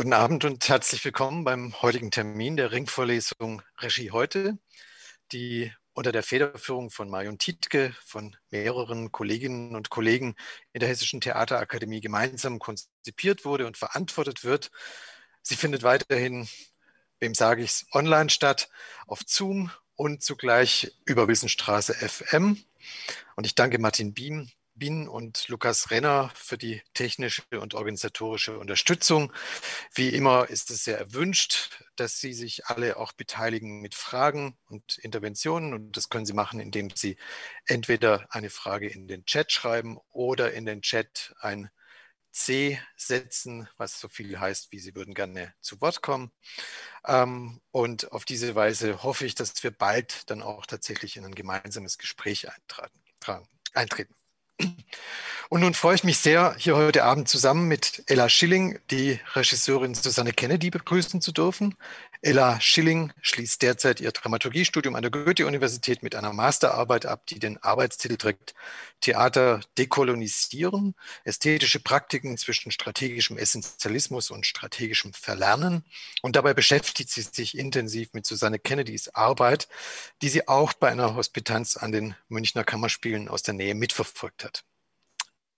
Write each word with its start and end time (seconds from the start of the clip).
Guten 0.00 0.14
Abend 0.14 0.46
und 0.46 0.66
herzlich 0.66 1.04
willkommen 1.04 1.44
beim 1.44 1.74
heutigen 1.82 2.10
Termin 2.10 2.56
der 2.56 2.72
Ringvorlesung 2.72 3.60
Regie 3.80 4.12
heute, 4.12 4.56
die 5.30 5.74
unter 5.92 6.10
der 6.10 6.22
Federführung 6.22 6.88
von 6.90 7.10
Marion 7.10 7.36
Tietke 7.36 7.94
von 8.02 8.34
mehreren 8.50 9.12
Kolleginnen 9.12 9.76
und 9.76 9.90
Kollegen 9.90 10.36
in 10.72 10.80
der 10.80 10.88
Hessischen 10.88 11.20
Theaterakademie 11.20 12.00
gemeinsam 12.00 12.58
konzipiert 12.58 13.44
wurde 13.44 13.66
und 13.66 13.76
verantwortet 13.76 14.42
wird. 14.42 14.70
Sie 15.42 15.54
findet 15.54 15.82
weiterhin, 15.82 16.48
wem 17.18 17.34
sage 17.34 17.62
ich 17.62 17.70
es, 17.70 17.86
online 17.92 18.30
statt, 18.30 18.70
auf 19.06 19.20
Zoom 19.26 19.70
und 19.96 20.22
zugleich 20.22 20.96
über 21.04 21.28
Wissenstraße 21.28 21.92
FM. 21.92 22.56
Und 23.36 23.44
ich 23.44 23.54
danke 23.54 23.78
Martin 23.78 24.14
Bien, 24.14 24.50
Bin 24.80 25.06
und 25.06 25.46
Lukas 25.46 25.92
Renner 25.92 26.32
für 26.34 26.58
die 26.58 26.82
technische 26.94 27.42
und 27.52 27.74
organisatorische 27.74 28.58
Unterstützung. 28.58 29.32
Wie 29.94 30.08
immer 30.08 30.48
ist 30.50 30.70
es 30.70 30.82
sehr 30.82 30.98
erwünscht, 30.98 31.84
dass 31.94 32.18
Sie 32.18 32.32
sich 32.32 32.66
alle 32.66 32.96
auch 32.96 33.12
beteiligen 33.12 33.80
mit 33.80 33.94
Fragen 33.94 34.58
und 34.68 34.98
Interventionen. 34.98 35.74
Und 35.74 35.96
das 35.96 36.08
können 36.08 36.26
Sie 36.26 36.32
machen, 36.32 36.58
indem 36.58 36.90
Sie 36.90 37.16
entweder 37.66 38.26
eine 38.30 38.50
Frage 38.50 38.88
in 38.88 39.06
den 39.06 39.24
Chat 39.26 39.52
schreiben 39.52 39.98
oder 40.10 40.52
in 40.52 40.66
den 40.66 40.82
Chat 40.82 41.34
ein 41.40 41.70
C 42.32 42.80
setzen, 42.96 43.68
was 43.76 44.00
so 44.00 44.08
viel 44.08 44.38
heißt, 44.40 44.72
wie 44.72 44.78
Sie 44.78 44.94
würden 44.94 45.14
gerne 45.14 45.54
zu 45.60 45.80
Wort 45.80 46.00
kommen. 46.02 46.32
Ähm, 47.06 47.60
und 47.70 48.12
auf 48.12 48.24
diese 48.24 48.54
Weise 48.54 49.02
hoffe 49.02 49.26
ich, 49.26 49.34
dass 49.34 49.62
wir 49.62 49.72
bald 49.72 50.30
dann 50.30 50.42
auch 50.42 50.66
tatsächlich 50.66 51.16
in 51.16 51.24
ein 51.24 51.34
gemeinsames 51.34 51.98
Gespräch 51.98 52.46
eintreten. 53.74 54.19
Und 55.50 55.62
nun 55.62 55.74
freue 55.74 55.96
ich 55.96 56.04
mich 56.04 56.18
sehr, 56.18 56.54
hier 56.58 56.76
heute 56.76 57.02
Abend 57.02 57.28
zusammen 57.28 57.66
mit 57.66 58.04
Ella 58.06 58.28
Schilling, 58.28 58.78
die 58.92 59.18
Regisseurin 59.34 59.96
Susanne 59.96 60.32
Kennedy, 60.32 60.70
begrüßen 60.70 61.20
zu 61.20 61.32
dürfen. 61.32 61.74
Ella 62.22 62.60
Schilling 62.60 63.12
schließt 63.20 63.60
derzeit 63.62 64.00
ihr 64.00 64.12
Dramaturgiestudium 64.12 64.94
an 64.94 65.02
der 65.02 65.10
Goethe-Universität 65.10 66.04
mit 66.04 66.14
einer 66.14 66.32
Masterarbeit 66.32 67.04
ab, 67.04 67.26
die 67.26 67.40
den 67.40 67.60
Arbeitstitel 67.62 68.16
trägt 68.16 68.54
Theater 69.00 69.60
dekolonisieren, 69.78 70.94
ästhetische 71.24 71.80
Praktiken 71.80 72.36
zwischen 72.36 72.70
strategischem 72.70 73.38
Essentialismus 73.38 74.30
und 74.30 74.46
strategischem 74.46 75.14
Verlernen. 75.14 75.84
Und 76.22 76.36
dabei 76.36 76.54
beschäftigt 76.54 77.10
sie 77.10 77.22
sich 77.22 77.56
intensiv 77.58 78.12
mit 78.12 78.26
Susanne 78.26 78.58
Kennedys 78.58 79.08
Arbeit, 79.08 79.68
die 80.22 80.28
sie 80.28 80.46
auch 80.46 80.74
bei 80.74 80.90
einer 80.90 81.16
Hospitanz 81.16 81.76
an 81.76 81.92
den 81.92 82.14
Münchner 82.28 82.62
Kammerspielen 82.62 83.28
aus 83.28 83.42
der 83.42 83.54
Nähe 83.54 83.74
mitverfolgt 83.74 84.44
hat. 84.44 84.49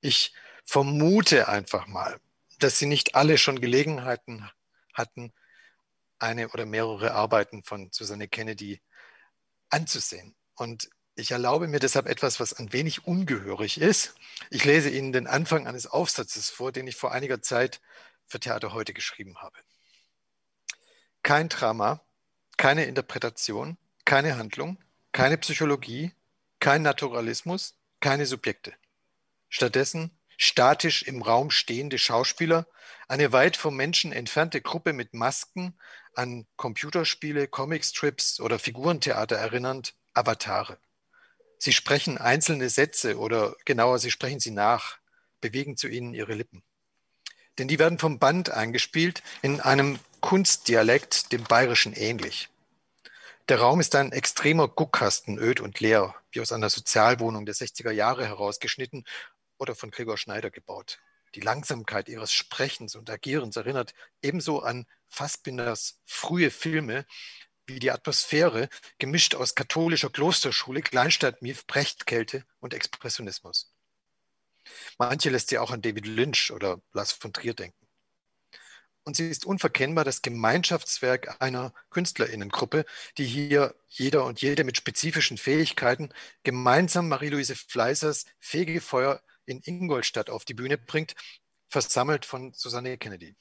Ich 0.02 0.34
vermute 0.64 1.48
einfach 1.48 1.86
mal, 1.86 2.20
dass 2.58 2.78
sie 2.78 2.86
nicht 2.86 3.14
alle 3.14 3.38
schon 3.38 3.60
Gelegenheiten 3.60 4.50
hatten, 4.92 5.32
eine 6.18 6.48
oder 6.50 6.66
mehrere 6.66 7.12
Arbeiten 7.12 7.62
von 7.62 7.90
Susanne 7.92 8.28
Kennedy 8.28 8.82
anzusehen. 9.70 10.34
Und 10.56 10.90
ich 11.14 11.30
erlaube 11.30 11.68
mir 11.68 11.78
deshalb 11.78 12.06
etwas, 12.06 12.40
was 12.40 12.52
ein 12.52 12.72
wenig 12.72 13.06
ungehörig 13.06 13.80
ist. 13.80 14.14
Ich 14.50 14.64
lese 14.64 14.90
Ihnen 14.90 15.12
den 15.12 15.28
Anfang 15.28 15.66
eines 15.68 15.86
Aufsatzes 15.86 16.50
vor, 16.50 16.72
den 16.72 16.86
ich 16.88 16.96
vor 16.96 17.12
einiger 17.12 17.40
Zeit 17.40 17.80
für 18.26 18.40
Theater 18.40 18.72
heute 18.72 18.92
geschrieben 18.92 19.38
habe. 19.38 19.58
Kein 21.22 21.48
Drama, 21.48 22.00
keine 22.56 22.86
Interpretation, 22.86 23.76
keine 24.04 24.36
Handlung, 24.36 24.78
keine 25.12 25.38
Psychologie, 25.38 26.12
kein 26.58 26.82
Naturalismus, 26.82 27.74
keine 28.00 28.26
Subjekte. 28.26 28.74
Stattdessen 29.52 30.10
statisch 30.38 31.02
im 31.02 31.20
Raum 31.20 31.50
stehende 31.50 31.98
Schauspieler, 31.98 32.66
eine 33.06 33.32
weit 33.32 33.58
vom 33.58 33.76
Menschen 33.76 34.10
entfernte 34.10 34.62
Gruppe 34.62 34.94
mit 34.94 35.12
Masken, 35.12 35.78
an 36.14 36.46
Computerspiele, 36.56 37.48
Comicstrips 37.48 38.40
oder 38.40 38.58
Figurentheater 38.58 39.36
erinnernd, 39.36 39.94
Avatare. 40.14 40.78
Sie 41.58 41.74
sprechen 41.74 42.16
einzelne 42.16 42.70
Sätze 42.70 43.18
oder 43.18 43.54
genauer, 43.66 43.98
sie 43.98 44.10
sprechen 44.10 44.40
sie 44.40 44.52
nach, 44.52 44.96
bewegen 45.42 45.76
zu 45.76 45.86
ihnen 45.86 46.14
ihre 46.14 46.32
Lippen. 46.32 46.62
Denn 47.58 47.68
die 47.68 47.78
werden 47.78 47.98
vom 47.98 48.18
Band 48.18 48.50
eingespielt 48.50 49.22
in 49.42 49.60
einem 49.60 49.98
Kunstdialekt, 50.20 51.30
dem 51.30 51.44
Bayerischen 51.44 51.92
ähnlich. 51.92 52.48
Der 53.48 53.60
Raum 53.60 53.80
ist 53.80 53.94
ein 53.96 54.12
extremer 54.12 54.66
Guckkasten, 54.66 55.36
öd 55.36 55.60
und 55.60 55.78
leer, 55.80 56.14
wie 56.30 56.40
aus 56.40 56.52
einer 56.52 56.70
Sozialwohnung 56.70 57.44
der 57.44 57.54
60er 57.54 57.90
Jahre 57.90 58.26
herausgeschnitten 58.26 59.04
oder 59.62 59.76
von 59.76 59.92
Gregor 59.92 60.18
Schneider 60.18 60.50
gebaut. 60.50 60.98
Die 61.36 61.40
Langsamkeit 61.40 62.08
ihres 62.08 62.32
Sprechens 62.32 62.96
und 62.96 63.08
Agierens 63.08 63.56
erinnert 63.56 63.94
ebenso 64.20 64.60
an 64.60 64.86
Fassbinders 65.08 66.00
frühe 66.04 66.50
Filme 66.50 67.06
wie 67.66 67.78
die 67.78 67.92
Atmosphäre, 67.92 68.68
gemischt 68.98 69.36
aus 69.36 69.54
katholischer 69.54 70.10
Klosterschule, 70.10 70.82
Kleinstadtmief, 70.82 71.64
Brechtkälte 71.66 72.44
und 72.58 72.74
Expressionismus. 72.74 73.72
Manche 74.98 75.30
lässt 75.30 75.48
sie 75.48 75.58
auch 75.58 75.70
an 75.70 75.80
David 75.80 76.06
Lynch 76.06 76.50
oder 76.50 76.82
Lars 76.92 77.12
von 77.12 77.32
Trier 77.32 77.54
denken. 77.54 77.86
Und 79.04 79.16
sie 79.16 79.28
ist 79.28 79.46
unverkennbar 79.46 80.04
das 80.04 80.22
Gemeinschaftswerk 80.22 81.40
einer 81.40 81.72
Künstlerinnengruppe, 81.90 82.84
die 83.16 83.24
hier 83.24 83.74
jeder 83.88 84.24
und 84.24 84.40
jede 84.42 84.64
mit 84.64 84.76
spezifischen 84.76 85.38
Fähigkeiten 85.38 86.10
gemeinsam 86.42 87.08
Marie-Louise 87.08 87.56
Fleißers 87.56 88.26
Fegefeuer 88.40 89.22
in 89.46 89.60
Ingolstadt 89.64 90.30
auf 90.30 90.44
die 90.44 90.54
Bühne 90.54 90.78
bringt, 90.78 91.14
versammelt 91.68 92.26
von 92.26 92.52
Susanne 92.54 92.98
Kennedy. 92.98 93.34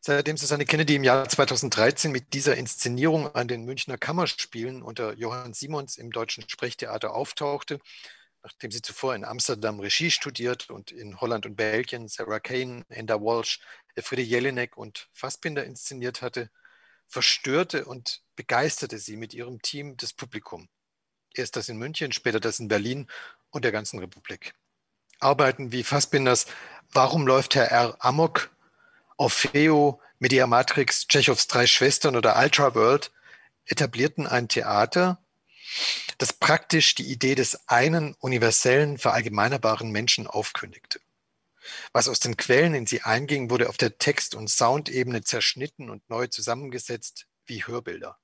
Seitdem 0.00 0.36
Susanne 0.36 0.64
Kennedy 0.64 0.94
im 0.94 1.04
Jahr 1.04 1.28
2013 1.28 2.12
mit 2.12 2.32
dieser 2.32 2.56
Inszenierung 2.56 3.34
an 3.34 3.48
den 3.48 3.64
Münchner 3.64 3.98
Kammerspielen 3.98 4.82
unter 4.82 5.14
Johann 5.14 5.54
Simons 5.54 5.96
im 5.96 6.12
Deutschen 6.12 6.48
Sprechtheater 6.48 7.14
auftauchte, 7.14 7.80
nachdem 8.44 8.70
sie 8.70 8.80
zuvor 8.80 9.16
in 9.16 9.24
Amsterdam 9.24 9.80
Regie 9.80 10.12
studiert 10.12 10.70
und 10.70 10.92
in 10.92 11.20
Holland 11.20 11.46
und 11.46 11.56
Belgien 11.56 12.06
Sarah 12.06 12.38
Kane, 12.38 12.84
Enda 12.88 13.20
Walsh, 13.20 13.60
Elfriede 13.96 14.22
Jelinek 14.22 14.76
und 14.76 15.08
Fassbinder 15.12 15.64
inszeniert 15.64 16.22
hatte, 16.22 16.48
verstörte 17.08 17.84
und 17.84 18.22
begeisterte 18.36 18.98
sie 18.98 19.16
mit 19.16 19.34
ihrem 19.34 19.60
Team 19.62 19.96
das 19.96 20.12
Publikum. 20.12 20.68
Erst 21.34 21.56
das 21.56 21.68
in 21.68 21.76
München, 21.76 22.12
später 22.12 22.38
das 22.40 22.60
in 22.60 22.68
Berlin 22.68 23.08
und 23.50 23.64
der 23.64 23.72
ganzen 23.72 23.98
Republik. 23.98 24.54
Arbeiten 25.20 25.72
wie 25.72 25.84
Fassbinders 25.84 26.46
Warum 26.92 27.26
läuft 27.26 27.54
Herr 27.54 27.70
R. 27.70 27.96
Amok, 27.98 28.50
Orfeo, 29.16 30.00
Mediamatrix, 30.20 31.06
Tschechows 31.06 31.46
drei 31.46 31.66
Schwestern 31.66 32.16
oder 32.16 32.38
Ultra 32.38 32.74
World 32.74 33.12
etablierten 33.66 34.26
ein 34.26 34.48
Theater, 34.48 35.22
das 36.16 36.32
praktisch 36.32 36.94
die 36.94 37.10
Idee 37.12 37.34
des 37.34 37.68
einen 37.68 38.14
universellen, 38.14 38.96
verallgemeinerbaren 38.96 39.90
Menschen 39.90 40.26
aufkündigte. 40.26 41.00
Was 41.92 42.08
aus 42.08 42.20
den 42.20 42.38
Quellen 42.38 42.74
in 42.74 42.86
sie 42.86 43.02
einging, 43.02 43.50
wurde 43.50 43.68
auf 43.68 43.76
der 43.76 43.98
Text- 43.98 44.34
und 44.34 44.48
Soundebene 44.48 45.22
zerschnitten 45.22 45.90
und 45.90 46.08
neu 46.08 46.26
zusammengesetzt 46.26 47.26
wie 47.44 47.66
Hörbilder. 47.66 48.18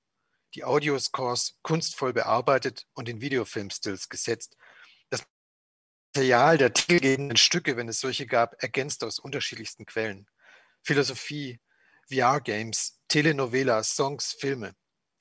Die 0.55 0.65
Audioscores 0.65 1.59
kunstvoll 1.63 2.13
bearbeitet 2.13 2.87
und 2.95 3.09
in 3.09 3.21
Videofilmstills 3.21 4.09
gesetzt, 4.09 4.57
Material 6.17 6.59
der 6.59 6.73
titelgebenden 6.73 7.37
Stücke, 7.37 7.77
wenn 7.77 7.89
es 7.89 7.99
solche 7.99 8.29
gab, 8.29 8.63
ergänzt 8.63 9.03
aus 9.03 9.19
unterschiedlichsten 9.19 9.85
Quellen. 9.85 10.29
Philosophie, 10.81 11.59
VR-Games, 12.09 13.01
Telenovelas, 13.09 13.97
Songs, 13.97 14.33
Filme. 14.33 14.77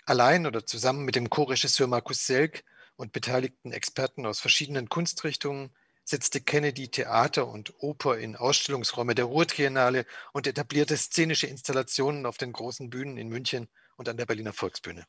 Allein 0.05 0.45
oder 0.45 0.67
zusammen 0.67 1.03
mit 1.03 1.15
dem 1.15 1.31
Co-Regisseur 1.31 1.87
Markus 1.87 2.27
Selk 2.27 2.63
und 2.95 3.11
beteiligten 3.11 3.71
Experten 3.71 4.27
aus 4.27 4.39
verschiedenen 4.39 4.87
Kunstrichtungen 4.87 5.71
setzte 6.03 6.41
Kennedy 6.41 6.89
Theater 6.89 7.47
und 7.47 7.73
Oper 7.79 8.19
in 8.19 8.35
Ausstellungsräume 8.35 9.15
der 9.15 9.25
Ruhrtriennale 9.25 10.05
und 10.31 10.45
etablierte 10.45 10.95
szenische 10.95 11.47
Installationen 11.47 12.27
auf 12.27 12.37
den 12.37 12.53
großen 12.53 12.91
Bühnen 12.91 13.17
in 13.17 13.29
München 13.29 13.67
und 13.97 14.09
an 14.09 14.17
der 14.17 14.27
Berliner 14.27 14.53
Volksbühne. 14.53 15.07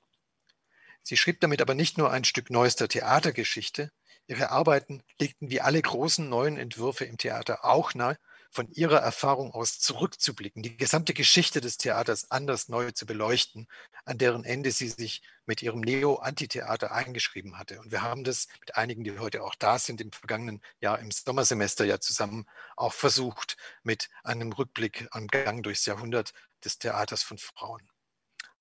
Sie 1.05 1.17
schrieb 1.17 1.41
damit 1.41 1.62
aber 1.62 1.75
nicht 1.75 1.99
nur 1.99 2.11
ein 2.11 2.25
Stück 2.25 2.51
neuester 2.51 2.89
Theatergeschichte, 2.89 3.91
Ihre 4.27 4.51
Arbeiten 4.51 5.03
legten 5.21 5.51
wie 5.51 5.61
alle 5.61 5.81
großen 5.83 6.27
neuen 6.27 6.56
Entwürfe 6.56 7.05
im 7.05 7.19
Theater 7.19 7.65
auch 7.65 7.95
nahe, 7.95 8.17
von 8.51 8.71
ihrer 8.71 9.01
Erfahrung 9.01 9.51
aus 9.53 9.81
zurückzublicken, 9.81 10.62
die 10.62 10.77
gesamte 10.77 11.12
Geschichte 11.12 11.61
des 11.61 11.77
Theaters 11.77 12.31
anders 12.31 12.69
neu 12.69 12.93
zu 12.93 13.05
beleuchten, 13.05 13.67
an 14.05 14.17
deren 14.17 14.45
Ende 14.45 14.71
sie 14.71 14.89
sich 14.89 15.23
mit 15.45 15.61
ihrem 15.61 15.81
Neo-Antitheater 15.81 16.93
eingeschrieben 16.93 17.59
hatte. 17.59 17.81
Und 17.81 17.91
wir 17.91 18.03
haben 18.03 18.23
das 18.23 18.47
mit 18.61 18.77
einigen, 18.77 19.03
die 19.03 19.19
heute 19.19 19.43
auch 19.43 19.57
da 19.57 19.79
sind, 19.81 20.00
im 20.00 20.12
vergangenen 20.12 20.62
Jahr 20.81 21.00
im 21.00 21.11
Sommersemester 21.11 21.85
ja 21.85 21.99
zusammen 21.99 22.47
auch 22.77 22.93
versucht 22.93 23.57
mit 23.83 24.09
einem 24.23 24.53
Rückblick 24.53 25.09
am 25.11 25.27
Gang 25.27 25.65
durchs 25.65 25.85
Jahrhundert 25.85 26.33
des 26.65 26.79
Theaters 26.79 27.25
von 27.25 27.39
Frauen 27.39 27.91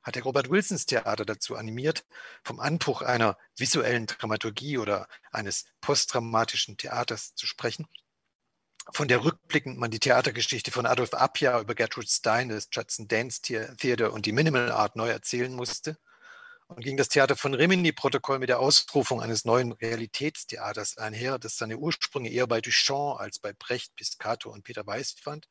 hat 0.04 0.16
der 0.16 0.24
Robert 0.24 0.50
Wilsons 0.50 0.86
Theater 0.86 1.26
dazu 1.26 1.56
animiert, 1.56 2.06
vom 2.44 2.60
Anbruch 2.60 3.02
einer 3.02 3.38
visuellen 3.58 4.06
Dramaturgie 4.06 4.78
oder 4.78 5.08
eines 5.32 5.66
postdramatischen 5.82 6.78
Theaters 6.78 7.34
zu 7.36 7.48
sprechen. 7.48 7.88
von 8.92 9.08
der 9.08 9.24
rückblickend 9.24 9.78
man 9.78 9.92
die 9.92 10.00
Theatergeschichte 10.00 10.72
von 10.72 10.86
Adolf 10.86 11.14
Appia 11.14 11.62
über 11.62 11.74
Gertrude 11.74 12.08
Stein, 12.08 12.50
das 12.50 12.68
Judson 12.72 13.08
Dance 13.08 13.42
Theater 13.42 14.12
und 14.12 14.26
die 14.26 14.34
Minimal 14.34 14.72
Art 14.74 14.98
neu 14.98 15.10
erzählen 15.10 15.54
musste 15.54 15.98
und 16.68 16.84
ging 16.84 16.98
das 16.98 17.10
Theater 17.10 17.36
von 17.36 17.54
Rimini-Protokoll 17.54 18.40
mit 18.40 18.50
der 18.50 18.60
Ausrufung 18.60 19.22
eines 19.22 19.46
neuen 19.46 19.72
Realitätstheaters 19.72 20.98
einher, 20.98 21.40
das 21.40 21.58
seine 21.58 21.78
Ursprünge 21.78 22.30
eher 22.30 22.48
bei 22.48 22.62
Duchamp 22.62 23.20
als 23.20 23.40
bei 23.40 23.54
Brecht, 23.54 23.96
Piscator 23.96 24.52
und 24.52 24.64
Peter 24.64 24.86
Weiß 24.86 25.16
fand. 25.22 25.48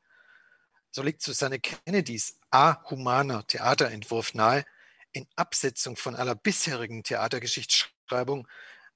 So 0.95 1.01
liegt 1.01 1.23
Susanne 1.23 1.59
Kennedys 1.59 2.37
ahumaner 2.51 3.47
Theaterentwurf 3.47 4.35
nahe, 4.35 4.63
in 5.11 5.27
Absetzung 5.35 5.95
von 5.95 6.15
aller 6.15 6.35
bisherigen 6.35 7.03
Theatergeschichtsschreibung 7.03 8.47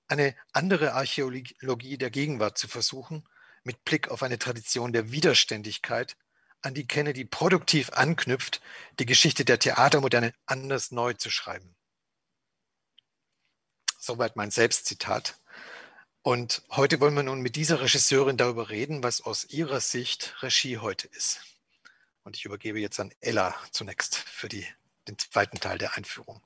eine 0.08 0.36
andere 0.54 0.94
Archäologie 0.94 1.98
der 1.98 2.12
Gegenwart 2.12 2.58
zu 2.60 2.68
versuchen, 2.68 3.28
mit 3.64 3.84
Blick 3.84 4.10
auf 4.10 4.22
eine 4.22 4.38
Tradition 4.38 4.94
der 4.94 5.12
Widerständigkeit, 5.12 6.16
an 6.62 6.76
die 6.76 6.86
Kennedy 6.86 7.26
produktiv 7.26 7.90
anknüpft, 7.94 8.62
die 9.00 9.08
Geschichte 9.08 9.44
der 9.44 9.58
Theatermoderne 9.58 10.34
anders 10.46 10.92
neu 10.92 11.14
zu 11.14 11.32
schreiben. 11.32 11.76
Soweit 14.00 14.36
mein 14.36 14.52
Selbstzitat. 14.52 15.40
Und 16.22 16.62
heute 16.70 17.00
wollen 17.00 17.16
wir 17.16 17.24
nun 17.24 17.42
mit 17.42 17.56
dieser 17.56 17.82
Regisseurin 17.82 18.38
darüber 18.38 18.70
reden, 18.70 19.02
was 19.02 19.22
aus 19.22 19.46
ihrer 19.46 19.82
Sicht 19.82 20.36
Regie 20.44 20.78
heute 20.78 21.08
ist. 21.08 21.57
Und 22.28 22.36
ich 22.36 22.44
übergebe 22.44 22.78
jetzt 22.78 23.00
an 23.00 23.14
Ella 23.22 23.56
zunächst 23.72 24.18
für 24.18 24.50
die, 24.50 24.66
den 25.08 25.18
zweiten 25.18 25.62
Teil 25.62 25.78
der 25.78 25.96
Einführung. 25.96 26.42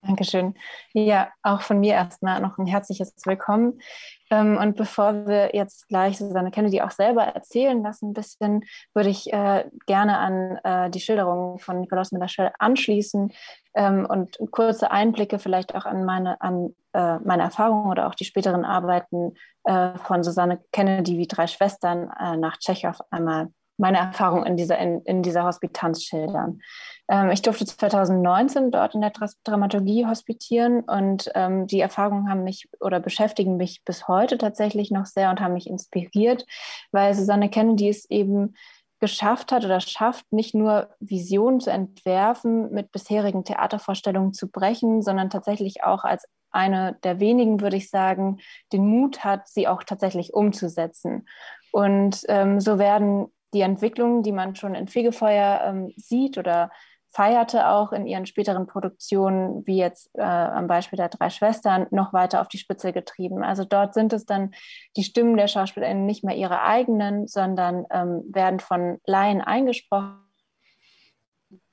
Dankeschön. 0.00 0.54
Ja, 0.94 1.30
auch 1.42 1.60
von 1.60 1.78
mir 1.78 1.92
erstmal 1.92 2.40
noch 2.40 2.56
ein 2.56 2.66
herzliches 2.66 3.12
Willkommen. 3.26 3.82
Ähm, 4.30 4.56
und 4.56 4.76
bevor 4.76 5.26
wir 5.26 5.54
jetzt 5.54 5.88
gleich 5.88 6.16
Susanne 6.16 6.50
Kennedy 6.50 6.80
auch 6.80 6.90
selber 6.90 7.24
erzählen 7.24 7.82
lassen, 7.82 8.10
ein 8.10 8.12
bisschen, 8.14 8.64
würde 8.94 9.10
ich 9.10 9.30
äh, 9.30 9.68
gerne 9.84 10.16
an 10.16 10.56
äh, 10.64 10.88
die 10.88 11.00
Schilderungen 11.00 11.58
von 11.58 11.80
Nikolaus 11.80 12.10
Milaschel 12.10 12.50
anschließen 12.58 13.30
ähm, 13.74 14.06
und 14.06 14.38
kurze 14.50 14.90
Einblicke 14.90 15.38
vielleicht 15.38 15.74
auch 15.74 15.84
an 15.84 16.06
meine, 16.06 16.40
an, 16.40 16.74
äh, 16.94 17.18
meine 17.18 17.42
Erfahrungen 17.42 17.90
oder 17.90 18.06
auch 18.06 18.14
die 18.14 18.24
späteren 18.24 18.64
Arbeiten 18.64 19.34
von 19.64 20.24
Susanne 20.24 20.64
Kennedy 20.72 21.18
wie 21.18 21.26
drei 21.26 21.46
Schwestern 21.46 22.10
nach 22.40 22.56
Tschechow 22.56 22.98
einmal 23.10 23.48
meine 23.78 23.98
Erfahrung 23.98 24.44
in 24.44 24.56
dieser, 24.56 24.78
in, 24.78 25.00
in 25.02 25.22
dieser 25.22 25.44
Hospitanz 25.44 26.04
schildern. 26.04 26.60
Ähm, 27.08 27.30
ich 27.30 27.42
durfte 27.42 27.64
2019 27.64 28.70
dort 28.70 28.94
in 28.94 29.00
der 29.00 29.12
Dramaturgie 29.44 30.06
hospitieren 30.06 30.80
und 30.80 31.30
ähm, 31.34 31.66
die 31.66 31.80
Erfahrungen 31.80 32.28
haben 32.28 32.44
mich 32.44 32.68
oder 32.80 33.00
beschäftigen 33.00 33.56
mich 33.56 33.82
bis 33.84 34.08
heute 34.08 34.36
tatsächlich 34.36 34.90
noch 34.90 35.06
sehr 35.06 35.30
und 35.30 35.40
haben 35.40 35.54
mich 35.54 35.68
inspiriert, 35.68 36.44
weil 36.92 37.14
Susanne 37.14 37.48
Kennedy 37.48 37.88
es 37.88 38.04
eben 38.10 38.54
geschafft 39.00 39.52
hat 39.52 39.64
oder 39.64 39.80
schafft, 39.80 40.32
nicht 40.32 40.54
nur 40.54 40.90
Visionen 40.98 41.60
zu 41.60 41.70
entwerfen, 41.70 42.72
mit 42.72 42.90
bisherigen 42.90 43.44
Theatervorstellungen 43.44 44.32
zu 44.32 44.50
brechen, 44.50 45.02
sondern 45.02 45.30
tatsächlich 45.30 45.84
auch 45.84 46.02
als 46.02 46.26
eine 46.50 46.98
der 47.04 47.20
wenigen, 47.20 47.60
würde 47.60 47.76
ich 47.76 47.90
sagen, 47.90 48.38
den 48.72 48.86
Mut 48.86 49.24
hat, 49.24 49.46
sie 49.48 49.68
auch 49.68 49.84
tatsächlich 49.84 50.34
umzusetzen. 50.34 51.28
Und 51.70 52.22
ähm, 52.28 52.60
so 52.60 52.78
werden 52.78 53.28
die 53.54 53.62
Entwicklungen, 53.62 54.22
die 54.22 54.32
man 54.32 54.54
schon 54.56 54.74
in 54.74 54.88
Fegefeuer 54.88 55.62
ähm, 55.64 55.92
sieht 55.96 56.38
oder 56.38 56.70
feierte 57.10 57.68
auch 57.68 57.92
in 57.92 58.06
ihren 58.06 58.26
späteren 58.26 58.66
Produktionen, 58.66 59.66
wie 59.66 59.78
jetzt 59.78 60.10
äh, 60.14 60.22
am 60.22 60.66
Beispiel 60.66 60.98
der 60.98 61.08
drei 61.08 61.30
Schwestern, 61.30 61.86
noch 61.90 62.12
weiter 62.12 62.40
auf 62.40 62.48
die 62.48 62.58
Spitze 62.58 62.92
getrieben. 62.92 63.42
Also 63.42 63.64
dort 63.64 63.94
sind 63.94 64.12
es 64.12 64.26
dann 64.26 64.52
die 64.96 65.04
Stimmen 65.04 65.36
der 65.36 65.48
SchauspielerInnen 65.48 66.04
nicht 66.04 66.22
mehr 66.22 66.36
ihre 66.36 66.62
eigenen, 66.62 67.26
sondern 67.26 67.86
ähm, 67.90 68.22
werden 68.28 68.60
von 68.60 68.98
Laien 69.06 69.40
eingesprochen, 69.40 70.27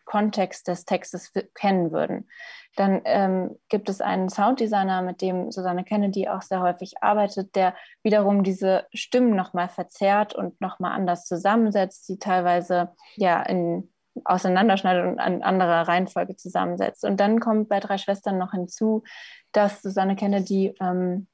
Kontext 0.06 0.68
des 0.68 0.86
Textes 0.86 1.34
kennen 1.54 1.92
würden. 1.92 2.28
Dann 2.76 3.02
ähm, 3.06 3.58
gibt 3.70 3.90
es 3.90 4.02
einen 4.02 4.30
Sounddesigner, 4.30 5.02
mit 5.02 5.22
dem 5.22 5.52
Susanne 5.52 5.84
Kennedy 5.84 6.28
auch 6.28 6.42
sehr 6.42 6.62
häufig 6.62 6.96
arbeitet, 7.02 7.56
der 7.56 7.74
wiederum 8.04 8.44
diese 8.44 8.86
Stimmen 8.94 9.36
nochmal 9.36 9.70
verzerrt 9.70 10.36
und 10.36 10.60
nochmal 10.60 10.92
anders 10.92 11.26
zusammensetzt, 11.26 12.08
die 12.10 12.20
teilweise 12.20 12.90
ja 13.16 13.42
in 13.44 13.92
auseinanderschneidet 14.24 15.06
und 15.06 15.20
an 15.20 15.42
anderer 15.42 15.88
Reihenfolge 15.88 16.36
zusammensetzt. 16.36 17.04
Und 17.04 17.20
dann 17.20 17.40
kommt 17.40 17.70
bei 17.70 17.80
drei 17.80 17.98
Schwestern 17.98 18.38
noch 18.38 18.52
hinzu, 18.52 19.04
dass 19.52 19.82
Susanne 19.82 20.16
Kennedy 20.16 20.74
ähm, 20.80 21.28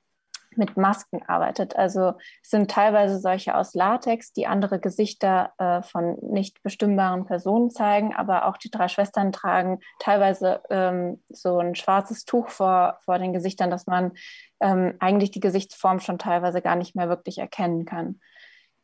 mit 0.58 0.78
Masken 0.78 1.22
arbeitet. 1.24 1.76
Also 1.76 2.14
es 2.44 2.50
sind 2.50 2.70
teilweise 2.70 3.20
solche 3.20 3.56
aus 3.56 3.74
Latex, 3.74 4.34
die 4.34 4.48
andere 4.48 4.80
Gesichter 4.80 5.54
äh, 5.58 5.82
von 5.82 6.18
nicht 6.22 6.62
bestimmbaren 6.64 7.26
Personen 7.26 7.70
zeigen, 7.70 8.16
aber 8.16 8.48
auch 8.48 8.58
die 8.58 8.72
drei 8.72 8.88
Schwestern 8.88 9.32
tragen 9.32 9.80
teilweise 10.00 10.62
ähm, 10.70 11.24
so 11.30 11.60
ein 11.60 11.76
schwarzes 11.76 12.26
Tuch 12.26 12.50
vor, 12.50 12.98
vor 13.06 13.20
den 13.20 13.34
Gesichtern, 13.34 13.72
dass 13.72 13.88
man 13.88 14.12
ähm, 14.60 14.96
eigentlich 15.00 15.32
die 15.32 15.40
Gesichtsform 15.40 16.00
schon 16.00 16.20
teilweise 16.20 16.62
gar 16.62 16.76
nicht 16.76 16.96
mehr 16.96 17.10
wirklich 17.10 17.38
erkennen 17.38 17.86
kann. 17.86 18.20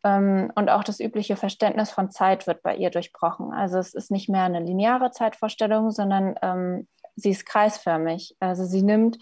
Ähm, 0.03 0.51
und 0.55 0.69
auch 0.69 0.83
das 0.83 0.99
übliche 0.99 1.35
Verständnis 1.35 1.91
von 1.91 2.11
Zeit 2.11 2.47
wird 2.47 2.63
bei 2.63 2.75
ihr 2.75 2.89
durchbrochen. 2.89 3.53
Also 3.53 3.77
es 3.77 3.93
ist 3.93 4.11
nicht 4.11 4.29
mehr 4.29 4.43
eine 4.43 4.59
lineare 4.59 5.11
Zeitvorstellung, 5.11 5.91
sondern 5.91 6.35
ähm, 6.41 6.87
sie 7.15 7.31
ist 7.31 7.45
kreisförmig. 7.45 8.35
Also 8.39 8.65
sie 8.65 8.83
nimmt 8.83 9.17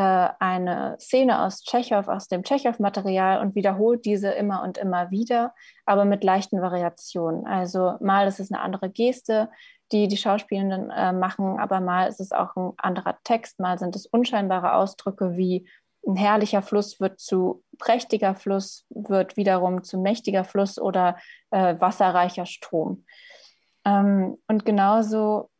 eine 0.00 0.96
Szene 1.00 1.42
aus 1.42 1.62
Tschechow, 1.62 2.06
aus 2.08 2.28
dem 2.28 2.44
Tschechow-Material 2.44 3.40
und 3.40 3.54
wiederholt 3.54 4.04
diese 4.04 4.30
immer 4.30 4.62
und 4.62 4.78
immer 4.78 5.10
wieder, 5.10 5.54
aber 5.86 6.04
mit 6.04 6.22
leichten 6.24 6.60
Variationen. 6.60 7.46
Also 7.46 7.94
mal 8.00 8.28
ist 8.28 8.40
es 8.40 8.52
eine 8.52 8.60
andere 8.60 8.90
Geste, 8.90 9.50
die 9.90 10.06
die 10.06 10.16
Schauspielenden 10.16 10.90
äh, 10.90 11.12
machen, 11.12 11.58
aber 11.58 11.80
mal 11.80 12.08
ist 12.08 12.20
es 12.20 12.32
auch 12.32 12.54
ein 12.56 12.72
anderer 12.76 13.18
Text, 13.24 13.58
mal 13.58 13.78
sind 13.78 13.96
es 13.96 14.06
unscheinbare 14.06 14.74
Ausdrücke 14.74 15.36
wie 15.36 15.68
ein 16.06 16.16
herrlicher 16.16 16.62
Fluss 16.62 17.00
wird 17.00 17.20
zu 17.20 17.64
prächtiger 17.78 18.34
Fluss, 18.34 18.86
wird 18.90 19.36
wiederum 19.36 19.82
zu 19.82 19.98
mächtiger 19.98 20.44
Fluss 20.44 20.78
oder 20.78 21.16
äh, 21.50 21.74
wasserreicher 21.78 22.46
Strom. 22.46 23.04
Ähm, 23.84 24.38
und 24.46 24.64
genauso 24.64 25.50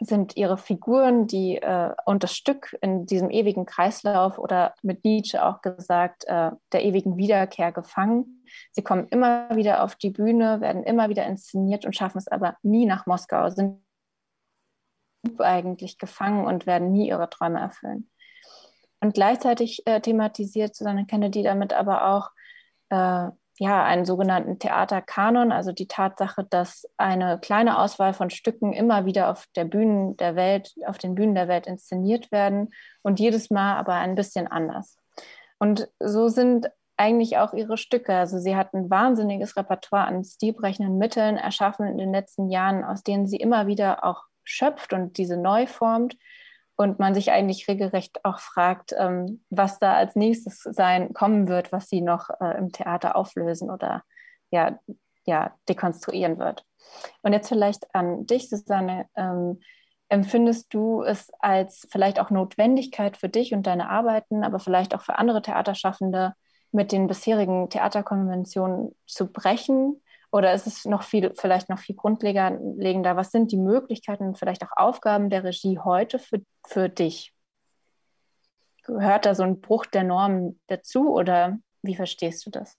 sind 0.00 0.36
ihre 0.36 0.58
Figuren, 0.58 1.26
die 1.26 1.56
äh, 1.56 1.94
und 2.04 2.22
das 2.22 2.34
Stück 2.34 2.76
in 2.82 3.06
diesem 3.06 3.30
ewigen 3.30 3.64
Kreislauf 3.64 4.38
oder 4.38 4.74
mit 4.82 5.04
Nietzsche 5.04 5.44
auch 5.44 5.62
gesagt, 5.62 6.24
äh, 6.26 6.50
der 6.72 6.84
ewigen 6.84 7.16
Wiederkehr 7.16 7.72
gefangen. 7.72 8.44
Sie 8.72 8.82
kommen 8.82 9.08
immer 9.08 9.54
wieder 9.56 9.82
auf 9.82 9.96
die 9.96 10.10
Bühne, 10.10 10.60
werden 10.60 10.82
immer 10.82 11.08
wieder 11.08 11.26
inszeniert 11.26 11.86
und 11.86 11.96
schaffen 11.96 12.18
es 12.18 12.28
aber 12.28 12.56
nie 12.62 12.84
nach 12.84 13.06
Moskau, 13.06 13.48
sind 13.50 13.80
eigentlich 15.38 15.98
gefangen 15.98 16.46
und 16.46 16.66
werden 16.66 16.92
nie 16.92 17.08
ihre 17.08 17.30
Träume 17.30 17.60
erfüllen. 17.60 18.10
Und 19.00 19.14
gleichzeitig 19.14 19.86
äh, 19.86 20.00
thematisiert 20.00 20.74
Susanne 20.74 21.06
Kennedy 21.06 21.42
damit 21.42 21.72
aber 21.72 22.06
auch 22.08 22.30
äh, 22.90 23.30
ja, 23.58 23.84
einen 23.84 24.04
sogenannten 24.04 24.58
Theaterkanon, 24.58 25.50
also 25.50 25.72
die 25.72 25.88
Tatsache, 25.88 26.44
dass 26.44 26.86
eine 26.96 27.38
kleine 27.38 27.78
Auswahl 27.78 28.12
von 28.12 28.30
Stücken 28.30 28.72
immer 28.72 29.06
wieder 29.06 29.30
auf 29.30 29.46
der 29.56 29.64
Bühnen 29.64 30.16
der 30.16 30.36
Welt, 30.36 30.74
auf 30.86 30.98
den 30.98 31.14
Bühnen 31.14 31.34
der 31.34 31.48
Welt 31.48 31.66
inszeniert 31.66 32.30
werden 32.30 32.74
und 33.02 33.18
jedes 33.18 33.50
Mal 33.50 33.76
aber 33.76 33.94
ein 33.94 34.14
bisschen 34.14 34.46
anders. 34.46 34.98
Und 35.58 35.88
so 35.98 36.28
sind 36.28 36.70
eigentlich 36.98 37.38
auch 37.38 37.54
ihre 37.54 37.76
Stücke. 37.78 38.14
Also 38.14 38.38
sie 38.38 38.56
hat 38.56 38.74
ein 38.74 38.90
wahnsinniges 38.90 39.56
Repertoire 39.56 40.06
an 40.06 40.24
stilbrechenden 40.24 40.98
Mitteln 40.98 41.36
erschaffen 41.36 41.86
in 41.86 41.98
den 41.98 42.12
letzten 42.12 42.50
Jahren, 42.50 42.84
aus 42.84 43.02
denen 43.02 43.26
sie 43.26 43.36
immer 43.36 43.66
wieder 43.66 44.04
auch 44.04 44.22
schöpft 44.44 44.92
und 44.92 45.18
diese 45.18 45.36
neu 45.36 45.66
formt 45.66 46.16
und 46.76 46.98
man 46.98 47.14
sich 47.14 47.30
eigentlich 47.30 47.68
regelrecht 47.68 48.24
auch 48.24 48.38
fragt, 48.38 48.94
ähm, 48.96 49.44
was 49.50 49.78
da 49.78 49.94
als 49.94 50.14
nächstes 50.14 50.60
sein 50.62 51.14
kommen 51.14 51.48
wird, 51.48 51.72
was 51.72 51.88
sie 51.88 52.02
noch 52.02 52.28
äh, 52.40 52.56
im 52.58 52.70
Theater 52.72 53.16
auflösen 53.16 53.70
oder 53.70 54.02
ja, 54.50 54.78
ja, 55.24 55.54
dekonstruieren 55.68 56.38
wird. 56.38 56.64
Und 57.22 57.32
jetzt 57.32 57.48
vielleicht 57.48 57.94
an 57.94 58.26
dich, 58.26 58.48
Susanne. 58.48 59.06
Ähm, 59.16 59.60
empfindest 60.08 60.72
du 60.72 61.02
es 61.02 61.30
als 61.40 61.88
vielleicht 61.90 62.20
auch 62.20 62.30
Notwendigkeit 62.30 63.16
für 63.16 63.28
dich 63.28 63.52
und 63.52 63.66
deine 63.66 63.90
Arbeiten, 63.90 64.44
aber 64.44 64.60
vielleicht 64.60 64.94
auch 64.94 65.02
für 65.02 65.18
andere 65.18 65.42
Theaterschaffende, 65.42 66.34
mit 66.72 66.92
den 66.92 67.06
bisherigen 67.06 67.70
Theaterkonventionen 67.70 68.94
zu 69.06 69.32
brechen 69.32 70.00
oder 70.30 70.52
ist 70.52 70.66
es 70.66 70.84
noch 70.84 71.02
viel, 71.02 71.32
vielleicht 71.36 71.68
noch 71.68 71.78
viel 71.78 71.94
grundlegender? 71.94 73.16
Was 73.16 73.30
sind 73.30 73.52
die 73.52 73.56
Möglichkeiten, 73.56 74.34
vielleicht 74.34 74.62
auch 74.64 74.76
Aufgaben 74.76 75.30
der 75.30 75.44
Regie 75.44 75.78
heute 75.78 76.18
für, 76.18 76.42
für 76.66 76.88
dich? 76.88 77.32
Gehört 78.82 79.26
da 79.26 79.34
so 79.34 79.42
ein 79.42 79.60
Bruch 79.60 79.86
der 79.86 80.04
Normen 80.04 80.60
dazu 80.66 81.12
oder 81.12 81.58
wie 81.82 81.96
verstehst 81.96 82.46
du 82.46 82.50
das? 82.50 82.76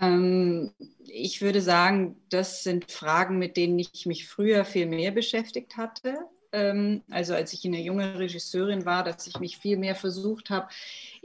Ähm, 0.00 0.72
ich 1.04 1.40
würde 1.40 1.60
sagen, 1.60 2.20
das 2.28 2.62
sind 2.62 2.90
Fragen, 2.90 3.38
mit 3.38 3.56
denen 3.56 3.78
ich 3.78 4.06
mich 4.06 4.28
früher 4.28 4.64
viel 4.64 4.86
mehr 4.86 5.10
beschäftigt 5.10 5.76
hatte. 5.76 6.18
Ähm, 6.52 7.02
also 7.10 7.34
als 7.34 7.52
ich 7.52 7.64
eine 7.64 7.80
junge 7.80 8.18
Regisseurin 8.18 8.84
war, 8.84 9.04
dass 9.04 9.26
ich 9.26 9.38
mich 9.40 9.58
viel 9.58 9.76
mehr 9.76 9.94
versucht 9.94 10.50
habe, 10.50 10.68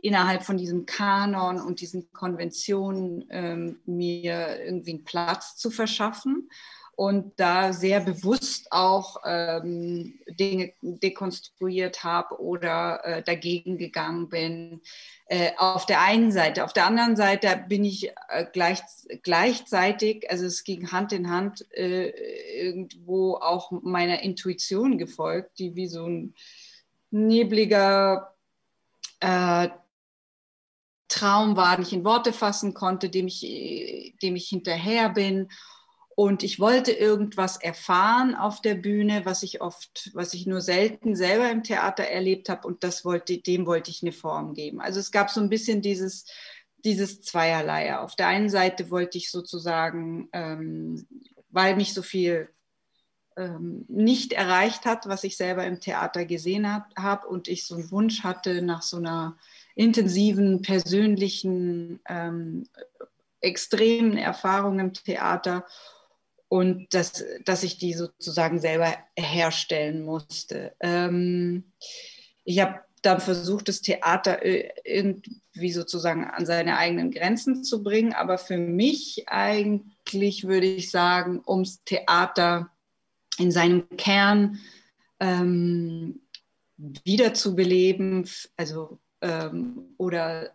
innerhalb 0.02 0.44
von 0.44 0.58
diesem 0.58 0.86
Kanon 0.86 1.62
und 1.62 1.82
diesen 1.82 2.12
Konventionen 2.12 3.26
ähm, 3.30 3.80
mir 3.86 4.64
irgendwie 4.64 4.92
einen 4.92 5.04
Platz 5.04 5.56
zu 5.56 5.72
verschaffen 5.72 6.50
und 6.96 7.40
da 7.40 7.74
sehr 7.74 8.02
bewusst 8.02 8.68
auch 8.72 9.18
ähm, 9.26 10.20
Dinge 10.28 10.74
dekonstruiert 10.82 12.04
habe 12.04 12.40
oder 12.40 13.02
äh, 13.04 13.24
dagegen 13.24 13.78
gegangen 13.78 14.30
bin. 14.30 14.82
Äh, 15.26 15.52
auf 15.58 15.88
der 15.88 16.02
einen 16.02 16.32
Seite. 16.32 16.64
Auf 16.64 16.74
der 16.74 16.86
anderen 16.86 17.16
Seite 17.16 17.66
bin 17.68 17.84
ich 17.84 18.12
äh, 18.30 18.46
gleich, 18.52 18.80
gleichzeitig, 19.24 20.30
also 20.30 20.46
es 20.46 20.64
ging 20.64 20.92
Hand 20.92 21.14
in 21.14 21.32
Hand, 21.32 21.66
äh, 21.72 22.10
irgendwo 22.60 23.36
auch 23.36 23.72
meiner 23.72 24.22
Intuition 24.22 24.98
gefolgt, 25.00 25.58
die 25.58 25.76
wie 25.76 25.88
so 25.88 26.06
ein 26.06 26.36
nebliger 27.10 28.36
äh, 29.20 29.70
Traum 31.08 31.56
war, 31.56 31.76
den 31.76 31.86
ich 31.86 31.94
in 31.94 32.06
Worte 32.06 32.34
fassen 32.34 32.74
konnte, 32.74 33.10
dem 33.10 33.28
ich, 33.28 34.16
dem 34.22 34.36
ich 34.36 34.48
hinterher 34.48 35.10
bin 35.10 35.50
und 36.16 36.44
ich 36.44 36.60
wollte 36.60 36.92
irgendwas 36.92 37.58
erfahren 37.58 38.36
auf 38.36 38.62
der 38.62 38.76
Bühne, 38.76 39.26
was 39.26 39.42
ich 39.42 39.62
oft, 39.62 40.12
was 40.14 40.34
ich 40.34 40.46
nur 40.46 40.62
selten 40.62 41.16
selber 41.16 41.50
im 41.50 41.64
Theater 41.64 42.04
erlebt 42.04 42.50
habe. 42.50 42.68
Und 42.68 42.84
das 42.84 43.04
wollte, 43.04 43.40
dem 43.40 43.66
wollte 43.66 43.90
ich 43.90 44.04
eine 44.04 44.12
Form 44.12 44.54
geben. 44.54 44.80
Also 44.80 45.00
es 45.00 45.12
gab 45.12 45.30
so 45.30 45.42
ein 45.42 45.50
bisschen 45.50 45.82
dieses, 45.82 46.26
dieses 46.84 47.22
Zweierlei. 47.22 47.98
Auf 47.98 48.16
der 48.16 48.28
einen 48.28 48.50
Seite 48.50 48.92
wollte 48.92 49.18
ich 49.18 49.32
sozusagen, 49.32 50.30
ähm, 50.34 51.08
weil 51.50 51.76
mich 51.76 51.94
so 51.94 52.04
viel 52.04 52.50
ähm, 53.36 53.86
nicht 53.88 54.34
erreicht 54.34 54.86
hat, 54.86 55.08
was 55.08 55.24
ich 55.24 55.36
selber 55.36 55.66
im 55.66 55.80
Theater 55.80 56.26
gesehen 56.26 56.72
habe 56.72 56.86
hab, 56.96 57.26
und 57.26 57.48
ich 57.48 57.66
so 57.66 57.76
einen 57.76 57.90
Wunsch 57.90 58.24
hatte 58.24 58.62
nach 58.62 58.84
so 58.84 58.98
einer 58.98 59.36
intensiven, 59.76 60.62
persönlichen, 60.62 62.00
ähm, 62.08 62.68
extremen 63.42 64.18
Erfahrung 64.18 64.80
im 64.80 64.94
Theater 64.94 65.66
und 66.54 66.94
dass, 66.94 67.26
dass 67.46 67.64
ich 67.64 67.80
die 67.80 67.94
sozusagen 67.94 68.60
selber 68.60 68.96
herstellen 69.18 70.04
musste. 70.06 70.76
Ähm, 70.82 71.64
ich 72.44 72.60
habe 72.60 72.82
dann 73.02 73.20
versucht, 73.20 73.70
das 73.70 73.82
Theater 73.82 74.46
irgendwie 74.46 75.72
sozusagen 75.72 76.26
an 76.26 76.46
seine 76.46 76.78
eigenen 76.78 77.10
Grenzen 77.10 77.64
zu 77.64 77.82
bringen, 77.82 78.14
aber 78.14 78.38
für 78.38 78.60
mich 78.60 79.24
eigentlich 79.30 80.46
würde 80.48 80.68
ich 80.68 80.92
sagen, 80.92 81.42
ums 81.48 81.84
Theater 81.86 82.70
in 83.40 83.52
seinem 83.52 83.90
Kern 83.98 84.60
ähm, 85.20 86.22
wiederzubeleben, 86.78 88.30
also 88.58 89.00
ähm, 89.22 89.96
oder 89.98 90.54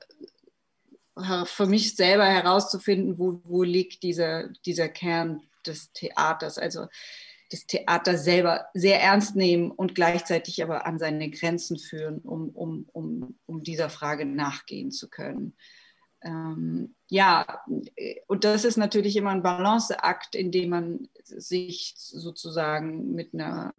für 1.47 1.67
mich 1.67 1.97
selber 1.97 2.27
herauszufinden, 2.27 3.19
wo, 3.19 3.41
wo 3.43 3.65
liegt 3.65 4.05
dieser, 4.05 4.51
dieser 4.65 4.89
Kern 4.89 5.43
des 5.69 5.93
Theaters, 5.93 6.59
also 6.59 6.87
das 7.51 7.67
Theater 7.67 8.19
selber 8.19 8.67
sehr 8.75 9.01
ernst 9.01 9.37
nehmen 9.37 9.71
und 9.71 9.95
gleichzeitig 9.95 10.63
aber 10.63 10.87
an 10.87 10.99
seine 10.99 11.31
Grenzen 11.31 11.79
führen, 11.79 12.19
um, 12.19 12.51
um, 12.51 12.89
um, 12.93 13.39
um 13.47 13.63
dieser 13.63 13.89
Frage 13.89 14.27
nachgehen 14.27 14.91
zu 14.91 15.09
können. 15.09 15.55
Ähm, 16.21 16.95
ja, 17.09 17.63
und 18.27 18.45
das 18.45 18.65
ist 18.65 18.77
natürlich 18.77 19.17
immer 19.17 19.31
ein 19.31 19.43
Balanceakt, 19.43 20.35
in 20.35 20.51
dem 20.51 20.71
man 20.71 21.09
sich 21.23 21.95
sozusagen 21.97 23.15
mit 23.15 23.33
einer, 23.35 23.73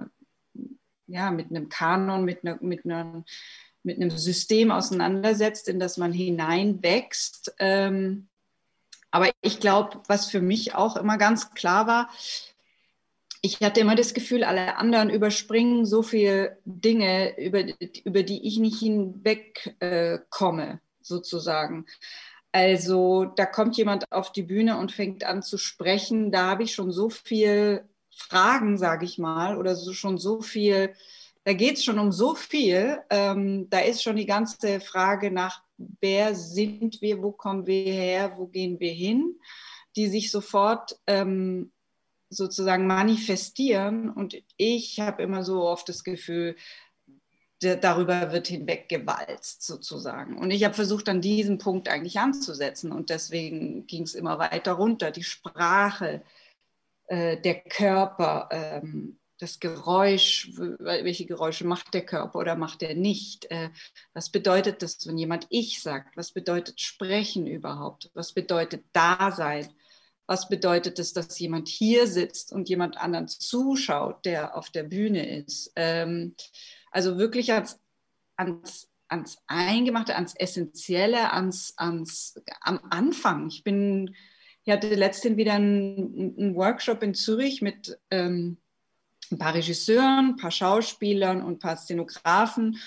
ja, 1.05 1.31
mit 1.31 1.49
einem 1.49 1.69
Kanon, 1.69 2.23
mit, 2.23 2.43
einer, 2.43 2.57
mit, 2.61 2.85
einer, 2.85 3.23
mit 3.83 3.97
einem 3.97 4.09
System 4.09 4.71
auseinandersetzt, 4.71 5.67
in 5.67 5.79
das 5.79 5.97
man 5.97 6.13
hineinwächst. 6.13 7.53
Ähm, 7.59 8.28
aber 9.11 9.29
ich 9.41 9.59
glaube, 9.59 10.01
was 10.07 10.29
für 10.29 10.41
mich 10.41 10.75
auch 10.75 10.95
immer 10.95 11.17
ganz 11.17 11.51
klar 11.51 11.87
war, 11.87 12.09
ich 13.41 13.59
hatte 13.61 13.79
immer 13.79 13.95
das 13.95 14.13
Gefühl, 14.13 14.43
alle 14.43 14.75
anderen 14.77 15.09
überspringen 15.09 15.85
so 15.85 16.03
viele 16.03 16.57
Dinge, 16.65 17.37
über, 17.37 17.63
über 18.03 18.23
die 18.23 18.45
ich 18.45 18.59
nicht 18.59 18.79
hinwegkomme, 18.79 20.73
äh, 20.73 20.77
sozusagen. 21.01 21.85
Also 22.51 23.25
da 23.25 23.45
kommt 23.45 23.77
jemand 23.77 24.11
auf 24.11 24.31
die 24.31 24.43
Bühne 24.43 24.77
und 24.77 24.91
fängt 24.91 25.23
an 25.23 25.41
zu 25.41 25.57
sprechen. 25.57 26.31
Da 26.31 26.47
habe 26.47 26.63
ich 26.63 26.73
schon 26.73 26.91
so 26.91 27.09
viel 27.09 27.87
Fragen, 28.09 28.77
sage 28.77 29.05
ich 29.05 29.17
mal, 29.17 29.57
oder 29.57 29.75
so, 29.75 29.93
schon 29.93 30.17
so 30.17 30.41
viel, 30.41 30.93
da 31.49 31.53
geht 31.53 31.77
es 31.77 31.83
schon 31.83 31.97
um 31.97 32.11
so 32.11 32.35
viel. 32.35 32.99
Ähm, 33.09 33.71
da 33.71 33.79
ist 33.79 34.03
schon 34.03 34.17
die 34.17 34.27
ganze 34.27 34.79
Frage 34.79 35.31
nach 35.31 35.63
wer 35.99 36.35
sind 36.35 37.01
wir, 37.01 37.23
wo 37.23 37.31
kommen 37.31 37.65
wir 37.65 37.91
her, 37.91 38.35
wo 38.37 38.45
gehen 38.45 38.79
wir 38.79 38.91
hin, 38.91 39.39
die 39.95 40.09
sich 40.09 40.29
sofort 40.29 40.99
ähm, 41.07 41.71
sozusagen 42.29 42.85
manifestieren. 42.85 44.11
Und 44.11 44.35
ich 44.57 44.99
habe 44.99 45.23
immer 45.23 45.43
so 45.43 45.63
oft 45.63 45.89
das 45.89 46.03
Gefühl, 46.03 46.55
darüber 47.59 48.31
wird 48.31 48.47
hinweg 48.47 48.87
gewalzt 48.87 49.63
sozusagen. 49.63 50.37
Und 50.37 50.51
ich 50.51 50.63
habe 50.65 50.75
versucht, 50.75 51.09
an 51.09 51.19
diesem 51.19 51.57
Punkt 51.57 51.89
eigentlich 51.89 52.19
anzusetzen. 52.19 52.91
Und 52.91 53.09
deswegen 53.09 53.87
ging 53.87 54.03
es 54.03 54.13
immer 54.13 54.37
weiter 54.37 54.73
runter. 54.73 55.09
Die 55.09 55.23
Sprache, 55.23 56.21
äh, 57.07 57.41
der 57.41 57.59
Körper, 57.61 58.49
ähm, 58.51 59.19
das 59.39 59.59
Geräusch, 59.59 60.51
welche 60.55 61.25
Geräusche 61.25 61.65
macht 61.65 61.93
der 61.93 62.05
Körper 62.05 62.39
oder 62.39 62.55
macht 62.55 62.83
er 62.83 62.93
nicht? 62.93 63.49
Äh, 63.49 63.69
was 64.13 64.29
bedeutet 64.29 64.81
das, 64.81 65.07
wenn 65.07 65.17
jemand 65.17 65.47
Ich 65.49 65.81
sagt? 65.81 66.17
Was 66.17 66.31
bedeutet 66.31 66.79
Sprechen 66.81 67.47
überhaupt? 67.47 68.11
Was 68.13 68.33
bedeutet 68.33 68.83
Dasein? 68.91 69.69
Was 70.27 70.49
bedeutet 70.49 70.99
es, 70.99 71.13
dass 71.13 71.39
jemand 71.39 71.69
hier 71.69 72.05
sitzt 72.05 72.51
und 72.51 72.69
jemand 72.69 72.97
anderen 72.97 73.27
zuschaut, 73.27 74.25
der 74.25 74.57
auf 74.57 74.69
der 74.69 74.83
Bühne 74.83 75.37
ist? 75.37 75.71
Ähm, 75.75 76.35
also 76.91 77.17
wirklich 77.17 77.53
ans, 77.53 77.79
ans, 78.35 78.89
ans 79.07 79.37
Eingemachte, 79.47 80.15
ans 80.15 80.35
Essentielle, 80.35 81.31
ans, 81.31 81.73
ans, 81.77 82.35
am 82.61 82.79
Anfang. 82.89 83.47
Ich 83.47 83.63
bin, 83.63 84.15
ich 84.65 84.73
hatte 84.73 84.93
letztens 84.93 85.37
wieder 85.37 85.53
einen, 85.53 86.35
einen 86.37 86.55
Workshop 86.55 87.01
in 87.03 87.13
Zürich 87.13 87.61
mit 87.61 87.97
ähm, 88.11 88.57
ein 89.31 89.37
paar 89.37 89.53
Regisseuren, 89.53 90.29
ein 90.29 90.35
paar 90.37 90.51
Schauspielern 90.51 91.41
und 91.41 91.55
ein 91.55 91.59
paar 91.59 91.77
Szenografen. 91.77 92.77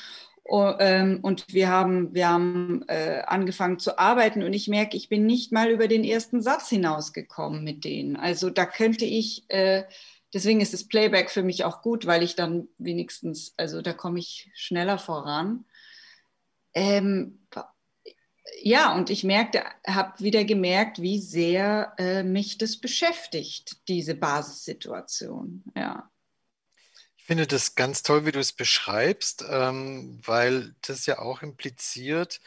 Ähm, 0.45 1.21
und 1.23 1.53
wir 1.53 1.69
haben, 1.69 2.13
wir 2.15 2.29
haben 2.29 2.85
äh, 2.89 3.23
angefangen 3.27 3.79
zu 3.79 3.99
arbeiten 3.99 4.43
und 4.43 4.53
ich 4.53 4.69
merke, 4.69 4.97
ich 4.97 5.09
bin 5.09 5.25
nicht 5.25 5.53
mal 5.53 5.71
über 5.71 5.87
den 5.87 6.05
ersten 6.05 6.43
Satz 6.43 6.69
hinausgekommen 6.69 7.63
mit 7.63 7.85
denen. 7.85 8.17
Also 8.17 8.51
da 8.51 8.67
könnte 8.67 9.05
ich, 9.05 9.45
äh, 9.49 9.85
deswegen 10.35 10.61
ist 10.61 10.73
das 10.75 10.89
Playback 10.89 11.31
für 11.31 11.43
mich 11.43 11.65
auch 11.65 11.81
gut, 11.81 12.07
weil 12.07 12.23
ich 12.23 12.35
dann 12.35 12.69
wenigstens, 12.79 13.55
also 13.57 13.83
da 13.83 13.93
komme 13.93 14.19
ich 14.19 14.51
schneller 14.55 14.99
voran. 14.99 15.65
Ähm, 16.75 17.39
ja, 18.61 18.95
und 18.95 19.11
ich 19.11 19.25
merkte, 19.25 19.63
habe 19.87 20.19
wieder 20.19 20.45
gemerkt, 20.45 21.01
wie 21.01 21.19
sehr 21.19 21.95
äh, 21.99 22.23
mich 22.23 22.59
das 22.59 22.77
beschäftigt, 22.79 23.77
diese 23.89 24.15
Basissituation. 24.15 25.63
Ja. 25.77 26.11
Ich 27.23 27.27
finde 27.27 27.47
das 27.47 27.77
ganz 27.77 28.03
toll, 28.03 28.27
wie 28.27 28.33
du 28.33 28.41
es 28.41 28.53
beschreibst, 28.53 29.45
ähm, 29.49 30.21
weil 30.27 30.75
das 30.83 31.07
ja 31.07 31.21
auch 31.21 31.43
impliziert, 31.43 32.41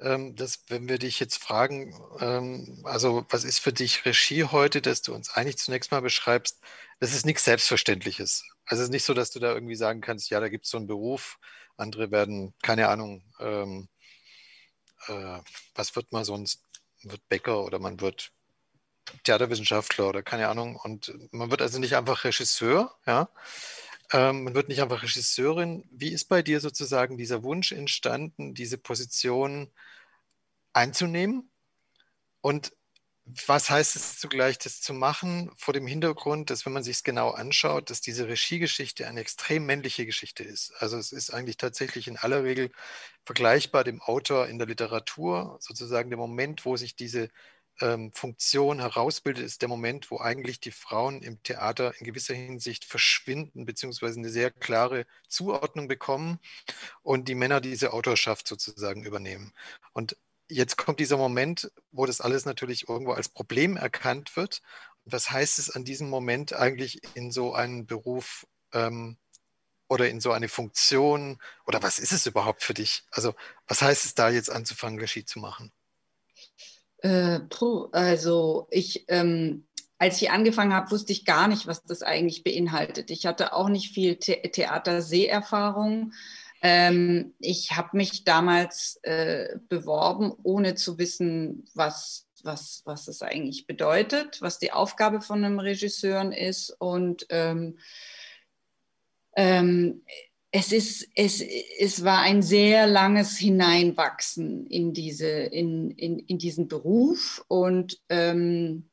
ähm, 0.00 0.34
dass 0.36 0.64
wenn 0.68 0.88
wir 0.88 0.98
dich 0.98 1.20
jetzt 1.20 1.36
fragen, 1.36 1.94
ähm, 2.18 2.80
also 2.84 3.26
was 3.28 3.44
ist 3.44 3.58
für 3.58 3.74
dich 3.74 4.06
Regie 4.06 4.44
heute, 4.44 4.80
dass 4.80 5.02
du 5.02 5.14
uns 5.14 5.28
eigentlich 5.34 5.58
zunächst 5.58 5.90
mal 5.92 6.00
beschreibst, 6.00 6.62
das 6.98 7.12
ist 7.12 7.26
nichts 7.26 7.44
Selbstverständliches. 7.44 8.44
Also 8.64 8.80
es 8.82 8.88
ist 8.88 8.92
nicht 8.92 9.04
so, 9.04 9.12
dass 9.12 9.30
du 9.32 9.38
da 9.38 9.52
irgendwie 9.52 9.76
sagen 9.76 10.00
kannst, 10.00 10.30
ja, 10.30 10.40
da 10.40 10.48
gibt 10.48 10.64
es 10.64 10.70
so 10.70 10.78
einen 10.78 10.86
Beruf, 10.86 11.38
andere 11.76 12.10
werden, 12.10 12.54
keine 12.62 12.88
Ahnung, 12.88 13.22
ähm, 13.38 13.90
äh, 15.08 15.40
was 15.74 15.94
wird 15.94 16.10
man 16.10 16.24
sonst, 16.24 16.64
wird 17.02 17.28
Bäcker 17.28 17.62
oder 17.64 17.78
man 17.78 18.00
wird 18.00 18.32
Theaterwissenschaftler 19.24 20.08
oder 20.08 20.22
keine 20.22 20.48
Ahnung. 20.48 20.76
Und 20.76 21.12
man 21.32 21.50
wird 21.50 21.60
also 21.60 21.78
nicht 21.78 21.96
einfach 21.96 22.24
Regisseur, 22.24 22.96
ja, 23.06 23.28
ähm, 24.12 24.44
man 24.44 24.54
wird 24.54 24.68
nicht 24.68 24.82
einfach 24.82 25.02
Regisseurin. 25.02 25.84
Wie 25.90 26.12
ist 26.12 26.26
bei 26.26 26.42
dir 26.42 26.60
sozusagen 26.60 27.16
dieser 27.18 27.42
Wunsch 27.42 27.72
entstanden, 27.72 28.54
diese 28.54 28.78
Position 28.78 29.70
einzunehmen? 30.72 31.50
Und 32.40 32.72
was 33.24 33.70
heißt 33.70 33.94
es 33.96 34.18
zugleich, 34.18 34.58
das 34.58 34.80
zu 34.80 34.92
machen, 34.92 35.50
vor 35.56 35.72
dem 35.72 35.86
Hintergrund, 35.86 36.50
dass, 36.50 36.66
wenn 36.66 36.72
man 36.72 36.82
sich 36.82 36.96
es 36.96 37.02
genau 37.04 37.30
anschaut, 37.30 37.88
dass 37.88 38.00
diese 38.00 38.26
Regiegeschichte 38.26 39.06
eine 39.06 39.20
extrem 39.20 39.64
männliche 39.64 40.06
Geschichte 40.06 40.42
ist? 40.42 40.72
Also 40.78 40.98
es 40.98 41.12
ist 41.12 41.30
eigentlich 41.30 41.56
tatsächlich 41.56 42.08
in 42.08 42.16
aller 42.16 42.42
Regel 42.42 42.72
vergleichbar 43.24 43.84
dem 43.84 44.02
Autor 44.02 44.48
in 44.48 44.58
der 44.58 44.66
Literatur, 44.66 45.56
sozusagen 45.60 46.10
der 46.10 46.18
Moment, 46.18 46.64
wo 46.64 46.76
sich 46.76 46.96
diese 46.96 47.30
ähm, 47.80 48.12
Funktion 48.12 48.80
herausbildet, 48.80 49.44
ist 49.44 49.62
der 49.62 49.68
Moment, 49.68 50.10
wo 50.10 50.18
eigentlich 50.18 50.60
die 50.60 50.70
Frauen 50.70 51.22
im 51.22 51.42
Theater 51.42 51.94
in 51.98 52.06
gewisser 52.06 52.34
Hinsicht 52.34 52.84
verschwinden, 52.84 53.64
beziehungsweise 53.64 54.18
eine 54.18 54.30
sehr 54.30 54.50
klare 54.50 55.06
Zuordnung 55.28 55.88
bekommen 55.88 56.38
und 57.02 57.28
die 57.28 57.34
Männer 57.34 57.60
diese 57.60 57.92
Autorschaft 57.92 58.46
sozusagen 58.46 59.04
übernehmen. 59.04 59.52
Und 59.92 60.16
jetzt 60.48 60.76
kommt 60.76 61.00
dieser 61.00 61.16
Moment, 61.16 61.72
wo 61.90 62.06
das 62.06 62.20
alles 62.20 62.44
natürlich 62.44 62.88
irgendwo 62.88 63.12
als 63.12 63.28
Problem 63.28 63.76
erkannt 63.76 64.36
wird. 64.36 64.62
was 65.04 65.30
heißt 65.30 65.58
es 65.58 65.70
an 65.70 65.84
diesem 65.84 66.08
Moment 66.10 66.52
eigentlich 66.52 67.00
in 67.16 67.32
so 67.32 67.54
einen 67.54 67.86
Beruf 67.86 68.46
ähm, 68.72 69.18
oder 69.88 70.08
in 70.10 70.20
so 70.20 70.32
eine 70.32 70.48
Funktion? 70.48 71.38
Oder 71.66 71.82
was 71.82 71.98
ist 71.98 72.12
es 72.12 72.26
überhaupt 72.26 72.62
für 72.62 72.74
dich? 72.74 73.04
Also 73.10 73.34
was 73.66 73.82
heißt 73.82 74.04
es 74.04 74.14
da 74.14 74.30
jetzt 74.30 74.50
anzufangen, 74.50 75.00
Regie 75.00 75.24
zu 75.24 75.40
machen? 75.40 75.72
Äh, 77.02 77.40
puh, 77.50 77.88
also 77.90 78.68
ich, 78.70 79.04
ähm, 79.08 79.66
als 79.98 80.22
ich 80.22 80.30
angefangen 80.30 80.72
habe, 80.72 80.90
wusste 80.92 81.12
ich 81.12 81.24
gar 81.24 81.48
nicht, 81.48 81.66
was 81.66 81.82
das 81.82 82.02
eigentlich 82.02 82.44
beinhaltet. 82.44 83.10
Ich 83.10 83.26
hatte 83.26 83.52
auch 83.52 83.68
nicht 83.68 83.92
viel 83.92 84.16
The 84.20 84.36
Theater-Seherfahrung. 84.36 86.12
Ähm, 86.62 87.34
ich 87.40 87.72
habe 87.72 87.96
mich 87.96 88.22
damals 88.22 89.00
äh, 89.02 89.56
beworben, 89.68 90.32
ohne 90.44 90.76
zu 90.76 90.96
wissen, 90.98 91.68
was, 91.74 92.28
was, 92.44 92.82
was 92.84 93.08
es 93.08 93.20
eigentlich 93.20 93.66
bedeutet, 93.66 94.40
was 94.40 94.60
die 94.60 94.72
Aufgabe 94.72 95.20
von 95.20 95.44
einem 95.44 95.58
Regisseur 95.58 96.32
ist. 96.32 96.70
Und 96.78 97.26
ähm, 97.30 97.78
ähm, 99.34 100.04
es, 100.54 100.70
ist, 100.70 101.08
es, 101.14 101.40
es 101.40 102.04
war 102.04 102.20
ein 102.20 102.42
sehr 102.42 102.86
langes 102.86 103.38
Hineinwachsen 103.38 104.66
in, 104.66 104.92
diese, 104.92 105.28
in, 105.28 105.90
in, 105.92 106.18
in 106.18 106.38
diesen 106.38 106.68
Beruf 106.68 107.42
und 107.48 107.98
ähm, 108.10 108.90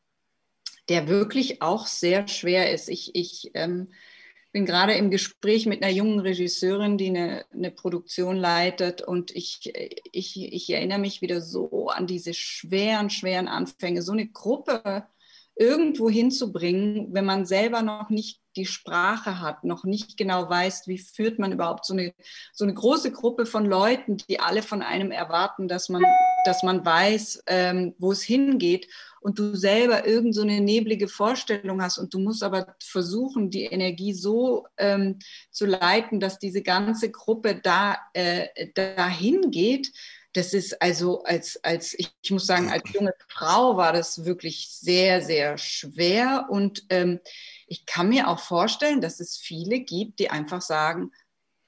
der 0.87 1.09
wirklich 1.09 1.61
auch 1.61 1.85
sehr 1.85 2.29
schwer 2.29 2.71
ist. 2.71 2.87
Ich, 2.87 3.13
ich 3.13 3.51
ähm, 3.55 3.89
bin 4.53 4.65
gerade 4.65 4.93
im 4.93 5.11
Gespräch 5.11 5.65
mit 5.65 5.83
einer 5.83 5.91
jungen 5.91 6.21
Regisseurin, 6.21 6.97
die 6.97 7.09
eine, 7.09 7.45
eine 7.51 7.71
Produktion 7.71 8.37
leitet 8.37 9.01
und 9.01 9.35
ich, 9.35 9.73
ich, 10.13 10.41
ich 10.41 10.69
erinnere 10.69 10.99
mich 10.99 11.21
wieder 11.21 11.41
so 11.41 11.89
an 11.89 12.07
diese 12.07 12.33
schweren, 12.33 13.09
schweren 13.09 13.49
Anfänge, 13.49 14.01
so 14.01 14.13
eine 14.13 14.29
Gruppe 14.29 15.05
irgendwo 15.55 16.09
hinzubringen, 16.09 17.13
wenn 17.13 17.25
man 17.25 17.45
selber 17.45 17.81
noch 17.81 18.09
nicht 18.09 18.38
die 18.55 18.65
Sprache 18.65 19.39
hat, 19.39 19.63
noch 19.63 19.83
nicht 19.83 20.17
genau 20.17 20.49
weiß, 20.49 20.87
wie 20.87 20.97
führt 20.97 21.39
man 21.39 21.51
überhaupt 21.51 21.85
so 21.85 21.93
eine, 21.93 22.13
so 22.53 22.65
eine 22.65 22.73
große 22.73 23.11
Gruppe 23.11 23.45
von 23.45 23.65
Leuten, 23.65 24.17
die 24.17 24.39
alle 24.39 24.63
von 24.63 24.81
einem 24.81 25.11
erwarten, 25.11 25.67
dass 25.67 25.89
man, 25.89 26.03
dass 26.45 26.63
man 26.63 26.85
weiß, 26.85 27.43
ähm, 27.47 27.95
wo 27.99 28.11
es 28.11 28.21
hingeht. 28.21 28.87
Und 29.21 29.37
du 29.37 29.55
selber 29.55 30.07
irgend 30.07 30.33
so 30.33 30.41
eine 30.41 30.61
neblige 30.61 31.09
Vorstellung 31.09 31.81
hast 31.81 31.97
und 31.97 32.13
du 32.13 32.19
musst 32.19 32.41
aber 32.41 32.75
versuchen, 32.81 33.49
die 33.49 33.65
Energie 33.65 34.13
so 34.13 34.65
ähm, 34.77 35.19
zu 35.51 35.65
leiten, 35.65 36.21
dass 36.21 36.39
diese 36.39 36.61
ganze 36.61 37.11
Gruppe 37.11 37.55
da 37.55 37.97
äh, 38.13 38.47
dahin 38.73 39.51
geht, 39.51 39.91
das 40.33 40.53
ist 40.53 40.81
also 40.81 41.23
als, 41.23 41.63
als 41.63 41.97
ich, 41.97 42.11
muss 42.29 42.45
sagen, 42.45 42.69
als 42.69 42.83
junge 42.93 43.13
Frau 43.27 43.77
war 43.77 43.93
das 43.93 44.25
wirklich 44.25 44.69
sehr, 44.69 45.21
sehr 45.21 45.57
schwer. 45.57 46.47
Und 46.49 46.85
ähm, 46.89 47.19
ich 47.67 47.85
kann 47.85 48.09
mir 48.09 48.27
auch 48.27 48.39
vorstellen, 48.39 49.01
dass 49.01 49.19
es 49.19 49.37
viele 49.37 49.79
gibt, 49.79 50.19
die 50.19 50.29
einfach 50.29 50.61
sagen, 50.61 51.11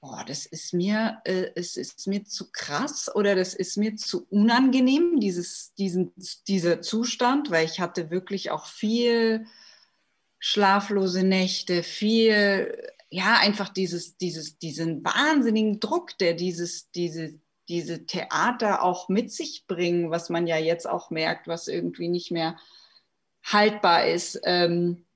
boah, 0.00 0.24
das 0.26 0.46
ist 0.46 0.74
mir, 0.74 1.20
äh, 1.24 1.50
es 1.54 1.76
ist 1.76 2.06
mir 2.06 2.24
zu 2.24 2.50
krass 2.52 3.08
oder 3.14 3.34
das 3.34 3.54
ist 3.54 3.76
mir 3.76 3.96
zu 3.96 4.26
unangenehm, 4.30 5.18
dieses, 5.18 5.74
diesen, 5.74 6.12
dieser 6.46 6.82
Zustand, 6.82 7.50
weil 7.50 7.64
ich 7.64 7.80
hatte 7.80 8.10
wirklich 8.10 8.50
auch 8.50 8.66
viel 8.66 9.46
schlaflose 10.38 11.22
Nächte, 11.22 11.82
viel, 11.84 12.76
ja, 13.10 13.38
einfach 13.38 13.68
dieses, 13.68 14.16
dieses, 14.16 14.58
diesen 14.58 15.04
wahnsinnigen 15.04 15.78
Druck, 15.78 16.18
der 16.18 16.34
dieses, 16.34 16.90
diese, 16.90 17.38
diese 17.72 18.04
Theater 18.04 18.82
auch 18.82 19.08
mit 19.08 19.32
sich 19.32 19.64
bringen, 19.66 20.10
was 20.10 20.28
man 20.28 20.46
ja 20.46 20.58
jetzt 20.58 20.86
auch 20.86 21.08
merkt, 21.10 21.48
was 21.48 21.68
irgendwie 21.68 22.08
nicht 22.08 22.30
mehr 22.30 22.58
haltbar 23.42 24.06
ist, 24.06 24.38
ähm, 24.44 25.06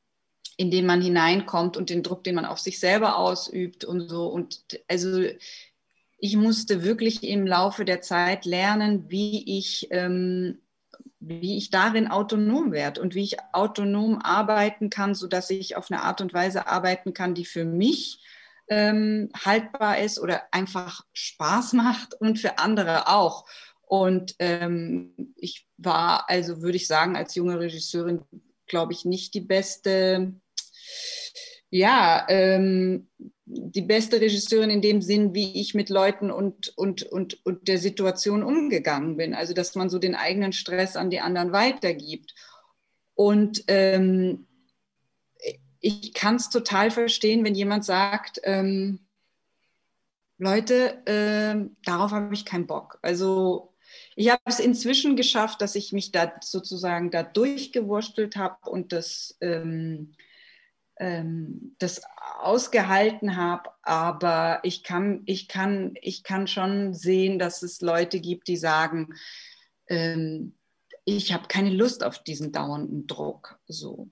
in 0.56 0.70
den 0.70 0.86
man 0.86 1.02
hineinkommt 1.02 1.76
und 1.76 1.90
den 1.90 2.02
Druck, 2.02 2.24
den 2.24 2.34
man 2.34 2.46
auf 2.46 2.58
sich 2.58 2.80
selber 2.80 3.18
ausübt 3.18 3.84
und 3.84 4.08
so. 4.08 4.28
Und 4.28 4.64
also 4.88 5.22
ich 6.16 6.36
musste 6.36 6.82
wirklich 6.82 7.22
im 7.24 7.46
Laufe 7.46 7.84
der 7.84 8.00
Zeit 8.00 8.46
lernen, 8.46 9.10
wie 9.10 9.58
ich, 9.58 9.88
ähm, 9.90 10.62
wie 11.20 11.58
ich 11.58 11.68
darin 11.68 12.08
autonom 12.08 12.72
werde 12.72 13.02
und 13.02 13.14
wie 13.14 13.24
ich 13.24 13.36
autonom 13.52 14.18
arbeiten 14.22 14.88
kann, 14.88 15.14
sodass 15.14 15.50
ich 15.50 15.76
auf 15.76 15.90
eine 15.90 16.00
Art 16.02 16.22
und 16.22 16.32
Weise 16.32 16.66
arbeiten 16.66 17.12
kann, 17.12 17.34
die 17.34 17.44
für 17.44 17.66
mich 17.66 18.24
ähm, 18.68 19.30
haltbar 19.44 19.98
ist 19.98 20.18
oder 20.18 20.42
einfach 20.52 21.04
Spaß 21.12 21.72
macht 21.74 22.14
und 22.20 22.38
für 22.38 22.58
andere 22.58 23.08
auch. 23.08 23.46
Und 23.82 24.34
ähm, 24.40 25.34
ich 25.36 25.66
war, 25.76 26.28
also 26.28 26.60
würde 26.62 26.76
ich 26.76 26.88
sagen, 26.88 27.16
als 27.16 27.34
junge 27.36 27.60
Regisseurin, 27.60 28.22
glaube 28.66 28.92
ich, 28.92 29.04
nicht 29.04 29.34
die 29.34 29.40
beste, 29.40 30.34
ja, 31.70 32.26
ähm, 32.28 33.08
die 33.44 33.82
beste 33.82 34.20
Regisseurin 34.20 34.70
in 34.70 34.82
dem 34.82 35.02
Sinn, 35.02 35.34
wie 35.34 35.60
ich 35.60 35.74
mit 35.74 35.88
Leuten 35.88 36.32
und, 36.32 36.76
und, 36.76 37.04
und, 37.04 37.46
und 37.46 37.68
der 37.68 37.78
Situation 37.78 38.42
umgegangen 38.42 39.16
bin. 39.16 39.34
Also, 39.34 39.54
dass 39.54 39.76
man 39.76 39.88
so 39.88 40.00
den 40.00 40.16
eigenen 40.16 40.52
Stress 40.52 40.96
an 40.96 41.10
die 41.10 41.20
anderen 41.20 41.52
weitergibt. 41.52 42.34
Und 43.14 43.62
ähm, 43.68 44.48
ich 45.80 46.14
kann 46.14 46.36
es 46.36 46.50
total 46.50 46.90
verstehen, 46.90 47.44
wenn 47.44 47.54
jemand 47.54 47.84
sagt, 47.84 48.40
ähm, 48.44 49.00
Leute, 50.38 51.06
äh, 51.06 51.68
darauf 51.84 52.10
habe 52.10 52.34
ich 52.34 52.44
keinen 52.44 52.66
Bock. 52.66 52.98
Also 53.02 53.72
ich 54.14 54.30
habe 54.30 54.42
es 54.44 54.60
inzwischen 54.60 55.16
geschafft, 55.16 55.60
dass 55.60 55.74
ich 55.74 55.92
mich 55.92 56.12
da 56.12 56.32
sozusagen 56.42 57.10
da 57.10 57.22
durchgewurstelt 57.22 58.36
habe 58.36 58.68
und 58.68 58.92
das, 58.92 59.36
ähm, 59.40 60.12
ähm, 60.98 61.74
das 61.78 62.02
ausgehalten 62.40 63.36
habe. 63.36 63.70
Aber 63.82 64.60
ich 64.62 64.82
kann, 64.82 65.22
ich, 65.26 65.48
kann, 65.48 65.94
ich 66.00 66.22
kann 66.22 66.46
schon 66.46 66.94
sehen, 66.94 67.38
dass 67.38 67.62
es 67.62 67.80
Leute 67.80 68.20
gibt, 68.20 68.48
die 68.48 68.56
sagen, 68.56 69.14
ähm, 69.88 70.56
ich 71.04 71.32
habe 71.32 71.46
keine 71.48 71.70
Lust 71.70 72.04
auf 72.04 72.22
diesen 72.22 72.52
dauernden 72.52 73.06
Druck. 73.06 73.58
So. 73.66 74.10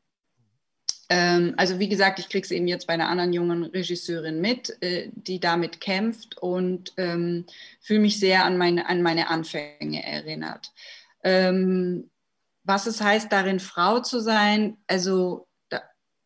Ähm, 1.09 1.55
also 1.57 1.79
wie 1.79 1.89
gesagt, 1.89 2.19
ich 2.19 2.29
kriege 2.29 2.45
es 2.45 2.51
eben 2.51 2.67
jetzt 2.67 2.87
bei 2.87 2.95
einer 2.95 3.09
anderen 3.09 3.33
jungen 3.33 3.65
Regisseurin 3.65 4.41
mit, 4.41 4.77
äh, 4.83 5.11
die 5.13 5.41
damit 5.41 5.81
kämpft 5.81 6.39
und 6.39 6.93
ähm, 6.97 7.47
fühle 7.81 8.01
mich 8.01 8.19
sehr 8.19 8.45
an 8.45 8.57
meine, 8.57 8.89
an 8.89 9.03
meine 9.03 9.29
Anfänge 9.29 10.03
erinnert. 10.05 10.73
Ähm, 11.23 12.11
was 12.63 12.87
es 12.87 13.01
heißt, 13.01 13.31
darin 13.31 13.61
Frau 13.61 14.01
zu 14.01 14.21
sein, 14.21 14.79
also 14.87 15.47
da, 15.69 15.83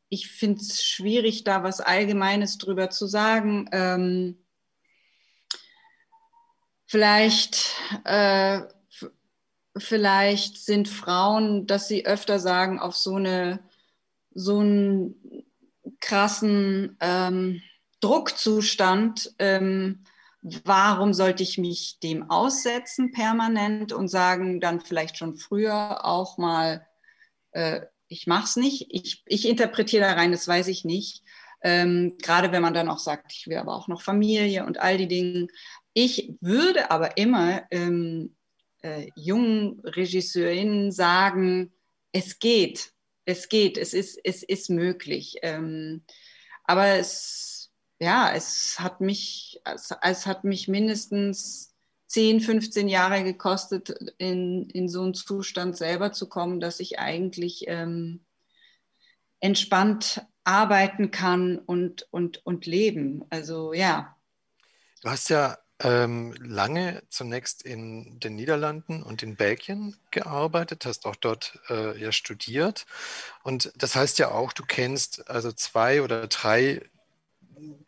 ich 0.08 0.28
finde 0.28 0.60
es 0.60 0.82
schwierig, 0.82 1.42
da 1.42 1.64
was 1.64 1.80
Allgemeines 1.80 2.58
drüber 2.58 2.90
zu 2.90 3.06
sagen. 3.06 3.68
Ähm, 3.72 4.44
vielleicht, 6.86 7.74
äh, 8.04 8.62
vielleicht 9.76 10.58
sind 10.58 10.88
Frauen, 10.88 11.66
dass 11.66 11.88
sie 11.88 12.06
öfter 12.06 12.38
sagen, 12.38 12.78
auf 12.78 12.96
so 12.96 13.16
eine 13.16 13.58
so 14.38 14.60
einen 14.60 15.14
krassen 16.00 16.96
ähm, 17.00 17.60
Druckzustand, 18.00 19.34
ähm, 19.38 20.04
warum 20.64 21.12
sollte 21.12 21.42
ich 21.42 21.58
mich 21.58 21.98
dem 22.00 22.30
aussetzen 22.30 23.10
permanent 23.10 23.92
und 23.92 24.08
sagen 24.08 24.60
dann 24.60 24.80
vielleicht 24.80 25.18
schon 25.18 25.36
früher 25.36 26.04
auch 26.04 26.38
mal, 26.38 26.86
äh, 27.50 27.80
ich 28.06 28.26
mache 28.26 28.44
es 28.44 28.56
nicht, 28.56 28.86
ich, 28.90 29.22
ich 29.26 29.48
interpretiere 29.48 30.04
da 30.04 30.12
rein, 30.12 30.30
das 30.32 30.46
weiß 30.46 30.68
ich 30.68 30.84
nicht. 30.84 31.24
Ähm, 31.60 32.16
gerade 32.22 32.52
wenn 32.52 32.62
man 32.62 32.74
dann 32.74 32.88
auch 32.88 33.00
sagt, 33.00 33.32
ich 33.32 33.48
will 33.48 33.56
aber 33.56 33.74
auch 33.74 33.88
noch 33.88 34.00
Familie 34.00 34.64
und 34.64 34.78
all 34.78 34.96
die 34.96 35.08
Dinge. 35.08 35.48
Ich 35.92 36.36
würde 36.40 36.92
aber 36.92 37.16
immer 37.16 37.64
ähm, 37.72 38.36
äh, 38.82 39.08
jungen 39.16 39.80
Regisseurinnen 39.80 40.92
sagen, 40.92 41.72
es 42.12 42.38
geht, 42.38 42.92
es 43.28 43.50
geht, 43.50 43.76
es 43.76 43.92
ist, 43.92 44.18
es 44.24 44.42
ist 44.42 44.70
möglich. 44.70 45.36
Ähm, 45.42 46.02
aber 46.64 46.86
es, 46.94 47.70
ja, 48.00 48.32
es 48.34 48.80
hat 48.80 49.02
mich, 49.02 49.60
es, 49.64 49.94
es, 50.00 50.26
hat 50.26 50.44
mich 50.44 50.66
mindestens 50.66 51.74
10, 52.06 52.40
15 52.40 52.88
Jahre 52.88 53.22
gekostet, 53.24 53.90
in, 54.16 54.70
in 54.70 54.88
so 54.88 55.02
einen 55.02 55.12
Zustand 55.12 55.76
selber 55.76 56.12
zu 56.12 56.26
kommen, 56.30 56.58
dass 56.58 56.80
ich 56.80 56.98
eigentlich 56.98 57.64
ähm, 57.66 58.24
entspannt 59.40 60.24
arbeiten 60.44 61.10
kann 61.10 61.58
und, 61.58 62.08
und, 62.10 62.46
und 62.46 62.64
leben. 62.64 63.26
Also 63.28 63.74
ja. 63.74 64.16
Du 65.02 65.10
hast 65.10 65.28
ja 65.28 65.58
ähm, 65.80 66.34
lange 66.40 67.02
zunächst 67.08 67.62
in 67.62 68.18
den 68.20 68.34
Niederlanden 68.34 69.02
und 69.02 69.22
in 69.22 69.36
Belgien 69.36 69.96
gearbeitet, 70.10 70.86
hast 70.86 71.06
auch 71.06 71.16
dort 71.16 71.60
äh, 71.68 71.98
ja 72.00 72.12
studiert. 72.12 72.86
Und 73.44 73.72
das 73.76 73.94
heißt 73.94 74.18
ja 74.18 74.30
auch, 74.32 74.52
du 74.52 74.64
kennst 74.64 75.28
also 75.30 75.52
zwei 75.52 76.02
oder 76.02 76.26
drei 76.26 76.82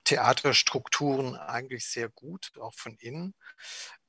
Theaterstrukturen 0.04 1.36
eigentlich 1.36 1.86
sehr 1.86 2.08
gut, 2.08 2.52
auch 2.60 2.74
von 2.74 2.96
innen. 2.96 3.34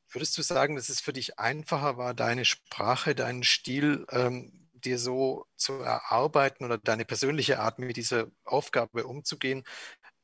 Würdest 0.10 0.38
du 0.38 0.42
sagen, 0.42 0.76
dass 0.76 0.90
es 0.90 1.00
für 1.00 1.14
dich 1.14 1.40
einfacher 1.40 1.98
war, 1.98 2.14
deine 2.14 2.46
Sprache, 2.46 3.16
deinen 3.16 3.44
Stil 3.44 4.06
ähm, 4.12 4.70
dir 4.74 5.00
so 5.00 5.46
zu 5.56 5.74
erarbeiten 5.74 6.66
oder 6.66 6.78
deine 6.78 7.06
persönliche 7.06 7.60
Art 7.60 7.80
mit 7.80 7.98
dieser 7.98 8.28
Aufgabe 8.44 9.06
umzugehen, 9.06 9.64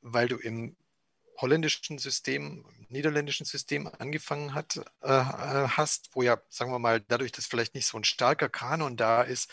weil 0.02 0.28
du 0.28 0.38
im 0.38 0.76
holländischen 1.38 1.98
System, 1.98 2.66
niederländischen 2.90 3.46
System 3.46 3.90
angefangen 4.00 4.54
hat, 4.54 4.78
äh, 5.02 5.10
äh, 5.12 5.68
hast, 5.70 6.10
wo 6.14 6.24
ja, 6.24 6.42
sagen 6.50 6.72
wir 6.72 6.80
mal, 6.80 7.02
dadurch, 7.02 7.32
dass 7.32 7.46
vielleicht 7.46 7.76
nicht 7.76 7.88
so 7.88 7.98
ein 7.98 8.04
starker 8.04 8.50
Kanon 8.50 8.98
da 8.98 9.22
ist, 9.22 9.52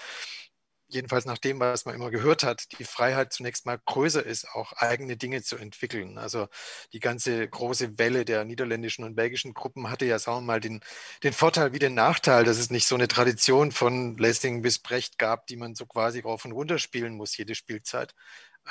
jedenfalls 0.88 1.24
nach 1.24 1.38
dem, 1.38 1.60
was 1.60 1.84
man 1.84 1.94
immer 1.94 2.10
gehört 2.10 2.42
hat, 2.42 2.78
die 2.78 2.84
Freiheit 2.84 3.32
zunächst 3.32 3.66
mal 3.66 3.78
größer 3.84 4.24
ist, 4.24 4.48
auch 4.50 4.72
eigene 4.74 5.16
Dinge 5.16 5.42
zu 5.42 5.56
entwickeln. 5.56 6.18
Also 6.18 6.48
die 6.92 7.00
ganze 7.00 7.46
große 7.48 7.98
Welle 7.98 8.24
der 8.24 8.44
niederländischen 8.44 9.04
und 9.04 9.14
belgischen 9.14 9.54
Gruppen 9.54 9.90
hatte 9.90 10.06
ja, 10.06 10.18
sagen 10.18 10.38
wir 10.38 10.42
mal, 10.42 10.60
den, 10.60 10.80
den 11.22 11.32
Vorteil 11.32 11.72
wie 11.72 11.78
den 11.78 11.94
Nachteil, 11.94 12.44
dass 12.44 12.58
es 12.58 12.70
nicht 12.70 12.86
so 12.86 12.94
eine 12.94 13.08
Tradition 13.08 13.72
von 13.72 14.16
Lessing 14.16 14.62
bis 14.62 14.78
Brecht 14.78 15.18
gab, 15.18 15.46
die 15.46 15.56
man 15.56 15.74
so 15.74 15.86
quasi 15.86 16.20
rauf 16.20 16.44
und 16.44 16.52
runter 16.52 16.78
spielen 16.78 17.14
muss, 17.14 17.36
jede 17.36 17.54
Spielzeit. 17.54 18.14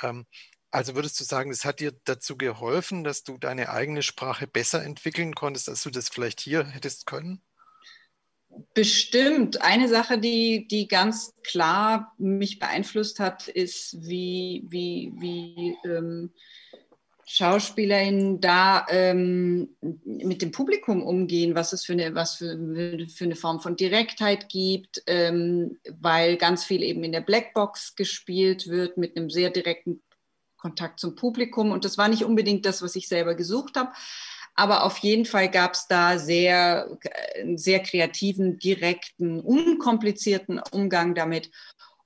Ähm, 0.02 0.26
also 0.74 0.96
würdest 0.96 1.20
du 1.20 1.24
sagen, 1.24 1.50
es 1.52 1.64
hat 1.64 1.78
dir 1.78 1.92
dazu 2.04 2.36
geholfen, 2.36 3.04
dass 3.04 3.22
du 3.22 3.38
deine 3.38 3.70
eigene 3.70 4.02
Sprache 4.02 4.48
besser 4.48 4.82
entwickeln 4.82 5.34
konntest, 5.34 5.68
als 5.68 5.84
du 5.84 5.90
das 5.90 6.08
vielleicht 6.08 6.40
hier 6.40 6.66
hättest 6.66 7.06
können? 7.06 7.40
Bestimmt. 8.74 9.62
Eine 9.62 9.88
Sache, 9.88 10.18
die, 10.18 10.66
die 10.66 10.88
ganz 10.88 11.32
klar 11.44 12.12
mich 12.18 12.58
beeinflusst 12.58 13.20
hat, 13.20 13.46
ist, 13.46 13.96
wie, 14.00 14.64
wie, 14.68 15.12
wie 15.16 15.76
ähm, 15.88 16.32
SchauspielerInnen 17.26 18.40
da 18.40 18.86
ähm, 18.88 19.76
mit 20.04 20.42
dem 20.42 20.50
Publikum 20.50 21.02
umgehen, 21.02 21.54
was 21.54 21.72
es 21.72 21.84
für 21.84 21.94
eine, 21.94 22.14
was 22.14 22.36
für, 22.36 22.56
für 23.08 23.24
eine 23.24 23.36
Form 23.36 23.60
von 23.60 23.76
Direktheit 23.76 24.48
gibt, 24.48 25.02
ähm, 25.06 25.78
weil 26.00 26.36
ganz 26.36 26.64
viel 26.64 26.82
eben 26.82 27.02
in 27.02 27.12
der 27.12 27.22
Blackbox 27.22 27.94
gespielt 27.94 28.68
wird 28.68 28.98
mit 28.98 29.16
einem 29.16 29.30
sehr 29.30 29.50
direkten 29.50 30.02
Kontakt 30.64 30.98
zum 30.98 31.14
Publikum. 31.14 31.72
Und 31.72 31.84
das 31.84 31.98
war 31.98 32.08
nicht 32.08 32.24
unbedingt 32.24 32.64
das, 32.64 32.80
was 32.80 32.96
ich 32.96 33.06
selber 33.06 33.34
gesucht 33.34 33.76
habe. 33.76 33.92
Aber 34.54 34.84
auf 34.84 34.96
jeden 34.98 35.26
Fall 35.26 35.50
gab 35.50 35.74
es 35.74 35.86
da 35.88 36.18
sehr, 36.18 36.96
einen 37.38 37.58
sehr 37.58 37.80
kreativen, 37.80 38.58
direkten, 38.58 39.40
unkomplizierten 39.40 40.58
Umgang 40.70 41.14
damit. 41.14 41.50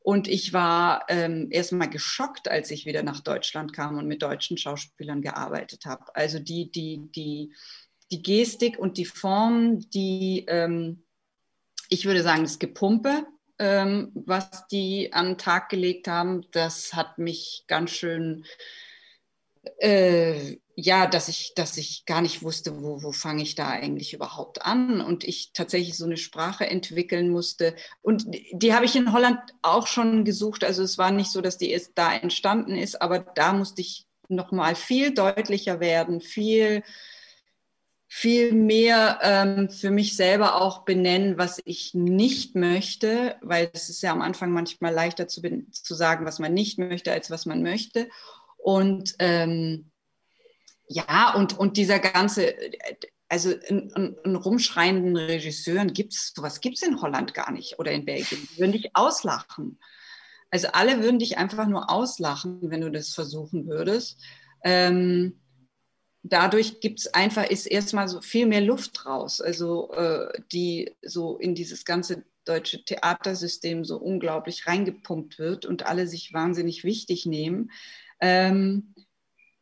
Und 0.01 0.27
ich 0.27 0.53
war 0.53 1.05
ähm, 1.09 1.49
erstmal 1.53 1.88
geschockt, 1.88 2.49
als 2.49 2.73
ich 2.73 2.85
wieder 2.85 3.05
nach 3.05 3.21
Deutschland 3.21 3.73
kam 3.73 3.97
und 3.97 4.09
mit 4.09 4.23
deutschen 4.23 4.59
Schauspielern 4.59 5.23
gearbeitet 5.23 5.85
habe. 5.87 6.05
Also 6.16 6.40
die, 6.40 6.73
die, 6.73 7.09
die, 7.14 7.55
die 8.11 8.23
Gestik 8.23 8.77
und 8.77 8.97
die 8.97 9.05
Form, 9.05 9.88
die, 9.90 10.47
ähm, 10.49 11.05
ich 11.90 12.07
würde 12.07 12.25
sagen, 12.25 12.42
das 12.42 12.59
Gepumpe, 12.59 13.25
ähm, 13.59 14.12
was 14.14 14.66
die 14.68 15.12
an 15.12 15.27
den 15.27 15.38
Tag 15.38 15.68
gelegt 15.68 16.09
haben, 16.09 16.47
das 16.53 16.94
hat 16.94 17.18
mich 17.18 17.64
ganz 17.66 17.90
schön, 17.90 18.44
äh, 19.79 20.57
ja, 20.77 21.07
dass 21.09 21.29
ich, 21.29 21.55
dass 21.57 21.77
ich 21.77 22.05
gar 22.07 22.21
nicht 22.21 22.42
wusste, 22.42 22.81
wo, 22.81 23.03
wo 23.03 23.11
fange 23.11 23.42
ich 23.42 23.57
da 23.57 23.68
eigentlich 23.68 24.14
überhaupt 24.14 24.62
an 24.62 25.01
und 25.01 25.25
ich 25.25 25.53
tatsächlich 25.53 25.97
so 25.97 26.05
eine 26.05 26.16
Sprache 26.16 26.66
entwickeln 26.66 27.31
musste. 27.31 27.75
Und 28.01 28.27
die 28.53 28.75
habe 28.75 28.85
ich 28.85 28.94
in 28.94 29.12
Holland 29.12 29.40
auch 29.62 29.88
schon 29.88 30.25
gesucht. 30.25 30.62
Also 30.62 30.85
es 30.85 30.97
war 30.97 31.11
nicht 31.11 31.33
so, 31.33 31.40
dass 31.40 31.59
die 31.59 31.71
erst 31.71 31.92
da 31.97 32.14
entstanden 32.14 32.77
ist, 32.77 33.03
aber 33.03 33.18
da 33.18 33.53
musste 33.53 33.81
ich 33.83 34.07
noch 34.29 34.53
mal 34.53 34.77
viel 34.77 35.12
deutlicher 35.12 35.81
werden, 35.81 36.21
viel 36.21 36.85
viel 38.11 38.53
mehr 38.53 39.18
ähm, 39.23 39.68
für 39.68 39.90
mich 39.90 40.16
selber 40.16 40.61
auch 40.62 40.85
benennen, 40.87 41.37
was 41.37 41.61
ich 41.66 41.92
nicht 41.92 42.55
möchte, 42.55 43.37
weil 43.42 43.71
es 43.75 43.90
ist 43.90 44.03
ja 44.03 44.12
am 44.12 44.23
Anfang 44.23 44.51
manchmal 44.51 44.94
leichter 44.94 45.29
zu, 45.29 45.42
zu 45.71 45.94
sagen, 45.94 46.25
was 46.25 46.38
man 46.38 46.55
nicht 46.55 46.79
möchte, 46.79 47.12
als 47.12 47.31
was 47.31 47.44
man 47.44 47.62
möchte. 47.62 48.09
Und 48.57 49.14
ähm, 49.18 49.90
ja, 50.88 51.35
und, 51.35 51.59
und 51.59 51.77
dieser 51.77 51.99
ganze, 51.99 52.55
also 53.29 53.53
einen 53.68 54.37
rumschreienden 54.37 55.14
Regisseuren 55.14 55.92
gibt 55.92 56.14
es, 56.14 56.33
sowas 56.35 56.62
gibt 56.62 56.77
es 56.77 56.83
in 56.83 57.03
Holland 57.03 57.35
gar 57.35 57.53
nicht 57.53 57.79
oder 57.79 57.92
in 57.92 58.07
Belgien. 58.07 58.49
Die 58.51 58.59
würden 58.59 58.73
dich 58.73 58.97
auslachen. 58.97 59.79
Also 60.51 60.68
alle 60.73 61.03
würden 61.03 61.18
dich 61.18 61.37
einfach 61.37 61.66
nur 61.66 61.90
auslachen, 61.90 62.71
wenn 62.71 62.81
du 62.81 62.90
das 62.90 63.11
versuchen 63.11 63.68
würdest. 63.68 64.18
Ähm, 64.64 65.38
dadurch 66.33 66.81
gibt 66.81 67.01
es 67.01 67.14
einfach, 67.14 67.45
ist 67.45 67.67
erstmal 67.67 68.09
so 68.09 68.21
viel 68.21 68.47
mehr 68.47 68.61
Luft 68.61 69.07
raus, 69.07 69.41
also 69.41 69.93
äh, 69.93 70.29
die 70.53 70.95
so 71.03 71.37
in 71.37 71.55
dieses 71.55 71.85
ganze 71.85 72.25
deutsche 72.45 72.85
Theatersystem 72.85 73.85
so 73.85 73.99
unglaublich 73.99 74.67
reingepumpt 74.67 75.38
wird 75.38 75.67
und 75.67 75.87
alle 75.87 76.07
sich 76.07 76.33
wahnsinnig 76.33 76.83
wichtig 76.83 77.27
nehmen. 77.27 77.71
Ähm, 78.21 78.95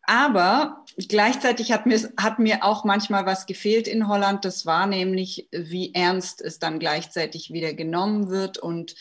aber 0.08 0.84
gleichzeitig 1.08 1.72
hat 1.72 1.84
mir, 1.84 1.98
hat 2.16 2.38
mir 2.38 2.62
auch 2.62 2.84
manchmal 2.84 3.26
was 3.26 3.46
gefehlt 3.46 3.88
in 3.88 4.06
Holland. 4.06 4.44
Das 4.44 4.64
war 4.64 4.86
nämlich, 4.86 5.48
wie 5.50 5.94
ernst 5.94 6.40
es 6.40 6.60
dann 6.60 6.78
gleichzeitig 6.78 7.52
wieder 7.52 7.74
genommen 7.74 8.30
wird 8.30 8.56
und 8.56 8.94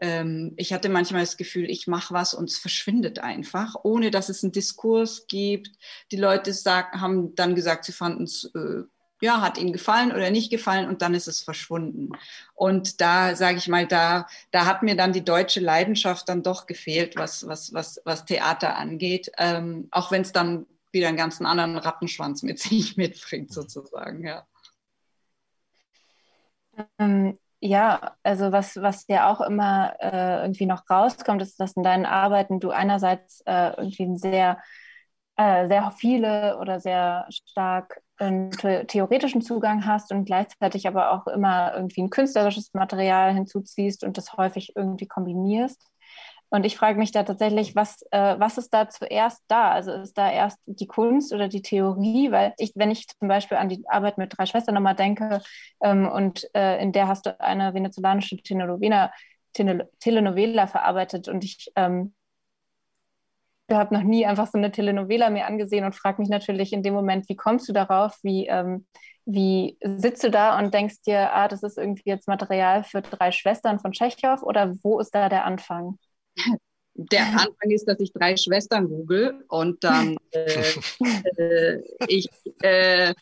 ähm, 0.00 0.52
ich 0.56 0.72
hatte 0.72 0.88
manchmal 0.88 1.22
das 1.22 1.36
Gefühl, 1.36 1.70
ich 1.70 1.86
mache 1.86 2.12
was 2.12 2.34
und 2.34 2.50
es 2.50 2.58
verschwindet 2.58 3.18
einfach, 3.18 3.74
ohne 3.82 4.10
dass 4.10 4.28
es 4.28 4.42
einen 4.42 4.52
Diskurs 4.52 5.26
gibt. 5.26 5.70
Die 6.12 6.16
Leute 6.16 6.52
sagen, 6.52 7.00
haben 7.00 7.34
dann 7.34 7.54
gesagt, 7.54 7.84
sie 7.84 7.92
fanden 7.92 8.24
es, 8.24 8.50
äh, 8.54 8.82
ja, 9.22 9.40
hat 9.40 9.56
ihnen 9.56 9.72
gefallen 9.72 10.12
oder 10.12 10.30
nicht 10.30 10.50
gefallen 10.50 10.88
und 10.88 11.00
dann 11.00 11.14
ist 11.14 11.28
es 11.28 11.40
verschwunden. 11.40 12.10
Und 12.54 13.00
da 13.00 13.34
sage 13.34 13.56
ich 13.56 13.68
mal, 13.68 13.86
da, 13.86 14.26
da 14.50 14.66
hat 14.66 14.82
mir 14.82 14.96
dann 14.96 15.14
die 15.14 15.24
deutsche 15.24 15.60
Leidenschaft 15.60 16.28
dann 16.28 16.42
doch 16.42 16.66
gefehlt, 16.66 17.16
was, 17.16 17.46
was, 17.46 17.72
was, 17.72 18.00
was 18.04 18.26
Theater 18.26 18.76
angeht, 18.76 19.32
ähm, 19.38 19.88
auch 19.90 20.10
wenn 20.10 20.22
es 20.22 20.32
dann 20.32 20.66
wieder 20.92 21.08
einen 21.08 21.16
ganzen 21.16 21.46
anderen 21.46 21.78
Rattenschwanz 21.78 22.42
mit 22.42 22.58
sich 22.60 22.98
mitbringt, 22.98 23.52
sozusagen, 23.52 24.26
ja. 24.26 24.46
Ähm, 26.98 27.38
ja, 27.66 28.16
also 28.22 28.52
was, 28.52 28.76
was 28.76 29.04
ja 29.08 29.30
auch 29.30 29.40
immer 29.40 29.94
äh, 30.00 30.42
irgendwie 30.42 30.66
noch 30.66 30.88
rauskommt, 30.88 31.42
ist, 31.42 31.58
dass 31.60 31.72
in 31.74 31.82
deinen 31.82 32.06
Arbeiten 32.06 32.60
du 32.60 32.70
einerseits 32.70 33.42
äh, 33.46 33.70
irgendwie 33.76 34.16
sehr, 34.18 34.58
äh, 35.36 35.66
sehr 35.68 35.90
viele 35.92 36.58
oder 36.58 36.80
sehr 36.80 37.26
stark 37.30 38.00
einen 38.18 38.50
theoretischen 38.52 39.42
Zugang 39.42 39.84
hast 39.86 40.10
und 40.12 40.24
gleichzeitig 40.24 40.88
aber 40.88 41.10
auch 41.12 41.26
immer 41.26 41.74
irgendwie 41.74 42.02
ein 42.02 42.10
künstlerisches 42.10 42.72
Material 42.72 43.34
hinzuziehst 43.34 44.04
und 44.04 44.16
das 44.16 44.32
häufig 44.34 44.72
irgendwie 44.76 45.06
kombinierst. 45.06 45.82
Und 46.48 46.64
ich 46.64 46.76
frage 46.76 46.98
mich 46.98 47.10
da 47.12 47.24
tatsächlich, 47.24 47.74
was, 47.74 48.02
äh, 48.12 48.36
was 48.38 48.56
ist 48.58 48.72
da 48.72 48.88
zuerst 48.88 49.42
da? 49.48 49.70
Also 49.72 49.92
ist 49.92 50.16
da 50.16 50.30
erst 50.30 50.58
die 50.66 50.86
Kunst 50.86 51.32
oder 51.32 51.48
die 51.48 51.62
Theorie? 51.62 52.30
Weil 52.30 52.54
ich, 52.58 52.72
wenn 52.76 52.90
ich 52.90 53.08
zum 53.08 53.28
Beispiel 53.28 53.56
an 53.58 53.68
die 53.68 53.84
Arbeit 53.88 54.16
mit 54.18 54.36
drei 54.36 54.46
Schwestern 54.46 54.74
nochmal 54.74 54.94
denke, 54.94 55.40
ähm, 55.82 56.08
und 56.08 56.48
äh, 56.54 56.80
in 56.80 56.92
der 56.92 57.08
hast 57.08 57.26
du 57.26 57.38
eine 57.40 57.74
venezolanische 57.74 58.36
Telenovela, 58.36 59.12
Telenovela 60.00 60.66
verarbeitet 60.66 61.28
und 61.28 61.42
ich 61.44 61.72
ähm, 61.76 62.14
habe 63.70 63.94
noch 63.94 64.02
nie 64.02 64.26
einfach 64.26 64.46
so 64.46 64.58
eine 64.58 64.70
Telenovela 64.70 65.30
mir 65.30 65.46
angesehen 65.46 65.84
und 65.84 65.94
frage 65.96 66.20
mich 66.20 66.28
natürlich 66.28 66.72
in 66.72 66.82
dem 66.82 66.94
Moment, 66.94 67.28
wie 67.28 67.36
kommst 67.36 67.68
du 67.68 67.72
darauf? 67.72 68.16
Wie, 68.22 68.46
ähm, 68.46 68.86
wie 69.24 69.76
sitzt 69.82 70.22
du 70.22 70.30
da 70.30 70.58
und 70.58 70.72
denkst 70.72 71.02
dir, 71.02 71.32
ah, 71.34 71.48
das 71.48 71.62
ist 71.62 71.78
irgendwie 71.78 72.08
jetzt 72.08 72.28
Material 72.28 72.84
für 72.84 73.02
drei 73.02 73.32
Schwestern 73.32 73.80
von 73.80 73.92
Tschechow 73.92 74.42
oder 74.42 74.74
wo 74.82 75.00
ist 75.00 75.14
da 75.14 75.28
der 75.28 75.44
Anfang? 75.44 75.98
Der 76.94 77.26
Anfang 77.26 77.70
ist, 77.70 77.86
dass 77.86 78.00
ich 78.00 78.12
drei 78.12 78.36
Schwestern 78.36 78.88
google 78.88 79.44
und 79.48 79.82
dann 79.84 80.16
äh, 80.30 80.72
äh, 81.36 81.82
ich 82.08 82.28
äh, 82.62 83.14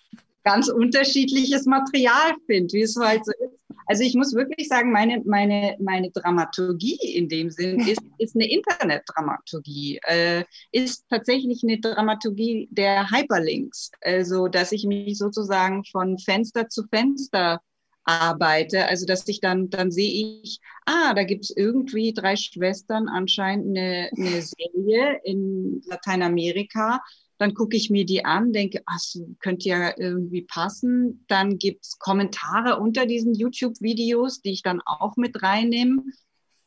ganz 0.44 0.68
unterschiedliches 0.68 1.64
Material 1.66 2.34
finde, 2.46 2.72
wie 2.74 2.82
es 2.82 2.96
halt 2.96 3.24
so 3.24 3.32
ist. 3.32 3.58
Also 3.86 4.02
ich 4.02 4.14
muss 4.14 4.34
wirklich 4.34 4.68
sagen, 4.68 4.92
meine, 4.92 5.22
meine, 5.26 5.76
meine 5.78 6.10
Dramaturgie 6.10 6.98
in 7.14 7.28
dem 7.28 7.50
Sinn 7.50 7.80
ist, 7.80 8.00
ist 8.18 8.34
eine 8.34 8.50
Internetdramaturgie, 8.50 10.00
äh, 10.06 10.44
ist 10.72 11.04
tatsächlich 11.10 11.62
eine 11.62 11.80
Dramaturgie 11.80 12.68
der 12.70 13.10
Hyperlinks. 13.10 13.90
Also 14.00 14.48
dass 14.48 14.72
ich 14.72 14.84
mich 14.86 15.18
sozusagen 15.18 15.84
von 15.84 16.18
Fenster 16.18 16.68
zu 16.68 16.84
Fenster 16.88 17.60
arbeite. 18.04 18.86
Also 18.86 19.06
dass 19.06 19.26
ich 19.28 19.40
dann, 19.40 19.70
dann 19.70 19.90
sehe 19.90 20.40
ich, 20.42 20.60
ah, 20.86 21.14
da 21.14 21.24
gibt 21.24 21.44
es 21.44 21.56
irgendwie 21.56 22.12
drei 22.12 22.36
Schwestern, 22.36 23.08
anscheinend 23.08 23.76
eine, 23.76 24.10
eine 24.16 24.42
Serie 24.74 25.20
in 25.24 25.82
Lateinamerika. 25.86 27.00
dann 27.38 27.54
gucke 27.54 27.76
ich 27.76 27.90
mir 27.90 28.04
die 28.06 28.24
an, 28.24 28.52
denke, 28.52 28.82
ach, 28.86 29.00
könnte 29.40 29.68
ja 29.68 29.92
irgendwie 29.98 30.42
passen. 30.42 31.24
Dann 31.28 31.58
gibt 31.58 31.84
es 31.84 31.98
Kommentare 31.98 32.78
unter 32.78 33.06
diesen 33.06 33.34
YouTube-Videos, 33.34 34.40
die 34.40 34.52
ich 34.52 34.62
dann 34.62 34.80
auch 34.84 35.16
mit 35.16 35.42
reinnehme. 35.42 36.02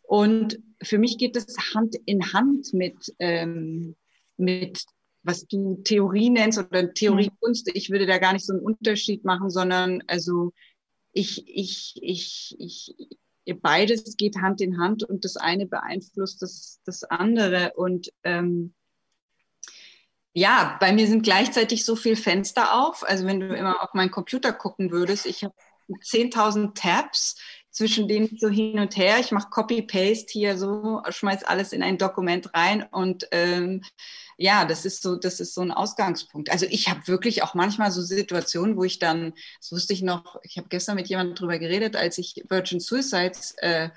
Und 0.02 0.60
für 0.82 0.97
mich 0.97 1.17
geht 1.17 1.36
es 1.36 1.56
Hand 1.73 1.95
in 2.06 2.34
Hand 2.34 2.73
mit, 2.73 3.13
ähm, 3.19 3.95
mit 4.38 4.84
was 5.23 5.45
du 5.45 5.82
Theorie 5.84 6.30
nennst 6.30 6.58
oder 6.58 6.93
Theoriekunst. 6.93 7.69
Ich 7.73 7.89
würde 7.89 8.06
da 8.06 8.17
gar 8.17 8.34
nicht 8.34 8.45
so 8.45 8.54
einen 8.54 8.62
Unterschied 8.62 9.26
machen, 9.26 9.50
sondern 9.50 10.02
also 10.08 10.54
ich, 11.18 11.48
ich, 11.48 11.96
ich, 12.02 12.96
ich, 13.48 13.62
beides 13.62 14.18
geht 14.18 14.38
Hand 14.38 14.62
in 14.62 14.80
Hand 14.80 15.04
und 15.04 15.26
das 15.26 15.38
eine 15.38 15.66
beeinflusst 15.66 16.42
das, 16.42 16.80
das 16.86 17.04
andere. 17.04 17.74
Und 17.76 18.12
ähm, 18.24 18.74
ja, 20.34 20.78
bei 20.80 20.94
mir 20.94 21.08
sind 21.08 21.24
gleichzeitig 21.24 21.84
so 21.84 21.96
viele 21.96 22.16
Fenster 22.18 22.74
auf. 22.80 23.04
Also 23.08 23.26
wenn 23.26 23.40
du 23.40 23.56
immer 23.56 23.82
auf 23.82 23.94
meinen 23.94 24.12
Computer 24.12 24.54
gucken 24.54 24.92
würdest, 24.92 25.26
ich 25.26 25.44
habe 25.44 25.56
10.000 25.90 26.74
Tabs, 26.76 27.36
zwischen 27.78 28.08
denen 28.08 28.36
so 28.40 28.50
hin 28.50 28.80
und 28.80 28.98
her. 28.98 29.20
Ich 29.20 29.32
mache 29.32 29.52
Copy-Paste 29.52 30.32
hier 30.32 30.58
so, 30.58 31.04
schmeiß 31.08 31.44
alles 31.44 31.74
in 31.74 31.84
ein 31.84 32.00
Dokument 32.00 32.52
rein 32.56 32.84
und 32.90 33.28
ähm, 33.32 33.84
ja, 34.38 34.65
das 34.65 34.86
ist 34.86 35.02
so, 35.02 35.15
das 35.15 35.39
ist 35.39 35.54
so 35.56 35.62
ein 35.62 35.71
Ausgangspunkt. 35.71 36.52
Also 36.52 36.67
ich 36.69 36.89
habe 36.89 37.08
wirklich 37.08 37.43
auch 37.43 37.56
manchmal 37.56 37.91
so 37.91 38.02
Situationen, 38.02 38.78
wo 38.78 38.84
ich 38.84 39.00
dann, 39.00 39.34
das 39.60 39.71
wusste 39.71 39.93
ich 39.93 40.04
noch, 40.04 40.39
ich 40.43 40.58
habe 40.58 40.69
gestern 40.69 40.95
mit 40.95 41.08
jemandem 41.08 41.36
drüber 41.36 41.58
geredet, 41.58 41.95
als 41.95 42.17
ich 42.19 42.43
Virgin 42.47 42.80
Suicides 42.80 43.56
äh, 43.58 43.89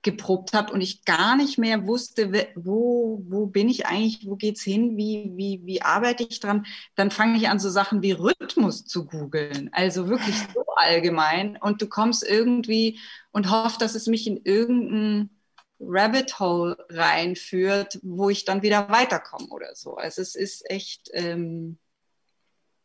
geprobt 0.00 0.52
habe 0.52 0.72
und 0.72 0.80
ich 0.80 1.04
gar 1.04 1.36
nicht 1.36 1.58
mehr 1.58 1.86
wusste, 1.86 2.32
wo, 2.56 3.22
wo 3.28 3.46
bin 3.46 3.68
ich 3.68 3.86
eigentlich, 3.86 4.26
wo 4.26 4.34
geht's 4.34 4.62
hin, 4.62 4.96
wie, 4.96 5.32
wie, 5.36 5.60
wie 5.64 5.82
arbeite 5.82 6.24
ich 6.24 6.40
dran, 6.40 6.66
dann 6.96 7.10
fange 7.10 7.36
ich 7.38 7.48
an, 7.48 7.60
so 7.60 7.70
Sachen 7.70 8.02
wie 8.02 8.12
Rhythmus 8.12 8.84
zu 8.84 9.04
googeln. 9.06 9.68
Also 9.72 10.08
wirklich 10.08 10.34
so 10.54 10.64
allgemein. 10.76 11.56
Und 11.56 11.82
du 11.82 11.86
kommst 11.86 12.24
irgendwie 12.24 12.98
und 13.30 13.50
hoffst, 13.50 13.80
dass 13.80 13.94
es 13.94 14.06
mich 14.06 14.26
in 14.26 14.38
irgendein 14.44 15.30
Rabbit 15.84 16.38
Hole 16.38 16.76
reinführt, 16.88 17.98
wo 18.02 18.30
ich 18.30 18.44
dann 18.44 18.62
wieder 18.62 18.88
weiterkomme 18.88 19.48
oder 19.48 19.74
so. 19.74 19.96
Also 19.96 20.22
es 20.22 20.34
ist 20.34 20.68
echt. 20.70 21.10
Ähm, 21.12 21.78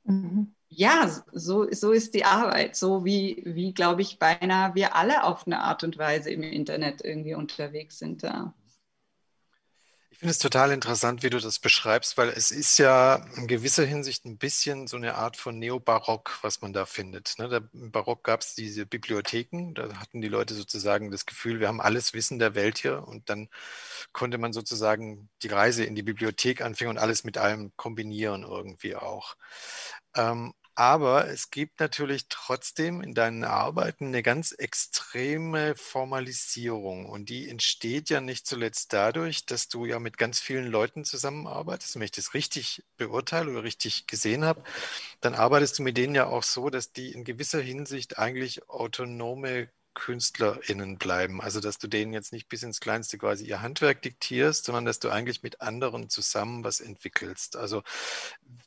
mhm 0.04 0.54
ja, 0.70 1.10
so, 1.32 1.68
so 1.72 1.92
ist 1.92 2.14
die 2.14 2.26
Arbeit, 2.26 2.76
so 2.76 3.06
wie, 3.06 3.42
wie 3.46 3.74
glaube 3.74 4.02
ich, 4.02 4.20
beinahe 4.20 4.76
wir 4.76 4.96
alle 4.96 5.24
auf 5.24 5.48
eine 5.48 5.60
Art 5.62 5.84
und 5.84 5.98
Weise 5.98 6.30
im 6.30 6.44
Internet 6.44 7.04
irgendwie 7.04 7.36
unterwegs 7.36 8.00
sind 8.00 8.24
da. 8.24 8.54
Ich 10.18 10.22
finde 10.22 10.32
es 10.32 10.40
total 10.40 10.72
interessant, 10.72 11.22
wie 11.22 11.30
du 11.30 11.40
das 11.40 11.60
beschreibst, 11.60 12.18
weil 12.18 12.30
es 12.30 12.50
ist 12.50 12.80
ja 12.80 13.18
in 13.36 13.46
gewisser 13.46 13.86
Hinsicht 13.86 14.26
ein 14.26 14.40
bisschen 14.40 14.88
so 14.88 14.98
eine 14.98 15.14
Art 15.14 15.38
von 15.38 15.60
Neobarock, 15.60 16.40
was 16.42 16.60
man 16.60 16.74
da 16.74 16.88
findet. 16.88 17.36
Ne? 17.38 17.70
Im 17.72 17.92
Barock 17.92 18.24
gab 18.24 18.42
es 18.42 18.56
diese 18.56 18.88
Bibliotheken, 18.88 19.76
da 19.76 19.94
hatten 20.00 20.20
die 20.20 20.28
Leute 20.28 20.56
sozusagen 20.56 21.12
das 21.12 21.28
Gefühl, 21.28 21.60
wir 21.60 21.68
haben 21.68 21.80
alles 21.80 22.16
Wissen 22.16 22.40
der 22.40 22.56
Welt 22.56 22.80
hier 22.80 23.08
und 23.08 23.30
dann 23.30 23.48
konnte 24.12 24.40
man 24.40 24.54
sozusagen 24.54 25.30
die 25.44 25.50
Reise 25.50 25.84
in 25.84 25.94
die 25.94 26.02
Bibliothek 26.02 26.62
anfangen 26.62 26.90
und 26.90 26.98
alles 26.98 27.24
mit 27.24 27.38
allem 27.38 27.72
kombinieren 27.76 28.42
irgendwie 28.42 28.96
auch. 28.96 29.36
Ähm, 30.16 30.56
aber 30.78 31.28
es 31.28 31.50
gibt 31.50 31.80
natürlich 31.80 32.28
trotzdem 32.30 33.02
in 33.02 33.16
deinen 33.16 33.44
Arbeiten 33.44 34.08
eine 34.08 34.22
ganz 34.22 34.52
extreme 34.52 35.76
Formalisierung 35.76 37.08
und 37.08 37.30
die 37.30 37.50
entsteht 37.50 38.12
ja 38.12 38.22
nicht 38.22 38.46
zuletzt 38.46 38.94
dadurch, 38.94 39.48
dass 39.48 39.70
du 39.70 39.86
ja 39.86 39.98
mit 40.00 40.20
ganz 40.20 40.40
vielen 40.40 40.68
Leuten 40.68 41.04
zusammenarbeitest. 41.04 41.96
Wenn 41.96 42.04
ich 42.04 42.12
das 42.12 42.36
richtig 42.36 42.84
beurteile 42.96 43.50
oder 43.50 43.64
richtig 43.64 44.06
gesehen 44.06 44.46
habe, 44.46 44.62
dann 45.20 45.34
arbeitest 45.34 45.80
du 45.80 45.84
mit 45.84 45.98
denen 45.98 46.14
ja 46.14 46.28
auch 46.28 46.44
so, 46.44 46.70
dass 46.70 46.94
die 46.94 47.12
in 47.12 47.24
gewisser 47.24 47.60
Hinsicht 47.62 48.20
eigentlich 48.20 48.70
autonome 48.70 49.70
KünstlerInnen 49.96 51.00
bleiben. 51.00 51.42
Also, 51.42 51.60
dass 51.60 51.80
du 51.80 51.88
denen 51.88 52.14
jetzt 52.14 52.32
nicht 52.32 52.48
bis 52.50 52.62
ins 52.62 52.80
Kleinste 52.80 53.18
quasi 53.18 53.46
ihr 53.46 53.62
Handwerk 53.64 54.04
diktierst, 54.04 54.66
sondern 54.66 54.86
dass 54.86 55.00
du 55.00 55.10
eigentlich 55.10 55.42
mit 55.42 55.62
anderen 55.62 56.08
zusammen 56.10 56.64
was 56.64 56.80
entwickelst. 56.82 57.56
Also, 57.56 57.82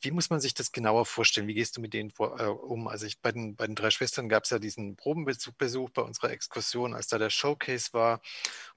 wie 0.02 0.10
muss 0.10 0.30
man 0.30 0.40
sich 0.40 0.54
das 0.54 0.72
genauer 0.72 1.06
vorstellen? 1.06 1.46
Wie 1.46 1.54
gehst 1.54 1.76
du 1.76 1.80
mit 1.80 1.94
denen 1.94 2.10
vor, 2.10 2.40
äh, 2.40 2.44
um? 2.46 2.88
Also, 2.88 3.06
ich, 3.06 3.20
bei, 3.20 3.32
den, 3.32 3.56
bei 3.56 3.66
den 3.66 3.74
drei 3.74 3.90
Schwestern 3.90 4.28
gab 4.28 4.44
es 4.44 4.50
ja 4.50 4.58
diesen 4.58 4.96
Probenbesuch 4.96 5.52
Besuch 5.54 5.90
bei 5.90 6.02
unserer 6.02 6.30
Exkursion, 6.30 6.94
als 6.94 7.08
da 7.08 7.18
der 7.18 7.30
Showcase 7.30 7.92
war. 7.92 8.20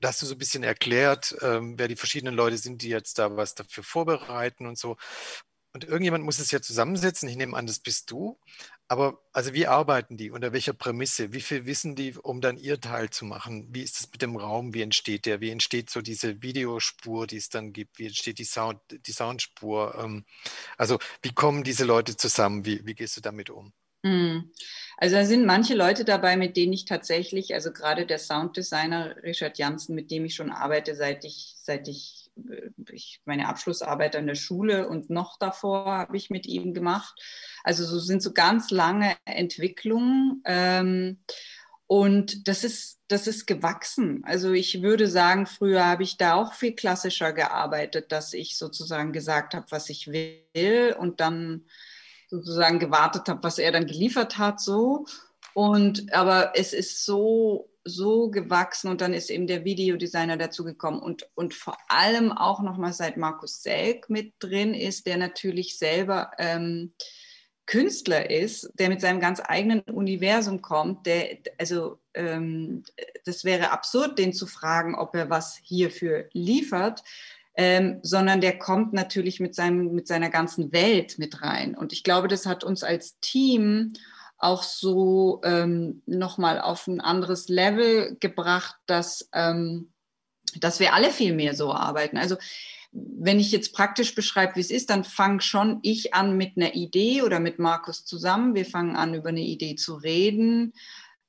Da 0.02 0.10
hast 0.10 0.22
du 0.22 0.26
so 0.26 0.36
ein 0.36 0.38
bisschen 0.38 0.64
erklärt, 0.64 1.36
ähm, 1.42 1.78
wer 1.78 1.88
die 1.88 1.96
verschiedenen 1.96 2.36
Leute 2.36 2.58
sind, 2.58 2.82
die 2.82 2.90
jetzt 2.90 3.20
da 3.20 3.36
was 3.38 3.56
dafür 3.56 3.84
vorbereiten 3.84 4.68
und 4.68 4.78
so. 4.78 4.98
Und 5.74 5.86
irgendjemand 5.86 6.24
muss 6.24 6.38
es 6.38 6.52
ja 6.52 6.62
zusammensetzen. 6.62 7.28
Ich 7.28 7.36
nehme 7.36 7.58
an, 7.58 7.66
das 7.66 7.80
bist 7.80 8.12
du. 8.12 8.40
Aber 8.88 9.20
also 9.32 9.54
wie 9.54 9.66
arbeiten 9.66 10.18
die? 10.18 10.30
Unter 10.30 10.54
welcher 10.54 10.74
Prämisse? 10.74 11.34
Wie 11.34 11.42
viel 11.42 11.66
wissen 11.66 11.96
die, 11.96 12.16
um 12.16 12.42
dann 12.42 12.58
ihr 12.58 12.80
Teil 12.80 13.10
zu 13.10 13.26
machen? 13.26 13.68
Wie 13.72 13.82
ist 13.82 14.00
es 14.00 14.12
mit 14.12 14.22
dem 14.22 14.36
Raum? 14.36 14.76
Wie 14.76 14.84
entsteht 14.84 15.26
der? 15.26 15.42
Wie 15.42 15.50
entsteht 15.50 15.90
so 15.90 16.02
diese 16.02 16.44
Videospur, 16.44 17.26
die 17.26 17.38
es 17.38 17.50
dann 17.50 17.74
gibt? 17.74 17.98
Wie 17.98 18.06
entsteht 18.06 18.38
die, 18.38 18.44
Sound, 18.44 18.80
die 18.92 19.12
Soundspur? 19.12 19.96
Ähm, 19.98 20.26
also 20.78 21.00
wie 21.24 21.34
kommen 21.34 21.64
diese 21.64 21.86
Leute 21.86 22.16
zusammen? 22.16 22.66
Wie, 22.66 22.86
wie 22.86 22.94
gehst 22.94 23.18
du 23.18 23.22
damit 23.22 23.50
um? 23.50 23.74
Hm. 24.06 24.52
Also 25.04 25.18
da 25.18 25.26
sind 25.26 25.46
manche 25.46 25.76
Leute 25.76 26.06
dabei, 26.06 26.38
mit 26.38 26.56
denen 26.56 26.72
ich 26.72 26.86
tatsächlich, 26.86 27.54
also 27.54 27.74
gerade 27.74 28.06
der 28.06 28.20
Sounddesigner 28.20 29.18
Richard 29.22 29.58
Janssen, 29.58 29.96
mit 29.96 30.10
dem 30.12 30.24
ich 30.24 30.34
schon 30.34 30.50
arbeite, 30.50 30.96
seit 30.96 31.26
ich, 31.26 31.56
seit 31.58 31.90
ich 31.90 32.32
ich, 32.90 33.20
meine 33.26 33.50
Abschlussarbeit 33.50 34.16
an 34.16 34.28
der 34.28 34.36
Schule 34.36 34.88
und 34.88 35.10
noch 35.10 35.38
davor 35.38 35.88
habe 35.88 36.16
ich 36.16 36.30
mit 36.30 36.46
ihm 36.46 36.74
gemacht. 36.74 37.22
Also 37.66 37.84
so 37.84 38.00
sind 38.00 38.24
so 38.24 38.32
ganz 38.32 38.72
lange 38.72 39.18
Entwicklungen. 39.26 40.42
Ähm, 40.46 41.20
und 41.86 42.48
das 42.48 42.64
ist, 42.64 43.02
das 43.10 43.28
ist 43.28 43.46
gewachsen. 43.46 44.22
Also 44.24 44.54
ich 44.54 44.84
würde 44.84 45.10
sagen, 45.10 45.48
früher 45.48 45.86
habe 45.86 46.04
ich 46.04 46.16
da 46.16 46.36
auch 46.36 46.54
viel 46.54 46.76
klassischer 46.76 47.34
gearbeitet, 47.34 48.14
dass 48.14 48.32
ich 48.32 48.58
sozusagen 48.58 49.12
gesagt 49.12 49.54
habe, 49.54 49.66
was 49.70 49.90
ich 49.90 50.08
will 50.08 50.96
und 50.98 51.20
dann 51.20 51.66
sozusagen 52.34 52.80
gewartet 52.80 53.30
habe, 53.30 53.44
was 53.44 53.60
er 53.60 53.72
dann 53.72 53.86
geliefert 53.86 54.38
hat, 54.38 54.60
so. 54.60 55.06
Und 55.54 56.12
aber 56.14 56.54
es 56.56 56.74
ist 56.74 57.06
so 57.06 57.70
so 57.86 58.30
gewachsen 58.30 58.90
und 58.90 59.02
dann 59.02 59.14
ist 59.14 59.30
eben 59.30 59.48
der 59.48 59.66
Videodesigner 59.66 60.38
dazugekommen 60.38 61.02
und, 61.02 61.28
und 61.36 61.54
vor 61.54 61.78
allem 61.90 62.32
auch 62.32 62.62
nochmal 62.62 62.94
seit 62.94 63.18
Markus 63.18 63.62
Selk 63.62 64.10
mit 64.10 64.34
drin 64.40 64.74
ist, 64.74 65.06
der 65.06 65.18
natürlich 65.18 65.78
selber 65.78 66.32
ähm, 66.38 66.94
Künstler 67.66 68.30
ist, 68.30 68.72
der 68.76 68.90
mit 68.90 69.02
seinem 69.02 69.20
ganz 69.20 69.42
eigenen 69.44 69.82
Universum 69.82 70.62
kommt, 70.62 71.06
der, 71.06 71.38
also 71.58 72.00
ähm, 72.14 72.84
das 73.26 73.46
wäre 73.46 73.72
absurd, 73.72 74.18
den 74.18 74.34
zu 74.34 74.48
fragen, 74.48 74.96
ob 74.96 75.16
er 75.16 75.30
was 75.30 75.58
hierfür 75.64 76.30
liefert, 76.34 77.04
ähm, 77.56 78.00
sondern 78.02 78.42
der 78.42 78.58
kommt 78.58 78.94
natürlich 78.94 79.40
mit, 79.40 79.56
seinem, 79.56 79.94
mit 79.94 80.08
seiner 80.08 80.30
ganzen 80.30 80.72
Welt 80.72 81.20
mit 81.20 81.42
rein. 81.42 81.76
Und 81.76 81.94
ich 81.94 82.04
glaube, 82.04 82.28
das 82.28 82.46
hat 82.46 82.64
uns 82.64 82.84
als 82.84 83.20
Team 83.20 83.94
auch 84.38 84.64
so 84.64 85.42
ähm, 85.44 86.02
nochmal 86.06 86.60
auf 86.60 86.88
ein 86.88 87.00
anderes 87.00 87.48
Level 87.48 88.18
gebracht, 88.20 88.76
dass, 88.88 89.30
ähm, 89.34 89.92
dass 90.56 90.80
wir 90.80 90.94
alle 90.94 91.12
viel 91.12 91.34
mehr 91.34 91.56
so 91.56 91.74
arbeiten. 91.74 92.18
Also 92.18 92.36
wenn 92.92 93.40
ich 93.40 93.52
jetzt 93.52 93.74
praktisch 93.74 94.14
beschreibe, 94.14 94.56
wie 94.56 94.60
es 94.60 94.70
ist, 94.70 94.90
dann 94.90 95.04
fange 95.04 95.42
schon 95.42 95.80
ich 95.82 96.14
an 96.14 96.38
mit 96.38 96.58
einer 96.58 96.76
Idee 96.76 97.24
oder 97.24 97.40
mit 97.40 97.58
Markus 97.58 98.06
zusammen. 98.06 98.54
Wir 98.54 98.66
fangen 98.66 98.96
an, 98.96 99.16
über 99.16 99.30
eine 99.30 99.42
Idee 99.42 99.76
zu 99.76 99.96
reden. 99.96 100.74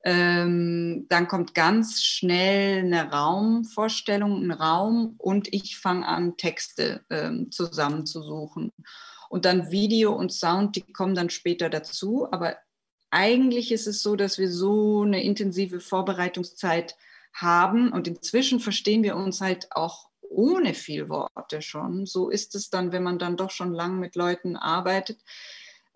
Ähm, 0.04 1.06
dann 1.08 1.28
kommt 1.28 1.54
ganz 1.54 2.02
schnell 2.02 2.84
eine 2.84 3.10
Raumvorstellung, 3.10 4.42
ein 4.42 4.50
Raum 4.50 5.14
und 5.16 5.52
ich 5.52 5.78
fange 5.78 6.06
an, 6.06 6.36
Texte 6.36 7.04
ähm, 7.08 7.50
zusammenzusuchen. 7.50 8.70
Und 9.30 9.46
dann 9.46 9.70
Video 9.70 10.12
und 10.12 10.32
Sound, 10.32 10.76
die 10.76 10.92
kommen 10.92 11.14
dann 11.14 11.30
später 11.30 11.70
dazu. 11.70 12.28
Aber 12.30 12.56
eigentlich 13.10 13.72
ist 13.72 13.86
es 13.86 14.02
so, 14.02 14.14
dass 14.14 14.38
wir 14.38 14.50
so 14.50 15.02
eine 15.02 15.24
intensive 15.24 15.80
Vorbereitungszeit 15.80 16.96
haben 17.32 17.90
und 17.90 18.06
inzwischen 18.06 18.60
verstehen 18.60 19.02
wir 19.02 19.16
uns 19.16 19.40
halt 19.40 19.68
auch 19.70 20.10
ohne 20.20 20.74
viel 20.74 21.08
Worte 21.08 21.62
schon. 21.62 22.06
So 22.06 22.28
ist 22.28 22.54
es 22.54 22.70
dann, 22.70 22.92
wenn 22.92 23.02
man 23.02 23.18
dann 23.18 23.36
doch 23.36 23.50
schon 23.50 23.72
lang 23.72 23.98
mit 23.98 24.16
Leuten 24.16 24.56
arbeitet, 24.56 25.20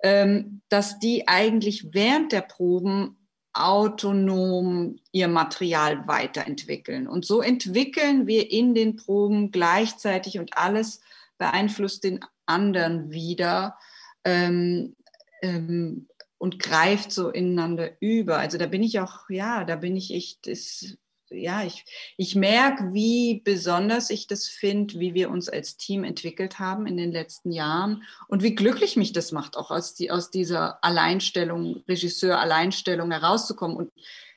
ähm, 0.03 0.62
dass 0.68 0.99
die 0.99 1.29
eigentlich 1.29 1.92
während 1.92 2.33
der 2.33 2.42
Proben 2.42 3.28
autonom 3.59 4.97
ihr 5.12 5.29
Material 5.29 6.07
weiterentwickeln. 6.07 7.07
Und 7.09 7.25
so 7.25 7.42
entwickeln 7.42 8.27
wir 8.27 8.51
in 8.51 8.75
den 8.75 8.97
Proben 8.97 9.51
gleichzeitig 9.51 10.38
und 10.38 10.57
alles 10.57 11.01
beeinflusst 11.38 12.05
den 12.05 12.21
anderen 12.47 13.11
wieder. 13.11 13.77
Ähm, 14.25 14.94
ähm, 15.42 16.09
und 16.38 16.61
greift 16.61 17.12
so 17.12 17.31
ineinander 17.31 17.90
über. 18.01 18.38
Also 18.38 18.59
da 18.59 18.66
bin 18.66 18.83
ich 18.83 19.01
auch, 19.01 19.29
ja, 19.29 19.64
da 19.64 19.77
bin 19.77 19.97
ich 19.97 20.14
echt, 20.14 20.47
ist, 20.47 20.97
ja, 21.31 21.64
ich, 21.64 21.85
ich 22.17 22.35
merke, 22.35 22.93
wie 22.93 23.41
besonders 23.45 24.11
ich 24.11 24.27
das 24.27 24.47
finde, 24.47 24.99
wie 24.99 25.14
wir 25.14 25.31
uns 25.31 25.49
als 25.49 25.77
Team 25.77 26.05
entwickelt 26.05 26.59
haben 26.59 26.87
in 26.87 26.97
den 26.97 27.12
letzten 27.12 27.53
Jahren 27.53 28.03
und 28.29 28.43
wie 28.43 28.55
glücklich 28.55 28.97
mich 28.97 29.12
das 29.12 29.33
macht, 29.33 29.57
auch 29.57 29.71
aus, 29.71 29.95
die, 29.95 30.11
aus 30.11 30.31
dieser 30.31 30.83
Alleinstellung, 30.85 31.83
Regisseur-Alleinstellung 31.88 33.11
herauszukommen. 33.11 33.77
Und 33.77 33.93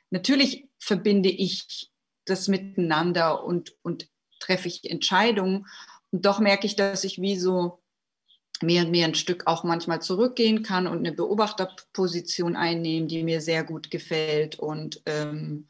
natürlich 0.09 0.67
verbinde 0.79 1.29
ich 1.29 1.91
das 2.25 2.47
miteinander 2.47 3.43
und, 3.43 3.75
und 3.81 4.07
treffe 4.39 4.67
ich 4.67 4.89
Entscheidungen. 4.89 5.67
Und 6.11 6.25
doch 6.25 6.39
merke 6.39 6.67
ich, 6.67 6.75
dass 6.75 7.03
ich 7.03 7.21
wie 7.21 7.37
so 7.37 7.81
mehr 8.61 8.85
und 8.85 8.91
mehr 8.91 9.07
ein 9.07 9.15
Stück 9.15 9.47
auch 9.47 9.63
manchmal 9.63 10.01
zurückgehen 10.01 10.63
kann 10.63 10.87
und 10.87 10.99
eine 10.99 11.11
Beobachterposition 11.11 12.55
einnehmen, 12.55 13.07
die 13.07 13.23
mir 13.23 13.41
sehr 13.41 13.63
gut 13.63 13.89
gefällt 13.89 14.59
und, 14.59 15.01
ähm, 15.05 15.67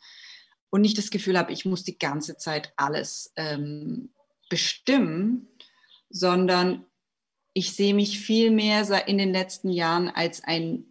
und 0.71 0.81
nicht 0.81 0.97
das 0.97 1.12
Gefühl 1.12 1.38
habe, 1.38 1.51
ich 1.51 1.65
muss 1.65 1.84
die 1.84 1.99
ganze 1.99 2.38
Zeit 2.38 2.73
alles 2.77 3.31
ähm, 3.36 4.10
bestimmen, 4.49 5.47
sondern 6.10 6.86
ich 7.53 7.73
sehe 7.73 7.93
mich 7.93 8.19
viel 8.19 8.49
mehr 8.49 9.07
in 9.07 9.17
den 9.17 9.31
letzten 9.31 9.69
Jahren 9.69 10.10
als 10.10 10.43
ein, 10.43 10.86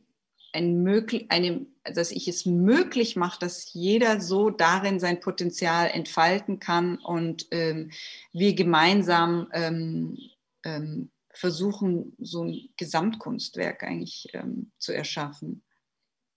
ein 0.53 0.83
möglich, 0.83 1.27
eine, 1.31 1.67
dass 1.85 2.11
ich 2.11 2.29
es 2.29 2.45
möglich 2.45 3.17
mache, 3.17 3.41
dass 3.41 3.73
jeder 3.73 4.21
so 4.21 4.51
darin 4.51 5.01
sein 5.01 5.21
Potenzial 5.21 5.89
entfalten 5.89 6.59
kann 6.59 6.99
und 6.99 7.47
ähm, 7.51 7.91
wir 8.33 8.55
gemeinsam 8.55 9.49
ähm, 9.53 10.19
ähm, 10.63 11.11
versuchen, 11.33 12.15
so 12.19 12.45
ein 12.45 12.69
Gesamtkunstwerk 12.77 13.83
eigentlich 13.83 14.29
ähm, 14.35 14.73
zu 14.79 14.93
erschaffen. 14.93 15.63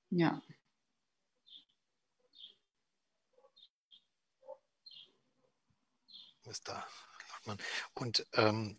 Ja. 0.09 0.41
Ist 6.45 6.67
da. 6.67 6.85
Und 7.93 8.25
ähm, 8.33 8.77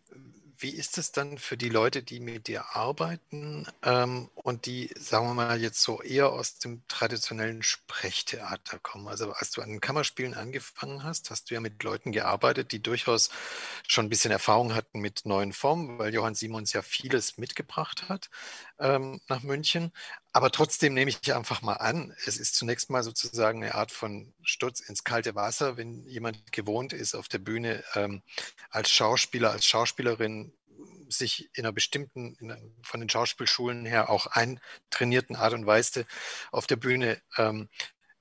wie 0.57 0.69
ist 0.69 0.97
es 0.97 1.11
dann 1.11 1.37
für 1.37 1.57
die 1.57 1.69
Leute, 1.69 2.01
die 2.01 2.19
mit 2.19 2.47
dir 2.47 2.75
arbeiten 2.75 3.67
ähm, 3.83 4.29
und 4.35 4.65
die, 4.65 4.89
sagen 4.97 5.27
wir 5.27 5.33
mal, 5.33 5.61
jetzt 5.61 5.81
so 5.81 6.01
eher 6.01 6.31
aus 6.31 6.59
dem 6.59 6.81
traditionellen 6.87 7.61
Sprechtheater 7.61 8.79
kommen? 8.79 9.07
Also 9.07 9.33
als 9.33 9.51
du 9.51 9.61
an 9.61 9.69
den 9.69 9.81
Kammerspielen 9.81 10.33
angefangen 10.33 11.03
hast, 11.03 11.29
hast 11.29 11.49
du 11.49 11.55
ja 11.55 11.59
mit 11.59 11.83
Leuten 11.83 12.11
gearbeitet, 12.11 12.71
die 12.71 12.81
durchaus 12.81 13.29
schon 13.87 14.05
ein 14.05 14.09
bisschen 14.09 14.31
Erfahrung 14.31 14.73
hatten 14.73 14.99
mit 14.99 15.25
neuen 15.25 15.53
Formen, 15.53 15.99
weil 15.99 16.13
Johann 16.13 16.35
Simons 16.35 16.73
ja 16.73 16.81
vieles 16.81 17.37
mitgebracht 17.37 18.07
hat 18.07 18.29
ähm, 18.79 19.21
nach 19.27 19.43
München. 19.43 19.91
Aber 20.33 20.51
trotzdem 20.51 20.93
nehme 20.93 21.09
ich 21.09 21.33
einfach 21.33 21.61
mal 21.61 21.73
an, 21.73 22.13
es 22.25 22.37
ist 22.37 22.55
zunächst 22.55 22.89
mal 22.89 23.03
sozusagen 23.03 23.63
eine 23.63 23.75
Art 23.75 23.91
von 23.91 24.33
Sturz 24.43 24.79
ins 24.81 25.03
kalte 25.03 25.35
Wasser, 25.35 25.77
wenn 25.77 26.05
jemand 26.07 26.51
gewohnt 26.51 26.93
ist, 26.93 27.15
auf 27.15 27.27
der 27.27 27.39
Bühne 27.39 27.83
ähm, 27.95 28.21
als 28.69 28.91
Schauspieler, 28.91 29.51
als 29.51 29.65
Schauspielerin 29.65 30.53
sich 31.07 31.49
in 31.53 31.65
einer 31.65 31.71
bestimmten, 31.71 32.35
in, 32.39 32.75
von 32.81 32.99
den 32.99 33.09
Schauspielschulen 33.09 33.85
her 33.85 34.09
auch 34.09 34.27
eintrainierten 34.27 35.35
Art 35.35 35.53
und 35.53 35.65
Weise 35.65 36.05
auf 36.51 36.67
der 36.67 36.77
Bühne 36.77 37.21
ähm, 37.37 37.69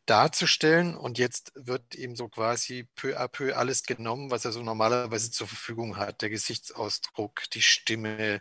darzustellen. 0.06 0.96
Und 0.96 1.18
jetzt 1.18 1.52
wird 1.54 1.94
ihm 1.94 2.16
so 2.16 2.28
quasi 2.28 2.88
peu 2.94 3.18
à 3.18 3.28
peu 3.28 3.56
alles 3.56 3.84
genommen, 3.84 4.30
was 4.30 4.44
er 4.44 4.52
so 4.52 4.62
normalerweise 4.62 5.30
zur 5.30 5.46
Verfügung 5.46 5.96
hat. 5.96 6.22
Der 6.22 6.30
Gesichtsausdruck, 6.30 7.42
die 7.52 7.62
Stimme, 7.62 8.40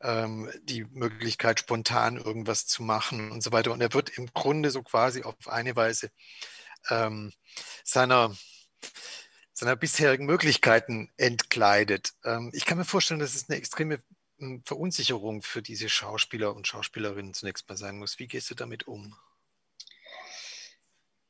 ähm, 0.00 0.50
die 0.62 0.84
Möglichkeit, 0.84 1.60
spontan 1.60 2.16
irgendwas 2.16 2.66
zu 2.66 2.82
machen 2.82 3.30
und 3.30 3.42
so 3.42 3.52
weiter. 3.52 3.72
Und 3.72 3.80
er 3.80 3.92
wird 3.94 4.10
im 4.18 4.26
Grunde 4.32 4.70
so 4.70 4.82
quasi 4.82 5.22
auf 5.22 5.48
eine 5.48 5.76
Weise 5.76 6.10
ähm, 6.90 7.32
seiner 7.84 8.34
seiner 9.52 9.76
bisherigen 9.76 10.26
Möglichkeiten 10.26 11.10
entkleidet. 11.16 12.12
Ähm, 12.24 12.50
ich 12.52 12.66
kann 12.66 12.78
mir 12.78 12.84
vorstellen, 12.84 13.20
dass 13.20 13.34
es 13.34 13.48
eine 13.48 13.58
extreme 13.58 14.02
hm, 14.38 14.62
Verunsicherung 14.66 15.42
für 15.42 15.62
diese 15.62 15.88
Schauspieler 15.88 16.54
und 16.54 16.66
Schauspielerinnen 16.66 17.32
zunächst 17.32 17.68
mal 17.68 17.76
sein 17.76 17.98
muss. 17.98 18.18
Wie 18.18 18.26
gehst 18.26 18.50
du 18.50 18.54
damit 18.54 18.86
um? 18.86 19.16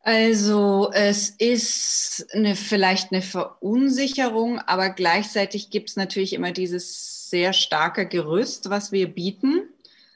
Also 0.07 0.93
es 0.93 1.31
ist 1.31 2.29
eine, 2.33 2.55
vielleicht 2.55 3.11
eine 3.11 3.23
Verunsicherung, 3.23 4.61
aber 4.61 4.91
gleichzeitig 4.91 5.71
gibt 5.71 5.89
es 5.89 5.97
natürlich 5.97 6.33
immer 6.33 6.53
dieses 6.53 7.29
sehr 7.29 7.53
starke 7.53 8.07
Gerüst, 8.07 8.71
was 8.71 8.93
wir 8.93 9.13
bieten, 9.13 9.69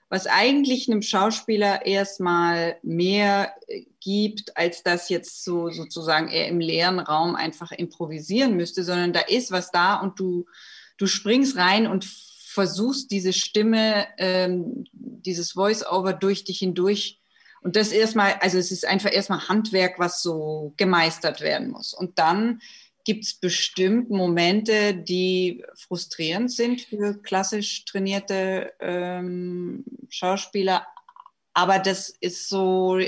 was 0.08 0.28
eigentlich 0.28 0.88
einem 0.88 1.02
Schauspieler 1.02 1.86
erstmal 1.86 2.76
mehr 2.84 3.52
äh, 3.66 3.82
gibt, 3.98 4.56
als 4.56 4.84
das 4.84 5.08
jetzt 5.08 5.42
so 5.42 5.70
sozusagen 5.70 6.28
er 6.28 6.46
im 6.46 6.60
leeren 6.60 7.00
Raum 7.00 7.34
einfach 7.34 7.72
improvisieren 7.72 8.54
müsste, 8.56 8.84
sondern 8.84 9.12
da 9.12 9.22
ist 9.22 9.50
was 9.50 9.72
da 9.72 9.96
und 9.96 10.20
du, 10.20 10.46
du 10.98 11.08
springst 11.08 11.56
rein 11.56 11.88
und 11.88 12.04
versuchst 12.04 13.10
diese 13.10 13.32
Stimme, 13.32 14.06
ähm, 14.18 14.84
dieses 14.92 15.50
Voice-Over 15.50 16.12
durch 16.12 16.44
dich 16.44 16.60
hindurch 16.60 17.19
und 17.62 17.76
das 17.76 17.92
erstmal, 17.92 18.34
also 18.40 18.58
es 18.58 18.70
ist 18.70 18.86
einfach 18.86 19.12
erstmal 19.12 19.48
Handwerk, 19.48 19.98
was 19.98 20.22
so 20.22 20.72
gemeistert 20.76 21.40
werden 21.40 21.70
muss. 21.70 21.92
Und 21.94 22.18
dann 22.18 22.60
gibt 23.04 23.24
es 23.24 23.34
bestimmt 23.34 24.10
Momente, 24.10 24.94
die 24.94 25.64
frustrierend 25.74 26.50
sind 26.52 26.80
für 26.82 27.20
klassisch 27.22 27.84
trainierte 27.84 28.72
ähm, 28.80 29.84
Schauspieler. 30.08 30.86
Aber 31.52 31.78
das 31.78 32.10
ist 32.20 32.48
so, 32.48 33.00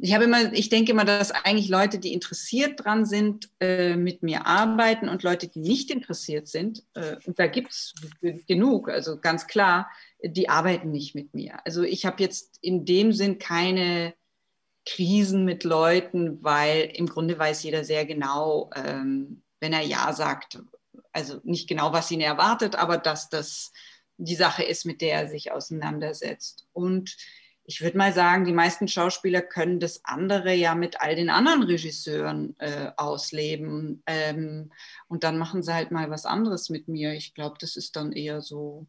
ich 0.00 0.14
habe 0.14 0.24
immer, 0.24 0.52
ich 0.52 0.68
denke 0.68 0.92
immer, 0.92 1.04
dass 1.04 1.32
eigentlich 1.32 1.68
Leute, 1.68 1.98
die 1.98 2.12
interessiert 2.12 2.84
dran 2.84 3.04
sind, 3.04 3.50
äh, 3.58 3.96
mit 3.96 4.22
mir 4.22 4.46
arbeiten 4.46 5.08
und 5.08 5.24
Leute, 5.24 5.48
die 5.48 5.58
nicht 5.58 5.90
interessiert 5.90 6.46
sind, 6.46 6.84
äh, 6.94 7.16
und 7.26 7.38
da 7.38 7.48
gibt 7.48 7.72
es 7.72 7.94
genug, 8.46 8.88
also 8.88 9.18
ganz 9.18 9.48
klar, 9.48 9.90
die 10.22 10.48
arbeiten 10.48 10.92
nicht 10.92 11.16
mit 11.16 11.34
mir. 11.34 11.58
Also 11.66 11.82
ich 11.82 12.06
habe 12.06 12.22
jetzt 12.22 12.58
in 12.60 12.84
dem 12.84 13.12
Sinn 13.12 13.38
keine 13.38 14.14
Krisen 14.86 15.44
mit 15.44 15.64
Leuten, 15.64 16.42
weil 16.42 16.92
im 16.94 17.08
Grunde 17.08 17.36
weiß 17.36 17.64
jeder 17.64 17.82
sehr 17.84 18.06
genau, 18.06 18.70
ähm, 18.76 19.42
wenn 19.60 19.72
er 19.72 19.82
Ja 19.82 20.12
sagt, 20.12 20.60
also 21.12 21.40
nicht 21.42 21.68
genau, 21.68 21.92
was 21.92 22.10
ihn 22.12 22.20
erwartet, 22.20 22.76
aber 22.76 22.98
dass 22.98 23.28
das 23.28 23.72
die 24.16 24.36
Sache 24.36 24.62
ist, 24.62 24.84
mit 24.84 25.00
der 25.00 25.22
er 25.22 25.28
sich 25.28 25.50
auseinandersetzt. 25.50 26.66
Und 26.72 27.16
ich 27.68 27.82
würde 27.82 27.98
mal 27.98 28.14
sagen, 28.14 28.46
die 28.46 28.54
meisten 28.54 28.88
Schauspieler 28.88 29.42
können 29.42 29.78
das 29.78 30.02
andere 30.02 30.54
ja 30.54 30.74
mit 30.74 31.02
all 31.02 31.14
den 31.14 31.28
anderen 31.28 31.62
Regisseuren 31.62 32.58
äh, 32.60 32.92
ausleben. 32.96 34.02
Ähm, 34.06 34.72
und 35.06 35.22
dann 35.22 35.36
machen 35.36 35.62
sie 35.62 35.74
halt 35.74 35.90
mal 35.90 36.08
was 36.08 36.24
anderes 36.24 36.70
mit 36.70 36.88
mir. 36.88 37.12
Ich 37.12 37.34
glaube, 37.34 37.56
das 37.60 37.76
ist 37.76 37.94
dann 37.94 38.12
eher 38.12 38.40
so 38.40 38.86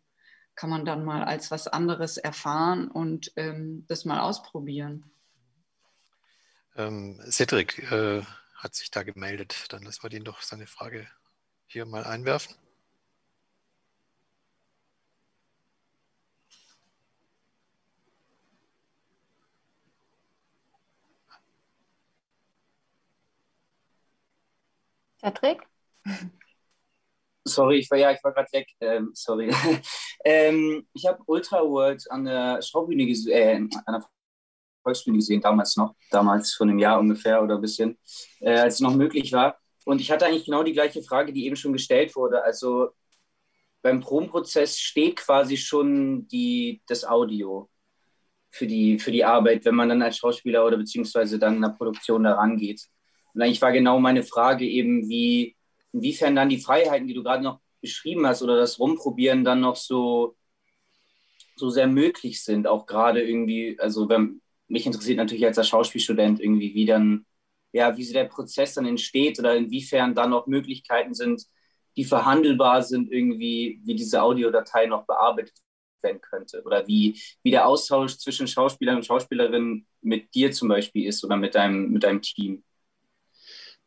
kann 0.56 0.70
man 0.70 0.84
dann 0.84 1.06
mal 1.06 1.24
als 1.24 1.52
was 1.52 1.68
anderes 1.68 2.18
erfahren 2.18 2.90
und 2.90 3.32
ähm, 3.38 3.86
das 3.88 4.04
mal 4.04 4.20
ausprobieren. 4.20 5.10
Ähm, 6.76 7.22
Cedric 7.30 7.80
äh, 7.92 8.24
hat 8.56 8.76
sich 8.76 8.92
da 8.92 9.04
gemeldet. 9.04 9.66
Dann 9.70 9.84
lassen 9.84 10.04
wir 10.04 10.12
ihn 10.12 10.26
doch 10.26 10.42
seine 10.42 10.68
Frage 10.68 11.08
hier 11.66 11.86
mal 11.86 12.04
einwerfen. 12.04 12.56
Cedric? 25.20 25.62
Sorry, 27.46 27.80
ich 27.80 27.90
war 27.92 27.98
ja, 27.98 28.16
war 28.24 28.34
gerade 28.34 28.52
weg. 28.52 28.68
Ähm, 28.80 29.12
sorry. 29.14 29.52
ähm, 30.26 30.88
ich 30.94 31.06
habe 31.06 31.22
Ultra 31.26 31.62
World 31.62 32.04
an 32.12 32.26
der 32.26 32.62
Schaubühne 32.62 33.06
gesehen, 33.06 33.70
äh, 33.72 33.80
an 33.86 33.94
der 34.00 34.06
Volksbühne 34.84 35.18
gesehen, 35.18 35.42
damals 35.42 35.76
noch, 35.78 35.96
damals 36.12 36.54
vor 36.54 36.68
einem 36.68 36.80
Jahr 36.80 37.00
ungefähr 37.00 37.42
oder 37.44 37.56
ein 37.56 37.62
bisschen, 37.62 37.98
äh, 38.40 38.58
als 38.60 38.76
es 38.76 38.80
noch 38.80 38.96
möglich 38.96 39.32
war. 39.34 39.58
Und 39.86 40.02
ich 40.02 40.12
hatte 40.12 40.26
eigentlich 40.26 40.46
genau 40.46 40.64
die 40.64 40.74
gleiche 40.74 41.02
Frage, 41.02 41.34
die 41.34 41.46
eben 41.46 41.56
schon 41.56 41.74
gestellt 41.74 42.16
wurde. 42.16 42.44
Also 42.44 42.90
beim 43.82 44.02
Probenprozess 44.02 44.78
steht 44.78 45.18
quasi 45.18 45.58
schon 45.58 46.28
die, 46.28 46.82
das 46.88 47.06
Audio 47.06 47.70
für 48.52 48.68
die, 48.68 49.00
für 49.00 49.12
die 49.12 49.24
Arbeit, 49.24 49.66
wenn 49.66 49.76
man 49.76 49.90
dann 49.90 50.02
als 50.02 50.18
Schauspieler 50.18 50.66
oder 50.66 50.78
beziehungsweise 50.78 51.40
dann 51.40 51.56
in 51.56 51.62
der 51.62 51.70
Produktion 51.70 52.24
da 52.24 52.34
rangeht. 52.34 52.88
Und 53.34 53.42
eigentlich 53.42 53.62
war 53.62 53.72
genau 53.72 54.00
meine 54.00 54.24
Frage 54.24 54.66
eben, 54.66 55.08
wie, 55.10 55.56
inwiefern 55.94 56.36
dann 56.36 56.50
die 56.50 56.60
Freiheiten, 56.60 57.08
die 57.08 57.14
du 57.14 57.24
gerade 57.24 57.44
noch 57.44 57.60
beschrieben 57.82 58.26
hast, 58.26 58.42
oder 58.42 58.58
das 58.58 58.80
Rumprobieren 58.80 59.44
dann 59.44 59.62
noch 59.62 59.76
so, 59.76 60.36
so 61.56 61.70
sehr 61.70 61.88
möglich 61.88 62.44
sind, 62.44 62.68
auch 62.68 62.86
gerade 62.86 63.22
irgendwie, 63.22 63.78
also 63.80 64.10
wenn, 64.10 64.42
mich 64.68 64.86
interessiert 64.86 65.18
natürlich 65.18 65.46
als 65.46 65.68
Schauspielstudent 65.68 66.40
irgendwie, 66.40 66.74
wie 66.74 66.86
dann, 66.86 67.26
ja, 67.72 67.96
wie 67.98 68.04
so 68.04 68.14
der 68.14 68.26
Prozess 68.26 68.76
dann 68.76 68.86
entsteht 68.86 69.40
oder 69.40 69.56
inwiefern 69.56 70.16
dann 70.16 70.32
noch 70.32 70.48
Möglichkeiten 70.48 71.14
sind, 71.14 71.44
die 71.98 72.06
verhandelbar 72.06 72.84
sind, 72.84 73.12
irgendwie, 73.12 73.82
wie 73.84 73.96
diese 73.96 74.22
Audiodatei 74.22 74.86
noch 74.86 75.06
bearbeitet 75.06 75.56
werden 76.02 76.22
könnte 76.22 76.64
oder 76.64 76.88
wie, 76.88 77.20
wie 77.44 77.52
der 77.52 77.68
Austausch 77.68 78.18
zwischen 78.18 78.48
Schauspielern 78.48 78.98
und 78.98 79.06
Schauspielerinnen 79.06 79.86
mit 80.02 80.34
dir 80.34 80.52
zum 80.52 80.70
Beispiel 80.70 81.08
ist 81.08 81.24
oder 81.26 81.36
mit 81.36 81.56
deinem, 81.56 81.92
mit 81.92 82.04
deinem 82.04 82.22
Team. 82.22 82.64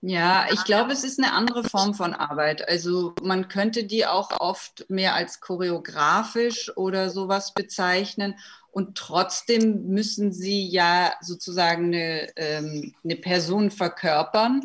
Ja, 0.05 0.47
ich 0.53 0.65
glaube, 0.65 0.93
es 0.93 1.05
ist 1.05 1.21
eine 1.21 1.33
andere 1.33 1.63
Form 1.63 1.95
von 1.95 2.13
Arbeit. 2.13 2.69
Also 2.69 3.15
man 3.23 3.47
könnte 3.47 3.85
die 3.85 4.05
auch 4.05 4.33
oft 4.41 4.85
mehr 4.91 5.15
als 5.15 5.41
choreografisch 5.41 6.77
oder 6.77 7.09
sowas 7.09 7.55
bezeichnen. 7.55 8.35
Und 8.73 8.99
trotzdem 8.99 9.87
müssen 9.87 10.33
sie 10.33 10.67
ja 10.67 11.15
sozusagen 11.21 11.87
eine, 11.95 12.37
ähm, 12.37 12.95
eine 13.05 13.15
Person 13.15 13.71
verkörpern. 13.71 14.63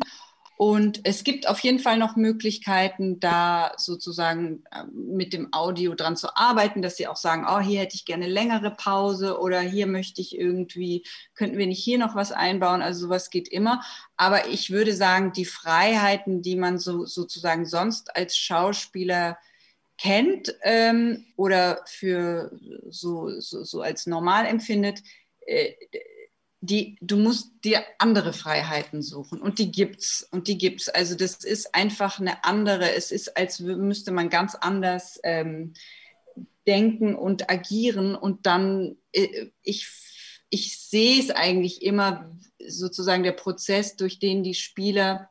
Und 0.58 1.02
es 1.04 1.22
gibt 1.22 1.48
auf 1.48 1.60
jeden 1.60 1.78
Fall 1.78 1.98
noch 1.98 2.16
Möglichkeiten, 2.16 3.20
da 3.20 3.70
sozusagen 3.76 4.64
ähm, 4.74 5.14
mit 5.14 5.32
dem 5.32 5.52
Audio 5.52 5.94
dran 5.94 6.16
zu 6.16 6.36
arbeiten, 6.36 6.82
dass 6.82 6.96
sie 6.96 7.06
auch 7.06 7.16
sagen, 7.16 7.46
oh, 7.48 7.60
hier 7.60 7.78
hätte 7.78 7.94
ich 7.94 8.04
gerne 8.04 8.26
längere 8.26 8.72
Pause 8.72 9.38
oder 9.38 9.60
hier 9.60 9.86
möchte 9.86 10.20
ich 10.20 10.36
irgendwie, 10.36 11.04
könnten 11.36 11.58
wir 11.58 11.68
nicht 11.68 11.84
hier 11.84 11.96
noch 11.96 12.16
was 12.16 12.32
einbauen? 12.32 12.82
Also 12.82 13.06
sowas 13.06 13.30
geht 13.30 13.46
immer. 13.46 13.82
Aber 14.16 14.48
ich 14.48 14.72
würde 14.72 14.96
sagen, 14.96 15.32
die 15.32 15.44
Freiheiten, 15.44 16.42
die 16.42 16.56
man 16.56 16.80
so 16.80 17.06
sozusagen 17.06 17.64
sonst 17.64 18.16
als 18.16 18.36
Schauspieler 18.36 19.38
kennt 19.96 20.56
ähm, 20.62 21.26
oder 21.36 21.82
für 21.86 22.50
so, 22.88 23.30
so, 23.38 23.62
so 23.62 23.80
als 23.80 24.08
normal 24.08 24.44
empfindet, 24.44 25.04
äh, 25.46 25.74
die, 26.60 26.98
du 27.00 27.16
musst 27.16 27.52
dir 27.64 27.84
andere 27.98 28.32
Freiheiten 28.32 29.02
suchen 29.02 29.40
und 29.40 29.58
die 29.58 29.70
gibt's 29.70 30.26
und 30.30 30.48
die 30.48 30.58
gibt's. 30.58 30.88
Also 30.88 31.14
das 31.14 31.44
ist 31.44 31.74
einfach 31.74 32.18
eine 32.18 32.44
andere. 32.44 32.92
Es 32.92 33.12
ist, 33.12 33.36
als 33.36 33.60
müsste 33.60 34.10
man 34.10 34.28
ganz 34.28 34.54
anders 34.54 35.20
ähm, 35.22 35.74
denken 36.66 37.14
und 37.14 37.50
agieren 37.50 38.14
und 38.14 38.46
dann 38.46 38.96
äh, 39.12 39.50
ich 39.62 39.88
ich 40.50 40.78
sehe 40.78 41.20
es 41.20 41.30
eigentlich 41.30 41.82
immer 41.82 42.34
sozusagen 42.66 43.22
der 43.22 43.32
Prozess, 43.32 43.96
durch 43.96 44.18
den 44.18 44.42
die 44.42 44.54
Spieler 44.54 45.30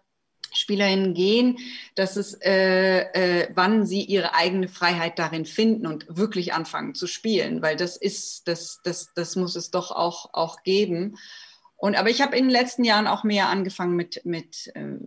Spielerinnen 0.54 1.14
gehen, 1.14 1.58
dass 1.96 2.16
es, 2.16 2.34
äh, 2.42 3.00
äh, 3.14 3.50
wann 3.54 3.86
sie 3.86 4.02
ihre 4.02 4.34
eigene 4.34 4.68
Freiheit 4.68 5.20
darin 5.20 5.46
finden 5.46 5.88
und 5.88 6.06
wirklich 6.10 6.54
anfangen 6.54 6.96
zu 6.96 7.08
spielen, 7.08 7.62
weil 7.62 7.76
das 7.76 7.98
ist, 7.98 8.48
das, 8.48 8.82
das, 8.84 9.14
das 9.14 9.36
muss 9.36 9.56
es 9.56 9.72
doch 9.72 9.92
auch, 9.92 10.34
auch 10.34 10.64
geben. 10.64 11.18
Und, 11.76 11.96
aber 11.96 12.10
ich 12.10 12.22
habe 12.22 12.36
in 12.36 12.46
den 12.46 12.52
letzten 12.52 12.84
Jahren 12.84 13.06
auch 13.06 13.24
mehr 13.24 13.50
angefangen 13.50 13.96
mit, 13.96 14.26
mit 14.26 14.72
äh, 14.74 14.98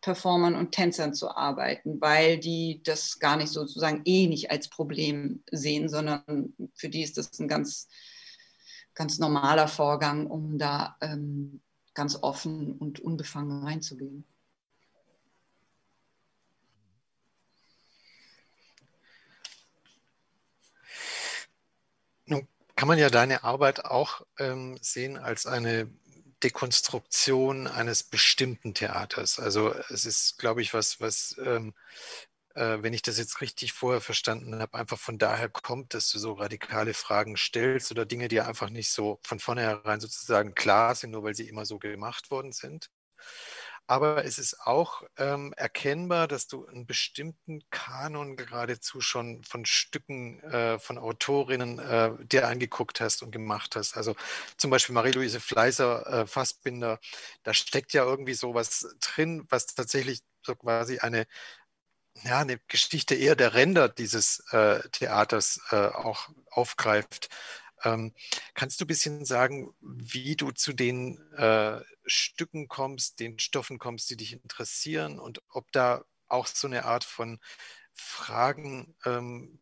Performern 0.00 0.54
und 0.54 0.72
Tänzern 0.72 1.12
zu 1.12 1.28
arbeiten, 1.28 2.00
weil 2.00 2.38
die 2.38 2.80
das 2.84 3.18
gar 3.18 3.36
nicht 3.36 3.50
sozusagen 3.50 4.02
eh 4.04 4.28
nicht 4.28 4.50
als 4.50 4.68
Problem 4.68 5.42
sehen, 5.50 5.88
sondern 5.88 6.54
für 6.74 6.88
die 6.88 7.02
ist 7.02 7.18
das 7.18 7.38
ein 7.40 7.48
ganz, 7.48 7.88
ganz 8.94 9.18
normaler 9.18 9.66
Vorgang, 9.66 10.28
um 10.28 10.56
da 10.56 10.96
ähm, 11.00 11.60
ganz 11.94 12.16
offen 12.22 12.72
und 12.78 13.00
unbefangen 13.00 13.64
reinzugehen. 13.64 14.24
Kann 22.80 22.88
man 22.88 22.98
ja 22.98 23.10
deine 23.10 23.44
Arbeit 23.44 23.84
auch 23.84 24.22
ähm, 24.38 24.78
sehen 24.80 25.18
als 25.18 25.44
eine 25.44 25.90
Dekonstruktion 26.42 27.66
eines 27.66 28.02
bestimmten 28.02 28.72
Theaters. 28.72 29.38
Also 29.38 29.74
es 29.90 30.06
ist, 30.06 30.38
glaube 30.38 30.62
ich, 30.62 30.72
was, 30.72 30.98
was 30.98 31.36
ähm, 31.44 31.74
äh, 32.54 32.78
wenn 32.80 32.94
ich 32.94 33.02
das 33.02 33.18
jetzt 33.18 33.42
richtig 33.42 33.74
vorher 33.74 34.00
verstanden 34.00 34.58
habe, 34.58 34.78
einfach 34.78 34.98
von 34.98 35.18
daher 35.18 35.50
kommt, 35.50 35.92
dass 35.92 36.10
du 36.10 36.18
so 36.18 36.32
radikale 36.32 36.94
Fragen 36.94 37.36
stellst 37.36 37.90
oder 37.90 38.06
Dinge, 38.06 38.28
die 38.28 38.40
einfach 38.40 38.70
nicht 38.70 38.90
so 38.90 39.20
von 39.24 39.40
vornherein 39.40 40.00
sozusagen 40.00 40.54
klar 40.54 40.94
sind, 40.94 41.10
nur 41.10 41.22
weil 41.22 41.34
sie 41.34 41.48
immer 41.50 41.66
so 41.66 41.78
gemacht 41.78 42.30
worden 42.30 42.52
sind 42.52 42.88
aber 43.90 44.24
es 44.24 44.38
ist 44.38 44.60
auch 44.60 45.02
ähm, 45.18 45.52
erkennbar, 45.56 46.28
dass 46.28 46.46
du 46.46 46.64
einen 46.64 46.86
bestimmten 46.86 47.60
Kanon 47.70 48.36
geradezu 48.36 49.00
schon 49.00 49.42
von 49.42 49.66
Stücken 49.66 50.38
äh, 50.44 50.78
von 50.78 50.96
Autorinnen 50.96 51.80
äh, 51.80 52.12
dir 52.24 52.46
angeguckt 52.46 53.00
hast 53.00 53.20
und 53.24 53.32
gemacht 53.32 53.74
hast. 53.74 53.96
Also 53.96 54.14
zum 54.56 54.70
Beispiel 54.70 54.94
Marie-Louise 54.94 55.40
Fleißer, 55.40 56.22
äh, 56.22 56.26
Fassbinder, 56.28 57.00
da 57.42 57.52
steckt 57.52 57.92
ja 57.92 58.04
irgendwie 58.04 58.34
sowas 58.34 58.86
drin, 59.00 59.44
was 59.48 59.66
tatsächlich 59.66 60.20
so 60.46 60.54
quasi 60.54 61.00
eine, 61.00 61.26
ja, 62.24 62.40
eine 62.40 62.58
Geschichte 62.68 63.14
eher 63.14 63.36
der 63.36 63.54
Ränder 63.54 63.88
dieses 63.88 64.40
äh, 64.52 64.80
Theaters 64.90 65.60
äh, 65.70 65.76
auch 65.88 66.28
aufgreift. 66.50 67.28
Ähm, 67.84 68.12
kannst 68.54 68.80
du 68.80 68.84
ein 68.84 68.88
bisschen 68.88 69.24
sagen, 69.24 69.72
wie 69.80 70.36
du 70.36 70.50
zu 70.50 70.72
den 70.74 71.18
äh, 71.36 71.80
Stücken 72.10 72.68
kommst, 72.68 73.20
den 73.20 73.38
Stoffen 73.38 73.78
kommst, 73.78 74.10
die 74.10 74.16
dich 74.16 74.32
interessieren 74.32 75.18
und 75.18 75.42
ob 75.48 75.70
da 75.72 76.04
auch 76.28 76.46
so 76.46 76.66
eine 76.66 76.84
Art 76.84 77.04
von 77.04 77.38
Fragen, 77.94 78.96
ähm, 79.04 79.60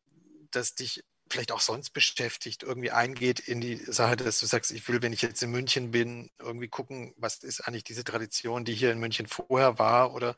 das 0.51 0.74
dich 0.74 1.05
vielleicht 1.30 1.53
auch 1.53 1.61
sonst 1.61 1.90
beschäftigt, 1.90 2.62
irgendwie 2.62 2.90
eingeht 2.90 3.40
in 3.40 3.61
die 3.61 3.76
Sache, 3.76 4.16
dass 4.16 4.40
du 4.40 4.46
sagst, 4.46 4.70
ich 4.70 4.88
will, 4.88 5.03
wenn 5.03 5.12
ich 5.12 5.22
jetzt 5.22 5.42
in 5.42 5.51
München 5.51 5.90
bin, 5.90 6.30
irgendwie 6.38 6.68
gucken, 6.68 7.12
was 7.16 7.42
ist 7.42 7.61
eigentlich 7.61 7.84
diese 7.84 8.05
Tradition, 8.05 8.64
die 8.64 8.74
hier 8.74 8.92
in 8.92 8.99
München 8.99 9.26
vorher 9.26 9.78
war 9.78 10.14
oder, 10.14 10.36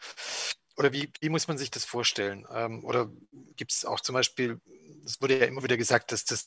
oder 0.80 0.92
wie, 0.92 1.12
wie 1.20 1.28
muss 1.28 1.46
man 1.46 1.58
sich 1.58 1.70
das 1.70 1.84
vorstellen? 1.84 2.46
Ähm, 2.52 2.84
oder 2.84 3.10
gibt 3.56 3.72
es 3.72 3.84
auch 3.84 4.00
zum 4.00 4.14
Beispiel 4.14 4.60
es 5.04 5.20
wurde 5.20 5.38
ja 5.38 5.46
immer 5.46 5.62
wieder 5.62 5.76
gesagt, 5.76 6.12
dass 6.12 6.24
das 6.24 6.46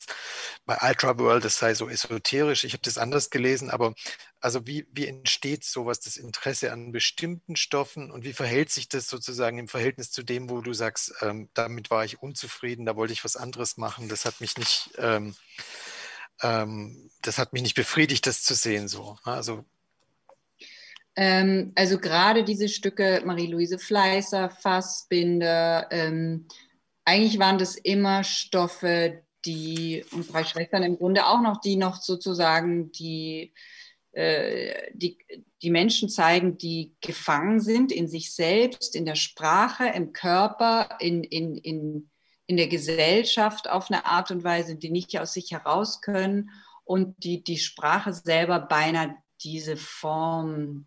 bei 0.64 0.76
Ultra 0.80 1.18
World, 1.18 1.44
das 1.44 1.58
sei 1.58 1.74
so 1.74 1.88
esoterisch. 1.88 2.64
Ich 2.64 2.72
habe 2.72 2.82
das 2.82 2.98
anders 2.98 3.30
gelesen, 3.30 3.70
aber 3.70 3.94
also 4.40 4.66
wie, 4.66 4.86
wie 4.92 5.06
entsteht 5.06 5.64
sowas, 5.64 6.00
das 6.00 6.16
Interesse 6.16 6.72
an 6.72 6.92
bestimmten 6.92 7.56
Stoffen 7.56 8.10
und 8.10 8.24
wie 8.24 8.32
verhält 8.32 8.70
sich 8.70 8.88
das 8.88 9.08
sozusagen 9.08 9.58
im 9.58 9.68
Verhältnis 9.68 10.10
zu 10.10 10.22
dem, 10.22 10.50
wo 10.50 10.60
du 10.60 10.72
sagst, 10.72 11.14
ähm, 11.20 11.48
damit 11.54 11.90
war 11.90 12.04
ich 12.04 12.22
unzufrieden, 12.22 12.86
da 12.86 12.96
wollte 12.96 13.12
ich 13.12 13.24
was 13.24 13.36
anderes 13.36 13.76
machen, 13.76 14.08
das 14.08 14.24
hat 14.24 14.40
mich 14.40 14.56
nicht, 14.56 14.90
ähm, 14.98 15.34
ähm, 16.42 17.10
das 17.22 17.38
hat 17.38 17.52
mich 17.52 17.62
nicht 17.62 17.74
befriedigt, 17.74 18.26
das 18.26 18.42
zu 18.42 18.54
sehen 18.54 18.88
so. 18.88 19.18
Ne? 19.24 19.32
Also 19.32 19.64
ähm, 21.16 21.72
also 21.74 21.98
gerade 21.98 22.44
diese 22.44 22.68
Stücke, 22.68 23.22
Marie-Louise 23.24 23.78
Fleißer, 23.78 24.50
Fassbinder, 24.50 25.88
ähm, 25.90 26.46
eigentlich 27.04 27.38
waren 27.38 27.58
das 27.58 27.76
immer 27.76 28.24
Stoffe, 28.24 29.22
die, 29.44 30.04
und 30.12 30.32
drei 30.32 30.44
Schwestern 30.44 30.82
im 30.82 30.96
Grunde 30.96 31.26
auch 31.26 31.42
noch, 31.42 31.60
die 31.60 31.76
noch 31.76 32.00
sozusagen 32.00 32.90
die, 32.92 33.52
äh, 34.12 34.90
die, 34.94 35.18
die 35.62 35.70
Menschen 35.70 36.08
zeigen, 36.08 36.56
die 36.56 36.94
gefangen 37.00 37.60
sind 37.60 37.92
in 37.92 38.08
sich 38.08 38.34
selbst, 38.34 38.96
in 38.96 39.04
der 39.04 39.16
Sprache, 39.16 39.86
im 39.88 40.12
Körper, 40.12 40.96
in, 40.98 41.22
in, 41.24 41.56
in, 41.58 42.10
in 42.46 42.56
der 42.56 42.68
Gesellschaft 42.68 43.68
auf 43.68 43.90
eine 43.90 44.06
Art 44.06 44.30
und 44.30 44.44
Weise, 44.44 44.76
die 44.76 44.90
nicht 44.90 45.18
aus 45.18 45.34
sich 45.34 45.50
heraus 45.52 46.00
können 46.00 46.50
und 46.84 47.22
die 47.22 47.44
die 47.44 47.58
Sprache 47.58 48.12
selber 48.12 48.60
beinahe 48.60 49.14
diese 49.42 49.76
Form 49.76 50.86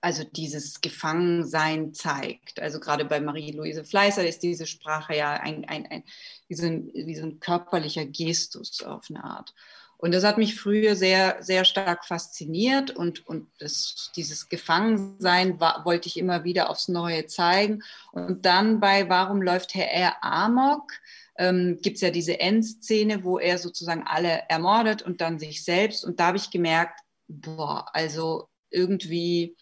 also 0.00 0.24
dieses 0.24 0.80
Gefangensein 0.80 1.94
zeigt. 1.94 2.60
Also 2.60 2.80
gerade 2.80 3.04
bei 3.04 3.20
Marie-Louise 3.20 3.84
Fleißer 3.84 4.26
ist 4.26 4.42
diese 4.42 4.66
Sprache 4.66 5.16
ja 5.16 5.34
ein, 5.34 5.64
ein, 5.66 5.86
ein, 5.86 6.04
wie, 6.48 6.54
so 6.54 6.66
ein, 6.66 6.90
wie 6.94 7.14
so 7.14 7.24
ein 7.24 7.40
körperlicher 7.40 8.06
Gestus 8.06 8.82
auf 8.82 9.06
eine 9.10 9.24
Art. 9.24 9.54
Und 9.96 10.12
das 10.12 10.24
hat 10.24 10.38
mich 10.38 10.54
früher 10.54 10.96
sehr, 10.96 11.38
sehr 11.40 11.64
stark 11.64 12.04
fasziniert 12.04 12.90
und, 12.90 13.26
und 13.26 13.48
das, 13.58 14.10
dieses 14.16 14.48
Gefangensein 14.48 15.60
war, 15.60 15.84
wollte 15.84 16.08
ich 16.08 16.18
immer 16.18 16.44
wieder 16.44 16.68
aufs 16.68 16.88
Neue 16.88 17.26
zeigen. 17.26 17.82
Und 18.12 18.44
dann 18.44 18.80
bei 18.80 19.08
Warum 19.08 19.40
läuft 19.40 19.74
Herr 19.74 19.90
R. 19.90 20.22
Amok? 20.22 20.92
Ähm, 21.38 21.78
gibt 21.80 21.96
es 21.96 22.02
ja 22.02 22.10
diese 22.10 22.38
Endszene, 22.38 23.24
wo 23.24 23.38
er 23.38 23.58
sozusagen 23.58 24.02
alle 24.06 24.42
ermordet 24.48 25.02
und 25.02 25.20
dann 25.20 25.38
sich 25.38 25.64
selbst. 25.64 26.04
Und 26.04 26.20
da 26.20 26.26
habe 26.26 26.36
ich 26.36 26.50
gemerkt, 26.50 27.00
boah, 27.28 27.86
also 27.92 28.48
irgendwie 28.70 29.56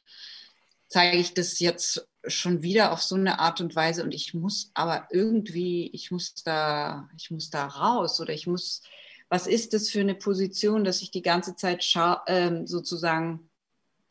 zeige 0.92 1.16
ich 1.16 1.32
das 1.32 1.58
jetzt 1.58 2.06
schon 2.26 2.62
wieder 2.62 2.92
auf 2.92 3.02
so 3.02 3.14
eine 3.14 3.38
Art 3.38 3.60
und 3.62 3.74
Weise 3.74 4.04
und 4.04 4.12
ich 4.12 4.34
muss 4.34 4.70
aber 4.74 5.08
irgendwie, 5.10 5.90
ich 5.92 6.10
muss 6.10 6.34
da, 6.44 7.08
ich 7.16 7.30
muss 7.30 7.48
da 7.50 7.66
raus 7.66 8.20
oder 8.20 8.32
ich 8.32 8.46
muss, 8.46 8.82
was 9.30 9.46
ist 9.46 9.72
das 9.72 9.88
für 9.88 10.00
eine 10.00 10.14
Position, 10.14 10.84
dass 10.84 11.00
ich 11.00 11.10
die 11.10 11.22
ganze 11.22 11.56
Zeit 11.56 11.82
äh, 12.26 12.66
sozusagen 12.66 13.48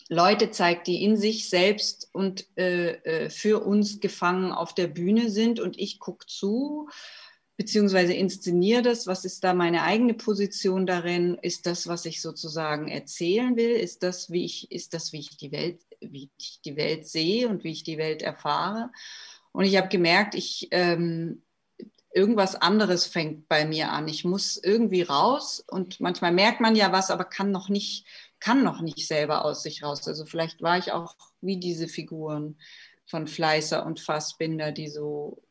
Leute 0.10 0.50
zeigt, 0.50 0.88
die 0.88 1.04
in 1.04 1.18
sich 1.18 1.50
selbst 1.50 2.10
und 2.14 2.46
äh, 2.58 2.96
äh, 3.04 3.30
für 3.30 3.64
uns 3.64 4.00
gefangen 4.00 4.52
auf 4.52 4.74
der 4.74 4.88
Bühne 4.88 5.30
sind 5.30 5.60
und 5.60 5.80
ich 5.80 6.00
gucke 6.00 6.26
zu 6.26 6.90
beziehungsweise 7.58 8.14
inszeniere 8.14 8.82
das? 8.82 9.06
Was 9.06 9.24
ist 9.24 9.44
da 9.44 9.54
meine 9.54 9.84
eigene 9.84 10.16
Position 10.16 10.88
darin? 10.88 11.38
Ist 11.44 11.68
das, 11.68 11.88
was 11.88 12.06
ich 12.06 12.20
sozusagen 12.20 12.88
erzählen 12.88 13.56
will? 13.56 13.70
Ist 13.70 14.02
das, 14.02 14.32
wie 14.32 14.46
ich, 14.46 14.72
ist 14.72 14.96
das, 14.96 15.14
wie 15.14 15.20
ich 15.20 15.38
die 15.38 15.52
Welt, 15.52 15.80
wie 16.02 16.30
ich 16.38 16.62
die 16.62 16.76
Welt 16.76 17.08
sehe 17.08 17.48
und 17.48 17.64
wie 17.64 17.72
ich 17.72 17.84
die 17.84 17.98
Welt 17.98 18.22
erfahre? 18.22 18.92
Und 19.52 19.66
ich 19.66 19.78
habe 19.78 19.88
gemerkt, 19.88 20.36
ich, 20.36 20.68
ähm, 20.72 21.44
irgendwas 22.14 22.56
anderes 22.56 23.06
fängt 23.06 23.48
bei 23.48 23.66
mir 23.66 23.92
an. 23.92 24.08
Ich 24.08 24.26
muss 24.26 24.58
irgendwie 24.58 25.02
raus 25.02 25.64
und 25.68 26.00
manchmal 26.00 26.32
merkt 26.32 26.60
man 26.60 26.76
ja 26.76 26.92
was, 26.92 27.10
aber 27.10 27.24
kann 27.24 27.52
noch 27.52 27.70
nicht, 27.70 28.06
kann 28.40 28.64
noch 28.64 28.82
nicht 28.82 29.08
selber 29.08 29.46
aus 29.46 29.64
sich 29.64 29.84
raus. 29.84 30.08
Also 30.08 30.26
vielleicht 30.26 30.62
war 30.62 30.78
ich 30.78 30.92
auch 30.92 31.16
wie 31.42 31.58
diese 31.58 31.88
Figuren 31.88 32.58
von 33.06 33.28
Fleißer 33.28 33.86
und 33.86 34.00
Fassbinder, 34.00 34.72
die 34.72 34.90
so 34.90 35.42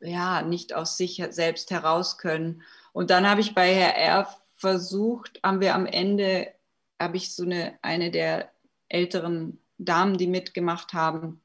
ja 0.00 0.42
nicht 0.42 0.72
aus 0.72 0.96
sich 0.96 1.22
selbst 1.30 1.70
heraus 1.70 2.18
können. 2.18 2.62
Und 2.92 3.10
dann 3.10 3.28
habe 3.28 3.40
ich 3.40 3.54
bei 3.54 3.74
Herr 3.74 3.96
R 3.96 4.36
versucht, 4.56 5.40
haben 5.44 5.60
wir 5.60 5.74
am 5.74 5.86
Ende, 5.86 6.52
habe 6.98 7.16
ich 7.16 7.34
so 7.34 7.44
eine, 7.44 7.78
eine 7.82 8.10
der 8.10 8.50
älteren 8.90 9.58
Damen, 9.78 10.18
die 10.18 10.26
mitgemacht 10.26 10.92
haben, 10.92 11.42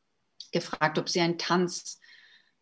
gefragt, 0.52 1.00
ob 1.00 1.08
sie 1.10 1.22
einen 1.22 1.38
Tanz 1.38 2.00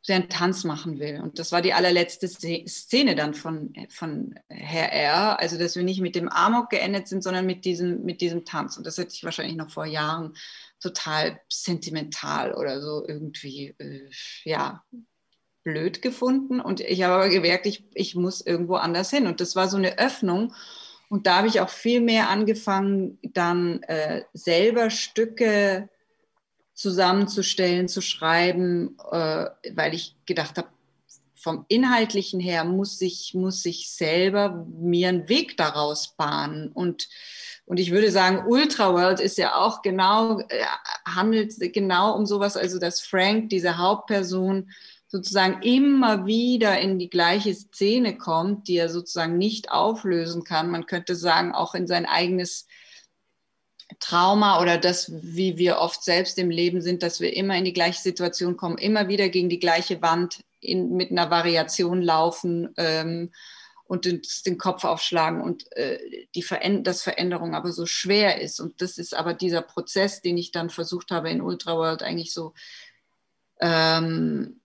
sie 0.03 0.13
einen 0.13 0.29
Tanz 0.29 0.65
machen 0.65 0.99
will. 0.99 1.21
Und 1.21 1.39
das 1.39 1.51
war 1.51 1.61
die 1.61 1.73
allerletzte 1.73 2.27
Szene 2.27 3.15
dann 3.15 3.33
von, 3.33 3.73
von 3.89 4.35
Herr 4.49 4.91
R. 4.91 5.39
Also, 5.39 5.57
dass 5.57 5.75
wir 5.77 5.83
nicht 5.83 6.01
mit 6.01 6.15
dem 6.15 6.27
Amok 6.27 6.69
geendet 6.69 7.07
sind, 7.07 7.23
sondern 7.23 7.45
mit 7.45 7.63
diesem, 7.63 8.03
mit 8.03 8.19
diesem 8.19 8.43
Tanz. 8.43 8.77
Und 8.77 8.85
das 8.85 8.97
hätte 8.97 9.13
ich 9.13 9.23
wahrscheinlich 9.23 9.55
noch 9.55 9.71
vor 9.71 9.85
Jahren 9.85 10.35
total 10.81 11.39
sentimental 11.47 12.53
oder 12.53 12.81
so 12.81 13.05
irgendwie, 13.07 13.75
äh, 13.77 14.09
ja, 14.43 14.83
blöd 15.63 16.01
gefunden. 16.01 16.59
Und 16.59 16.81
ich 16.81 17.01
habe 17.03 17.13
aber 17.13 17.29
gemerkt, 17.29 17.65
ich, 17.65 17.85
ich 17.93 18.15
muss 18.15 18.41
irgendwo 18.41 18.75
anders 18.75 19.09
hin. 19.09 19.25
Und 19.25 19.39
das 19.39 19.55
war 19.55 19.69
so 19.69 19.77
eine 19.77 19.99
Öffnung. 19.99 20.53
Und 21.13 21.27
da 21.27 21.37
habe 21.37 21.47
ich 21.47 21.61
auch 21.61 21.69
viel 21.69 22.01
mehr 22.01 22.29
angefangen, 22.29 23.19
dann 23.21 23.83
äh, 23.83 24.23
selber 24.33 24.89
Stücke 24.89 25.87
zusammenzustellen, 26.73 27.87
zu 27.87 28.01
schreiben, 28.01 28.97
äh, 29.11 29.45
weil 29.75 29.93
ich 29.93 30.15
gedacht 30.25 30.57
habe, 30.57 30.69
vom 31.35 31.65
Inhaltlichen 31.67 32.39
her 32.39 32.63
muss 32.63 32.99
ich, 32.99 33.35
muss 33.35 33.63
ich 33.65 33.91
selber 33.91 34.65
mir 34.75 35.09
einen 35.09 35.29
Weg 35.29 35.55
daraus 35.55 36.15
bahnen. 36.17 36.69
Und, 36.69 37.07
und 37.67 37.79
ich 37.79 37.91
würde 37.91 38.09
sagen, 38.09 38.47
Ultraworld 38.47 39.19
ist 39.19 39.37
ja 39.37 39.57
auch 39.57 39.83
genau, 39.83 40.39
äh, 40.39 40.65
handelt 41.05 41.53
genau 41.75 42.15
um 42.15 42.25
sowas, 42.25 42.57
also 42.57 42.79
dass 42.79 43.01
Frank, 43.01 43.49
diese 43.49 43.77
Hauptperson, 43.77 44.71
sozusagen 45.13 45.61
immer 45.61 46.25
wieder 46.25 46.79
in 46.79 46.97
die 46.97 47.09
gleiche 47.09 47.53
Szene 47.53 48.17
kommt, 48.17 48.67
die 48.67 48.77
er 48.77 48.89
sozusagen 48.89 49.37
nicht 49.37 49.69
auflösen 49.69 50.43
kann. 50.43 50.71
Man 50.71 50.87
könnte 50.87 51.15
sagen, 51.15 51.53
auch 51.53 51.75
in 51.75 51.85
sein 51.85 52.07
eigenes 52.07 52.65
Trauma 53.99 54.59
oder 54.59 54.79
das, 54.79 55.11
wie 55.13 55.59
wir 55.59 55.77
oft 55.77 56.03
selbst 56.03 56.39
im 56.39 56.49
Leben 56.49 56.81
sind, 56.81 57.03
dass 57.03 57.19
wir 57.19 57.35
immer 57.35 57.55
in 57.55 57.63
die 57.63 57.73
gleiche 57.73 58.01
Situation 58.01 58.57
kommen, 58.57 58.79
immer 58.79 59.07
wieder 59.07 59.29
gegen 59.29 59.49
die 59.49 59.59
gleiche 59.59 60.01
Wand 60.01 60.43
in, 60.59 60.95
mit 60.95 61.11
einer 61.11 61.29
Variation 61.29 62.01
laufen 62.01 62.73
ähm, 62.77 63.31
und 63.85 64.05
den, 64.05 64.23
den, 64.47 64.57
Kopf 64.57 64.83
aufschlagen 64.83 65.41
und 65.41 65.71
äh, 65.77 65.99
die 66.33 66.41
Veränd 66.41 66.87
dass 66.87 67.03
Veränderung 67.03 67.53
aber 67.53 67.71
so 67.71 67.85
schwer 67.85 68.41
ist. 68.41 68.59
Und 68.59 68.81
das 68.81 68.97
ist 68.97 69.13
aber 69.13 69.35
dieser 69.35 69.61
Prozess, 69.61 70.23
den 70.23 70.39
ich 70.39 70.51
dann 70.51 70.71
versucht 70.71 71.11
habe 71.11 71.29
in 71.29 71.39
Ultraworld 71.39 72.01
eigentlich 72.01 72.33
so 72.33 72.55
ähm, 73.59 74.59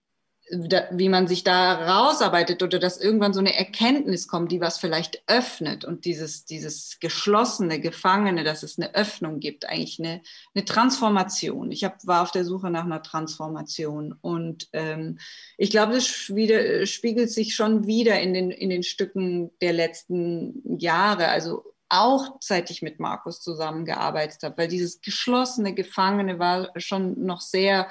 wie 0.49 1.09
man 1.09 1.27
sich 1.27 1.43
da 1.43 1.73
rausarbeitet 1.73 2.63
oder 2.63 2.79
dass 2.79 2.99
irgendwann 2.99 3.33
so 3.33 3.39
eine 3.39 3.55
Erkenntnis 3.55 4.27
kommt, 4.27 4.51
die 4.51 4.61
was 4.61 4.79
vielleicht 4.79 5.21
öffnet 5.27 5.85
und 5.85 6.05
dieses, 6.05 6.45
dieses 6.45 6.99
geschlossene, 6.99 7.79
Gefangene, 7.79 8.43
dass 8.43 8.63
es 8.63 8.77
eine 8.77 8.95
Öffnung 8.95 9.39
gibt, 9.39 9.69
eigentlich 9.69 9.99
eine, 9.99 10.21
eine 10.55 10.65
Transformation. 10.65 11.71
Ich 11.71 11.83
hab, 11.83 12.05
war 12.07 12.23
auf 12.23 12.31
der 12.31 12.45
Suche 12.45 12.71
nach 12.71 12.85
einer 12.85 13.03
Transformation 13.03 14.15
und 14.21 14.69
ähm, 14.73 15.19
ich 15.57 15.69
glaube, 15.69 15.93
das 15.93 16.33
wieder, 16.33 16.85
spiegelt 16.85 17.31
sich 17.31 17.53
schon 17.55 17.85
wieder 17.85 18.19
in 18.19 18.33
den, 18.33 18.49
in 18.49 18.69
den 18.69 18.83
Stücken 18.83 19.51
der 19.61 19.73
letzten 19.73 20.79
Jahre, 20.79 21.27
also 21.27 21.63
auch 21.89 22.37
seit 22.39 22.69
ich 22.69 22.81
mit 22.81 22.99
Markus 22.99 23.41
zusammengearbeitet 23.41 24.43
habe, 24.43 24.57
weil 24.57 24.67
dieses 24.67 25.01
geschlossene, 25.01 25.73
Gefangene 25.73 26.39
war 26.39 26.71
schon 26.77 27.25
noch 27.25 27.41
sehr 27.41 27.87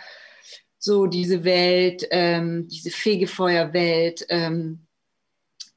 so 0.89 1.07
diese 1.07 1.45
Welt, 1.45 2.07
ähm, 2.11 2.67
diese 2.67 2.91
Fegefeuerwelt. 2.91 4.25
Ähm, 4.31 4.87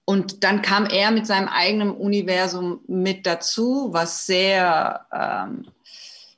und 0.06 0.46
dann 0.46 0.62
kam 0.62 0.86
er 0.86 1.12
mit 1.12 1.28
seinem 1.28 1.50
eigenen 1.50 1.92
Universum 1.92 2.80
mit 2.88 3.26
dazu, 3.26 3.90
was 3.92 4.26
sehr, 4.26 5.06
ähm, 5.12 5.68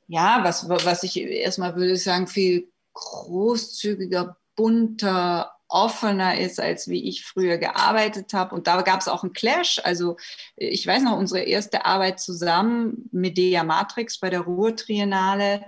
ja, 0.07 0.43
was, 0.43 0.67
was 0.67 1.03
ich 1.03 1.17
erstmal 1.21 1.76
würde 1.76 1.95
sagen, 1.97 2.26
viel 2.26 2.71
großzügiger, 2.93 4.38
bunter, 4.55 5.51
offener 5.67 6.39
ist, 6.39 6.59
als 6.59 6.88
wie 6.88 7.07
ich 7.07 7.24
früher 7.26 7.57
gearbeitet 7.59 8.34
habe. 8.34 8.55
Und 8.55 8.65
da 8.65 8.82
gab 8.82 9.01
es 9.01 9.07
auch 9.07 9.24
einen 9.24 9.34
Clash. 9.34 9.80
Also 9.84 10.17
ich 10.55 10.86
weiß 10.86 11.03
noch, 11.03 11.17
unsere 11.17 11.43
erste 11.43 11.86
Arbeit 11.86 12.19
zusammen, 12.19 13.07
Medea 13.11 13.63
Matrix 13.63 14.19
bei 14.19 14.32
der 14.32 14.41
Ruhr-Triennale, 14.41 15.63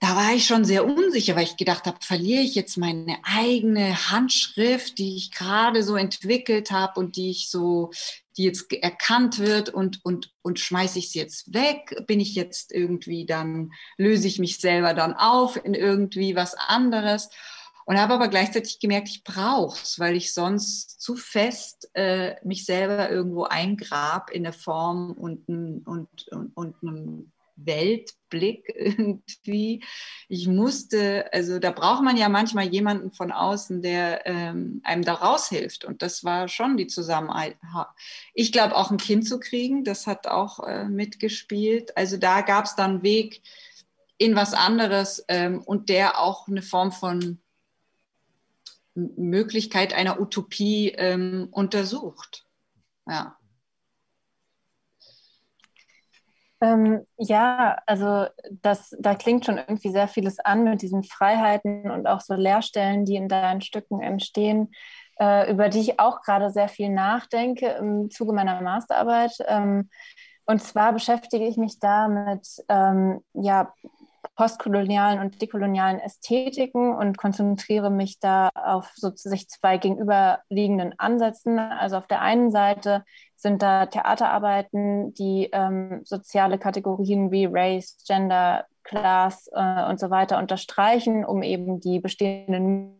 da 0.00 0.14
war 0.14 0.32
ich 0.32 0.46
schon 0.46 0.64
sehr 0.64 0.84
unsicher, 0.84 1.34
weil 1.34 1.44
ich 1.44 1.56
gedacht 1.56 1.86
habe, 1.86 1.98
verliere 2.00 2.42
ich 2.42 2.54
jetzt 2.54 2.76
meine 2.76 3.18
eigene 3.24 4.10
Handschrift, 4.10 4.98
die 4.98 5.16
ich 5.16 5.32
gerade 5.32 5.82
so 5.82 5.96
entwickelt 5.96 6.70
habe 6.70 7.00
und 7.00 7.16
die 7.16 7.30
ich 7.30 7.50
so, 7.50 7.90
die 8.36 8.44
jetzt 8.44 8.72
erkannt 8.72 9.40
wird 9.40 9.70
und, 9.70 10.04
und, 10.04 10.32
und 10.42 10.60
schmeiße 10.60 11.00
ich 11.00 11.10
sie 11.10 11.18
jetzt 11.18 11.52
weg? 11.52 12.04
Bin 12.06 12.20
ich 12.20 12.36
jetzt 12.36 12.72
irgendwie 12.72 13.26
dann, 13.26 13.72
löse 13.96 14.28
ich 14.28 14.38
mich 14.38 14.58
selber 14.58 14.94
dann 14.94 15.14
auf 15.14 15.62
in 15.64 15.74
irgendwie 15.74 16.36
was 16.36 16.54
anderes? 16.54 17.28
Und 17.84 17.98
habe 17.98 18.14
aber 18.14 18.28
gleichzeitig 18.28 18.78
gemerkt, 18.78 19.08
ich 19.08 19.24
brauche 19.24 19.82
es, 19.82 19.98
weil 19.98 20.14
ich 20.14 20.32
sonst 20.32 21.00
zu 21.00 21.16
fest 21.16 21.90
äh, 21.94 22.36
mich 22.44 22.66
selber 22.66 23.10
irgendwo 23.10 23.44
eingrab 23.44 24.30
in 24.30 24.44
der 24.44 24.52
Form 24.52 25.12
und, 25.12 25.48
und, 25.48 26.28
und, 26.28 26.54
und 26.54 26.76
einem 26.82 27.32
Weltblick 27.64 28.64
irgendwie. 28.74 29.84
Ich 30.28 30.46
musste, 30.48 31.32
also 31.32 31.58
da 31.58 31.70
braucht 31.70 32.02
man 32.02 32.16
ja 32.16 32.28
manchmal 32.28 32.66
jemanden 32.66 33.12
von 33.12 33.32
außen, 33.32 33.82
der 33.82 34.26
ähm, 34.26 34.80
einem 34.84 35.04
da 35.04 35.14
raushilft. 35.14 35.84
Und 35.84 36.02
das 36.02 36.24
war 36.24 36.48
schon 36.48 36.76
die 36.76 36.86
Zusammenarbeit. 36.86 37.56
Ich 38.34 38.52
glaube, 38.52 38.76
auch 38.76 38.90
ein 38.90 38.98
Kind 38.98 39.26
zu 39.26 39.40
kriegen, 39.40 39.84
das 39.84 40.06
hat 40.06 40.26
auch 40.26 40.60
äh, 40.60 40.84
mitgespielt. 40.84 41.96
Also 41.96 42.16
da 42.16 42.40
gab 42.42 42.66
es 42.66 42.74
dann 42.74 42.90
einen 42.90 43.02
Weg 43.02 43.42
in 44.18 44.34
was 44.34 44.52
anderes 44.54 45.24
ähm, 45.28 45.62
und 45.62 45.88
der 45.88 46.20
auch 46.20 46.48
eine 46.48 46.62
Form 46.62 46.92
von 46.92 47.38
Möglichkeit 48.94 49.94
einer 49.94 50.20
Utopie 50.20 50.88
ähm, 50.96 51.48
untersucht. 51.52 52.44
Ja. 53.06 53.37
Ähm, 56.60 57.06
ja, 57.16 57.78
also 57.86 58.26
das, 58.62 58.94
da 58.98 59.14
klingt 59.14 59.44
schon 59.46 59.58
irgendwie 59.58 59.90
sehr 59.90 60.08
vieles 60.08 60.40
an 60.40 60.64
mit 60.64 60.82
diesen 60.82 61.04
Freiheiten 61.04 61.90
und 61.90 62.06
auch 62.06 62.20
so 62.20 62.34
Leerstellen, 62.34 63.04
die 63.04 63.14
in 63.14 63.28
deinen 63.28 63.60
Stücken 63.60 64.00
entstehen, 64.00 64.72
äh, 65.20 65.50
über 65.50 65.68
die 65.68 65.80
ich 65.80 66.00
auch 66.00 66.20
gerade 66.22 66.50
sehr 66.50 66.68
viel 66.68 66.90
nachdenke 66.90 67.68
im 67.68 68.10
Zuge 68.10 68.32
meiner 68.32 68.60
Masterarbeit. 68.60 69.32
Ähm, 69.46 69.88
und 70.46 70.62
zwar 70.62 70.92
beschäftige 70.92 71.46
ich 71.46 71.56
mich 71.58 71.78
da 71.78 72.08
mit 72.08 72.48
ähm, 72.68 73.20
ja, 73.34 73.72
postkolonialen 74.34 75.20
und 75.20 75.42
dekolonialen 75.42 76.00
Ästhetiken 76.00 76.94
und 76.94 77.18
konzentriere 77.18 77.90
mich 77.90 78.18
da 78.18 78.50
auf 78.54 78.90
sozusagen 78.94 79.42
zwei 79.48 79.78
gegenüberliegenden 79.78 80.98
Ansätzen. 80.98 81.58
Also 81.58 81.96
auf 81.96 82.06
der 82.06 82.22
einen 82.22 82.50
Seite 82.50 83.04
sind 83.38 83.62
da 83.62 83.86
Theaterarbeiten, 83.86 85.14
die 85.14 85.48
ähm, 85.52 86.02
soziale 86.04 86.58
Kategorien 86.58 87.30
wie 87.30 87.46
Race, 87.46 87.96
Gender, 88.06 88.66
Class 88.82 89.48
äh, 89.52 89.84
und 89.88 90.00
so 90.00 90.10
weiter 90.10 90.38
unterstreichen, 90.38 91.24
um 91.24 91.42
eben 91.42 91.80
die 91.80 92.00
bestehenden 92.00 92.98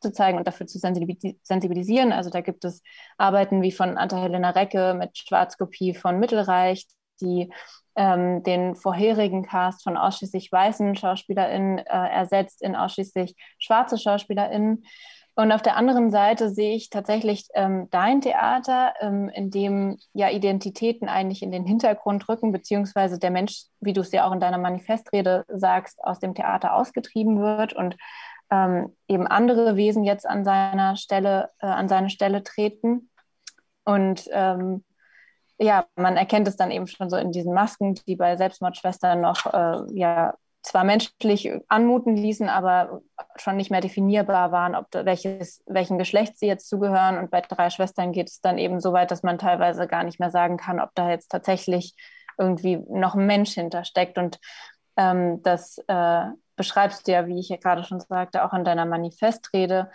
zu 0.00 0.12
zeigen 0.12 0.38
und 0.38 0.46
dafür 0.46 0.66
zu 0.66 0.78
sensibilisieren. 0.78 2.12
Also 2.12 2.30
da 2.30 2.40
gibt 2.40 2.64
es 2.64 2.82
Arbeiten 3.18 3.62
wie 3.62 3.72
von 3.72 3.98
Anta-Helena 3.98 4.50
Recke 4.50 4.94
mit 4.94 5.18
Schwarzkopie 5.18 5.94
von 5.94 6.18
Mittelreich, 6.18 6.86
die 7.20 7.52
ähm, 7.96 8.42
den 8.42 8.74
vorherigen 8.74 9.44
Cast 9.44 9.82
von 9.82 9.96
ausschließlich 9.96 10.50
weißen 10.50 10.96
SchauspielerInnen 10.96 11.78
äh, 11.78 11.82
ersetzt 11.84 12.62
in 12.62 12.76
ausschließlich 12.76 13.34
schwarze 13.58 13.98
SchauspielerInnen. 13.98 14.84
Und 15.34 15.50
auf 15.50 15.62
der 15.62 15.76
anderen 15.76 16.10
Seite 16.10 16.50
sehe 16.50 16.74
ich 16.74 16.90
tatsächlich 16.90 17.46
ähm, 17.54 17.88
dein 17.90 18.20
Theater, 18.20 18.92
ähm, 19.00 19.30
in 19.30 19.50
dem 19.50 19.96
ja 20.12 20.28
Identitäten 20.28 21.08
eigentlich 21.08 21.42
in 21.42 21.50
den 21.50 21.64
Hintergrund 21.64 22.28
rücken, 22.28 22.52
beziehungsweise 22.52 23.18
der 23.18 23.30
Mensch, 23.30 23.64
wie 23.80 23.94
du 23.94 24.02
es 24.02 24.12
ja 24.12 24.26
auch 24.26 24.32
in 24.32 24.40
deiner 24.40 24.58
Manifestrede 24.58 25.44
sagst, 25.48 26.04
aus 26.04 26.18
dem 26.18 26.34
Theater 26.34 26.74
ausgetrieben 26.74 27.40
wird 27.40 27.72
und 27.72 27.96
ähm, 28.50 28.94
eben 29.08 29.26
andere 29.26 29.76
Wesen 29.76 30.04
jetzt 30.04 30.28
an 30.28 30.44
seiner 30.44 30.96
Stelle, 30.96 31.48
äh, 31.60 31.66
an 31.66 31.88
seine 31.88 32.10
Stelle 32.10 32.42
treten. 32.42 33.08
Und 33.84 34.28
ähm, 34.32 34.84
ja, 35.58 35.86
man 35.96 36.18
erkennt 36.18 36.46
es 36.46 36.56
dann 36.56 36.70
eben 36.70 36.86
schon 36.86 37.08
so 37.08 37.16
in 37.16 37.32
diesen 37.32 37.54
Masken, 37.54 37.94
die 38.06 38.16
bei 38.16 38.36
Selbstmordschwestern 38.36 39.20
noch 39.20 39.46
äh, 39.46 39.98
ja, 39.98 40.34
zwar 40.62 40.84
menschlich 40.84 41.50
anmuten 41.68 42.16
ließen, 42.16 42.48
aber 42.48 43.02
schon 43.36 43.56
nicht 43.56 43.70
mehr 43.70 43.80
definierbar 43.80 44.52
waren, 44.52 44.74
ob 44.74 44.86
welches, 44.92 45.62
welchen 45.66 45.98
Geschlecht 45.98 46.38
sie 46.38 46.46
jetzt 46.46 46.68
zugehören. 46.68 47.18
Und 47.18 47.30
bei 47.30 47.40
drei 47.40 47.70
Schwestern 47.70 48.12
geht 48.12 48.28
es 48.28 48.40
dann 48.40 48.58
eben 48.58 48.80
so 48.80 48.92
weit, 48.92 49.10
dass 49.10 49.22
man 49.22 49.38
teilweise 49.38 49.86
gar 49.88 50.04
nicht 50.04 50.20
mehr 50.20 50.30
sagen 50.30 50.56
kann, 50.56 50.80
ob 50.80 50.90
da 50.94 51.10
jetzt 51.10 51.28
tatsächlich 51.28 51.94
irgendwie 52.38 52.76
noch 52.88 53.14
ein 53.14 53.26
Mensch 53.26 53.52
hintersteckt. 53.52 54.18
Und 54.18 54.38
ähm, 54.96 55.42
das 55.42 55.78
äh, 55.88 56.24
beschreibst 56.56 57.08
du 57.08 57.12
ja, 57.12 57.26
wie 57.26 57.40
ich 57.40 57.48
ja 57.48 57.56
gerade 57.56 57.82
schon 57.82 58.00
sagte, 58.00 58.44
auch 58.44 58.52
in 58.52 58.64
deiner 58.64 58.86
Manifestrede. 58.86 59.90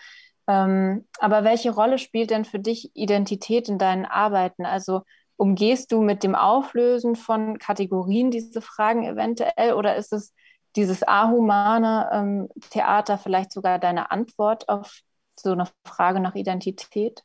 Ähm, 0.48 1.08
aber 1.20 1.44
welche 1.44 1.72
Rolle 1.72 1.98
spielt 1.98 2.32
denn 2.32 2.46
für 2.46 2.60
dich 2.60 2.92
Identität 2.94 3.70
in 3.70 3.78
deinen 3.78 4.06
Arbeiten? 4.06 4.66
Also 4.66 5.02
umgehst 5.38 5.92
du 5.92 6.02
mit 6.02 6.24
dem 6.24 6.36
Auflösen 6.36 7.16
von 7.16 7.58
Kategorien 7.58 8.32
diese 8.32 8.62
Fragen 8.62 9.06
eventuell 9.06 9.74
oder 9.74 9.96
ist 9.96 10.12
es 10.12 10.34
dieses 10.76 11.04
ahumane 11.04 12.10
ähm, 12.12 12.50
Theater 12.70 13.18
vielleicht 13.18 13.52
sogar 13.52 13.80
deine 13.80 14.12
Antwort 14.12 14.70
auf 14.70 15.02
so 15.40 15.52
eine 15.52 15.68
Frage 15.86 16.20
nach 16.20 16.36
Identität? 16.36 17.24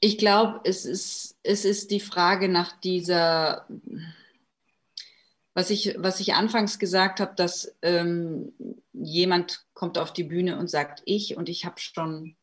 Ich 0.00 0.18
glaube, 0.18 0.60
es 0.64 0.84
ist, 0.84 1.38
es 1.42 1.64
ist 1.64 1.90
die 1.90 2.00
Frage 2.00 2.48
nach 2.48 2.78
dieser, 2.80 3.66
was 5.54 5.70
ich, 5.70 5.94
was 5.98 6.20
ich 6.20 6.34
anfangs 6.34 6.78
gesagt 6.78 7.20
habe, 7.20 7.34
dass 7.36 7.76
ähm, 7.82 8.52
jemand 8.92 9.64
kommt 9.74 9.98
auf 9.98 10.12
die 10.12 10.24
Bühne 10.24 10.58
und 10.58 10.68
sagt 10.68 11.02
ich 11.04 11.36
und 11.36 11.48
ich 11.48 11.64
habe 11.64 11.78
schon 11.78 12.36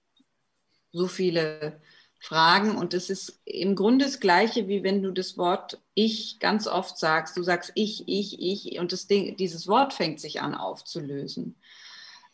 so 0.92 1.08
viele 1.08 1.82
Fragen 2.20 2.76
und 2.76 2.94
es 2.94 3.10
ist 3.10 3.40
im 3.46 3.76
Grunde 3.76 4.06
das 4.06 4.20
Gleiche, 4.20 4.68
wie 4.68 4.84
wenn 4.84 5.02
du 5.02 5.12
das 5.12 5.38
Wort 5.38 5.80
ich 5.94 6.40
ganz 6.40 6.68
oft 6.68 6.98
sagst. 6.98 7.38
Du 7.38 7.44
sagst 7.44 7.72
ich, 7.76 8.04
ich, 8.08 8.42
ich 8.42 8.80
und 8.80 8.92
das 8.92 9.08
Ding, 9.08 9.38
dieses 9.38 9.68
Wort 9.68 9.94
fängt 9.94 10.20
sich 10.20 10.42
an 10.42 10.54
aufzulösen. 10.54 11.56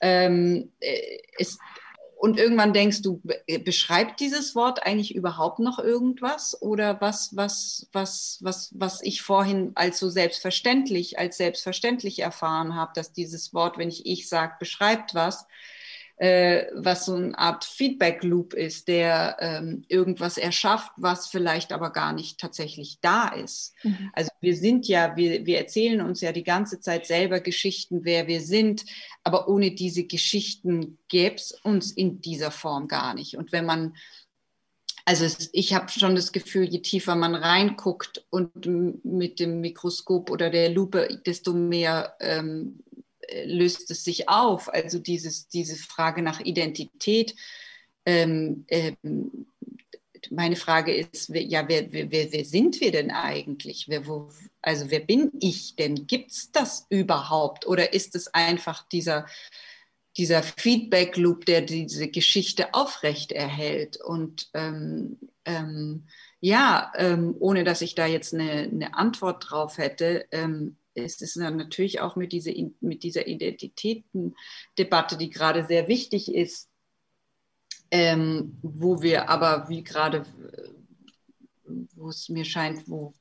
Ähm, 0.02 0.72
äh, 0.80 1.20
es, 1.38 1.60
und 2.18 2.40
irgendwann 2.40 2.74
denkst 2.74 3.04
du, 3.04 3.22
beschreibt 3.64 4.20
dieses 4.20 4.56
Wort 4.56 4.84
eigentlich 4.84 5.14
überhaupt 5.14 5.60
noch 5.60 5.78
irgendwas 5.78 6.60
oder 6.62 7.00
was, 7.00 7.36
was, 7.36 7.88
was, 7.92 8.40
was, 8.42 8.72
was 8.74 9.04
ich 9.04 9.22
vorhin 9.22 9.74
als 9.76 10.00
so 10.00 10.10
selbstverständlich, 10.10 11.20
als 11.20 11.38
selbstverständlich 11.38 12.20
erfahren 12.20 12.76
habe, 12.76 12.94
dass 12.96 13.12
dieses 13.12 13.54
Wort, 13.54 13.78
wenn 13.78 13.90
ich 13.90 14.06
ich 14.08 14.28
sage, 14.28 14.56
beschreibt 14.60 15.14
was, 15.14 15.46
äh, 16.18 16.66
was 16.74 17.06
so 17.06 17.16
eine 17.16 17.38
Art 17.38 17.66
Feedback-Loop 17.66 18.54
ist, 18.54 18.88
der 18.88 19.38
ähm, 19.40 19.84
irgendwas 19.88 20.38
erschafft, 20.38 20.92
was 20.98 21.28
vielleicht 21.28 21.74
aber 21.74 21.92
gar 21.92 22.14
nicht 22.14 22.40
tatsächlich 22.40 23.00
da 23.02 23.28
ist. 23.28 23.74
Mhm. 23.84 24.12
Also 24.14 24.32
wir 24.40 24.56
sind 24.56 24.88
ja, 24.88 25.18
wir, 25.18 25.46
wir 25.46 25.58
erzählen 25.58 26.02
uns 26.02 26.22
ja 26.22 26.32
die 26.32 26.44
ganze 26.44 26.80
Zeit 26.80 27.06
selber 27.06 27.42
Geschichten, 27.42 28.06
wer 28.06 28.28
wir 28.28 28.42
sind, 28.42 28.86
aber 29.24 29.50
ohne 29.50 29.72
diese 29.72 30.06
Geschichten 30.06 31.00
gäbe 31.10 31.36
es 31.36 31.52
uns 31.52 31.92
in 31.92 32.22
dieser 32.22 32.52
Form 32.52 32.88
gar 32.88 33.14
nicht. 33.14 33.38
Und 33.38 33.52
wenn 33.52 33.66
man 33.66 33.94
also 35.08 35.28
ich 35.52 35.76
habe 35.76 35.92
schon 35.92 36.16
das 36.16 36.32
Gefühl, 36.32 36.64
je 36.64 36.80
tiefer 36.80 37.16
man 37.16 37.36
reinguckt 37.36 38.26
und 38.32 38.66
mit 39.06 39.40
dem 39.40 39.62
Mikroskop 39.62 40.32
oder 40.32 40.50
der 40.50 40.72
Lupe, 40.72 41.22
desto 41.24 41.54
mehr 41.54 42.16
ähm, 42.20 42.80
löst 43.46 43.92
es 43.92 44.04
sich 44.04 44.30
auf. 44.30 44.74
Also 44.74 45.00
dieses, 45.00 45.48
diese 45.48 45.76
Frage 45.76 46.22
nach 46.22 46.40
Identität. 46.40 47.36
Ähm, 48.06 48.66
ähm, 48.68 49.48
meine 50.32 50.56
Frage 50.56 50.96
ist, 50.96 51.30
ja, 51.30 51.68
wer, 51.68 51.92
wer, 51.92 52.12
wer 52.12 52.46
sind 52.46 52.82
wir 52.82 52.92
denn 52.92 53.12
eigentlich? 53.12 53.88
Wer, 53.88 54.08
wo, 54.08 54.30
also 54.62 54.90
wer 54.90 55.00
bin 55.00 55.32
ich 55.40 55.76
denn? 55.76 56.08
Gibt 56.08 56.32
es 56.32 56.52
das 56.52 56.86
überhaupt? 56.90 57.68
Oder 57.68 57.94
ist 57.94 58.16
es 58.16 58.34
einfach 58.34 58.88
dieser, 58.88 59.28
dieser 60.18 60.44
Feedback-Loop, 60.44 61.46
der 61.46 61.62
diese 61.62 62.08
Geschichte 62.08 62.74
aufrecht 62.74 63.32
erhält? 63.32 63.98
Und 64.02 64.50
ähm, 64.54 65.20
ähm, 65.46 66.08
ja, 66.40 66.92
ähm, 66.96 67.36
ohne 67.40 67.64
dass 67.64 67.82
ich 67.82 67.96
da 67.96 68.06
jetzt 68.06 68.34
eine, 68.34 68.52
eine 68.52 68.94
Antwort 68.96 69.50
drauf 69.50 69.78
hätte, 69.78 70.26
ist 70.96 71.22
es 71.22 71.34
dann 71.34 71.58
natürlich 71.58 72.00
auch 72.02 72.16
mit 72.16 72.32
dieser, 72.32 72.54
mit 72.82 73.04
dieser 73.04 73.28
Identitätendebatte, 73.28 75.18
die 75.18 75.30
gerade 75.30 75.66
sehr 75.66 75.88
wichtig 75.88 76.34
ist, 76.34 76.70
ähm, 77.92 78.58
wo 78.62 79.02
wir 79.02 79.30
aber, 79.30 79.70
wie 79.70 79.84
gerade, 79.84 80.26
wo 81.96 82.10
es 82.10 82.30
mir 82.30 82.46
scheint, 82.46 82.88
wo 82.90 83.14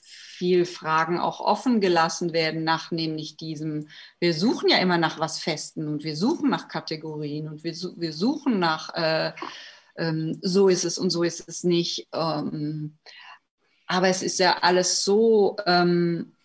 viel 0.00 0.66
Fragen 0.66 1.18
auch 1.18 1.40
offen 1.40 1.80
gelassen 1.80 2.32
werden 2.32 2.62
nach 2.62 2.90
nämlich 2.90 3.36
diesem, 3.36 3.88
wir 4.20 4.34
suchen 4.34 4.68
ja 4.68 4.78
immer 4.78 4.98
nach 4.98 5.18
was 5.18 5.38
Festen 5.38 5.88
und 5.88 6.04
wir 6.04 6.16
suchen 6.16 6.50
nach 6.50 6.68
Kategorien 6.68 7.48
und 7.48 7.64
wir, 7.64 7.72
wir 7.72 8.12
suchen 8.12 8.58
nach, 8.58 8.94
äh, 8.94 9.32
ähm, 9.96 10.38
so 10.42 10.68
ist 10.68 10.84
es 10.84 10.98
und 10.98 11.10
so 11.10 11.22
ist 11.22 11.48
es 11.48 11.64
nicht. 11.64 12.08
Ähm, 12.12 12.98
aber 13.86 14.08
es 14.08 14.22
ist 14.22 14.38
ja 14.38 14.58
alles 14.58 15.04
so 15.04 15.56
ähm, 15.66 16.35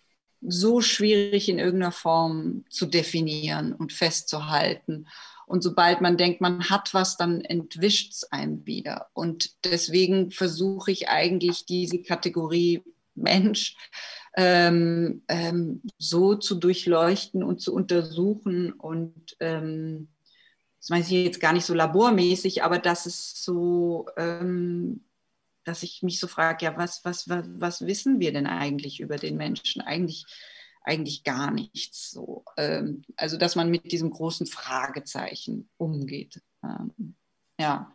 so 0.46 0.80
schwierig 0.80 1.48
in 1.48 1.58
irgendeiner 1.58 1.92
Form 1.92 2.64
zu 2.68 2.86
definieren 2.86 3.72
und 3.72 3.92
festzuhalten. 3.92 5.06
Und 5.46 5.62
sobald 5.62 6.00
man 6.00 6.16
denkt, 6.16 6.40
man 6.40 6.70
hat 6.70 6.94
was, 6.94 7.16
dann 7.16 7.42
entwischt 7.42 8.12
es 8.12 8.32
einem 8.32 8.66
wieder. 8.66 9.08
Und 9.12 9.64
deswegen 9.64 10.30
versuche 10.30 10.90
ich 10.90 11.08
eigentlich 11.08 11.66
diese 11.66 12.02
Kategorie 12.02 12.82
Mensch 13.14 13.76
ähm, 14.36 15.22
ähm, 15.28 15.82
so 15.98 16.34
zu 16.36 16.54
durchleuchten 16.54 17.42
und 17.42 17.60
zu 17.60 17.74
untersuchen. 17.74 18.72
Und 18.72 19.36
ähm, 19.40 20.08
das 20.78 20.88
meine 20.88 21.04
ich 21.04 21.10
jetzt 21.10 21.40
gar 21.40 21.52
nicht 21.52 21.66
so 21.66 21.74
labormäßig, 21.74 22.64
aber 22.64 22.78
das 22.78 23.06
ist 23.06 23.44
so 23.44 24.06
ähm, 24.16 25.04
dass 25.64 25.82
ich 25.82 26.02
mich 26.02 26.18
so 26.18 26.26
frage, 26.26 26.64
ja, 26.64 26.76
was, 26.76 27.04
was, 27.04 27.28
was, 27.28 27.44
was 27.54 27.86
wissen 27.86 28.20
wir 28.20 28.32
denn 28.32 28.46
eigentlich 28.46 29.00
über 29.00 29.16
den 29.16 29.36
Menschen? 29.36 29.82
Eigentlich, 29.82 30.24
eigentlich 30.82 31.24
gar 31.24 31.50
nichts 31.50 32.10
so. 32.10 32.44
Ähm, 32.56 33.04
also, 33.16 33.36
dass 33.36 33.56
man 33.56 33.70
mit 33.70 33.92
diesem 33.92 34.10
großen 34.10 34.46
Fragezeichen 34.46 35.68
umgeht. 35.76 36.40
Ähm, 36.62 37.14
ja, 37.60 37.94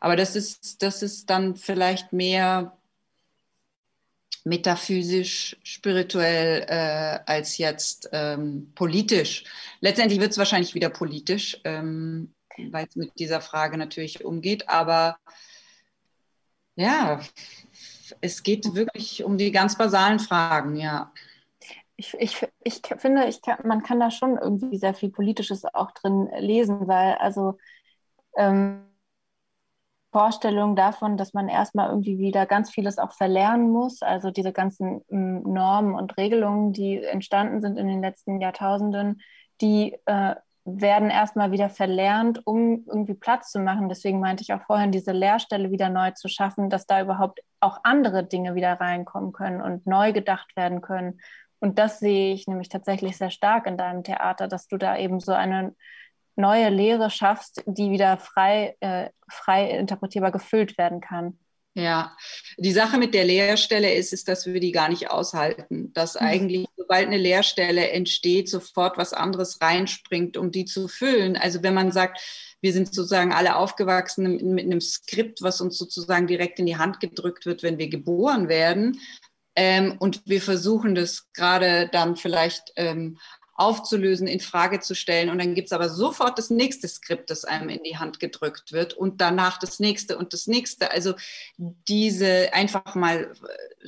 aber 0.00 0.16
das 0.16 0.36
ist, 0.36 0.82
das 0.82 1.02
ist 1.02 1.28
dann 1.28 1.56
vielleicht 1.56 2.12
mehr 2.12 2.76
metaphysisch, 4.44 5.56
spirituell 5.62 6.64
äh, 6.68 7.20
als 7.26 7.58
jetzt 7.58 8.08
ähm, 8.12 8.72
politisch. 8.74 9.44
Letztendlich 9.80 10.20
wird 10.20 10.32
es 10.32 10.38
wahrscheinlich 10.38 10.74
wieder 10.74 10.90
politisch, 10.90 11.60
ähm, 11.64 12.34
weil 12.70 12.86
es 12.86 12.96
mit 12.96 13.18
dieser 13.18 13.40
Frage 13.40 13.78
natürlich 13.78 14.24
umgeht, 14.24 14.68
aber 14.68 15.16
ja, 16.74 17.20
es 18.20 18.42
geht 18.42 18.74
wirklich 18.74 19.24
um 19.24 19.38
die 19.38 19.52
ganz 19.52 19.76
basalen 19.76 20.18
Fragen, 20.18 20.76
ja. 20.76 21.12
Ich, 21.96 22.14
ich, 22.18 22.46
ich 22.64 22.80
finde, 22.98 23.26
ich 23.26 23.42
kann, 23.42 23.58
man 23.64 23.82
kann 23.82 24.00
da 24.00 24.10
schon 24.10 24.38
irgendwie 24.38 24.78
sehr 24.78 24.94
viel 24.94 25.10
Politisches 25.10 25.64
auch 25.64 25.92
drin 25.92 26.28
lesen, 26.38 26.88
weil 26.88 27.14
also 27.14 27.58
ähm, 28.36 28.86
Vorstellung 30.12 30.76
davon, 30.76 31.16
dass 31.16 31.32
man 31.32 31.48
erstmal 31.48 31.88
irgendwie 31.88 32.18
wieder 32.18 32.44
ganz 32.44 32.70
vieles 32.70 32.98
auch 32.98 33.12
verlernen 33.12 33.70
muss, 33.70 34.02
also 34.02 34.30
diese 34.30 34.52
ganzen 34.52 35.02
ähm, 35.10 35.42
Normen 35.42 35.94
und 35.94 36.16
Regelungen, 36.18 36.72
die 36.72 37.02
entstanden 37.02 37.62
sind 37.62 37.78
in 37.78 37.88
den 37.88 38.02
letzten 38.02 38.40
Jahrtausenden, 38.40 39.22
die 39.62 39.96
äh, 40.04 40.34
werden 40.64 41.10
erstmal 41.10 41.50
wieder 41.50 41.68
verlernt, 41.68 42.46
um 42.46 42.84
irgendwie 42.86 43.14
Platz 43.14 43.50
zu 43.50 43.58
machen. 43.58 43.88
Deswegen 43.88 44.20
meinte 44.20 44.42
ich 44.42 44.52
auch 44.52 44.62
vorhin, 44.62 44.92
diese 44.92 45.12
Leerstelle 45.12 45.70
wieder 45.70 45.88
neu 45.88 46.12
zu 46.12 46.28
schaffen, 46.28 46.70
dass 46.70 46.86
da 46.86 47.00
überhaupt 47.02 47.40
auch 47.60 47.80
andere 47.82 48.24
Dinge 48.24 48.54
wieder 48.54 48.74
reinkommen 48.74 49.32
können 49.32 49.60
und 49.60 49.86
neu 49.86 50.12
gedacht 50.12 50.56
werden 50.56 50.80
können. 50.80 51.20
Und 51.58 51.78
das 51.78 51.98
sehe 51.98 52.32
ich 52.32 52.46
nämlich 52.46 52.68
tatsächlich 52.68 53.16
sehr 53.16 53.30
stark 53.30 53.66
in 53.66 53.76
deinem 53.76 54.04
Theater, 54.04 54.48
dass 54.48 54.68
du 54.68 54.76
da 54.76 54.96
eben 54.96 55.20
so 55.20 55.32
eine 55.32 55.74
neue 56.36 56.68
Lehre 56.68 57.10
schaffst, 57.10 57.62
die 57.66 57.90
wieder 57.90 58.16
frei, 58.16 58.76
äh, 58.80 59.10
frei 59.28 59.70
interpretierbar 59.70 60.32
gefüllt 60.32 60.78
werden 60.78 61.00
kann. 61.00 61.38
Ja, 61.74 62.14
die 62.58 62.72
Sache 62.72 62.98
mit 62.98 63.14
der 63.14 63.24
Leerstelle 63.24 63.94
ist, 63.94 64.12
ist, 64.12 64.28
dass 64.28 64.44
wir 64.44 64.60
die 64.60 64.72
gar 64.72 64.90
nicht 64.90 65.10
aushalten. 65.10 65.90
Dass 65.94 66.14
mhm. 66.14 66.26
eigentlich, 66.26 66.66
sobald 66.76 67.06
eine 67.06 67.16
Leerstelle 67.16 67.90
entsteht, 67.90 68.50
sofort 68.50 68.98
was 68.98 69.14
anderes 69.14 69.60
reinspringt, 69.62 70.36
um 70.36 70.50
die 70.50 70.66
zu 70.66 70.86
füllen. 70.86 71.36
Also 71.36 71.62
wenn 71.62 71.72
man 71.72 71.90
sagt, 71.90 72.20
wir 72.60 72.74
sind 72.74 72.94
sozusagen 72.94 73.32
alle 73.32 73.56
aufgewachsen 73.56 74.54
mit 74.54 74.66
einem 74.66 74.82
Skript, 74.82 75.40
was 75.40 75.60
uns 75.60 75.78
sozusagen 75.78 76.26
direkt 76.26 76.58
in 76.58 76.66
die 76.66 76.76
Hand 76.76 77.00
gedrückt 77.00 77.46
wird, 77.46 77.62
wenn 77.62 77.78
wir 77.78 77.88
geboren 77.88 78.48
werden. 78.48 79.00
Ähm, 79.56 79.96
und 79.98 80.22
wir 80.26 80.42
versuchen 80.42 80.94
das 80.94 81.32
gerade 81.32 81.88
dann 81.90 82.16
vielleicht 82.16 82.72
ähm, 82.76 83.18
aufzulösen, 83.54 84.26
in 84.26 84.40
Frage 84.40 84.80
zu 84.80 84.94
stellen. 84.94 85.28
Und 85.28 85.38
dann 85.38 85.54
gibt 85.54 85.66
es 85.66 85.72
aber 85.72 85.88
sofort 85.88 86.38
das 86.38 86.50
nächste 86.50 86.88
Skript, 86.88 87.30
das 87.30 87.44
einem 87.44 87.68
in 87.68 87.82
die 87.82 87.98
Hand 87.98 88.18
gedrückt 88.18 88.72
wird 88.72 88.94
und 88.94 89.20
danach 89.20 89.58
das 89.58 89.78
nächste 89.78 90.16
und 90.16 90.32
das 90.32 90.46
nächste. 90.46 90.90
Also 90.90 91.14
diese 91.58 92.52
einfach 92.54 92.94
mal 92.94 93.32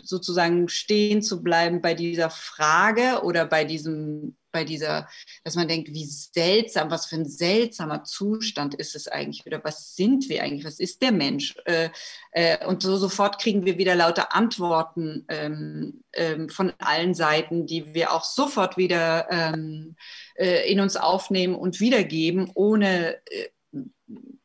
sozusagen 0.03 0.69
stehen 0.69 1.23
zu 1.23 1.43
bleiben 1.43 1.81
bei 1.81 1.95
dieser 1.95 2.31
Frage 2.31 3.23
oder 3.23 3.47
bei 3.47 3.65
diesem 3.65 4.37
bei 4.55 4.64
dieser, 4.64 5.09
dass 5.42 5.57
man 5.57 5.68
denkt, 5.68 5.92
wie 5.92 6.07
seltsam, 6.07 6.90
was 6.90 7.07
für 7.07 7.16
ein 7.16 7.28
seltsamer 7.28 8.05
Zustand 8.05 8.74
ist 8.74 8.94
es 8.94 9.09
eigentlich 9.09 9.44
oder 9.44 9.62
was 9.62 9.96
sind 9.96 10.28
wir 10.30 10.42
eigentlich, 10.42 10.64
was 10.64 10.78
ist 10.78 11.02
der 11.02 11.12
Mensch? 11.12 11.57
Äh, 11.66 11.90
äh, 12.30 12.64
und 12.64 12.82
so 12.82 12.96
sofort 12.96 13.38
kriegen 13.40 13.66
wir 13.66 13.76
wieder 13.76 13.96
lauter 13.96 14.34
Antworten 14.34 15.26
ähm, 15.28 16.05
ähm, 16.12 16.48
von 16.48 16.72
allen 16.78 17.14
Seiten, 17.14 17.66
die 17.66 17.92
wir 17.94 18.12
auch 18.12 18.24
sofort 18.24 18.76
wieder 18.76 19.26
ähm, 19.30 19.96
äh, 20.36 20.70
in 20.70 20.80
uns 20.80 20.96
aufnehmen 20.96 21.57
und 21.57 21.80
wiedergeben, 21.80 22.50
ohne 22.55 23.18
äh, 23.30 23.48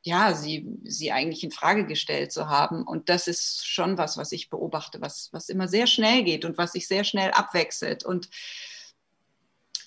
ja, 0.02 0.34
sie, 0.34 0.66
sie 0.86 1.12
eigentlich 1.12 1.44
in 1.44 1.52
Frage 1.52 1.86
gestellt 1.86 2.32
zu 2.32 2.48
haben. 2.50 2.84
Und 2.84 3.10
das 3.10 3.28
ist 3.28 3.68
schon 3.68 3.98
was, 3.98 4.18
was 4.18 4.32
ich 4.32 4.50
beobachte, 4.50 5.02
was, 5.02 5.30
was 5.34 5.50
immer 5.50 5.68
sehr 5.68 5.88
schnell 5.88 6.24
geht 6.24 6.46
und 6.46 6.58
was 6.58 6.72
sich 6.72 6.88
sehr 6.88 7.04
schnell 7.04 7.32
abwechselt. 7.32 8.04
Und 8.04 8.30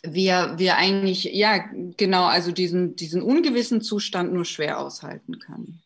wir, 0.02 0.54
wir 0.58 0.76
eigentlich, 0.76 1.24
ja, 1.24 1.64
genau, 1.96 2.24
also 2.24 2.52
diesen, 2.52 2.96
diesen 2.96 3.22
ungewissen 3.22 3.80
Zustand 3.80 4.32
nur 4.32 4.44
schwer 4.44 4.78
aushalten 4.78 5.38
können. 5.38 5.82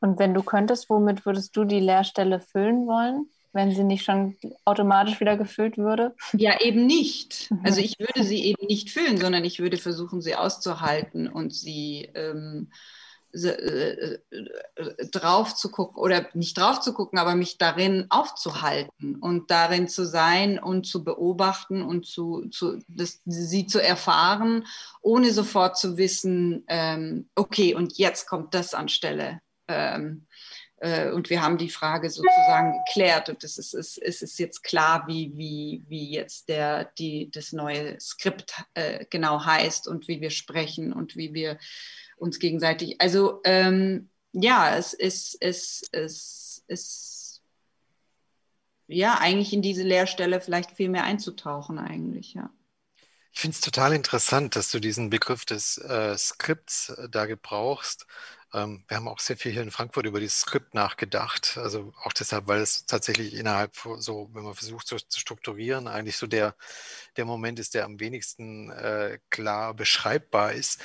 Und 0.00 0.18
wenn 0.18 0.34
du 0.34 0.42
könntest, 0.42 0.90
womit 0.90 1.24
würdest 1.24 1.56
du 1.56 1.64
die 1.64 1.80
Leerstelle 1.80 2.40
füllen 2.40 2.86
wollen, 2.86 3.26
wenn 3.52 3.72
sie 3.72 3.84
nicht 3.84 4.04
schon 4.04 4.36
automatisch 4.64 5.20
wieder 5.20 5.36
gefüllt 5.36 5.78
würde? 5.78 6.14
Ja, 6.32 6.60
eben 6.60 6.86
nicht. 6.86 7.50
Mhm. 7.50 7.60
Also 7.64 7.80
ich 7.80 7.98
würde 7.98 8.22
sie 8.24 8.44
eben 8.44 8.66
nicht 8.66 8.90
füllen, 8.90 9.16
sondern 9.16 9.44
ich 9.44 9.60
würde 9.60 9.78
versuchen, 9.78 10.20
sie 10.20 10.34
auszuhalten 10.34 11.28
und 11.28 11.54
sie 11.54 12.10
ähm, 12.14 12.68
äh, 12.70 12.74
äh, 12.74 12.74
drauf 15.10 15.54
zu 15.56 15.70
gucken 15.70 15.96
oder 15.96 16.28
nicht 16.34 16.56
drauf 16.56 16.80
zu 16.80 16.94
gucken, 16.94 17.18
aber 17.18 17.34
mich 17.34 17.58
darin 17.58 18.06
aufzuhalten 18.10 19.16
und 19.16 19.50
darin 19.50 19.88
zu 19.88 20.06
sein 20.06 20.58
und 20.58 20.86
zu 20.86 21.02
beobachten 21.02 21.82
und 21.82 22.06
zu, 22.06 22.48
zu 22.50 22.78
das, 22.86 23.20
sie 23.24 23.66
zu 23.66 23.82
erfahren, 23.82 24.66
ohne 25.02 25.32
sofort 25.32 25.76
zu 25.76 25.96
wissen, 25.96 26.64
ähm, 26.68 27.28
okay, 27.34 27.74
und 27.74 27.98
jetzt 27.98 28.26
kommt 28.26 28.54
das 28.54 28.72
anstelle. 28.72 29.40
Ähm, 29.66 30.26
äh, 30.78 31.10
und 31.10 31.30
wir 31.30 31.42
haben 31.42 31.58
die 31.58 31.70
Frage 31.70 32.10
sozusagen 32.10 32.74
geklärt 32.84 33.28
und 33.30 33.42
es 33.42 33.58
ist, 33.58 33.74
es, 33.74 33.96
es 33.96 34.22
ist 34.22 34.38
jetzt 34.38 34.62
klar, 34.62 35.04
wie, 35.06 35.32
wie, 35.34 35.82
wie 35.88 36.10
jetzt 36.10 36.48
der, 36.48 36.84
die, 36.98 37.30
das 37.30 37.52
neue 37.52 37.98
Skript 38.00 38.54
äh, 38.74 39.06
genau 39.08 39.44
heißt 39.44 39.88
und 39.88 40.08
wie 40.08 40.20
wir 40.20 40.30
sprechen 40.30 40.92
und 40.92 41.16
wie 41.16 41.32
wir 41.32 41.58
uns 42.16 42.38
gegenseitig. 42.38 43.00
Also 43.00 43.40
ähm, 43.44 44.08
ja, 44.32 44.76
es 44.76 44.92
ist, 44.92 45.36
es, 45.40 45.84
es, 45.92 46.64
es, 46.66 47.42
ja, 48.88 49.18
eigentlich 49.18 49.52
in 49.52 49.62
diese 49.62 49.82
Leerstelle 49.82 50.40
vielleicht 50.40 50.72
viel 50.72 50.88
mehr 50.88 51.04
einzutauchen, 51.04 51.78
eigentlich, 51.78 52.34
ja. 52.34 52.50
Ich 53.32 53.40
finde 53.40 53.56
es 53.56 53.60
total 53.60 53.92
interessant, 53.92 54.54
dass 54.54 54.70
du 54.70 54.78
diesen 54.78 55.10
Begriff 55.10 55.44
des 55.44 55.78
äh, 55.78 56.16
Skripts 56.16 56.90
äh, 56.90 57.08
da 57.08 57.26
gebrauchst. 57.26 58.06
Ähm, 58.54 58.84
wir 58.88 58.96
haben 58.96 59.08
auch 59.08 59.18
sehr 59.18 59.36
viel 59.36 59.52
hier 59.52 59.62
in 59.62 59.70
Frankfurt 59.70 60.06
über 60.06 60.20
dieses 60.20 60.40
Skript 60.40 60.74
nachgedacht. 60.74 61.58
Also 61.58 61.92
auch 62.02 62.12
deshalb, 62.12 62.46
weil 62.46 62.60
es 62.60 62.86
tatsächlich 62.86 63.34
innerhalb 63.34 63.76
so, 63.98 64.30
wenn 64.32 64.44
man 64.44 64.54
versucht 64.54 64.86
so 64.86 64.96
zu 64.96 65.20
strukturieren, 65.20 65.88
eigentlich 65.88 66.16
so 66.16 66.26
der, 66.26 66.54
der 67.16 67.24
Moment 67.24 67.58
ist, 67.58 67.74
der 67.74 67.84
am 67.84 67.98
wenigsten 68.00 68.70
äh, 68.70 69.18
klar 69.30 69.74
beschreibbar 69.74 70.52
ist. 70.52 70.80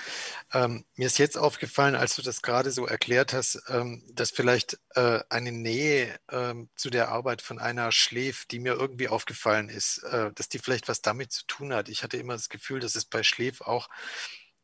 Ähm, 0.52 0.86
mir 0.96 1.08
ist 1.08 1.20
jetzt 1.20 1.38
aufgefallen, 1.38 1.96
als 1.96 2.16
du 2.16 2.22
das 2.24 2.42
gerade 2.42 2.72
so 2.72 2.88
erklärt 2.88 3.34
hast, 3.34 3.62
ähm, 3.70 4.04
dass 4.14 4.32
vielleicht 4.32 4.80
äh, 4.96 5.20
eine 5.30 5.52
Nähe 5.52 6.20
ähm, 6.32 6.70
zu 6.76 6.90
der 6.90 7.10
Arbeit 7.10 7.42
von 7.42 7.60
einer 7.60 7.92
Schläf, 7.92 8.46
die 8.46 8.60
mir 8.60 8.74
irgendwie 8.74 9.08
aufgefallen 9.08 9.70
ist, 9.70 10.00
äh, 10.04 10.32
dass 10.34 10.50
die 10.50 10.60
vielleicht 10.60 10.88
was 10.88 11.02
damit 11.02 11.32
zu 11.32 11.46
tun 11.46 11.74
hat. 11.74 11.90
Ich 11.90 12.04
hatte 12.04 12.18
immer 12.18 12.34
das 12.34 12.50
Gefühl, 12.50 12.80
dass 12.80 12.96
es 12.96 13.06
bei 13.06 13.22
Schläf 13.22 13.62
auch 13.62 13.90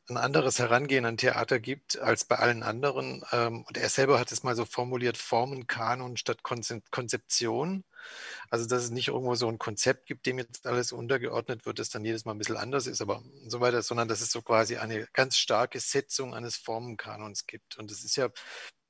ein 0.10 0.18
anderes 0.18 0.60
Herangehen 0.60 1.06
an 1.06 1.18
Theater 1.18 1.60
gibt 1.60 1.98
als 2.00 2.26
bei 2.26 2.38
allen 2.38 2.64
anderen. 2.64 3.24
Ähm, 3.32 3.64
und 3.68 3.78
er 3.78 3.90
selber 3.90 4.20
hat 4.20 4.32
es 4.32 4.44
mal 4.44 4.56
so 4.56 4.66
formuliert, 4.66 5.18
Formenkanon 5.18 6.18
statt 6.18 6.44
Konzeption. 6.44 7.84
Also, 8.50 8.68
dass 8.68 8.84
es 8.84 8.92
nicht 8.92 9.08
irgendwo 9.10 9.36
so 9.36 9.48
ein 9.50 9.58
Konzept 9.58 10.06
gibt, 10.06 10.26
dem 10.28 10.38
jetzt 10.38 10.68
alles 10.68 10.92
untergeordnet 10.92 11.66
wird, 11.66 11.80
das 11.80 11.90
dann 11.90 12.06
jedes 12.06 12.26
Mal 12.26 12.34
ein 12.34 12.38
bisschen 12.38 12.58
anders 12.58 12.88
ist, 12.88 13.02
aber 13.02 13.24
so 13.48 13.62
weiter, 13.62 13.82
sondern 13.82 14.08
dass 14.08 14.22
es 14.22 14.32
so 14.32 14.42
quasi 14.42 14.78
eine 14.78 15.08
ganz 15.14 15.38
starke 15.38 15.80
Setzung 15.80 16.36
eines 16.36 16.56
Formenkanons 16.58 17.48
gibt. 17.48 17.78
Und 17.78 17.90
das 17.92 18.04
ist 18.04 18.16
ja 18.16 18.30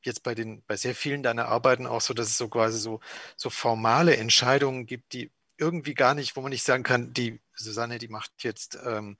jetzt 0.05 0.24
bei 0.24 0.36
den, 0.36 0.63
bei 0.68 0.76
sehr 0.78 0.95
vielen 0.95 1.24
deiner 1.24 1.47
Arbeiten 1.47 1.88
auch 1.88 2.01
so, 2.01 2.13
dass 2.13 2.28
es 2.28 2.38
so 2.38 2.49
quasi 2.49 2.80
so, 2.80 2.99
so 3.38 3.49
formale 3.49 4.18
Entscheidungen 4.18 4.86
gibt, 4.86 5.13
die 5.13 5.32
irgendwie 5.58 5.93
gar 5.93 6.14
nicht, 6.14 6.36
wo 6.36 6.41
man 6.41 6.51
nicht 6.51 6.64
sagen 6.64 6.84
kann, 6.84 7.14
die 7.14 7.39
Susanne, 7.53 7.99
die 7.99 8.08
macht 8.08 8.32
jetzt 8.43 8.78
ähm, 8.86 9.18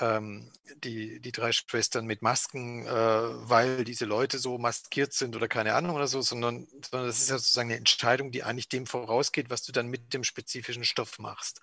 ähm, 0.00 0.52
die, 0.76 1.20
die 1.20 1.32
drei 1.32 1.52
Schwestern 1.52 2.06
mit 2.06 2.22
Masken, 2.22 2.86
äh, 2.86 2.90
weil 2.90 3.84
diese 3.84 4.04
Leute 4.04 4.38
so 4.38 4.58
maskiert 4.58 5.12
sind 5.12 5.36
oder 5.36 5.48
keine 5.48 5.74
Ahnung 5.74 5.96
oder 5.96 6.06
so, 6.06 6.20
sondern, 6.20 6.66
sondern 6.90 7.08
das 7.08 7.20
ist 7.20 7.30
ja 7.30 7.38
sozusagen 7.38 7.70
eine 7.70 7.78
Entscheidung, 7.78 8.30
die 8.30 8.42
eigentlich 8.42 8.68
dem 8.68 8.86
vorausgeht, 8.86 9.50
was 9.50 9.62
du 9.62 9.72
dann 9.72 9.88
mit 9.88 10.12
dem 10.12 10.24
spezifischen 10.24 10.84
Stoff 10.84 11.18
machst. 11.18 11.62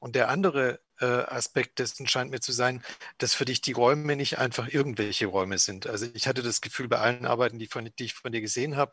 Und 0.00 0.14
der 0.14 0.28
andere 0.28 0.80
Aspekt 1.06 1.78
dessen 1.78 2.06
scheint 2.06 2.30
mir 2.30 2.40
zu 2.40 2.52
sein, 2.52 2.82
dass 3.18 3.34
für 3.34 3.44
dich 3.44 3.60
die 3.60 3.72
Räume 3.72 4.16
nicht 4.16 4.38
einfach 4.38 4.68
irgendwelche 4.68 5.26
Räume 5.26 5.58
sind. 5.58 5.86
Also 5.86 6.06
ich 6.14 6.26
hatte 6.26 6.42
das 6.42 6.60
Gefühl 6.60 6.88
bei 6.88 6.98
allen 6.98 7.26
Arbeiten, 7.26 7.58
die, 7.58 7.66
von, 7.66 7.90
die 7.98 8.04
ich 8.04 8.14
von 8.14 8.32
dir 8.32 8.40
gesehen 8.40 8.76
habe, 8.76 8.92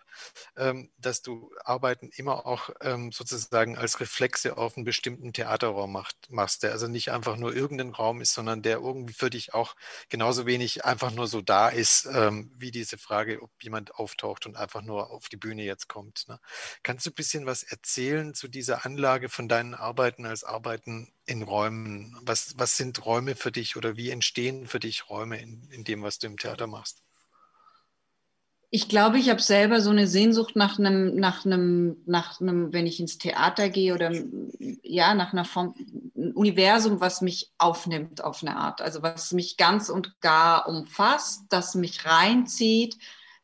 ähm, 0.55 0.89
dass 0.97 1.21
du 1.21 1.51
Arbeiten 1.63 2.09
immer 2.15 2.45
auch 2.45 2.69
ähm, 2.81 3.11
sozusagen 3.11 3.77
als 3.77 3.99
Reflexe 3.99 4.57
auf 4.57 4.77
einen 4.77 4.85
bestimmten 4.85 5.33
Theaterraum 5.33 5.91
macht, 5.91 6.15
machst, 6.29 6.63
der 6.63 6.71
also 6.71 6.87
nicht 6.87 7.11
einfach 7.11 7.37
nur 7.37 7.55
irgendein 7.55 7.91
Raum 7.91 8.21
ist, 8.21 8.33
sondern 8.33 8.61
der 8.61 8.77
irgendwie 8.77 9.13
für 9.13 9.29
dich 9.29 9.53
auch 9.53 9.75
genauso 10.09 10.45
wenig 10.45 10.85
einfach 10.85 11.11
nur 11.11 11.27
so 11.27 11.41
da 11.41 11.69
ist, 11.69 12.07
ähm, 12.11 12.51
wie 12.57 12.71
diese 12.71 12.97
Frage, 12.97 13.41
ob 13.41 13.51
jemand 13.61 13.95
auftaucht 13.95 14.45
und 14.45 14.57
einfach 14.57 14.81
nur 14.81 15.11
auf 15.11 15.29
die 15.29 15.37
Bühne 15.37 15.63
jetzt 15.63 15.87
kommt. 15.87 16.27
Ne? 16.27 16.39
Kannst 16.83 17.05
du 17.05 17.09
ein 17.09 17.15
bisschen 17.15 17.45
was 17.45 17.63
erzählen 17.63 18.33
zu 18.33 18.47
dieser 18.47 18.85
Anlage 18.85 19.29
von 19.29 19.47
deinen 19.47 19.73
Arbeiten 19.73 20.25
als 20.25 20.43
Arbeiten 20.43 21.11
in 21.27 21.43
Räumen? 21.43 22.17
Was, 22.21 22.55
was 22.57 22.77
sind 22.77 23.05
Räume 23.05 23.35
für 23.35 23.51
dich 23.51 23.75
oder 23.75 23.95
wie 23.97 24.09
entstehen 24.09 24.65
für 24.65 24.79
dich 24.79 25.09
Räume 25.09 25.39
in, 25.39 25.69
in 25.69 25.83
dem, 25.83 26.01
was 26.01 26.17
du 26.17 26.27
im 26.27 26.37
Theater 26.37 26.65
machst? 26.65 27.03
Ich 28.69 28.89
glaube, 28.89 29.17
ich 29.17 29.29
habe 29.29 29.41
selber 29.41 29.79
so 29.79 29.91
eine 29.91 30.07
Sehnsucht 30.07 30.57
nach 30.57 30.77
einem, 30.77 31.15
nach 31.15 31.45
einem, 31.45 31.97
nach 32.05 32.41
einem, 32.41 32.73
wenn 32.73 32.85
ich 32.85 32.99
ins 32.99 33.17
Theater 33.17 33.69
gehe 33.69 33.93
oder 33.93 34.11
ja, 34.83 35.13
nach 35.13 35.31
einer 35.31 35.45
Form, 35.45 35.73
ein 36.15 36.33
Universum, 36.33 36.99
was 36.99 37.21
mich 37.21 37.53
aufnimmt 37.57 38.21
auf 38.21 38.41
eine 38.41 38.57
Art. 38.57 38.81
Also 38.81 39.01
was 39.03 39.31
mich 39.31 39.55
ganz 39.55 39.87
und 39.89 40.19
gar 40.19 40.67
umfasst, 40.67 41.43
das 41.49 41.75
mich 41.75 42.05
reinzieht, 42.05 42.97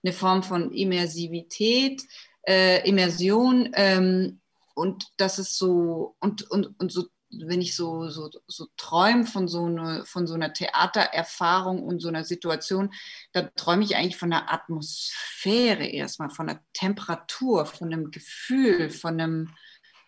eine 0.03 0.11
Form 0.11 0.43
von 0.43 0.71
Immersivität, 0.73 2.03
äh, 2.45 2.85
Immersion 2.87 3.69
ähm, 3.73 4.41
und 4.75 5.07
das 5.17 5.39
ist 5.39 5.57
so 5.57 6.15
und, 6.19 6.49
und, 6.51 6.77
und 6.79 6.91
so 6.91 7.05
wenn 7.39 7.61
ich 7.61 7.75
so, 7.75 8.09
so, 8.09 8.29
so 8.47 8.67
träume 8.77 9.25
von 9.25 9.47
so, 9.47 9.65
eine, 9.65 10.05
von 10.05 10.27
so 10.27 10.33
einer 10.33 10.53
Theatererfahrung 10.53 11.83
und 11.83 11.99
so 11.99 12.07
einer 12.07 12.23
Situation, 12.23 12.93
da 13.31 13.43
träume 13.55 13.83
ich 13.83 13.95
eigentlich 13.95 14.17
von 14.17 14.31
einer 14.31 14.51
Atmosphäre 14.51 15.85
erstmal, 15.85 16.29
von 16.29 16.49
einer 16.49 16.59
Temperatur, 16.73 17.65
von 17.65 17.91
einem 17.91 18.11
Gefühl, 18.11 18.89
von 18.89 19.19
einem, 19.19 19.49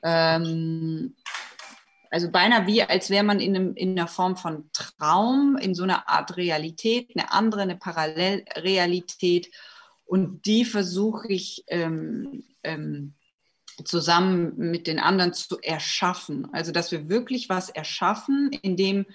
ähm, 0.03 1.15
also 2.11 2.29
beinahe 2.31 2.67
wie, 2.67 2.83
als 2.83 3.09
wäre 3.09 3.23
man 3.23 3.39
in, 3.39 3.55
einem, 3.55 3.75
in 3.75 3.91
einer 3.91 4.07
Form 4.07 4.37
von 4.37 4.69
Traum, 4.73 5.57
in 5.57 5.75
so 5.75 5.83
einer 5.83 6.07
Art 6.07 6.37
Realität, 6.37 7.11
eine 7.15 7.31
andere, 7.31 7.61
eine 7.61 7.77
Parallelrealität. 7.77 9.49
Und 10.05 10.45
die 10.45 10.65
versuche 10.65 11.27
ich 11.27 11.63
ähm, 11.67 12.43
ähm, 12.63 13.15
zusammen 13.83 14.53
mit 14.57 14.87
den 14.87 14.99
anderen 14.99 15.33
zu 15.33 15.59
erschaffen. 15.59 16.47
Also 16.53 16.71
dass 16.71 16.91
wir 16.91 17.09
wirklich 17.09 17.49
was 17.49 17.69
erschaffen, 17.69 18.51
in 18.61 18.77
dem 18.77 19.05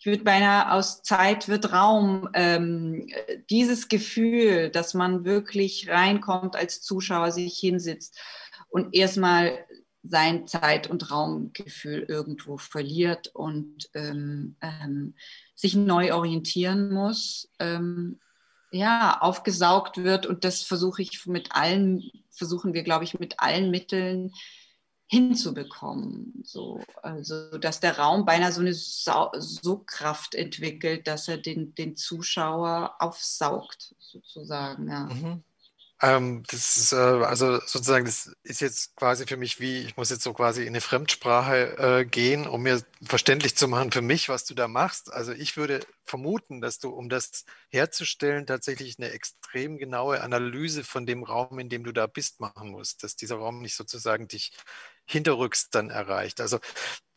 ich 0.00 0.06
würde 0.06 0.24
beinahe 0.24 0.72
aus 0.72 1.02
Zeit 1.02 1.46
wird 1.46 1.74
Raum 1.74 2.30
ähm, 2.32 3.06
dieses 3.50 3.88
Gefühl, 3.88 4.70
dass 4.70 4.94
man 4.94 5.26
wirklich 5.26 5.90
reinkommt 5.90 6.56
als 6.56 6.80
Zuschauer, 6.80 7.32
sich 7.32 7.58
hinsitzt 7.58 8.18
und 8.70 8.94
erstmal 8.94 9.58
sein 10.02 10.46
Zeit- 10.46 10.88
und 10.88 11.10
Raumgefühl 11.10 12.06
irgendwo 12.08 12.56
verliert 12.56 13.28
und 13.34 13.90
ähm, 13.92 14.56
ähm, 14.62 15.14
sich 15.54 15.74
neu 15.74 16.14
orientieren 16.14 16.92
muss, 16.94 17.50
ähm, 17.58 18.20
ja, 18.70 19.20
aufgesaugt 19.20 19.98
wird. 19.98 20.26
Und 20.26 20.44
das 20.44 20.62
versuche 20.62 21.02
ich 21.02 21.26
mit 21.26 21.52
allen 21.52 22.10
versuchen 22.40 22.72
wir, 22.72 22.82
glaube 22.82 23.04
ich, 23.04 23.18
mit 23.18 23.38
allen 23.38 23.70
Mitteln 23.70 24.32
hinzubekommen. 25.06 26.40
So, 26.42 26.80
also, 27.02 27.58
dass 27.58 27.80
der 27.80 27.98
Raum 27.98 28.24
beinahe 28.24 28.52
so 28.52 28.60
eine 28.60 28.72
Sau 28.72 29.30
Sogkraft 29.36 30.34
entwickelt, 30.34 31.06
dass 31.06 31.28
er 31.28 31.36
den, 31.36 31.74
den 31.74 31.96
Zuschauer 31.96 32.96
aufsaugt, 32.98 33.94
sozusagen. 33.98 34.88
Ja. 34.88 35.04
Mhm. 35.04 35.44
Ähm, 36.02 36.44
das 36.48 36.78
ist, 36.78 36.92
äh, 36.92 36.96
also 36.96 37.60
sozusagen, 37.60 38.06
das 38.06 38.32
ist 38.42 38.62
jetzt 38.62 38.96
quasi 38.96 39.26
für 39.26 39.36
mich 39.36 39.60
wie, 39.60 39.80
ich 39.80 39.98
muss 39.98 40.08
jetzt 40.08 40.22
so 40.22 40.32
quasi 40.32 40.62
in 40.62 40.68
eine 40.68 40.80
Fremdsprache 40.80 41.76
äh, 42.00 42.04
gehen, 42.06 42.46
um 42.46 42.62
mir 42.62 42.82
verständlich 43.02 43.54
zu 43.54 43.68
machen 43.68 43.92
für 43.92 44.00
mich, 44.00 44.30
was 44.30 44.46
du 44.46 44.54
da 44.54 44.66
machst. 44.66 45.12
Also 45.12 45.32
ich 45.32 45.58
würde 45.58 45.80
vermuten, 46.06 46.62
dass 46.62 46.78
du, 46.78 46.88
um 46.88 47.10
das 47.10 47.44
herzustellen, 47.68 48.46
tatsächlich 48.46 48.98
eine 48.98 49.10
extrem 49.10 49.76
genaue 49.76 50.22
Analyse 50.22 50.84
von 50.84 51.04
dem 51.04 51.22
Raum, 51.22 51.58
in 51.58 51.68
dem 51.68 51.84
du 51.84 51.92
da 51.92 52.06
bist, 52.06 52.40
machen 52.40 52.70
musst, 52.70 53.02
dass 53.02 53.16
dieser 53.16 53.36
Raum 53.36 53.60
nicht 53.60 53.76
sozusagen 53.76 54.26
dich 54.26 54.52
hinterrücks 55.04 55.68
dann 55.68 55.90
erreicht. 55.90 56.40
Also 56.40 56.60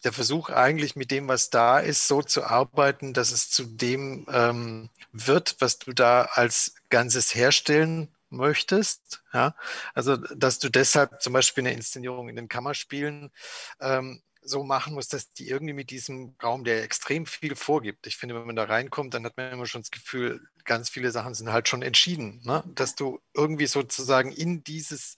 der 0.03 0.11
Versuch 0.11 0.49
eigentlich 0.49 0.97
mit 0.97 1.09
dem, 1.11 1.29
was 1.29 1.49
da 1.49 1.79
ist, 1.79 2.07
so 2.09 2.21
zu 2.21 2.43
arbeiten, 2.43 3.13
dass 3.13 3.31
es 3.31 3.49
zu 3.49 3.63
dem 3.63 4.25
ähm, 4.29 4.89
wird, 5.13 5.55
was 5.59 5.79
du 5.79 5.93
da 5.93 6.23
als 6.33 6.75
Ganzes 6.89 7.33
herstellen 7.33 8.09
möchtest. 8.35 9.23
Ja? 9.33 9.55
Also, 9.93 10.17
dass 10.17 10.59
du 10.59 10.69
deshalb 10.69 11.21
zum 11.21 11.33
Beispiel 11.33 11.63
eine 11.63 11.73
Inszenierung 11.73 12.29
in 12.29 12.35
den 12.35 12.49
Kammerspielen 12.49 13.31
ähm, 13.79 14.21
so 14.45 14.63
machen 14.63 14.93
musst, 14.93 15.13
dass 15.13 15.31
die 15.33 15.47
irgendwie 15.47 15.73
mit 15.73 15.89
diesem 15.89 16.35
Raum, 16.41 16.63
der 16.63 16.83
extrem 16.83 17.25
viel 17.25 17.55
vorgibt. 17.55 18.07
Ich 18.07 18.17
finde, 18.17 18.35
wenn 18.35 18.45
man 18.45 18.55
da 18.55 18.65
reinkommt, 18.65 19.13
dann 19.13 19.25
hat 19.25 19.37
man 19.37 19.51
immer 19.51 19.65
schon 19.65 19.81
das 19.81 19.91
Gefühl, 19.91 20.41
ganz 20.65 20.89
viele 20.89 21.11
Sachen 21.11 21.33
sind 21.33 21.51
halt 21.51 21.67
schon 21.67 21.81
entschieden, 21.81 22.41
ne? 22.43 22.63
dass 22.67 22.95
du 22.95 23.21
irgendwie 23.33 23.67
sozusagen 23.67 24.31
in 24.31 24.63
dieses 24.63 25.17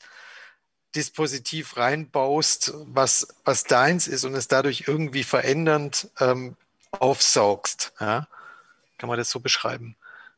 Dispositiv 0.95 1.77
reinbaust, 1.77 2.73
was, 2.85 3.27
was 3.43 3.63
deins 3.63 4.07
ist 4.07 4.23
und 4.23 4.33
es 4.35 4.47
dadurch 4.47 4.85
irgendwie 4.87 5.23
verändernd 5.23 6.09
ähm, 6.19 6.55
aufsaugst. 6.91 7.93
Ja? 7.99 8.27
Kann 8.97 9.09
man 9.09 9.17
das 9.17 9.29
so 9.29 9.39
beschreiben? 9.39 9.95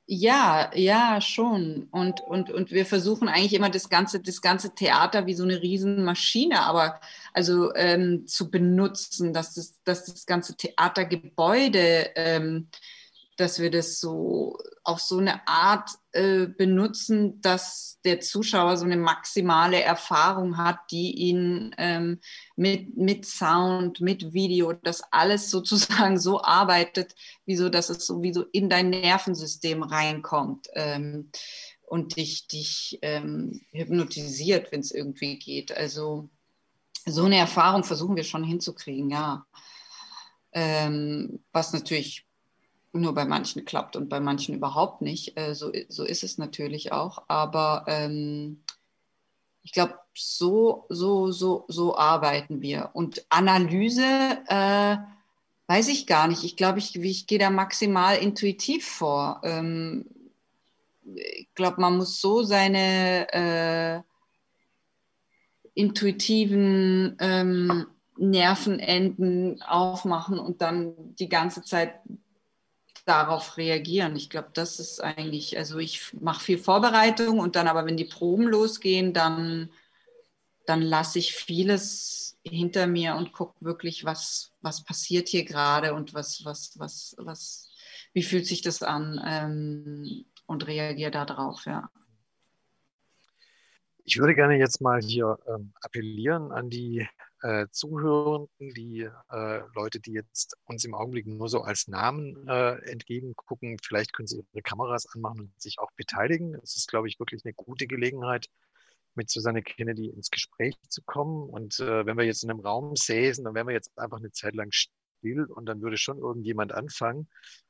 Ja, 0.09 0.71
ja, 0.73 1.19
schon. 1.19 1.89
Und, 1.91 2.21
und, 2.21 2.49
und 2.49 2.71
wir 2.71 2.85
versuchen 2.85 3.27
eigentlich 3.27 3.53
immer 3.53 3.69
das 3.69 3.89
ganze, 3.89 4.21
das 4.21 4.41
ganze 4.41 4.73
Theater 4.73 5.25
wie 5.25 5.33
so 5.33 5.43
eine 5.43 5.61
Riesenmaschine, 5.61 6.61
aber 6.61 7.01
also 7.33 7.73
ähm, 7.75 8.25
zu 8.25 8.49
benutzen, 8.49 9.33
dass 9.33 9.53
das, 9.55 9.83
dass 9.83 10.05
das 10.05 10.25
ganze 10.25 10.55
Theatergebäude 10.55 12.11
ähm, 12.15 12.69
dass 13.37 13.59
wir 13.59 13.71
das 13.71 13.99
so 13.99 14.57
auf 14.83 14.99
so 14.99 15.19
eine 15.19 15.47
Art 15.47 15.91
äh, 16.11 16.47
benutzen, 16.47 17.39
dass 17.41 17.99
der 18.03 18.19
Zuschauer 18.19 18.77
so 18.77 18.85
eine 18.85 18.97
maximale 18.97 19.81
Erfahrung 19.81 20.57
hat, 20.57 20.79
die 20.91 21.11
ihn 21.15 21.75
ähm, 21.77 22.19
mit, 22.55 22.97
mit 22.97 23.25
Sound, 23.25 24.01
mit 24.01 24.33
Video, 24.33 24.73
das 24.73 25.03
alles 25.11 25.49
sozusagen 25.51 26.19
so 26.19 26.41
arbeitet, 26.41 27.15
wie 27.45 27.55
so, 27.55 27.69
dass 27.69 27.89
es 27.89 28.05
sowieso 28.05 28.43
in 28.51 28.69
dein 28.69 28.89
Nervensystem 28.89 29.83
reinkommt 29.83 30.67
ähm, 30.73 31.31
und 31.81 32.17
dich, 32.17 32.47
dich 32.47 32.99
ähm, 33.01 33.61
hypnotisiert, 33.71 34.71
wenn 34.71 34.81
es 34.81 34.91
irgendwie 34.91 35.37
geht. 35.37 35.75
Also 35.75 36.29
so 37.05 37.23
eine 37.25 37.37
Erfahrung 37.37 37.83
versuchen 37.83 38.15
wir 38.15 38.25
schon 38.25 38.43
hinzukriegen, 38.43 39.09
ja. 39.09 39.45
Ähm, 40.53 41.43
was 41.51 41.73
natürlich 41.73 42.26
nur 42.93 43.13
bei 43.13 43.25
manchen 43.25 43.65
klappt 43.65 43.95
und 43.95 44.09
bei 44.09 44.19
manchen 44.19 44.55
überhaupt 44.55 45.01
nicht. 45.01 45.37
Äh, 45.37 45.53
so, 45.55 45.71
so 45.89 46.03
ist 46.03 46.23
es 46.23 46.37
natürlich 46.37 46.91
auch. 46.91 47.23
Aber 47.27 47.85
ähm, 47.87 48.61
ich 49.63 49.71
glaube, 49.71 49.95
so, 50.13 50.85
so, 50.89 51.31
so, 51.31 51.65
so 51.67 51.97
arbeiten 51.97 52.61
wir. 52.61 52.89
Und 52.93 53.25
Analyse 53.29 54.03
äh, 54.47 54.97
weiß 55.67 55.89
ich 55.89 56.07
gar 56.07 56.27
nicht. 56.27 56.43
Ich 56.43 56.55
glaube, 56.55 56.79
ich, 56.79 56.95
ich 56.95 57.27
gehe 57.27 57.39
da 57.39 57.49
maximal 57.49 58.17
intuitiv 58.17 58.87
vor. 58.87 59.41
Ähm, 59.43 60.05
ich 61.15 61.49
glaube, 61.53 61.81
man 61.81 61.97
muss 61.97 62.19
so 62.19 62.43
seine 62.43 63.27
äh, 63.33 64.01
intuitiven 65.73 67.15
ähm, 67.19 67.87
Nervenenden 68.17 69.61
aufmachen 69.61 70.39
und 70.39 70.61
dann 70.61 70.93
die 71.15 71.29
ganze 71.29 71.61
Zeit 71.61 71.99
darauf 73.07 73.57
reagieren. 73.57 74.15
Ich 74.15 74.29
glaube, 74.29 74.49
das 74.53 74.79
ist 74.79 74.99
eigentlich, 74.99 75.57
also 75.57 75.77
ich 75.77 76.13
mache 76.19 76.43
viel 76.43 76.57
Vorbereitung 76.57 77.39
und 77.39 77.55
dann 77.55 77.67
aber, 77.67 77.85
wenn 77.85 77.97
die 77.97 78.05
Proben 78.05 78.47
losgehen, 78.47 79.13
dann, 79.13 79.71
dann 80.65 80.81
lasse 80.81 81.19
ich 81.19 81.33
vieles 81.33 82.37
hinter 82.43 82.85
mir 82.87 83.15
und 83.15 83.31
gucke 83.31 83.63
wirklich, 83.63 84.03
was, 84.03 84.51
was 84.61 84.83
passiert 84.83 85.29
hier 85.29 85.45
gerade 85.45 85.93
und 85.93 86.13
was, 86.13 86.43
was, 86.43 86.77
was, 86.77 87.15
was, 87.17 87.71
wie 88.13 88.23
fühlt 88.23 88.45
sich 88.45 88.61
das 88.61 88.83
an 88.83 89.21
ähm, 89.25 90.25
und 90.45 90.67
reagiere 90.67 91.11
darauf, 91.11 91.65
ja. 91.65 91.89
Ich 94.03 94.19
würde 94.19 94.35
gerne 94.35 94.57
jetzt 94.57 94.81
mal 94.81 95.01
hier 95.01 95.37
ähm, 95.47 95.73
appellieren 95.81 96.51
an 96.51 96.69
die 96.69 97.07
äh, 97.41 97.67
Zuhörenden, 97.71 98.73
die 98.73 99.09
äh, 99.31 99.61
Leute, 99.75 99.99
die 99.99 100.13
jetzt 100.13 100.57
uns 100.65 100.83
im 100.85 100.93
Augenblick 100.93 101.27
nur 101.27 101.49
so 101.49 101.61
als 101.61 101.87
Namen 101.87 102.47
äh, 102.47 102.75
entgegengucken. 102.89 103.77
Vielleicht 103.83 104.13
können 104.13 104.27
sie 104.27 104.43
ihre 104.53 104.61
Kameras 104.61 105.07
anmachen 105.13 105.41
und 105.41 105.61
sich 105.61 105.79
auch 105.79 105.91
beteiligen. 105.95 106.55
Es 106.63 106.75
ist, 106.75 106.89
glaube 106.89 107.07
ich, 107.07 107.19
wirklich 107.19 107.43
eine 107.45 107.53
gute 107.53 107.87
Gelegenheit, 107.87 108.47
mit 109.15 109.31
Susanne 109.31 109.63
Kennedy 109.63 110.09
ins 110.09 110.29
Gespräch 110.29 110.75
zu 110.89 111.01
kommen. 111.01 111.49
Und 111.49 111.79
äh, 111.79 112.05
wenn 112.05 112.17
wir 112.17 112.25
jetzt 112.25 112.43
in 112.43 112.51
einem 112.51 112.59
Raum 112.59 112.95
säßen, 112.95 113.43
dann 113.43 113.55
wären 113.55 113.67
wir 113.67 113.73
jetzt 113.73 113.97
einfach 113.97 114.19
eine 114.19 114.31
Zeit 114.31 114.53
lang 114.53 114.71
still 114.71 115.45
und 115.45 115.65
dann 115.65 115.81
würde 115.81 115.97
schon 115.97 116.19
irgendjemand 116.19 116.71
anfangen. 116.71 117.27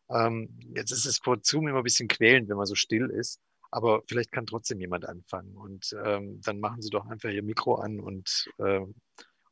Ähm, 0.10 0.60
jetzt 0.76 0.92
ist 0.92 1.06
es 1.06 1.20
vor 1.20 1.38
Zoom 1.42 1.70
immer 1.70 1.80
ein 1.80 1.84
bisschen 1.84 2.10
quälend, 2.10 2.50
wenn 2.50 2.58
man 2.58 2.66
so 2.66 2.76
still 2.76 3.10
ist 3.10 3.40
aber 3.72 4.02
vielleicht 4.08 4.32
kann 4.32 4.46
trotzdem 4.46 4.80
jemand 4.80 5.06
anfangen. 5.08 5.56
Und 5.56 5.96
ähm, 6.04 6.42
dann 6.42 6.60
machen 6.60 6.82
Sie 6.82 6.90
doch 6.90 7.06
einfach 7.06 7.30
Ihr 7.30 7.44
Mikro 7.44 7.76
an 7.76 8.00
und, 8.00 8.50
äh, 8.60 8.82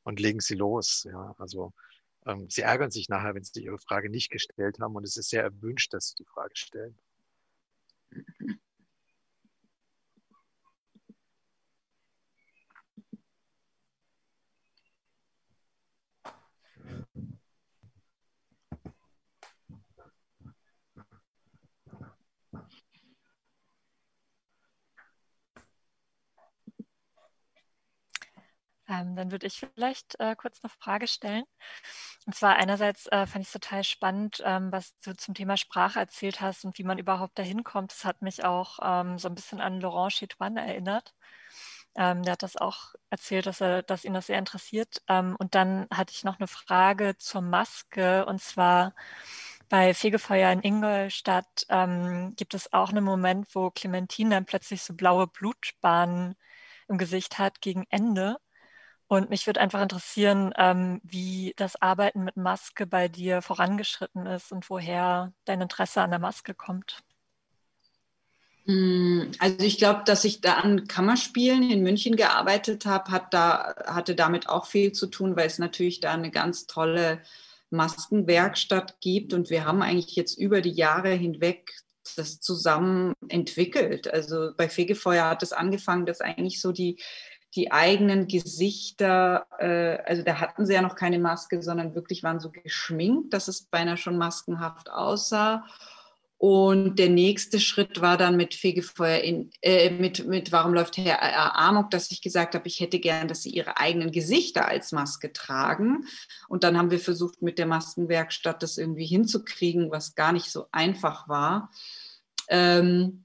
und 0.05 0.19
legen 0.19 0.39
Sie 0.39 0.55
los. 0.55 1.03
Ja, 1.03 1.35
also 1.37 1.73
ähm, 2.25 2.49
Sie 2.49 2.61
ärgern 2.61 2.91
sich 2.91 3.09
nachher, 3.09 3.35
wenn 3.35 3.43
Sie 3.43 3.63
Ihre 3.63 3.79
Frage 3.79 4.09
nicht 4.09 4.31
gestellt 4.31 4.79
haben. 4.79 4.95
Und 4.95 5.03
es 5.03 5.17
ist 5.17 5.29
sehr 5.29 5.43
erwünscht, 5.43 5.93
dass 5.93 6.09
Sie 6.09 6.15
die 6.15 6.25
Frage 6.25 6.55
stellen. 6.55 6.97
Ähm, 28.87 29.15
dann 29.15 29.31
würde 29.31 29.47
ich 29.47 29.65
vielleicht 29.75 30.19
äh, 30.19 30.35
kurz 30.35 30.59
eine 30.63 30.69
Frage 30.69 31.07
stellen. 31.07 31.43
Und 32.25 32.35
zwar 32.35 32.55
einerseits 32.55 33.07
äh, 33.07 33.25
fand 33.27 33.43
ich 33.43 33.47
es 33.47 33.53
total 33.53 33.83
spannend, 33.83 34.41
ähm, 34.45 34.71
was 34.71 34.97
du 35.01 35.15
zum 35.15 35.33
Thema 35.33 35.57
Sprache 35.57 35.99
erzählt 35.99 36.41
hast 36.41 36.65
und 36.65 36.77
wie 36.77 36.83
man 36.83 36.97
überhaupt 36.99 37.37
dahin 37.39 37.63
kommt. 37.63 37.91
Das 37.91 38.05
hat 38.05 38.21
mich 38.21 38.43
auch 38.45 38.79
ähm, 38.81 39.17
so 39.19 39.27
ein 39.27 39.35
bisschen 39.35 39.61
an 39.61 39.81
Laurent 39.81 40.13
Chitoine 40.13 40.65
erinnert. 40.65 41.13
Ähm, 41.95 42.23
der 42.23 42.33
hat 42.33 42.43
das 42.43 42.57
auch 42.57 42.93
erzählt, 43.09 43.45
dass, 43.45 43.61
er, 43.61 43.81
dass 43.83 44.05
ihn 44.05 44.13
das 44.13 44.27
sehr 44.27 44.39
interessiert. 44.39 45.01
Ähm, 45.07 45.35
und 45.39 45.55
dann 45.55 45.87
hatte 45.91 46.13
ich 46.13 46.23
noch 46.23 46.39
eine 46.39 46.47
Frage 46.47 47.17
zur 47.17 47.41
Maske. 47.41 48.25
Und 48.25 48.41
zwar 48.41 48.93
bei 49.69 49.93
Fegefeuer 49.93 50.51
in 50.51 50.61
Ingolstadt 50.61 51.65
ähm, 51.69 52.35
gibt 52.35 52.53
es 52.53 52.71
auch 52.73 52.89
einen 52.89 53.03
Moment, 53.03 53.47
wo 53.55 53.71
Clementine 53.71 54.31
dann 54.31 54.45
plötzlich 54.45 54.83
so 54.83 54.93
blaue 54.93 55.27
Blutbahnen 55.27 56.35
im 56.87 56.97
Gesicht 56.97 57.39
hat 57.39 57.61
gegen 57.61 57.85
Ende. 57.89 58.37
Und 59.07 59.29
mich 59.29 59.45
würde 59.45 59.61
einfach 59.61 59.81
interessieren, 59.81 60.51
ähm, 60.57 60.99
wie 61.03 61.53
das 61.57 61.79
Arbeiten 61.81 62.23
mit 62.23 62.37
Maske 62.37 62.87
bei 62.87 63.07
dir 63.07 63.41
vorangeschritten 63.41 64.25
ist 64.25 64.51
und 64.51 64.69
woher 64.69 65.31
dein 65.45 65.61
Interesse 65.61 66.01
an 66.01 66.09
der 66.09 66.19
Maske 66.19 66.55
kommt. 66.55 67.03
Hm, 68.65 69.31
also 69.37 69.63
ich 69.63 69.77
glaube, 69.77 70.01
dass 70.05 70.25
ich 70.25 70.41
da 70.41 70.55
an 70.55 70.87
Kammerspielen 70.87 71.69
in 71.69 71.83
München 71.83 72.15
gearbeitet 72.15 72.87
habe, 72.87 73.11
hat 73.11 73.31
da, 73.33 73.75
hatte 73.85 74.15
damit 74.15 74.49
auch 74.49 74.65
viel 74.65 74.91
zu 74.91 75.05
tun, 75.05 75.35
weil 75.35 75.47
es 75.47 75.59
natürlich 75.59 75.99
da 75.99 76.13
eine 76.13 76.31
ganz 76.31 76.65
tolle 76.65 77.21
Maskenwerkstatt 77.69 78.99
gibt 79.01 79.33
und 79.33 79.51
wir 79.51 79.65
haben 79.65 79.83
eigentlich 79.83 80.15
jetzt 80.15 80.37
über 80.37 80.61
die 80.61 80.71
Jahre 80.71 81.09
hinweg 81.09 81.73
das 82.15 82.39
zusammen 82.39 83.13
entwickelt. 83.29 84.11
Also 84.11 84.51
bei 84.55 84.69
Fegefeuer 84.69 85.27
hat 85.29 85.43
es 85.43 85.53
angefangen, 85.53 86.05
dass 86.05 86.21
eigentlich 86.21 86.61
so 86.61 86.71
die 86.71 87.01
die 87.55 87.71
eigenen 87.71 88.27
Gesichter, 88.27 89.47
äh, 89.59 89.97
also 90.05 90.23
da 90.23 90.39
hatten 90.39 90.65
sie 90.65 90.73
ja 90.73 90.81
noch 90.81 90.95
keine 90.95 91.19
Maske, 91.19 91.61
sondern 91.61 91.95
wirklich 91.95 92.23
waren 92.23 92.39
so 92.39 92.51
geschminkt, 92.51 93.33
dass 93.33 93.47
es 93.47 93.63
beinahe 93.63 93.97
schon 93.97 94.17
maskenhaft 94.17 94.89
aussah. 94.89 95.65
Und 96.37 96.99
der 96.99 97.09
nächste 97.09 97.59
Schritt 97.59 98.01
war 98.01 98.17
dann 98.17 98.35
mit 98.35 98.53
Fegefeuer 98.53 99.19
in, 99.19 99.51
äh, 99.61 99.89
mit, 99.89 100.27
mit 100.27 100.51
Warum 100.51 100.73
läuft 100.73 100.97
Herr 100.97 101.57
Amok, 101.57 101.89
dass 101.91 102.11
ich 102.11 102.21
gesagt 102.21 102.55
habe, 102.55 102.67
ich 102.67 102.81
hätte 102.81 102.99
gern, 102.99 103.27
dass 103.27 103.41
sie 103.41 103.49
ihre 103.49 103.77
eigenen 103.77 104.11
Gesichter 104.11 104.67
als 104.67 104.91
Maske 104.91 105.31
tragen. 105.31 106.05
Und 106.49 106.63
dann 106.63 106.77
haben 106.77 106.91
wir 106.91 106.99
versucht, 106.99 107.41
mit 107.41 107.57
der 107.57 107.65
Maskenwerkstatt 107.65 108.61
das 108.61 108.77
irgendwie 108.77 109.05
hinzukriegen, 109.05 109.91
was 109.91 110.13
gar 110.13 110.33
nicht 110.33 110.51
so 110.51 110.67
einfach 110.71 111.29
war. 111.29 111.71
Ähm, 112.49 113.24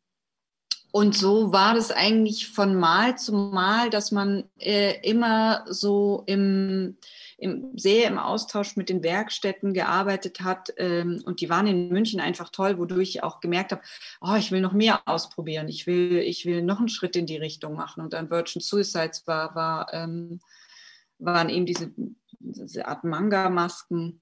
und 0.92 1.16
so 1.16 1.52
war 1.52 1.74
das 1.74 1.92
eigentlich 1.92 2.48
von 2.48 2.74
Mal 2.74 3.16
zu 3.16 3.32
Mal, 3.32 3.90
dass 3.90 4.10
man 4.10 4.44
äh, 4.58 5.00
immer 5.08 5.64
so 5.68 6.24
im, 6.26 6.96
im, 7.38 7.78
sehr 7.78 8.08
im 8.08 8.18
Austausch 8.18 8.76
mit 8.76 8.88
den 8.88 9.04
Werkstätten 9.04 9.72
gearbeitet 9.72 10.40
hat. 10.40 10.72
Ähm, 10.78 11.22
und 11.24 11.40
die 11.40 11.48
waren 11.48 11.68
in 11.68 11.90
München 11.90 12.20
einfach 12.20 12.48
toll, 12.48 12.78
wodurch 12.78 13.10
ich 13.10 13.22
auch 13.22 13.40
gemerkt 13.40 13.70
habe, 13.70 13.82
oh, 14.20 14.34
ich 14.34 14.50
will 14.50 14.60
noch 14.60 14.72
mehr 14.72 15.02
ausprobieren. 15.06 15.68
Ich 15.68 15.86
will, 15.86 16.18
ich 16.18 16.44
will 16.44 16.62
noch 16.62 16.80
einen 16.80 16.88
Schritt 16.88 17.14
in 17.14 17.26
die 17.26 17.36
Richtung 17.36 17.74
machen. 17.74 18.02
Und 18.02 18.12
dann 18.12 18.30
Virgin 18.30 18.60
Suicides 18.60 19.28
war, 19.28 19.54
war, 19.54 19.94
ähm, 19.94 20.40
waren 21.18 21.50
eben 21.50 21.66
diese, 21.66 21.92
diese 22.40 22.88
Art 22.88 23.04
Manga-Masken. 23.04 24.20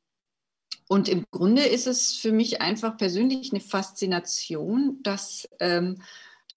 Und 0.87 1.09
im 1.09 1.25
Grunde 1.31 1.63
ist 1.63 1.87
es 1.87 2.15
für 2.15 2.33
mich 2.33 2.61
einfach 2.61 2.99
persönlich 2.99 3.53
eine 3.53 3.61
Faszination, 3.61 4.99
dass 5.03 5.49
ähm, 5.61 6.03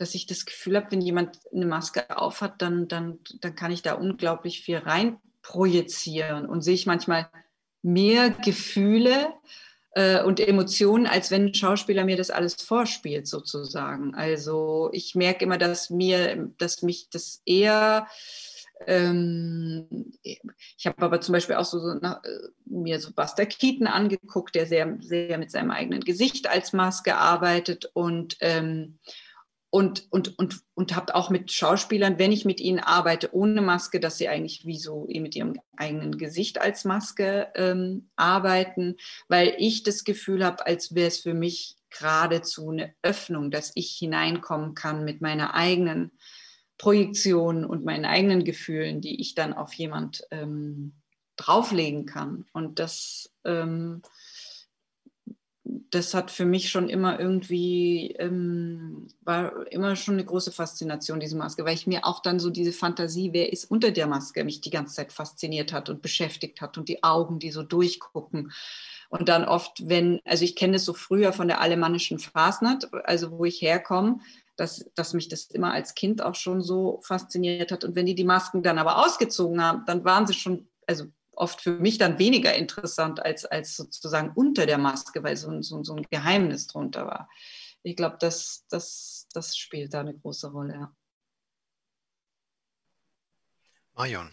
dass 0.02 0.16
ich 0.16 0.26
das 0.26 0.48
Gefühl 0.48 0.78
habe, 0.78 0.92
wenn 0.92 1.02
jemand 1.02 1.38
eine 1.54 1.68
Maske 1.68 2.18
aufhat, 2.18 2.60
dann, 2.60 2.88
dann, 2.88 3.20
dann 3.40 3.56
kann 3.56 3.72
ich 3.72 3.84
da 3.84 3.94
unglaublich 3.94 4.62
viel 4.62 4.78
rein 4.78 5.18
projizieren 5.44 6.48
und 6.48 6.64
sehe 6.64 6.74
ich 6.74 6.88
manchmal 6.88 7.30
mehr 7.84 8.32
Gefühle 8.32 9.32
äh, 9.92 10.24
und 10.24 10.40
Emotionen, 10.40 11.06
als 11.06 11.30
wenn 11.30 11.46
ein 11.46 11.54
Schauspieler 11.54 12.04
mir 12.04 12.18
das 12.18 12.32
alles 12.32 12.56
vorspielt, 12.56 13.28
sozusagen. 13.28 14.16
Also 14.16 14.90
ich 14.92 15.14
merke 15.14 15.46
immer, 15.46 15.60
dass 15.60 15.92
mir, 15.92 16.50
dass 16.58 16.82
mich 16.82 17.10
das 17.12 17.44
eher 17.46 18.08
ähm, 18.88 19.88
ich 20.24 20.88
habe 20.88 21.00
aber 21.04 21.22
zum 21.22 21.34
Beispiel 21.34 21.56
auch 21.56 21.66
so, 21.66 21.78
so 21.78 21.94
na, 22.02 22.20
äh, 22.24 22.50
mir 22.66 23.00
so 23.00 23.12
Buster 23.14 23.46
Keaton 23.46 23.86
angeguckt, 23.86 24.56
der 24.56 24.66
sehr, 24.66 24.98
sehr 25.02 25.38
mit 25.38 25.52
seinem 25.52 25.70
eigenen 25.70 26.02
Gesicht 26.02 26.50
als 26.50 26.74
Maske 26.74 27.16
arbeitet 27.16 27.92
und 27.94 28.38
ähm, 28.40 28.98
und, 29.72 30.06
und, 30.12 30.38
und, 30.38 30.62
und 30.76 30.96
habe 30.96 31.16
auch 31.16 31.30
mit 31.30 31.50
Schauspielern, 31.50 32.20
wenn 32.20 32.34
ich 32.34 32.44
mit 32.44 32.60
ihnen 32.60 32.80
arbeite, 32.80 33.34
ohne 33.34 33.62
Maske, 33.62 34.02
dass 34.02 34.18
sie 34.18 34.28
eigentlich 34.28 34.66
wie 34.66 34.78
so 34.78 35.08
mit 35.10 35.34
ihrem 35.34 35.60
eigenen 35.78 36.18
Gesicht 36.18 36.60
als 36.60 36.84
Maske 36.84 37.48
ähm, 37.56 38.10
arbeiten, 38.18 38.98
weil 39.30 39.56
ich 39.58 39.84
das 39.84 40.04
Gefühl 40.04 40.46
habe, 40.46 40.68
als 40.68 40.94
wäre 40.94 41.08
es 41.08 41.20
für 41.20 41.34
mich 41.34 41.78
geradezu 41.90 42.70
eine 42.70 42.94
Öffnung, 43.02 43.50
dass 43.50 43.72
ich 43.76 43.92
hineinkommen 43.92 44.76
kann 44.76 45.06
mit 45.06 45.22
meiner 45.22 45.54
eigenen 45.54 46.12
Projektion 46.78 47.64
und 47.64 47.86
meinen 47.86 48.06
eigenen 48.06 48.44
Gefühlen, 48.44 49.00
die 49.00 49.22
ich 49.22 49.36
dann 49.36 49.54
auf 49.54 49.74
jemand 49.74 50.24
ähm, 50.32 50.96
drauflegen 51.38 52.06
kann. 52.06 52.46
Und 52.52 52.80
das 52.80 53.32
ähm, 53.46 54.02
das 55.92 56.14
hat 56.14 56.32
für 56.32 56.46
mich 56.46 56.70
schon 56.70 56.88
immer 56.88 57.20
irgendwie, 57.20 58.16
ähm, 58.18 59.08
war 59.24 59.68
immer 59.72 59.98
schon 59.98 60.16
eine 60.16 60.24
große 60.24 60.54
Faszination, 60.54 61.20
diese 61.20 61.36
Maske, 61.36 61.66
weil 61.66 61.74
ich 61.74 61.86
mir 61.86 62.06
auch 62.06 62.22
dann 62.22 62.40
so 62.40 62.50
diese 62.50 62.72
Fantasie, 62.72 63.34
wer 63.34 63.52
ist 63.52 63.70
unter 63.70 63.92
der 63.92 64.08
Maske, 64.08 64.46
mich 64.46 64.62
die 64.62 64.70
ganze 64.70 64.96
Zeit 64.96 65.12
fasziniert 65.12 65.74
hat 65.74 65.90
und 65.90 66.02
beschäftigt 66.02 66.62
hat 66.62 66.78
und 66.78 66.88
die 66.88 67.04
Augen, 67.04 67.40
die 67.40 67.52
so 67.52 67.62
durchgucken. 67.62 68.54
Und 69.10 69.28
dann 69.28 69.44
oft, 69.44 69.90
wenn, 69.90 70.22
also 70.24 70.46
ich 70.46 70.56
kenne 70.56 70.78
es 70.78 70.86
so 70.86 70.94
früher 70.94 71.34
von 71.34 71.50
der 71.50 71.60
alemannischen 71.60 72.20
Fasnacht, 72.20 72.88
also 73.04 73.32
wo 73.32 73.44
ich 73.44 73.62
herkomme, 73.62 74.20
dass, 74.56 74.86
dass 74.96 75.14
mich 75.14 75.28
das 75.28 75.48
immer 75.48 75.74
als 75.74 75.94
Kind 75.94 76.24
auch 76.24 76.36
schon 76.36 76.62
so 76.62 77.02
fasziniert 77.04 77.74
hat. 77.74 77.84
Und 77.84 77.96
wenn 77.96 78.06
die 78.06 78.16
die 78.16 78.24
Masken 78.24 78.64
dann 78.64 78.78
aber 78.78 79.06
ausgezogen 79.06 79.62
haben, 79.62 79.84
dann 79.86 80.06
waren 80.06 80.26
sie 80.26 80.34
schon, 80.36 80.70
also 80.88 81.06
oft 81.42 81.62
für 81.62 81.72
mich 81.72 81.98
dann 81.98 82.20
weniger 82.20 82.54
interessant 82.54 83.26
als, 83.26 83.46
als 83.46 83.76
sozusagen 83.76 84.32
unter 84.36 84.66
der 84.68 84.78
Maske, 84.78 85.24
weil 85.24 85.36
so, 85.36 85.62
so, 85.62 85.84
so 85.84 85.96
ein 85.96 86.06
Geheimnis 86.10 86.68
drunter 86.68 87.08
war. 87.08 87.30
Ich 87.82 87.96
glaube, 87.96 88.18
das, 88.20 88.66
das, 88.70 89.28
das 89.34 89.58
spielt 89.58 89.94
da 89.94 90.02
eine 90.02 90.14
große 90.14 90.52
Rolle. 90.52 90.74
Ja. 90.74 90.96
Marion. 93.96 94.30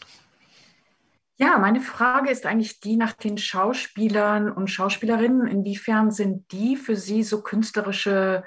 Ja, 1.38 1.56
meine 1.58 1.80
Frage 1.80 2.30
ist 2.30 2.44
eigentlich 2.44 2.80
die 2.80 2.96
nach 2.96 3.14
den 3.14 3.38
Schauspielern 3.38 4.52
und 4.52 4.68
Schauspielerinnen. 4.68 5.46
Inwiefern 5.46 6.10
sind 6.10 6.50
die 6.52 6.76
für 6.76 6.96
Sie 6.96 7.22
so 7.22 7.42
künstlerische 7.42 8.44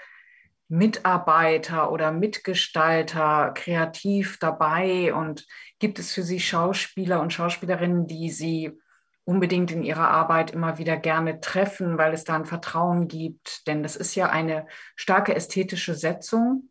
Mitarbeiter 0.71 1.91
oder 1.91 2.13
Mitgestalter 2.13 3.51
kreativ 3.53 4.39
dabei 4.39 5.13
und 5.13 5.45
gibt 5.79 5.99
es 5.99 6.13
für 6.13 6.23
Sie 6.23 6.39
Schauspieler 6.39 7.19
und 7.19 7.33
Schauspielerinnen, 7.33 8.07
die 8.07 8.29
Sie 8.29 8.71
unbedingt 9.25 9.71
in 9.71 9.83
Ihrer 9.83 10.07
Arbeit 10.07 10.51
immer 10.51 10.77
wieder 10.77 10.95
gerne 10.95 11.41
treffen, 11.41 11.97
weil 11.97 12.13
es 12.13 12.23
da 12.23 12.35
ein 12.35 12.45
Vertrauen 12.45 13.09
gibt? 13.09 13.67
Denn 13.67 13.83
das 13.83 13.97
ist 13.97 14.15
ja 14.15 14.29
eine 14.29 14.65
starke 14.95 15.35
ästhetische 15.35 15.93
Setzung, 15.93 16.69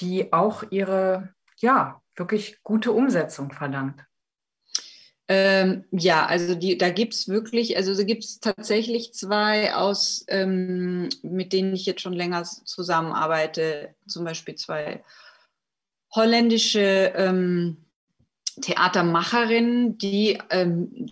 die 0.00 0.32
auch 0.32 0.64
ihre, 0.70 1.34
ja, 1.58 2.00
wirklich 2.16 2.62
gute 2.62 2.92
Umsetzung 2.92 3.52
verlangt. 3.52 4.06
Ähm, 5.34 5.86
ja, 5.92 6.26
also 6.26 6.54
die, 6.54 6.76
da 6.76 6.90
gibt 6.90 7.14
es 7.14 7.26
wirklich, 7.26 7.78
also 7.78 7.96
da 7.96 8.02
gibt 8.02 8.22
es 8.22 8.38
tatsächlich 8.38 9.14
zwei 9.14 9.74
aus, 9.74 10.26
ähm, 10.28 11.08
mit 11.22 11.54
denen 11.54 11.74
ich 11.74 11.86
jetzt 11.86 12.02
schon 12.02 12.12
länger 12.12 12.44
zusammenarbeite, 12.44 13.94
zum 14.06 14.26
Beispiel 14.26 14.56
zwei 14.56 15.02
holländische 16.14 17.14
ähm, 17.16 17.78
Theatermacherinnen, 18.60 19.96
die 19.96 20.38
ähm, 20.50 21.06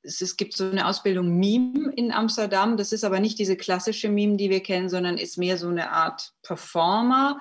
es, 0.00 0.22
es, 0.22 0.38
gibt 0.38 0.56
so 0.56 0.70
eine 0.70 0.86
Ausbildung 0.86 1.38
Mime 1.38 1.92
in 1.94 2.10
Amsterdam. 2.10 2.78
Das 2.78 2.92
ist 2.92 3.04
aber 3.04 3.20
nicht 3.20 3.38
diese 3.38 3.56
klassische 3.56 4.08
Mime, 4.08 4.38
die 4.38 4.48
wir 4.48 4.62
kennen, 4.62 4.88
sondern 4.88 5.18
ist 5.18 5.36
mehr 5.36 5.58
so 5.58 5.68
eine 5.68 5.90
Art 5.90 6.32
Performer 6.40 7.38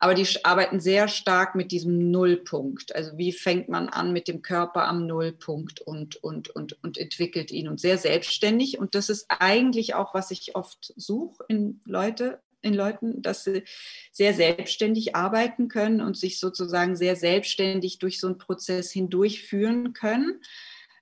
aber 0.00 0.14
die 0.14 0.26
arbeiten 0.44 0.80
sehr 0.80 1.08
stark 1.08 1.54
mit 1.54 1.72
diesem 1.72 2.10
Nullpunkt. 2.10 2.94
Also 2.94 3.18
wie 3.18 3.32
fängt 3.32 3.68
man 3.68 3.88
an 3.88 4.12
mit 4.12 4.28
dem 4.28 4.42
Körper 4.42 4.86
am 4.86 5.06
Nullpunkt 5.06 5.80
und, 5.80 6.16
und, 6.16 6.48
und, 6.50 6.82
und 6.84 6.98
entwickelt 6.98 7.50
ihn 7.50 7.68
und 7.68 7.80
sehr 7.80 7.98
selbstständig. 7.98 8.78
Und 8.78 8.94
das 8.94 9.08
ist 9.08 9.26
eigentlich 9.28 9.94
auch, 9.94 10.14
was 10.14 10.30
ich 10.30 10.54
oft 10.54 10.92
suche 10.96 11.44
in 11.48 11.80
Leute, 11.84 12.40
in 12.62 12.74
Leuten, 12.74 13.22
dass 13.22 13.44
sie 13.44 13.64
sehr 14.12 14.34
selbstständig 14.34 15.16
arbeiten 15.16 15.68
können 15.68 16.00
und 16.00 16.16
sich 16.16 16.38
sozusagen 16.38 16.94
sehr 16.94 17.16
selbstständig 17.16 17.98
durch 17.98 18.20
so 18.20 18.28
einen 18.28 18.38
Prozess 18.38 18.92
hindurchführen 18.92 19.94
können. 19.94 20.40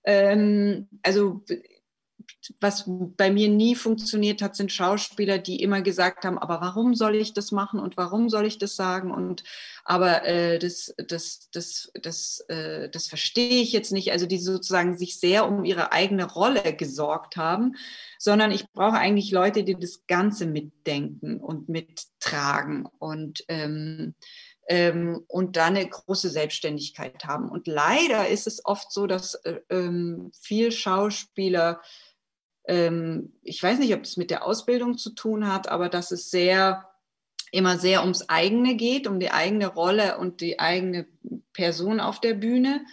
Ähm, 0.05 0.89
also 1.03 1.45
was 2.61 2.85
bei 2.87 3.31
mir 3.31 3.49
nie 3.49 3.75
funktioniert 3.75 4.43
hat, 4.43 4.57
sind 4.57 4.73
Schauspieler, 4.73 5.39
die 5.39 5.63
immer 5.63 5.83
gesagt 5.83 6.25
haben, 6.25 6.39
aber 6.39 6.61
warum 6.61 6.95
soll 6.95 7.17
ich 7.17 7.33
das 7.33 7.53
machen 7.53 7.81
und 7.81 7.97
warum 7.97 8.29
soll 8.29 8.47
ich 8.47 8.59
das 8.59 8.77
sagen? 8.77 9.11
Und 9.11 9.45
aber 9.85 10.25
äh, 10.25 10.59
das, 10.59 10.95
das, 11.09 11.49
das, 11.53 11.91
das, 12.01 12.41
äh, 12.49 12.89
das 12.89 13.07
verstehe 13.07 13.63
ich 13.63 13.73
jetzt 13.73 13.93
nicht. 13.93 14.13
Also 14.13 14.27
die 14.27 14.39
sozusagen 14.39 14.97
sich 14.97 15.19
sehr 15.19 15.49
um 15.49 15.65
ihre 15.65 15.93
eigene 15.93 16.25
Rolle 16.25 16.75
gesorgt 16.75 17.37
haben, 17.37 17.75
sondern 18.19 18.51
ich 18.51 18.71
brauche 18.73 18.99
eigentlich 18.99 19.31
Leute, 19.31 19.65
die 19.65 19.79
das 19.79 20.07
Ganze 20.07 20.47
mitdenken 20.47 21.41
und 21.41 21.69
mittragen 21.69 22.87
und 22.99 23.45
ähm, 23.49 24.15
ähm, 24.69 25.25
und 25.29 25.57
da 25.57 25.67
eine 25.67 25.87
große 25.87 26.29
Selbstständigkeit 26.29 27.25
haben. 27.25 27.49
Und 27.49 27.67
leider 27.67 28.29
ist 28.29 28.47
es 28.47 28.65
oft 28.65 28.91
so, 28.91 29.07
dass 29.07 29.35
äh, 29.35 29.61
ähm, 29.71 30.31
viel 30.41 30.73
Schauspieler 30.73 31.81
ich 32.69 33.63
weiß 33.63 33.79
nicht, 33.79 33.95
ob 33.95 34.03
es 34.03 34.17
mit 34.17 34.31
der 34.31 34.45
Ausbildung 34.45 34.99
zu 34.99 35.11
tun 35.11 35.47
hat, 35.47 35.69
aber 35.69 35.89
dass 35.89 36.11
es 36.11 36.31
sehr 36.31 36.89
immer 37.53 37.79
sehr 37.79 38.03
ums 38.03 38.29
eigene 38.29 38.75
geht, 38.75 39.07
um 39.07 39.21
die 39.21 39.31
eigene 39.31 39.69
Rolle 39.69 40.19
und 40.19 40.41
die 40.41 40.59
eigene 40.59 41.07
Person 41.53 42.01
auf 42.01 42.21
der 42.21 42.35
Bühne. 42.35 42.85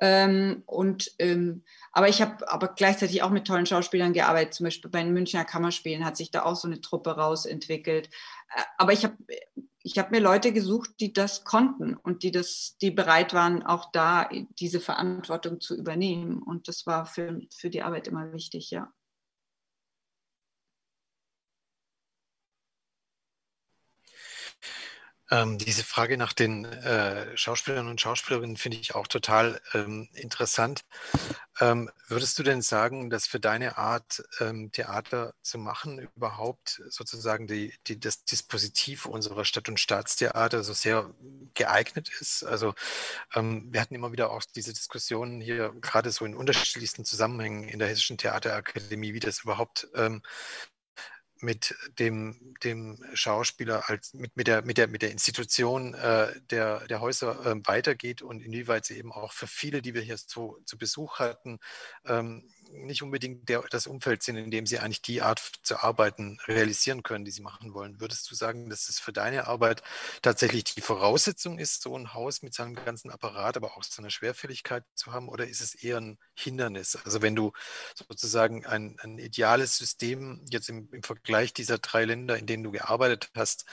Ähm, 0.00 0.62
und 0.66 1.10
ähm, 1.18 1.64
aber 1.92 2.08
ich 2.08 2.20
habe 2.20 2.50
aber 2.50 2.68
gleichzeitig 2.68 3.22
auch 3.22 3.30
mit 3.30 3.46
tollen 3.46 3.66
Schauspielern 3.66 4.12
gearbeitet. 4.12 4.54
Zum 4.54 4.64
Beispiel 4.64 4.90
bei 4.90 5.02
den 5.02 5.14
Münchner 5.14 5.44
Kammerspielen 5.44 6.04
hat 6.04 6.16
sich 6.16 6.30
da 6.30 6.44
auch 6.44 6.54
so 6.54 6.68
eine 6.68 6.80
Truppe 6.80 7.12
rausentwickelt. 7.12 8.10
Aber 8.76 8.92
ich 8.92 9.04
habe 9.04 9.16
ich 9.82 9.98
habe 9.98 10.10
mir 10.10 10.20
Leute 10.20 10.52
gesucht, 10.52 10.90
die 10.98 11.12
das 11.12 11.44
konnten 11.44 11.94
und 11.94 12.24
die 12.24 12.32
das, 12.32 12.76
die 12.82 12.90
bereit 12.90 13.32
waren, 13.34 13.62
auch 13.62 13.92
da 13.92 14.28
diese 14.58 14.80
Verantwortung 14.80 15.60
zu 15.60 15.76
übernehmen. 15.76 16.42
Und 16.42 16.66
das 16.66 16.86
war 16.86 17.06
für, 17.06 17.40
für 17.54 17.70
die 17.70 17.82
Arbeit 17.82 18.08
immer 18.08 18.32
wichtig, 18.32 18.72
ja. 18.72 18.92
Ähm, 25.30 25.58
diese 25.58 25.82
Frage 25.82 26.16
nach 26.16 26.32
den 26.32 26.64
äh, 26.64 27.36
Schauspielern 27.36 27.88
und 27.88 28.00
Schauspielerinnen 28.00 28.56
finde 28.56 28.78
ich 28.78 28.94
auch 28.94 29.08
total 29.08 29.60
ähm, 29.74 30.08
interessant. 30.12 30.84
Ähm, 31.58 31.90
würdest 32.06 32.38
du 32.38 32.44
denn 32.44 32.62
sagen, 32.62 33.10
dass 33.10 33.26
für 33.26 33.40
deine 33.40 33.76
Art, 33.76 34.22
ähm, 34.40 34.70
Theater 34.70 35.34
zu 35.42 35.58
machen, 35.58 36.08
überhaupt 36.14 36.82
sozusagen 36.88 37.46
die, 37.46 37.74
die, 37.88 37.98
das 37.98 38.24
Dispositiv 38.24 39.06
unserer 39.06 39.44
Stadt- 39.44 39.68
und 39.68 39.80
Staatstheater 39.80 40.62
so 40.62 40.74
sehr 40.74 41.12
geeignet 41.54 42.10
ist? 42.20 42.44
Also 42.44 42.74
ähm, 43.34 43.66
wir 43.72 43.80
hatten 43.80 43.94
immer 43.96 44.12
wieder 44.12 44.30
auch 44.30 44.42
diese 44.54 44.72
Diskussionen 44.72 45.40
hier, 45.40 45.74
gerade 45.80 46.12
so 46.12 46.24
in 46.24 46.36
unterschiedlichsten 46.36 47.04
Zusammenhängen 47.04 47.68
in 47.68 47.80
der 47.80 47.88
Hessischen 47.88 48.18
Theaterakademie, 48.18 49.14
wie 49.14 49.20
das 49.20 49.40
überhaupt 49.40 49.88
ähm, 49.94 50.22
mit 51.40 51.74
dem, 51.98 52.54
dem 52.64 53.04
Schauspieler 53.14 53.88
als 53.88 54.14
mit, 54.14 54.36
mit, 54.36 54.46
der, 54.46 54.62
mit, 54.62 54.78
der, 54.78 54.88
mit 54.88 55.02
der 55.02 55.10
Institution 55.10 55.94
äh, 55.94 56.32
der, 56.50 56.86
der 56.86 57.00
Häuser 57.00 57.44
äh, 57.44 57.54
weitergeht 57.64 58.22
und 58.22 58.40
inwieweit 58.40 58.84
sie 58.86 58.96
eben 58.96 59.12
auch 59.12 59.32
für 59.32 59.46
viele, 59.46 59.82
die 59.82 59.94
wir 59.94 60.02
hier 60.02 60.16
zu, 60.16 60.58
zu 60.64 60.78
Besuch 60.78 61.18
hatten, 61.18 61.58
ähm, 62.06 62.48
nicht 62.70 63.02
unbedingt 63.02 63.48
der, 63.48 63.62
das 63.70 63.86
Umfeld 63.86 64.22
sind, 64.22 64.36
in 64.36 64.50
dem 64.50 64.66
sie 64.66 64.78
eigentlich 64.78 65.02
die 65.02 65.22
Art 65.22 65.40
zu 65.62 65.82
arbeiten 65.82 66.38
realisieren 66.46 67.02
können, 67.02 67.24
die 67.24 67.30
sie 67.30 67.42
machen 67.42 67.74
wollen. 67.74 68.00
Würdest 68.00 68.30
du 68.30 68.34
sagen, 68.34 68.68
dass 68.70 68.88
es 68.88 68.98
für 68.98 69.12
deine 69.12 69.46
Arbeit 69.46 69.82
tatsächlich 70.22 70.64
die 70.64 70.80
Voraussetzung 70.80 71.58
ist, 71.58 71.82
so 71.82 71.96
ein 71.96 72.14
Haus 72.14 72.42
mit 72.42 72.54
seinem 72.54 72.74
ganzen 72.74 73.10
Apparat, 73.10 73.56
aber 73.56 73.76
auch 73.76 73.82
seiner 73.82 74.10
Schwerfälligkeit 74.10 74.84
zu 74.94 75.12
haben, 75.12 75.28
oder 75.28 75.46
ist 75.46 75.60
es 75.60 75.74
eher 75.74 75.98
ein 75.98 76.18
Hindernis? 76.34 76.96
Also 77.04 77.22
wenn 77.22 77.34
du 77.34 77.52
sozusagen 77.94 78.66
ein, 78.66 78.96
ein 79.00 79.18
ideales 79.18 79.76
System 79.76 80.44
jetzt 80.48 80.68
im, 80.68 80.88
im 80.92 81.02
Vergleich 81.02 81.52
dieser 81.52 81.78
drei 81.78 82.04
Länder, 82.04 82.38
in 82.38 82.46
denen 82.46 82.64
du 82.64 82.70
gearbeitet 82.70 83.30
hast, 83.34 83.64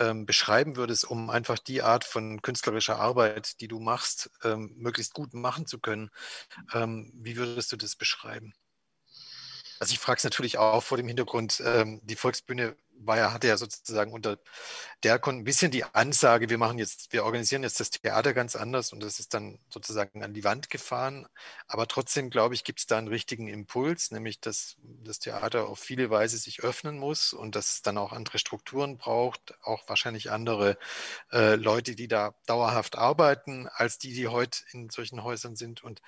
ähm, 0.00 0.26
beschreiben 0.26 0.76
würdest, 0.76 1.04
um 1.10 1.30
einfach 1.30 1.58
die 1.58 1.82
Art 1.82 2.04
von 2.04 2.42
künstlerischer 2.42 2.98
Arbeit, 2.98 3.60
die 3.60 3.68
du 3.68 3.80
machst, 3.80 4.30
ähm, 4.44 4.72
möglichst 4.76 5.14
gut 5.14 5.34
machen 5.34 5.66
zu 5.66 5.78
können, 5.80 6.10
ähm, 6.74 7.12
wie 7.14 7.36
würdest 7.36 7.72
du 7.72 7.76
das 7.76 7.96
beschreiben? 7.96 8.54
Also 9.80 9.92
ich 9.92 9.98
frage 9.98 10.18
es 10.18 10.24
natürlich 10.24 10.58
auch 10.58 10.82
vor 10.82 10.96
dem 10.96 11.08
Hintergrund, 11.08 11.62
ähm, 11.64 12.00
die 12.04 12.16
Volksbühne 12.16 12.76
war 13.00 13.16
ja, 13.16 13.32
hatte 13.32 13.48
ja 13.48 13.56
sozusagen 13.56 14.12
unter 14.12 14.38
der 15.04 15.24
ein 15.26 15.44
bisschen 15.44 15.70
die 15.70 15.84
Ansage, 15.84 16.50
wir 16.50 16.58
machen 16.58 16.78
jetzt, 16.78 17.12
wir 17.12 17.24
organisieren 17.24 17.62
jetzt 17.62 17.78
das 17.78 17.90
Theater 17.90 18.34
ganz 18.34 18.56
anders 18.56 18.92
und 18.92 19.00
das 19.00 19.20
ist 19.20 19.34
dann 19.34 19.58
sozusagen 19.68 20.24
an 20.24 20.34
die 20.34 20.44
Wand 20.44 20.70
gefahren. 20.70 21.28
Aber 21.66 21.86
trotzdem, 21.86 22.30
glaube 22.30 22.54
ich, 22.54 22.64
gibt 22.64 22.80
es 22.80 22.86
da 22.86 22.98
einen 22.98 23.08
richtigen 23.08 23.46
Impuls, 23.46 24.10
nämlich 24.10 24.40
dass 24.40 24.76
das 25.04 25.20
Theater 25.20 25.68
auf 25.68 25.78
viele 25.78 26.10
Weise 26.10 26.38
sich 26.38 26.62
öffnen 26.64 26.98
muss 26.98 27.32
und 27.32 27.54
dass 27.54 27.74
es 27.74 27.82
dann 27.82 27.98
auch 27.98 28.12
andere 28.12 28.38
Strukturen 28.38 28.98
braucht, 28.98 29.54
auch 29.62 29.88
wahrscheinlich 29.88 30.30
andere 30.30 30.78
äh, 31.32 31.54
Leute, 31.54 31.94
die 31.94 32.08
da 32.08 32.34
dauerhaft 32.46 32.96
arbeiten, 32.96 33.68
als 33.68 33.98
die, 33.98 34.14
die 34.14 34.28
heute 34.28 34.60
in 34.72 34.90
solchen 34.90 35.22
Häusern 35.22 35.56
sind. 35.56 35.84
Und 35.84 36.00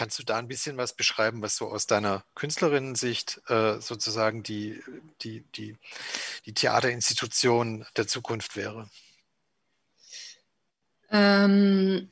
Kannst 0.00 0.18
du 0.18 0.22
da 0.22 0.38
ein 0.38 0.48
bisschen 0.48 0.78
was 0.78 0.94
beschreiben, 0.94 1.42
was 1.42 1.56
so 1.56 1.68
aus 1.68 1.86
deiner 1.86 2.24
Künstlerinnensicht 2.34 3.42
äh, 3.48 3.80
sozusagen 3.80 4.42
die, 4.42 4.80
die, 5.20 5.44
die, 5.54 5.76
die 6.46 6.54
Theaterinstitution 6.54 7.84
der 7.98 8.06
Zukunft 8.06 8.56
wäre? 8.56 8.88
Ähm, 11.10 12.08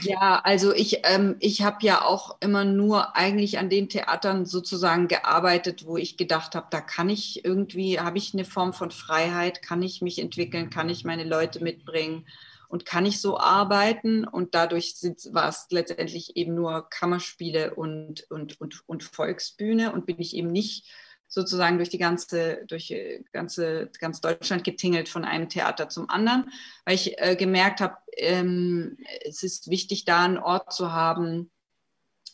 ja, 0.00 0.42
also 0.44 0.72
ich, 0.72 1.00
ähm, 1.02 1.34
ich 1.40 1.62
habe 1.62 1.84
ja 1.84 2.04
auch 2.04 2.36
immer 2.38 2.64
nur 2.64 3.16
eigentlich 3.16 3.58
an 3.58 3.68
den 3.68 3.88
Theatern 3.88 4.46
sozusagen 4.46 5.08
gearbeitet, 5.08 5.86
wo 5.86 5.96
ich 5.96 6.16
gedacht 6.16 6.54
habe, 6.54 6.68
da 6.70 6.80
kann 6.80 7.10
ich 7.10 7.44
irgendwie, 7.44 7.98
habe 7.98 8.18
ich 8.18 8.32
eine 8.32 8.44
Form 8.44 8.72
von 8.72 8.92
Freiheit, 8.92 9.60
kann 9.60 9.82
ich 9.82 10.02
mich 10.02 10.20
entwickeln, 10.20 10.70
kann 10.70 10.88
ich 10.88 11.02
meine 11.02 11.24
Leute 11.24 11.64
mitbringen 11.64 12.26
und 12.74 12.84
kann 12.84 13.06
ich 13.06 13.20
so 13.20 13.38
arbeiten. 13.38 14.26
Und 14.26 14.56
dadurch 14.56 14.96
war 15.30 15.48
es 15.48 15.68
letztendlich 15.70 16.36
eben 16.36 16.56
nur 16.56 16.90
Kammerspiele 16.90 17.76
und, 17.76 18.28
und, 18.32 18.60
und, 18.60 18.82
und 18.88 19.04
Volksbühne 19.04 19.92
und 19.92 20.06
bin 20.06 20.18
ich 20.18 20.34
eben 20.34 20.50
nicht 20.50 20.90
sozusagen 21.28 21.76
durch 21.76 21.90
die 21.90 21.98
ganze, 21.98 22.64
durch 22.66 22.90
äh, 22.90 23.22
ganze, 23.30 23.92
ganz 24.00 24.20
Deutschland 24.20 24.64
getingelt 24.64 25.08
von 25.08 25.24
einem 25.24 25.48
Theater 25.48 25.88
zum 25.88 26.10
anderen, 26.10 26.50
weil 26.84 26.96
ich 26.96 27.16
äh, 27.22 27.36
gemerkt 27.36 27.80
habe, 27.80 27.96
ähm, 28.16 28.98
es 29.24 29.44
ist 29.44 29.70
wichtig, 29.70 30.04
da 30.04 30.24
einen 30.24 30.38
Ort 30.38 30.72
zu 30.72 30.92
haben, 30.92 31.52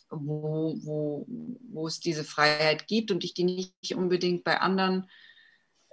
wo, 0.09 0.75
wo, 0.81 1.27
wo 1.69 1.85
es 1.85 1.99
diese 1.99 2.23
Freiheit 2.23 2.87
gibt 2.87 3.11
und 3.11 3.23
ich 3.23 3.35
die 3.35 3.43
nicht 3.43 3.93
unbedingt 3.93 4.43
bei 4.43 4.59
anderen 4.59 5.07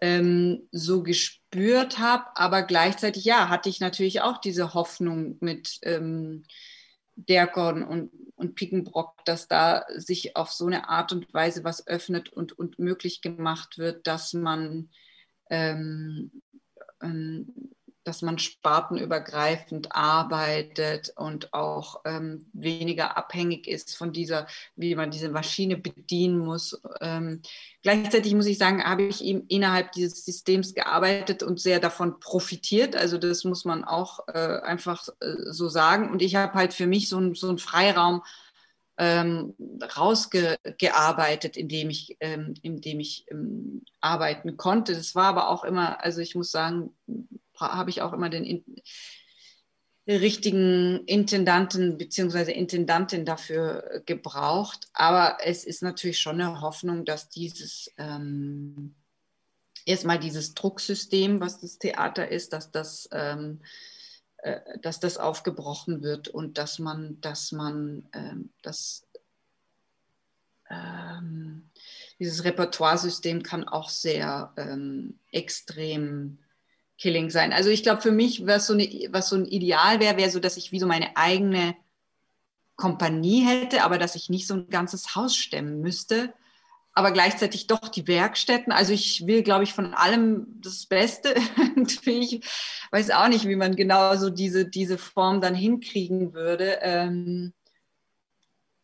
ähm, 0.00 0.68
so 0.72 1.02
gespürt 1.02 1.98
habe. 1.98 2.24
Aber 2.34 2.62
gleichzeitig, 2.62 3.24
ja, 3.24 3.48
hatte 3.48 3.68
ich 3.68 3.80
natürlich 3.80 4.20
auch 4.20 4.38
diese 4.38 4.74
Hoffnung 4.74 5.36
mit 5.40 5.78
ähm, 5.82 6.44
Derkorn 7.16 7.82
und, 7.82 8.10
und 8.36 8.54
Pickenbrock, 8.54 9.24
dass 9.24 9.48
da 9.48 9.84
sich 9.96 10.36
auf 10.36 10.52
so 10.52 10.66
eine 10.66 10.88
Art 10.88 11.12
und 11.12 11.32
Weise 11.34 11.64
was 11.64 11.86
öffnet 11.86 12.32
und, 12.32 12.52
und 12.58 12.78
möglich 12.78 13.22
gemacht 13.22 13.78
wird, 13.78 14.06
dass 14.06 14.32
man 14.34 14.90
ähm, 15.50 16.42
ähm 17.02 17.72
dass 18.04 18.22
man 18.22 18.38
spartenübergreifend 18.38 19.94
arbeitet 19.94 21.12
und 21.16 21.52
auch 21.52 22.00
ähm, 22.04 22.46
weniger 22.52 23.16
abhängig 23.16 23.66
ist 23.68 23.96
von 23.96 24.12
dieser, 24.12 24.46
wie 24.76 24.94
man 24.94 25.10
diese 25.10 25.28
Maschine 25.28 25.76
bedienen 25.76 26.38
muss. 26.38 26.80
Ähm, 27.00 27.42
gleichzeitig 27.82 28.34
muss 28.34 28.46
ich 28.46 28.58
sagen, 28.58 28.82
habe 28.82 29.02
ich 29.02 29.22
eben 29.22 29.46
innerhalb 29.48 29.92
dieses 29.92 30.24
Systems 30.24 30.74
gearbeitet 30.74 31.42
und 31.42 31.60
sehr 31.60 31.80
davon 31.80 32.18
profitiert. 32.20 32.96
Also 32.96 33.18
das 33.18 33.44
muss 33.44 33.64
man 33.64 33.84
auch 33.84 34.26
äh, 34.28 34.60
einfach 34.60 35.08
äh, 35.20 35.34
so 35.50 35.68
sagen. 35.68 36.10
Und 36.10 36.22
ich 36.22 36.36
habe 36.36 36.54
halt 36.54 36.74
für 36.74 36.86
mich 36.86 37.08
so, 37.08 37.34
so 37.34 37.48
einen 37.48 37.58
Freiraum 37.58 38.22
ähm, 38.98 39.54
rausgearbeitet, 39.96 41.56
indem 41.56 41.88
ich, 41.88 42.16
ähm, 42.20 42.54
indem 42.62 42.98
ich 43.00 43.26
ähm, 43.30 43.84
arbeiten 44.00 44.56
konnte. 44.56 44.94
Das 44.94 45.14
war 45.14 45.26
aber 45.26 45.48
auch 45.50 45.62
immer, 45.64 46.02
also 46.04 46.20
ich 46.20 46.34
muss 46.34 46.50
sagen, 46.50 46.90
habe 47.60 47.90
ich 47.90 48.02
auch 48.02 48.12
immer 48.12 48.28
den 48.28 48.64
richtigen 50.06 51.04
Intendanten 51.04 51.98
bzw. 51.98 52.52
Intendantin 52.52 53.24
dafür 53.24 54.02
gebraucht. 54.06 54.88
Aber 54.94 55.38
es 55.42 55.64
ist 55.64 55.82
natürlich 55.82 56.18
schon 56.18 56.40
eine 56.40 56.60
Hoffnung, 56.62 57.04
dass 57.04 57.28
dieses 57.28 57.92
ähm, 57.98 58.94
erstmal 59.84 60.18
dieses 60.18 60.54
Drucksystem, 60.54 61.40
was 61.40 61.60
das 61.60 61.78
Theater 61.78 62.28
ist, 62.28 62.52
dass 62.52 62.70
das, 62.70 63.08
ähm, 63.12 63.60
äh, 64.38 64.60
dass 64.80 65.00
das 65.00 65.18
aufgebrochen 65.18 66.02
wird 66.02 66.28
und 66.28 66.56
dass 66.58 66.78
man, 66.78 67.20
dass 67.20 67.52
man 67.52 68.08
ähm, 68.14 68.50
das 68.62 69.06
ähm, 70.70 71.70
dieses 72.18 72.44
Repertoiresystem 72.44 73.42
kann 73.42 73.66
auch 73.66 73.88
sehr 73.88 74.52
ähm, 74.56 75.18
extrem 75.32 76.38
Killing 76.98 77.30
sein. 77.30 77.52
Also 77.52 77.70
ich 77.70 77.82
glaube, 77.82 78.02
für 78.02 78.10
mich, 78.10 78.46
was 78.46 78.66
so, 78.66 78.74
eine, 78.74 78.88
was 79.10 79.28
so 79.28 79.36
ein 79.36 79.46
Ideal 79.46 80.00
wäre, 80.00 80.16
wäre 80.16 80.30
so, 80.30 80.40
dass 80.40 80.56
ich 80.56 80.72
wie 80.72 80.80
so 80.80 80.86
meine 80.86 81.16
eigene 81.16 81.76
Kompanie 82.76 83.40
hätte, 83.40 83.82
aber 83.84 83.98
dass 83.98 84.14
ich 84.14 84.28
nicht 84.28 84.46
so 84.46 84.54
ein 84.54 84.68
ganzes 84.68 85.14
Haus 85.14 85.36
stemmen 85.36 85.80
müsste, 85.80 86.34
aber 86.92 87.12
gleichzeitig 87.12 87.68
doch 87.68 87.88
die 87.88 88.08
Werkstätten. 88.08 88.72
Also 88.72 88.92
ich 88.92 89.26
will, 89.26 89.44
glaube 89.44 89.62
ich, 89.62 89.72
von 89.72 89.94
allem 89.94 90.60
das 90.60 90.86
Beste. 90.86 91.34
ich 92.04 92.40
weiß 92.90 93.10
auch 93.12 93.28
nicht, 93.28 93.46
wie 93.46 93.56
man 93.56 93.76
genau 93.76 94.16
so 94.16 94.30
diese, 94.30 94.66
diese 94.66 94.98
Form 94.98 95.40
dann 95.40 95.54
hinkriegen 95.54 96.34
würde. 96.34 96.78
Ähm, 96.82 97.52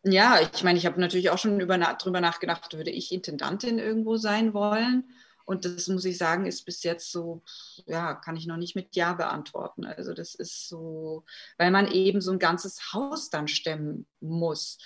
ja, 0.03 0.39
ich 0.53 0.63
meine, 0.63 0.77
ich 0.77 0.85
habe 0.85 1.01
natürlich 1.01 1.29
auch 1.29 1.37
schon 1.37 1.59
über, 1.59 1.77
drüber 1.77 2.21
nachgedacht, 2.21 2.77
würde 2.77 2.91
ich 2.91 3.11
Intendantin 3.11 3.79
irgendwo 3.79 4.15
sein 4.17 4.53
wollen? 4.53 5.03
Und 5.45 5.63
das 5.63 5.87
muss 5.87 6.05
ich 6.05 6.17
sagen, 6.17 6.47
ist 6.47 6.65
bis 6.65 6.83
jetzt 6.83 7.11
so, 7.11 7.43
ja, 7.85 8.15
kann 8.15 8.35
ich 8.35 8.47
noch 8.47 8.57
nicht 8.57 8.75
mit 8.75 8.95
Ja 8.95 9.13
beantworten. 9.13 9.85
Also 9.85 10.13
das 10.13 10.33
ist 10.33 10.67
so, 10.67 11.23
weil 11.57 11.71
man 11.71 11.87
eben 11.91 12.19
so 12.19 12.31
ein 12.31 12.39
ganzes 12.39 12.93
Haus 12.93 13.29
dann 13.29 13.47
stemmen 13.47 14.07
muss. 14.19 14.79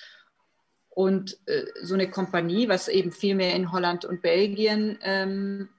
Und 0.90 1.40
äh, 1.48 1.66
so 1.82 1.94
eine 1.94 2.12
Kompanie, 2.12 2.68
was 2.68 2.90
eben 2.90 3.14
viel 3.14 3.36
mehr 3.36 3.56
in 3.56 3.72
Holland 3.72 4.04
und 4.04 4.22
Belgien 4.22 5.00
ähm, 5.02 5.70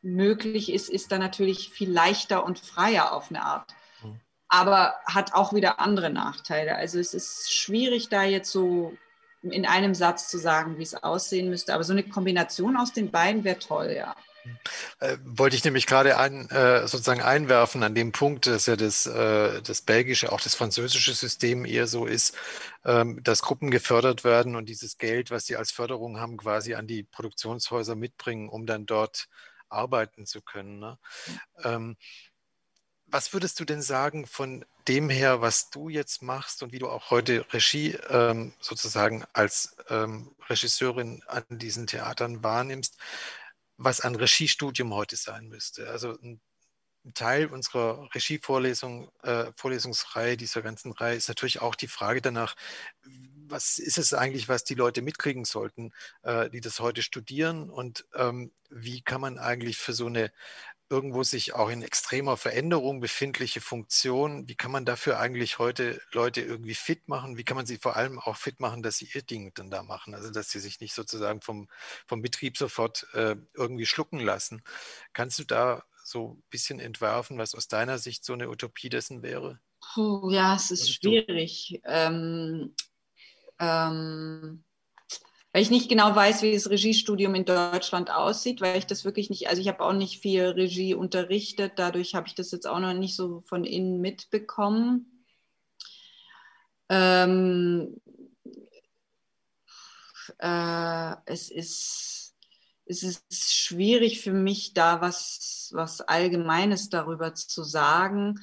möglich 0.00 0.72
ist, 0.72 0.88
ist 0.88 1.12
dann 1.12 1.20
natürlich 1.20 1.68
viel 1.70 1.90
leichter 1.90 2.44
und 2.44 2.58
freier 2.58 3.12
auf 3.12 3.28
eine 3.28 3.42
Art. 3.42 3.74
Mhm. 4.02 4.20
Aber 4.48 4.94
hat 5.04 5.34
auch 5.34 5.52
wieder 5.52 5.80
andere 5.80 6.08
Nachteile. 6.08 6.76
Also 6.76 6.98
es 6.98 7.12
ist 7.12 7.52
schwierig, 7.52 8.08
da 8.08 8.22
jetzt 8.22 8.50
so 8.50 8.96
in 9.50 9.66
einem 9.66 9.94
Satz 9.94 10.28
zu 10.28 10.38
sagen, 10.38 10.78
wie 10.78 10.82
es 10.82 10.94
aussehen 10.94 11.50
müsste. 11.50 11.74
Aber 11.74 11.84
so 11.84 11.92
eine 11.92 12.02
Kombination 12.02 12.76
aus 12.76 12.92
den 12.92 13.10
beiden 13.10 13.44
wäre 13.44 13.58
toll, 13.58 13.92
ja. 13.96 14.14
Äh, 15.00 15.16
wollte 15.24 15.56
ich 15.56 15.64
nämlich 15.64 15.86
gerade 15.86 16.18
ein, 16.18 16.50
äh, 16.50 16.86
sozusagen 16.86 17.22
einwerfen 17.22 17.82
an 17.82 17.94
dem 17.94 18.12
Punkt, 18.12 18.46
dass 18.46 18.66
ja 18.66 18.76
das, 18.76 19.06
äh, 19.06 19.62
das 19.62 19.82
belgische, 19.82 20.32
auch 20.32 20.40
das 20.40 20.54
französische 20.54 21.14
System 21.14 21.64
eher 21.64 21.86
so 21.86 22.04
ist, 22.06 22.36
ähm, 22.84 23.22
dass 23.22 23.42
Gruppen 23.42 23.70
gefördert 23.70 24.22
werden 24.24 24.54
und 24.54 24.68
dieses 24.68 24.98
Geld, 24.98 25.30
was 25.30 25.46
sie 25.46 25.56
als 25.56 25.72
Förderung 25.72 26.20
haben, 26.20 26.36
quasi 26.36 26.74
an 26.74 26.86
die 26.86 27.04
Produktionshäuser 27.04 27.94
mitbringen, 27.96 28.48
um 28.48 28.66
dann 28.66 28.86
dort 28.86 29.28
arbeiten 29.68 30.26
zu 30.26 30.42
können. 30.42 30.78
Ne? 30.78 30.98
Ähm, 31.62 31.96
was 33.06 33.32
würdest 33.32 33.60
du 33.60 33.64
denn 33.64 33.82
sagen 33.82 34.26
von 34.26 34.64
dem 34.88 35.08
her, 35.08 35.40
was 35.40 35.70
du 35.70 35.88
jetzt 35.88 36.22
machst 36.22 36.62
und 36.62 36.72
wie 36.72 36.78
du 36.78 36.88
auch 36.88 37.10
heute 37.10 37.46
Regie 37.52 37.92
ähm, 38.10 38.52
sozusagen 38.60 39.24
als 39.32 39.76
ähm, 39.88 40.34
Regisseurin 40.48 41.22
an 41.26 41.44
diesen 41.50 41.86
Theatern 41.86 42.42
wahrnimmst, 42.42 42.98
was 43.76 44.00
ein 44.00 44.14
Regiestudium 44.14 44.94
heute 44.94 45.16
sein 45.16 45.48
müsste? 45.48 45.90
Also 45.90 46.18
ein 46.22 46.40
Teil 47.12 47.46
unserer 47.46 48.08
Regievorlesung, 48.14 49.10
äh, 49.22 49.52
Vorlesungsreihe, 49.56 50.38
dieser 50.38 50.62
ganzen 50.62 50.92
Reihe, 50.92 51.16
ist 51.16 51.28
natürlich 51.28 51.60
auch 51.60 51.74
die 51.74 51.88
Frage 51.88 52.22
danach, 52.22 52.56
was 53.46 53.78
ist 53.78 53.98
es 53.98 54.14
eigentlich, 54.14 54.48
was 54.48 54.64
die 54.64 54.74
Leute 54.74 55.02
mitkriegen 55.02 55.44
sollten, 55.44 55.92
äh, 56.22 56.48
die 56.48 56.62
das 56.62 56.80
heute 56.80 57.02
studieren 57.02 57.68
und 57.68 58.06
ähm, 58.14 58.52
wie 58.70 59.02
kann 59.02 59.20
man 59.20 59.38
eigentlich 59.38 59.76
für 59.76 59.92
so 59.92 60.06
eine 60.06 60.32
irgendwo 60.90 61.22
sich 61.22 61.54
auch 61.54 61.70
in 61.70 61.82
extremer 61.82 62.36
Veränderung 62.36 63.00
befindliche 63.00 63.60
Funktion, 63.60 64.48
wie 64.48 64.54
kann 64.54 64.70
man 64.70 64.84
dafür 64.84 65.18
eigentlich 65.18 65.58
heute 65.58 66.00
Leute 66.12 66.42
irgendwie 66.42 66.74
fit 66.74 67.08
machen? 67.08 67.36
Wie 67.36 67.44
kann 67.44 67.56
man 67.56 67.66
sie 67.66 67.78
vor 67.78 67.96
allem 67.96 68.18
auch 68.18 68.36
fit 68.36 68.60
machen, 68.60 68.82
dass 68.82 68.98
sie 68.98 69.08
ihr 69.14 69.22
Ding 69.22 69.52
dann 69.54 69.70
da 69.70 69.82
machen? 69.82 70.14
Also 70.14 70.30
dass 70.30 70.50
sie 70.50 70.60
sich 70.60 70.80
nicht 70.80 70.94
sozusagen 70.94 71.40
vom, 71.40 71.68
vom 72.06 72.22
Betrieb 72.22 72.56
sofort 72.56 73.06
äh, 73.14 73.36
irgendwie 73.54 73.86
schlucken 73.86 74.20
lassen. 74.20 74.62
Kannst 75.12 75.38
du 75.38 75.44
da 75.44 75.84
so 76.04 76.34
ein 76.34 76.42
bisschen 76.50 76.80
entwerfen, 76.80 77.38
was 77.38 77.54
aus 77.54 77.66
deiner 77.68 77.98
Sicht 77.98 78.24
so 78.24 78.34
eine 78.34 78.50
Utopie 78.50 78.90
dessen 78.90 79.22
wäre? 79.22 79.60
Puh, 79.94 80.30
ja, 80.30 80.54
es 80.54 80.70
ist 80.70 80.94
schwierig. 80.94 81.80
Ähm, 81.84 82.74
ähm, 83.58 84.64
weil 85.54 85.62
ich 85.62 85.70
nicht 85.70 85.88
genau 85.88 86.16
weiß, 86.16 86.42
wie 86.42 86.52
das 86.52 86.68
Regiestudium 86.68 87.36
in 87.36 87.44
Deutschland 87.44 88.10
aussieht, 88.10 88.60
weil 88.60 88.76
ich 88.76 88.86
das 88.86 89.04
wirklich 89.04 89.30
nicht, 89.30 89.48
also 89.48 89.62
ich 89.62 89.68
habe 89.68 89.84
auch 89.84 89.92
nicht 89.92 90.20
viel 90.20 90.46
Regie 90.46 90.94
unterrichtet, 90.94 91.74
dadurch 91.76 92.16
habe 92.16 92.26
ich 92.26 92.34
das 92.34 92.50
jetzt 92.50 92.66
auch 92.66 92.80
noch 92.80 92.92
nicht 92.92 93.14
so 93.14 93.40
von 93.46 93.62
innen 93.62 94.00
mitbekommen. 94.00 95.24
Ähm, 96.88 98.00
äh, 100.38 101.14
es 101.26 101.52
ist 101.52 102.34
es 102.86 103.04
ist 103.04 103.54
schwierig 103.54 104.22
für 104.22 104.32
mich, 104.32 104.74
da 104.74 105.00
was, 105.00 105.70
was 105.72 106.00
Allgemeines 106.00 106.88
darüber 106.88 107.32
zu 107.32 107.62
sagen, 107.62 108.40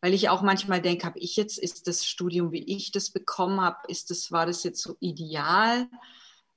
weil 0.00 0.14
ich 0.14 0.30
auch 0.30 0.40
manchmal 0.40 0.80
denke, 0.80 1.04
habe 1.04 1.18
ich 1.18 1.36
jetzt, 1.36 1.58
ist 1.58 1.86
das 1.88 2.06
Studium, 2.06 2.52
wie 2.52 2.64
ich 2.64 2.90
das 2.90 3.10
bekommen 3.10 3.60
habe, 3.60 3.76
ist 3.88 4.08
das, 4.08 4.32
war 4.32 4.46
das 4.46 4.64
jetzt 4.64 4.82
so 4.82 4.96
ideal? 5.00 5.88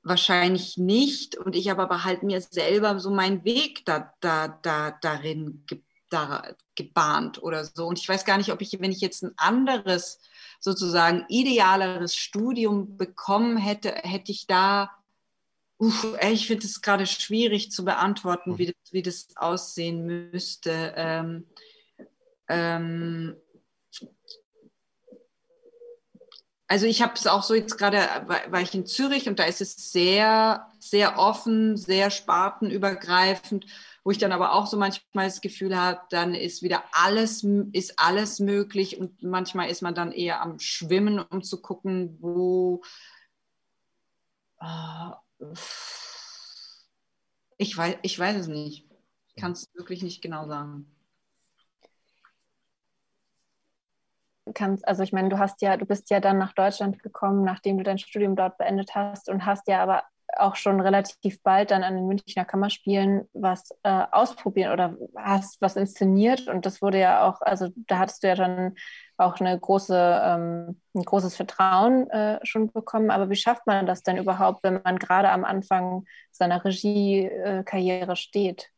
Wahrscheinlich 0.07 0.77
nicht. 0.77 1.35
Und 1.35 1.55
ich 1.55 1.69
habe 1.69 1.81
aber 1.81 2.03
halt 2.03 2.23
mir 2.23 2.41
selber 2.41 2.99
so 2.99 3.09
meinen 3.09 3.43
Weg 3.43 3.85
da, 3.85 4.13
da, 4.21 4.47
da, 4.47 4.91
darin 5.01 5.63
ge, 5.67 5.81
da, 6.09 6.55
gebahnt 6.75 7.41
oder 7.43 7.65
so. 7.65 7.85
Und 7.87 7.99
ich 7.99 8.07
weiß 8.07 8.23
gar 8.23 8.37
nicht, 8.37 8.51
ob 8.51 8.61
ich, 8.61 8.79
wenn 8.79 8.91
ich 8.91 9.01
jetzt 9.01 9.23
ein 9.23 9.33
anderes, 9.37 10.19
sozusagen 10.59 11.25
idealeres 11.29 12.15
Studium 12.15 12.97
bekommen 12.97 13.57
hätte, 13.57 13.89
hätte 13.89 14.31
ich 14.31 14.47
da 14.47 14.91
Uff, 15.79 16.17
ich 16.31 16.47
finde 16.47 16.65
es 16.65 16.81
gerade 16.81 17.05
schwierig 17.05 17.71
zu 17.71 17.85
beantworten, 17.85 18.57
wie 18.57 18.67
das, 18.67 18.75
wie 18.91 19.03
das 19.03 19.27
aussehen 19.35 20.31
müsste. 20.31 20.93
Ähm, 20.95 21.45
ähm, 22.49 23.35
also 26.67 26.85
ich 26.85 27.01
habe 27.01 27.13
es 27.15 27.27
auch 27.27 27.43
so 27.43 27.53
jetzt 27.53 27.77
gerade, 27.77 27.97
war 28.27 28.61
ich 28.61 28.73
in 28.73 28.85
Zürich 28.85 29.29
und 29.29 29.39
da 29.39 29.45
ist 29.45 29.61
es 29.61 29.91
sehr, 29.91 30.69
sehr 30.79 31.17
offen, 31.17 31.77
sehr 31.77 32.11
spartenübergreifend, 32.11 33.65
wo 34.03 34.11
ich 34.11 34.17
dann 34.17 34.33
aber 34.33 34.53
auch 34.53 34.67
so 34.67 34.77
manchmal 34.77 35.25
das 35.27 35.41
Gefühl 35.41 35.77
habe, 35.77 36.01
dann 36.09 36.35
ist 36.35 36.61
wieder 36.63 36.83
alles, 36.91 37.43
ist 37.71 37.99
alles 37.99 38.39
möglich 38.39 38.97
und 38.97 39.23
manchmal 39.23 39.69
ist 39.69 39.81
man 39.81 39.95
dann 39.95 40.11
eher 40.11 40.41
am 40.41 40.59
Schwimmen, 40.59 41.19
um 41.19 41.41
zu 41.41 41.61
gucken, 41.61 42.17
wo, 42.19 42.81
äh, 44.59 45.11
ich 47.57 47.77
weiß, 47.77 47.97
ich 48.01 48.19
weiß 48.19 48.37
es 48.37 48.47
nicht. 48.47 48.85
Ich 49.29 49.35
kann 49.35 49.53
es 49.53 49.69
wirklich 49.75 50.03
nicht 50.03 50.21
genau 50.21 50.47
sagen. 50.47 50.96
Kannst, 54.53 54.87
also 54.87 55.03
ich 55.03 55.13
meine, 55.13 55.29
du 55.29 55.39
hast 55.39 55.61
ja, 55.61 55.77
du 55.77 55.85
bist 55.85 56.09
ja 56.09 56.19
dann 56.19 56.37
nach 56.37 56.53
Deutschland 56.53 57.01
gekommen, 57.01 57.43
nachdem 57.43 57.77
du 57.77 57.83
dein 57.83 57.97
Studium 57.97 58.35
dort 58.35 58.57
beendet 58.57 58.95
hast 58.95 59.29
und 59.29 59.45
hast 59.45 59.67
ja 59.67 59.81
aber 59.81 60.03
auch 60.35 60.55
schon 60.55 60.81
relativ 60.81 61.41
bald 61.41 61.71
dann 61.71 61.83
an 61.83 61.95
den 61.95 62.05
Münchner 62.05 62.45
Kammerspielen 62.45 63.29
was 63.33 63.69
äh, 63.83 64.03
ausprobieren 64.11 64.73
oder 64.73 64.95
hast 65.15 65.61
was 65.61 65.77
inszeniert 65.77 66.47
und 66.47 66.65
das 66.65 66.81
wurde 66.81 66.99
ja 66.99 67.27
auch, 67.27 67.41
also 67.41 67.69
da 67.87 67.99
hattest 67.99 68.23
du 68.23 68.27
ja 68.27 68.35
dann 68.35 68.75
auch 69.17 69.39
eine 69.39 69.59
große, 69.59 70.21
ähm, 70.23 70.81
ein 70.93 71.03
großes 71.03 71.35
Vertrauen 71.35 72.09
äh, 72.11 72.39
schon 72.43 72.71
bekommen. 72.71 73.09
Aber 73.09 73.29
wie 73.29 73.35
schafft 73.35 73.65
man 73.65 73.85
das 73.87 74.03
denn 74.03 74.17
überhaupt, 74.17 74.63
wenn 74.63 74.81
man 74.83 74.99
gerade 74.99 75.29
am 75.29 75.43
Anfang 75.43 76.05
seiner 76.31 76.63
Regiekarriere 76.63 78.15
steht? 78.15 78.69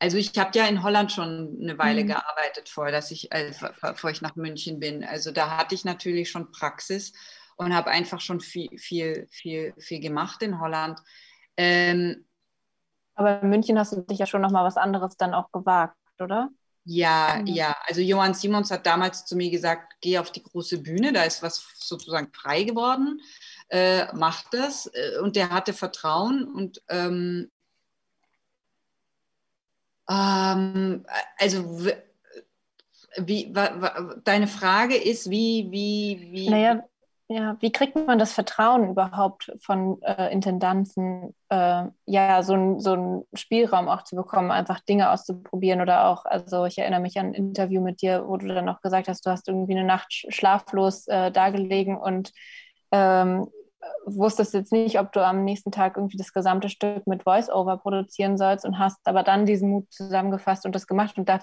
Also 0.00 0.16
ich 0.16 0.36
habe 0.38 0.50
ja 0.54 0.66
in 0.66 0.82
Holland 0.82 1.12
schon 1.12 1.58
eine 1.60 1.76
Weile 1.76 2.02
mhm. 2.02 2.08
gearbeitet, 2.08 2.70
vor, 2.70 2.90
dass 2.90 3.10
ich, 3.10 3.30
äh, 3.32 3.52
bevor 3.82 4.10
ich 4.10 4.22
nach 4.22 4.34
München 4.34 4.80
bin. 4.80 5.04
Also 5.04 5.30
da 5.30 5.58
hatte 5.58 5.74
ich 5.74 5.84
natürlich 5.84 6.30
schon 6.30 6.50
Praxis 6.50 7.12
und 7.56 7.74
habe 7.74 7.90
einfach 7.90 8.20
schon 8.20 8.40
viel, 8.40 8.78
viel, 8.78 9.28
viel, 9.30 9.74
viel 9.78 10.00
gemacht 10.00 10.42
in 10.42 10.58
Holland. 10.58 10.98
Ähm, 11.58 12.24
Aber 13.14 13.42
in 13.42 13.50
München 13.50 13.78
hast 13.78 13.92
du 13.92 14.00
dich 14.00 14.18
ja 14.18 14.26
schon 14.26 14.40
noch 14.40 14.50
mal 14.50 14.64
was 14.64 14.78
anderes 14.78 15.18
dann 15.18 15.34
auch 15.34 15.52
gewagt, 15.52 15.96
oder? 16.18 16.48
Ja, 16.84 17.36
mhm. 17.40 17.46
ja. 17.48 17.76
Also 17.86 18.00
Johann 18.00 18.32
Simons 18.32 18.70
hat 18.70 18.86
damals 18.86 19.26
zu 19.26 19.36
mir 19.36 19.50
gesagt, 19.50 19.96
geh 20.00 20.16
auf 20.16 20.32
die 20.32 20.42
große 20.42 20.78
Bühne, 20.78 21.12
da 21.12 21.24
ist 21.24 21.42
was 21.42 21.62
sozusagen 21.76 22.32
frei 22.32 22.62
geworden, 22.62 23.20
äh, 23.68 24.06
mach 24.14 24.44
das. 24.50 24.86
Äh, 24.86 25.18
und 25.20 25.36
der 25.36 25.50
hatte 25.50 25.74
Vertrauen 25.74 26.44
und 26.44 26.82
ähm, 26.88 27.50
ähm, 30.10 31.04
also 31.38 31.86
wie, 33.16 33.54
wa, 33.54 33.70
wa, 33.76 34.14
deine 34.24 34.46
Frage 34.46 34.96
ist, 34.96 35.30
wie, 35.30 35.68
wie, 35.70 36.28
wie. 36.32 36.48
Naja, 36.50 36.82
ja, 37.32 37.56
wie 37.60 37.70
kriegt 37.70 37.94
man 37.94 38.18
das 38.18 38.32
Vertrauen 38.32 38.90
überhaupt 38.90 39.52
von 39.60 40.02
äh, 40.02 40.32
Intendanzen, 40.32 41.32
äh, 41.48 41.84
ja, 42.06 42.42
so, 42.42 42.80
so 42.80 42.92
einen 42.92 43.22
Spielraum 43.34 43.88
auch 43.88 44.02
zu 44.02 44.16
bekommen, 44.16 44.50
einfach 44.50 44.80
Dinge 44.80 45.12
auszuprobieren 45.12 45.80
oder 45.80 46.06
auch, 46.06 46.24
also 46.24 46.64
ich 46.64 46.76
erinnere 46.78 46.98
mich 46.98 47.20
an 47.20 47.26
ein 47.26 47.34
Interview 47.34 47.80
mit 47.80 48.02
dir, 48.02 48.24
wo 48.26 48.36
du 48.36 48.48
dann 48.48 48.68
auch 48.68 48.80
gesagt 48.80 49.06
hast, 49.06 49.24
du 49.24 49.30
hast 49.30 49.46
irgendwie 49.46 49.76
eine 49.76 49.84
Nacht 49.86 50.12
schlaflos 50.12 51.06
äh, 51.06 51.30
dagelegen 51.30 51.96
und 51.96 52.32
ähm, 52.90 53.46
wusstest 54.04 54.54
jetzt 54.54 54.72
nicht, 54.72 54.98
ob 54.98 55.12
du 55.12 55.24
am 55.24 55.44
nächsten 55.44 55.72
Tag 55.72 55.96
irgendwie 55.96 56.16
das 56.16 56.32
gesamte 56.32 56.68
Stück 56.68 57.06
mit 57.06 57.22
Voice-Over 57.24 57.78
produzieren 57.78 58.36
sollst 58.36 58.64
und 58.64 58.78
hast 58.78 58.98
aber 59.04 59.22
dann 59.22 59.46
diesen 59.46 59.70
Mut 59.70 59.92
zusammengefasst 59.92 60.66
und 60.66 60.74
das 60.74 60.86
gemacht 60.86 61.18
und 61.18 61.28
da 61.28 61.40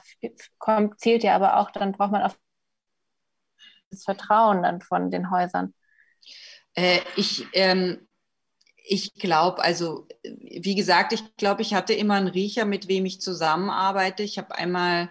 kommt, 0.58 1.00
zählt 1.00 1.24
ja 1.24 1.36
aber 1.36 1.58
auch, 1.58 1.72
dann 1.72 1.92
braucht 1.94 2.12
man 2.12 2.24
auf 2.24 2.38
das 3.90 4.04
Vertrauen 4.04 4.64
dann 4.64 4.82
von 4.82 5.12
den 5.12 5.32
Häusern. 5.32 5.74
Äh, 6.74 7.00
ich 7.16 7.48
ähm, 7.54 8.08
ich 8.90 9.14
glaube, 9.16 9.62
also 9.62 10.08
wie 10.24 10.76
gesagt, 10.76 11.12
ich 11.14 11.36
glaube, 11.36 11.62
ich 11.62 11.74
hatte 11.74 11.94
immer 11.94 12.16
einen 12.16 12.28
Riecher, 12.28 12.66
mit 12.66 12.88
wem 12.88 13.06
ich 13.06 13.20
zusammenarbeite. 13.20 14.24
Ich 14.24 14.38
habe 14.38 14.56
einmal 14.56 15.10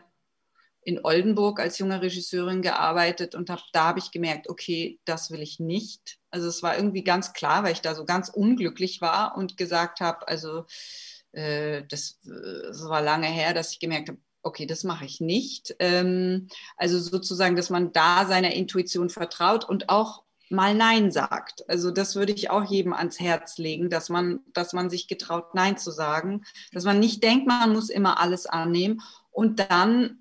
in 0.87 1.05
Oldenburg 1.05 1.59
als 1.59 1.79
junge 1.79 2.01
Regisseurin 2.01 2.63
gearbeitet 2.63 3.35
und 3.35 3.51
hab, 3.51 3.59
da 3.73 3.87
habe 3.87 3.99
ich 3.99 4.13
gemerkt, 4.13 4.49
okay, 4.49 5.01
das 5.05 5.33
will 5.33 5.43
ich 5.43 5.59
nicht. 5.59 6.19
Also 6.31 6.47
es 6.47 6.63
war 6.63 6.77
irgendwie 6.77 7.03
ganz 7.03 7.33
klar, 7.33 7.65
weil 7.65 7.73
ich 7.73 7.81
da 7.81 7.97
so 7.97 8.05
ganz 8.05 8.29
unglücklich 8.29 9.01
war 9.01 9.37
und 9.37 9.57
gesagt 9.57 10.01
habe, 10.01 10.29
also 10.29 10.65
äh, 11.33 11.83
das, 11.89 12.21
das, 12.23 12.89
war 12.89 13.03
lange 13.03 13.27
her, 13.27 13.53
dass 13.53 13.73
ich 13.73 13.81
gemerkt 13.81 14.11
habe, 14.11 14.21
okay, 14.45 14.65
das 14.65 14.85
mache 14.85 15.05
ich 15.07 15.21
nicht. 15.21 15.75
Ähm, 15.81 16.47
also 16.77 17.01
sozusagen, 17.01 17.57
dass 17.57 17.69
man 17.69 17.91
da 17.93 18.25
seiner 18.25 18.53
Intuition 18.53 19.11
vertraut 19.11 19.69
und 19.69 19.89
auch 19.89 20.23
mal 20.51 20.77
Nein 20.77 21.11
sagt. 21.11 21.69
Also 21.69 21.91
das 21.91 22.15
würde 22.15 22.33
ich 22.33 22.49
auch 22.49 22.63
jedem 22.63 22.93
ans 22.93 23.19
Herz 23.19 23.59
legen, 23.59 23.91
dass 23.91 24.09
man, 24.09 24.39
dass 24.53 24.73
man 24.73 24.89
sich 24.89 25.09
getraut, 25.09 25.57
Nein 25.57 25.79
zu 25.79 25.91
sagen, 25.91 26.45
dass 26.71 26.85
man 26.85 27.01
nicht 27.01 27.25
denkt, 27.25 27.49
man 27.49 27.73
muss 27.73 27.91
immer 27.91 28.21
alles 28.21 28.47
annehmen 28.47 29.03
und 29.33 29.59
dann 29.59 30.21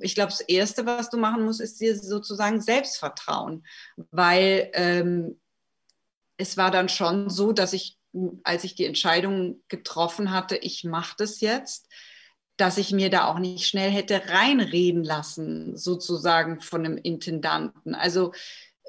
ich 0.00 0.14
glaube, 0.14 0.30
das 0.30 0.40
Erste, 0.40 0.84
was 0.86 1.10
du 1.10 1.16
machen 1.16 1.44
musst, 1.44 1.60
ist 1.60 1.80
dir 1.80 1.96
sozusagen 1.96 2.60
Selbstvertrauen, 2.60 3.64
weil 4.10 4.70
ähm, 4.74 5.40
es 6.36 6.56
war 6.56 6.70
dann 6.70 6.88
schon 6.88 7.30
so, 7.30 7.52
dass 7.52 7.72
ich, 7.72 7.98
als 8.42 8.64
ich 8.64 8.74
die 8.74 8.86
Entscheidung 8.86 9.62
getroffen 9.68 10.32
hatte, 10.32 10.56
ich 10.56 10.84
mache 10.84 11.14
das 11.18 11.40
jetzt, 11.40 11.88
dass 12.56 12.78
ich 12.78 12.92
mir 12.92 13.10
da 13.10 13.26
auch 13.26 13.38
nicht 13.38 13.66
schnell 13.66 13.90
hätte 13.90 14.22
reinreden 14.28 15.04
lassen, 15.04 15.76
sozusagen 15.76 16.60
von 16.60 16.84
einem 16.84 16.96
Intendanten. 16.96 17.94
Also 17.94 18.32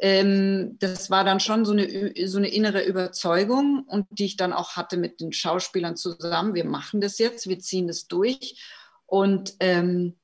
ähm, 0.01 0.77
das 0.79 1.09
war 1.09 1.23
dann 1.23 1.39
schon 1.39 1.65
so 1.65 1.71
eine, 1.71 2.13
so 2.27 2.37
eine 2.37 2.49
innere 2.49 2.83
Überzeugung 2.83 3.83
und 3.87 4.07
die 4.11 4.25
ich 4.25 4.37
dann 4.37 4.53
auch 4.53 4.75
hatte 4.75 4.97
mit 4.97 5.21
den 5.21 5.31
Schauspielern 5.31 5.95
zusammen. 5.95 6.53
Wir 6.53 6.65
machen 6.65 7.01
das 7.01 7.17
jetzt, 7.17 7.47
wir 7.47 7.59
ziehen 7.59 7.87
das 7.87 8.07
durch. 8.07 8.61
Und, 9.05 9.53
ähm, 9.59 10.15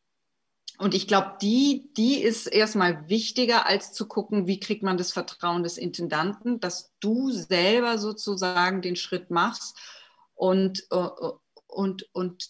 und 0.81 0.95
ich 0.95 1.07
glaube, 1.07 1.37
die, 1.41 1.91
die 1.95 2.21
ist 2.21 2.47
erstmal 2.47 3.07
wichtiger, 3.07 3.67
als 3.67 3.93
zu 3.93 4.07
gucken, 4.07 4.47
wie 4.47 4.59
kriegt 4.59 4.81
man 4.81 4.97
das 4.97 5.11
Vertrauen 5.11 5.61
des 5.61 5.77
Intendanten, 5.77 6.59
dass 6.59 6.91
du 6.99 7.29
selber 7.29 7.99
sozusagen 7.99 8.81
den 8.81 8.95
Schritt 8.95 9.29
machst 9.29 9.77
und, 10.33 10.83
äh, 10.89 11.07
und, 11.67 12.09
und 12.13 12.49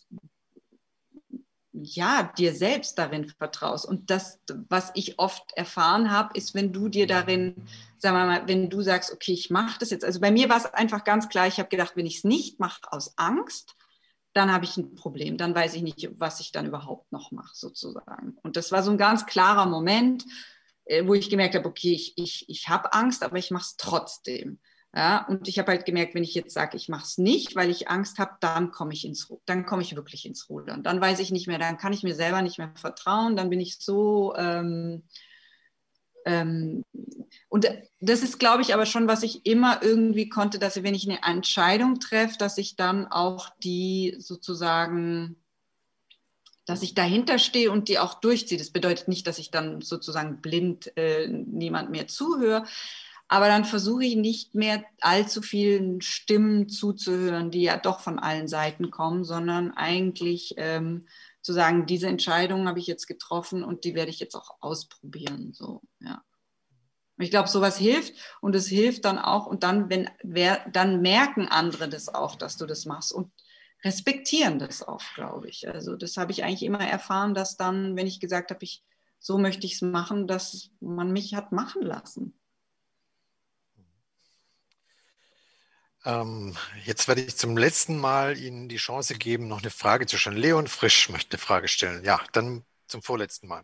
ja, 1.74 2.32
dir 2.38 2.54
selbst 2.54 2.98
darin 2.98 3.28
vertraust. 3.28 3.86
Und 3.86 4.10
das, 4.10 4.40
was 4.70 4.92
ich 4.94 5.20
oft 5.20 5.52
erfahren 5.58 6.10
habe, 6.10 6.30
ist, 6.38 6.56
wenn 6.56 6.72
du 6.72 6.88
dir 6.88 7.08
darin, 7.08 7.68
sagen 7.98 8.16
wir 8.16 8.26
mal, 8.26 8.48
wenn 8.48 8.70
du 8.70 8.82
sagst, 8.82 9.12
okay, 9.12 9.34
ich 9.34 9.50
mache 9.50 9.78
das 9.80 9.90
jetzt. 9.90 10.06
Also 10.06 10.22
bei 10.22 10.32
mir 10.32 10.48
war 10.48 10.58
es 10.58 10.66
einfach 10.66 11.04
ganz 11.04 11.28
klar, 11.28 11.48
ich 11.48 11.60
habe 11.60 11.68
gedacht, 11.68 11.98
wenn 11.98 12.06
ich 12.06 12.20
es 12.20 12.24
nicht 12.24 12.62
mache 12.62 12.80
aus 12.94 13.18
Angst, 13.18 13.76
dann 14.34 14.52
habe 14.52 14.66
ich 14.66 14.78
ein 14.78 14.96
Problem. 14.96 15.38
Dann 15.38 15.56
weiß 15.56 15.74
ich 15.76 15.82
nicht, 15.82 16.10
was 16.18 16.40
ich 16.40 16.52
dann 16.52 16.66
überhaupt 16.66 17.12
noch 17.12 17.32
mache, 17.32 17.54
sozusagen. 17.54 18.38
Und 18.44 18.56
das 18.56 18.72
war 18.72 18.84
so 18.84 18.92
ein 18.92 18.98
ganz 18.98 19.26
klarer 19.26 19.66
Moment, 19.66 20.26
äh, 20.86 21.06
wo 21.06 21.14
ich 21.14 21.30
gemerkt 21.30 21.56
habe, 21.56 21.68
okay, 21.68 21.94
ich, 21.94 22.14
ich, 22.18 22.46
ich 22.48 22.70
habe 22.70 22.94
Angst, 22.94 23.24
aber 23.24 23.38
ich 23.38 23.52
mache 23.52 23.66
es 23.66 23.76
trotzdem. 23.78 24.60
Ja, 24.94 25.26
und 25.28 25.48
ich 25.48 25.58
habe 25.58 25.72
halt 25.72 25.86
gemerkt, 25.86 26.16
wenn 26.16 26.24
ich 26.24 26.34
jetzt 26.34 26.54
sage, 26.54 26.76
ich 26.76 26.90
mache 26.90 27.06
es 27.06 27.18
nicht, 27.18 27.56
weil 27.56 27.70
ich 27.70 27.90
Angst 27.90 28.20
habe, 28.20 28.34
dann 28.42 28.72
komme 28.72 28.94
ich 28.94 29.06
ins, 29.06 29.32
dann 29.46 29.66
komme 29.66 29.84
ich 29.84 29.96
wirklich 29.96 30.26
ins 30.26 30.50
Rudern. 30.50 30.84
Dann 30.84 31.00
weiß 31.00 31.20
ich 31.20 31.32
nicht 31.32 31.48
mehr, 31.48 31.60
dann 31.60 31.78
kann 31.78 31.94
ich 31.94 32.04
mir 32.04 32.14
selber 32.14 32.42
nicht 32.42 32.58
mehr 32.58 32.74
vertrauen. 32.76 33.38
Dann 33.38 33.50
bin 33.50 33.62
ich 33.62 33.80
so 33.80 34.36
ähm, 34.36 35.04
ähm, 36.26 36.84
und 37.50 37.68
das 38.00 38.24
ist, 38.24 38.40
glaube 38.40 38.62
ich, 38.62 38.74
aber 38.74 38.86
schon, 38.86 39.08
was 39.08 39.24
ich 39.24 39.46
immer 39.46 39.82
irgendwie 39.84 40.30
konnte, 40.30 40.60
dass 40.60 40.82
wenn 40.84 40.96
ich 40.96 41.10
eine 41.10 41.22
Entscheidung 41.24 42.00
treffe, 42.00 42.38
dass 42.38 42.58
ich 42.58 42.76
dann 42.76 43.08
auch 43.08 43.50
die 43.64 44.16
sozusagen, 44.20 45.36
dass 46.66 46.82
ich 46.82 46.94
dahinter 46.94 47.40
stehe 47.40 47.72
und 47.72 47.90
die 47.90 48.00
auch 48.00 48.16
durchziehe. 48.16 48.58
Das 48.58 48.72
bedeutet 48.72 49.08
nicht, 49.08 49.28
dass 49.28 49.38
ich 49.38 49.52
dann 49.52 49.82
sozusagen 49.82 50.42
blind 50.42 50.96
äh, 50.96 51.28
niemand 51.28 51.92
mehr 51.92 52.08
zuhöre, 52.08 52.66
aber 53.28 53.48
dann 53.48 53.64
versuche 53.64 54.04
ich 54.04 54.18
nicht 54.18 54.56
mehr 54.56 54.84
allzu 55.00 55.42
vielen 55.42 56.02
Stimmen 56.02 56.68
zuzuhören, 56.68 57.50
die 57.50 57.62
ja 57.62 57.78
doch 57.78 58.02
von 58.02 58.20
allen 58.20 58.50
Seiten 58.50 58.92
kommen, 58.92 59.24
sondern 59.24 59.72
eigentlich 59.72 60.56
ähm, 60.58 61.06
zu 61.42 61.54
sagen, 61.54 61.86
diese 61.86 62.08
Entscheidung 62.08 62.68
habe 62.68 62.80
ich 62.80 62.88
jetzt 62.88 63.08
getroffen 63.08 63.64
und 63.64 63.84
die 63.84 63.96
werde 63.96 64.12
ich 64.12 64.20
jetzt 64.20 64.36
auch 64.36 64.58
ausprobieren. 64.60 65.54
So, 65.54 65.82
ja. 66.00 66.24
Ich 67.18 67.30
glaube, 67.30 67.50
sowas 67.50 67.78
hilft 67.78 68.14
und 68.42 68.56
es 68.56 68.68
hilft 68.68 69.06
dann 69.06 69.20
auch 69.20 69.46
und 69.46 69.64
dann, 69.64 69.90
wenn 69.90 70.10
wer, 70.24 70.68
dann 70.70 71.02
merken 71.02 71.48
andere 71.48 71.88
das 71.88 72.10
auch, 72.10 72.36
dass 72.36 72.58
du 72.58 72.66
das 72.66 72.86
machst 72.86 73.14
und 73.14 73.32
respektieren 73.84 74.60
das 74.60 74.82
auch, 74.82 75.04
glaube 75.16 75.50
ich. 75.50 75.68
Also 75.68 75.96
das 75.96 76.18
habe 76.18 76.32
ich 76.32 76.44
eigentlich 76.44 76.64
immer 76.64 76.86
erfahren, 76.86 77.34
dass 77.34 77.58
dann, 77.58 77.96
wenn 77.96 78.08
ich 78.08 78.20
gesagt 78.20 78.52
habe, 78.52 78.64
ich 78.64 78.84
so 79.22 79.38
möchte 79.38 79.68
ich 79.68 79.76
es 79.76 79.82
machen, 79.84 80.28
dass 80.28 80.72
man 80.80 81.12
mich 81.12 81.36
hat 81.36 81.52
machen 81.52 81.84
lassen. 81.84 82.34
Ähm, 86.04 86.56
jetzt 86.86 87.08
werde 87.08 87.22
ich 87.22 87.36
zum 87.36 87.58
letzten 87.58 88.00
Mal 88.00 88.38
Ihnen 88.38 88.70
die 88.70 88.78
Chance 88.78 89.16
geben, 89.16 89.48
noch 89.48 89.62
eine 89.62 89.70
Frage 89.70 90.08
zu 90.08 90.18
stellen. 90.18 90.38
Leon 90.38 90.68
Frisch 90.68 91.10
möchte 91.10 91.38
eine 91.38 91.42
Frage 91.42 91.68
stellen. 91.68 92.04
Ja, 92.04 92.20
dann 92.32 92.64
zum 92.88 93.02
vorletzten 93.02 93.48
Mal. 93.48 93.64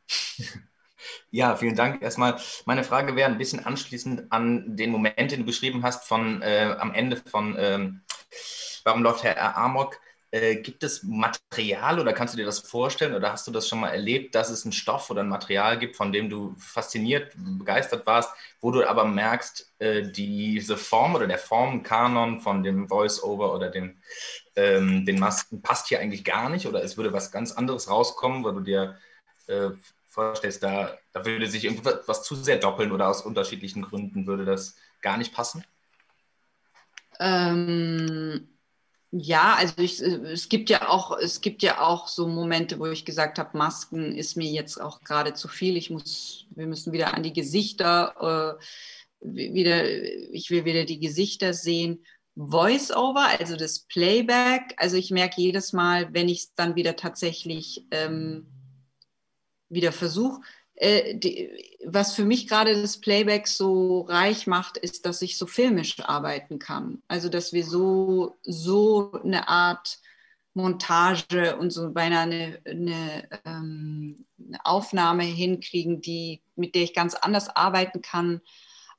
Ja, 1.30 1.56
vielen 1.56 1.76
Dank. 1.76 2.02
Erstmal, 2.02 2.40
meine 2.66 2.84
Frage 2.84 3.16
wäre 3.16 3.30
ein 3.30 3.38
bisschen 3.38 3.64
anschließend 3.64 4.32
an 4.32 4.76
den 4.76 4.90
Moment, 4.90 5.32
den 5.32 5.42
du 5.42 5.46
beschrieben 5.46 5.84
hast, 5.84 6.06
von 6.06 6.42
äh, 6.42 6.76
am 6.80 6.94
Ende 6.94 7.18
von 7.18 7.56
ähm, 7.60 8.02
Warum 8.84 9.04
läuft 9.04 9.24
Herr 9.24 9.58
Amok? 9.58 10.00
Äh, 10.30 10.58
gibt 10.58 10.84
es 10.84 11.04
Material 11.04 12.02
oder 12.02 12.12
kannst 12.12 12.34
du 12.34 12.38
dir 12.38 12.46
das 12.46 12.60
vorstellen 12.60 13.16
oder 13.16 13.32
hast 13.32 13.48
du 13.48 13.52
das 13.52 13.66
schon 13.70 13.80
mal 13.80 13.92
erlebt, 13.92 14.36
dass 14.36 14.50
es 14.50 14.66
einen 14.66 14.74
Stoff 14.74 15.10
oder 15.10 15.22
ein 15.22 15.30
Material 15.30 15.80
gibt, 15.80 15.96
von 15.96 16.12
dem 16.12 16.30
du 16.30 16.54
fasziniert, 16.58 17.32
begeistert 17.38 18.06
warst, 18.06 18.32
wo 18.60 18.72
du 18.72 18.86
aber 18.86 19.06
merkst, 19.06 19.74
äh, 19.80 20.12
diese 20.12 20.76
Form 20.76 21.16
oder 21.16 21.28
der 21.28 21.38
Formkanon 21.38 22.42
von 22.42 22.62
dem 22.62 22.90
Voice-Over 22.90 23.54
oder 23.54 23.70
den, 23.70 24.02
ähm, 24.58 25.06
den 25.06 25.18
Masken 25.18 25.62
passt 25.62 25.88
hier 25.88 26.02
eigentlich 26.02 26.26
gar 26.26 26.50
nicht 26.50 26.68
oder 26.68 26.84
es 26.84 26.98
würde 26.98 27.14
was 27.14 27.32
ganz 27.32 27.54
anderes 27.54 27.90
rauskommen, 27.90 28.44
weil 28.44 28.56
du 28.56 28.60
dir 28.60 28.98
äh, 29.48 29.70
vorstellst, 30.10 30.62
da, 30.62 30.98
da 31.14 31.26
würde 31.26 31.48
sich 31.48 31.64
irgendwas 31.64 32.24
zu 32.24 32.36
sehr 32.36 32.58
doppeln 32.58 32.92
oder 32.92 33.08
aus 33.08 33.22
unterschiedlichen 33.22 33.82
Gründen 33.82 34.28
würde 34.28 34.44
das 34.44 34.76
gar 35.00 35.16
nicht 35.18 35.34
passen? 35.34 35.64
Ähm 37.18 38.57
ja, 39.12 39.56
also 39.56 39.74
ich, 39.78 40.02
äh, 40.02 40.32
es 40.32 40.50
gibt 40.50 40.70
ja 40.70 40.90
auch, 40.90 41.18
es 41.18 41.42
gibt 41.42 41.64
ja 41.64 41.82
auch 41.82 42.08
so 42.08 42.28
Momente, 42.28 42.80
wo 42.80 42.88
ich 42.88 43.06
gesagt 43.06 43.40
habe, 43.40 43.58
Masken 43.58 44.14
ist 44.16 44.36
mir 44.36 44.50
jetzt 44.50 44.80
auch 44.80 45.02
gerade 45.02 45.34
zu 45.34 45.48
viel. 45.48 45.78
Ich 45.78 45.90
muss, 45.90 46.46
wir 46.52 46.68
müssen 46.68 46.92
wieder 46.92 47.14
an 47.14 47.24
die 47.24 47.34
Gesichter, 47.34 48.58
äh, 48.60 48.64
wieder, 49.22 49.90
ich 49.90 50.52
will 50.52 50.66
wieder 50.66 50.86
die 50.86 51.00
Gesichter 51.00 51.54
sehen. 51.54 52.04
Voice-over, 52.36 53.28
also 53.40 53.56
das 53.56 53.80
Playback. 53.80 54.76
Also 54.78 54.98
ich 54.98 55.10
merke 55.10 55.42
jedes 55.42 55.74
Mal, 55.74 56.14
wenn 56.14 56.30
ich 56.30 56.40
es 56.40 56.54
dann 56.54 56.76
wieder 56.76 56.96
tatsächlich 56.96 57.86
ähm, 57.92 58.46
wieder 59.70 59.92
versuche, 59.92 60.42
äh, 60.78 61.16
die, 61.16 61.50
was 61.86 62.14
für 62.14 62.24
mich 62.24 62.48
gerade 62.48 62.80
das 62.80 63.00
Playback 63.00 63.48
so 63.48 64.02
reich 64.02 64.46
macht, 64.46 64.78
ist, 64.78 65.06
dass 65.08 65.24
ich 65.24 65.38
so 65.38 65.48
filmisch 65.48 66.00
arbeiten 66.00 66.60
kann. 66.60 67.02
Also 67.08 67.30
dass 67.30 67.52
wir 67.52 67.66
so, 67.66 68.38
so 68.44 69.12
eine 69.24 69.48
Art 69.48 70.00
Montage 70.54 71.58
und 71.58 71.72
so 71.72 71.92
beinahe 71.92 72.24
eine, 72.24 72.60
eine, 72.66 73.30
ähm, 73.46 74.26
eine 74.38 74.66
Aufnahme 74.66 75.24
hinkriegen, 75.24 76.00
die, 76.00 76.42
mit 76.56 76.76
der 76.76 76.84
ich 76.84 76.94
ganz 76.94 77.16
anders 77.16 77.50
arbeiten 77.50 78.02
kann, 78.02 78.42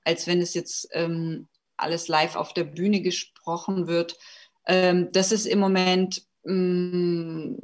als 0.04 0.26
wenn 0.26 0.40
es 0.40 0.54
jetzt 0.54 0.88
ähm, 0.92 1.46
alles 1.76 2.08
live 2.08 2.34
auf 2.34 2.54
der 2.54 2.64
Bühne 2.64 3.02
gesprochen 3.02 3.86
wird. 3.86 4.18
Ähm, 4.66 5.10
das 5.12 5.30
ist 5.30 5.46
im 5.46 5.60
Moment 5.60 6.22
mm, 6.44 7.54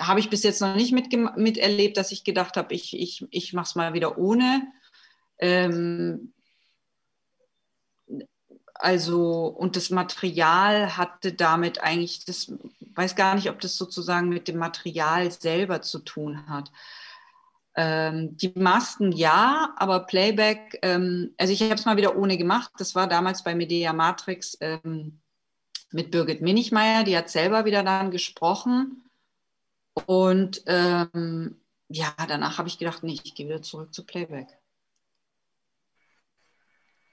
habe 0.00 0.20
ich 0.20 0.30
bis 0.30 0.42
jetzt 0.42 0.60
noch 0.60 0.74
nicht 0.74 0.92
mit, 0.92 1.12
miterlebt, 1.36 1.96
dass 1.96 2.12
ich 2.12 2.24
gedacht 2.24 2.56
habe, 2.56 2.74
ich, 2.74 2.98
ich, 2.98 3.26
ich 3.30 3.52
mache 3.52 3.66
es 3.66 3.74
mal 3.74 3.92
wieder 3.92 4.18
ohne. 4.18 4.66
Ähm, 5.38 6.32
also, 8.74 9.46
und 9.46 9.76
das 9.76 9.90
Material 9.90 10.96
hatte 10.96 11.32
damit 11.32 11.82
eigentlich, 11.82 12.24
das 12.24 12.52
weiß 12.94 13.14
gar 13.14 13.34
nicht, 13.34 13.50
ob 13.50 13.60
das 13.60 13.76
sozusagen 13.76 14.28
mit 14.28 14.48
dem 14.48 14.56
Material 14.56 15.30
selber 15.30 15.82
zu 15.82 15.98
tun 15.98 16.46
hat. 16.48 16.72
Ähm, 17.76 18.36
die 18.36 18.52
Masken 18.56 19.12
ja, 19.12 19.74
aber 19.76 20.00
Playback, 20.00 20.78
ähm, 20.82 21.34
also 21.38 21.52
ich 21.52 21.62
habe 21.62 21.74
es 21.74 21.84
mal 21.84 21.96
wieder 21.96 22.16
ohne 22.16 22.36
gemacht. 22.36 22.72
Das 22.78 22.94
war 22.94 23.06
damals 23.06 23.44
bei 23.44 23.54
Medea 23.54 23.92
Matrix 23.92 24.56
ähm, 24.60 25.20
mit 25.92 26.10
Birgit 26.10 26.40
Minichmeier, 26.40 27.04
die 27.04 27.16
hat 27.16 27.30
selber 27.30 27.64
wieder 27.64 27.82
dann 27.82 28.10
gesprochen. 28.10 29.09
Und 30.06 30.62
ähm, 30.66 31.60
ja, 31.88 32.14
danach 32.28 32.58
habe 32.58 32.68
ich 32.68 32.78
gedacht, 32.78 33.02
nee, 33.02 33.18
ich 33.22 33.34
gehe 33.34 33.46
wieder 33.46 33.62
zurück 33.62 33.92
zu 33.92 34.04
Playback. 34.04 34.48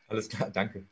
Alles 0.08 0.30
klar, 0.30 0.50
danke. 0.52 0.88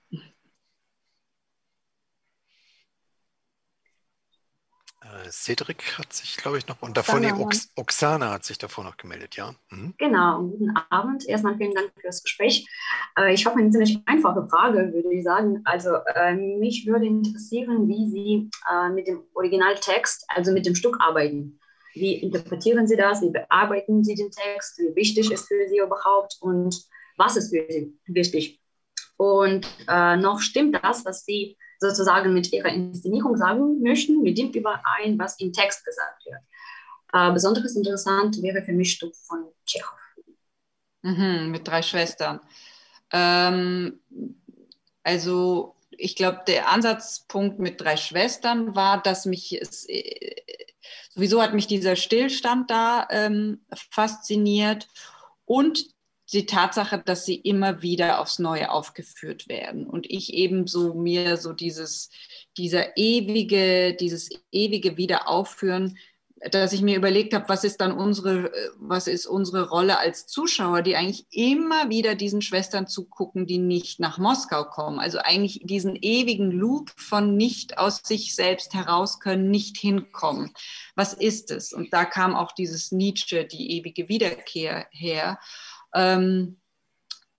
Äh, 5.06 5.30
Cedric 5.30 5.99
hat 5.99 6.12
sich, 6.14 6.38
glaube 6.38 6.57
ich, 6.57 6.68
noch 6.68 6.82
und 6.82 6.98
davor 6.98 7.20
die 7.20 7.32
Ox 7.32 7.70
Oksana 7.76 8.32
hat 8.32 8.44
sich 8.44 8.57
davor 8.57 8.84
noch 8.84 8.98
gemeldet, 8.98 9.36
ja. 9.36 9.53
Mhm. 9.70 9.94
Genau, 9.98 10.41
guten 10.44 10.74
Abend. 10.90 11.28
Erstmal 11.28 11.56
vielen 11.57 11.76
Dank 11.76 11.91
für 11.94 12.07
das 12.07 12.24
Gespräch. 12.24 12.68
Äh, 13.18 13.34
ich 13.34 13.45
habe 13.45 13.60
eine 13.60 13.70
ziemlich 13.70 13.99
einfache 14.07 14.48
Frage, 14.49 14.91
würde 14.94 15.14
ich 15.14 15.24
sagen. 15.24 15.62
Also 15.66 15.95
äh, 16.16 16.34
mich 16.34 16.88
würde 16.88 17.06
interessieren, 17.06 17.88
wie 17.88 18.10
Sie 18.10 18.49
äh, 18.72 18.90
mit 18.90 19.07
dem 19.07 19.22
Originaltext, 19.36 20.26
also 20.30 20.52
mit 20.52 20.66
dem 20.66 20.76
Stück 20.76 20.98
arbeiten. 20.99 21.60
Wie 21.95 22.15
interpretieren 22.15 22.88
Sie 22.88 22.97
das? 22.97 23.22
Wie 23.22 23.30
bearbeiten 23.30 24.03
Sie 24.03 24.15
den 24.15 24.30
Text? 24.30 24.77
Wie 24.77 24.95
wichtig 24.95 25.31
ist 25.31 25.47
für 25.47 25.67
Sie 25.67 25.80
überhaupt? 25.80 26.38
Und 26.41 26.76
was 27.17 27.38
ist 27.38 27.49
für 27.49 27.65
Sie 27.69 27.97
wichtig? 28.07 28.59
Und 29.17 29.65
äh, 29.88 30.17
noch 30.17 30.39
stimmt 30.41 30.77
das, 30.84 31.05
was 31.05 31.26
Sie 31.26 31.57
sozusagen 31.80 32.34
mit 32.34 32.51
Ihrer 32.51 32.69
Inszenierung 32.69 33.38
sagen 33.38 33.81
möchten, 33.81 34.22
mit 34.22 34.38
dem 34.38 34.51
überein, 34.51 35.17
was 35.17 35.39
im 35.39 35.53
Text 35.53 35.85
gesagt 35.85 36.26
wird. 36.26 36.41
Äh, 37.13 37.31
besonders 37.31 37.76
interessant 37.76 38.41
wäre 38.41 38.61
für 38.61 38.73
mich 38.73 38.91
Stück 38.91 39.15
von 39.15 39.45
Tschechow. 39.65 39.97
Mhm, 41.01 41.51
mit 41.51 41.67
drei 41.67 41.81
Schwestern. 41.81 42.41
Ähm, 43.11 43.99
also 45.03 45.76
ich 45.91 46.15
glaube, 46.15 46.41
der 46.47 46.69
Ansatzpunkt 46.69 47.59
mit 47.59 47.80
drei 47.80 47.95
Schwestern 47.95 48.76
war, 48.76 49.01
dass 49.01 49.26
mich 49.26 49.53
es 49.61 49.88
äh, 49.88 50.35
sowieso 51.10 51.41
hat 51.41 51.53
mich 51.53 51.68
dieser 51.68 51.95
Stillstand 51.95 52.70
da 52.70 53.07
ähm, 53.12 53.66
fasziniert 53.91 54.88
und 55.45 55.86
die 56.34 56.45
Tatsache, 56.45 56.98
dass 56.98 57.26
sie 57.26 57.36
immer 57.36 57.82
wieder 57.82 58.20
aufs 58.20 58.40
Neue 58.40 58.72
aufgeführt 58.72 59.48
werden 59.48 59.86
und 59.86 60.10
ich 60.10 60.34
eben 60.34 60.66
so 60.68 60.95
mir 60.95 61.38
so 61.38 61.53
dieses, 61.53 62.10
dieser 62.57 62.98
ewige, 62.98 63.94
dieses 63.94 64.30
ewige 64.52 64.98
Wiederaufführen 64.98 65.98
dass 66.52 66.74
ich 66.74 66.82
mir 66.82 66.98
überlegt 66.98 67.34
habe, 67.34 67.48
was 67.48 67.64
ist 67.64 67.80
dann 67.80 67.94
unsere, 67.94 68.52
was 68.78 69.07
ist 69.07 69.26
unsere 69.26 69.70
Rolle 69.70 69.98
als 69.98 70.28
Zuschauer, 70.28 70.82
die 70.82 70.95
eigentlich 70.95 71.26
immer 71.32 71.90
wieder 71.90 72.16
diesen 72.16 72.41
Schwestern 72.41 72.88
zugucken, 72.88 73.45
die 73.48 73.57
nicht 73.57 73.99
nach 73.99 74.18
Moskau 74.18 74.66
kommen. 74.66 74.99
Also 74.99 75.20
eigentlich 75.20 75.62
diesen 75.64 75.95
ewigen 75.95 76.52
Loop 76.52 76.91
von 76.98 77.38
nicht 77.38 77.78
aus 77.78 78.02
sich 78.03 78.36
selbst 78.36 78.74
heraus 78.74 79.20
können, 79.20 79.49
nicht 79.49 79.78
hinkommen. 79.78 80.53
Was 80.95 81.14
ist 81.14 81.52
es? 81.52 81.72
Und 81.72 81.94
da 81.94 82.03
kam 82.03 82.36
auch 82.36 82.52
dieses 82.52 82.91
Nietzsche, 82.91 83.45
die 83.45 83.78
ewige 83.78 84.10
Wiederkehr 84.10 84.88
her. 84.91 85.40
Ähm, 85.94 86.57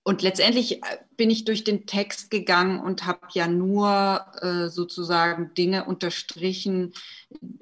und 0.07 0.23
letztendlich 0.23 0.85
äh, 0.85 0.99
bin 1.17 1.31
ich 1.31 1.45
durch 1.45 1.65
den 1.65 1.85
Text 1.85 2.31
gegangen 2.31 2.79
und 2.79 3.07
habe 3.07 3.27
ja 3.33 3.49
nur 3.49 4.25
äh, 4.41 4.69
sozusagen 4.69 5.53
Dinge 5.55 5.85
unterstrichen, 5.85 6.93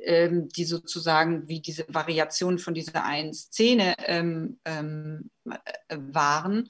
ähm, 0.00 0.50
die 0.50 0.66
sozusagen 0.66 1.48
wie 1.48 1.60
diese 1.60 1.86
Variation 1.88 2.58
von 2.58 2.74
dieser 2.74 3.02
einen 3.02 3.32
Szene 3.32 3.94
ähm, 4.04 4.58
ähm, 4.66 5.30
äh, 5.48 5.96
waren. 5.96 6.68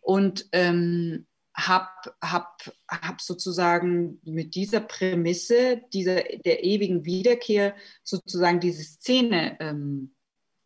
Und 0.00 0.46
ähm, 0.52 1.26
habe 1.52 1.88
hab, 2.22 2.72
hab 2.88 3.20
sozusagen 3.20 4.20
mit 4.22 4.54
dieser 4.54 4.78
Prämisse, 4.78 5.82
dieser, 5.92 6.22
der 6.44 6.62
ewigen 6.62 7.04
Wiederkehr, 7.04 7.74
sozusagen 8.04 8.60
diese 8.60 8.84
Szene 8.84 9.56
ähm, 9.58 10.14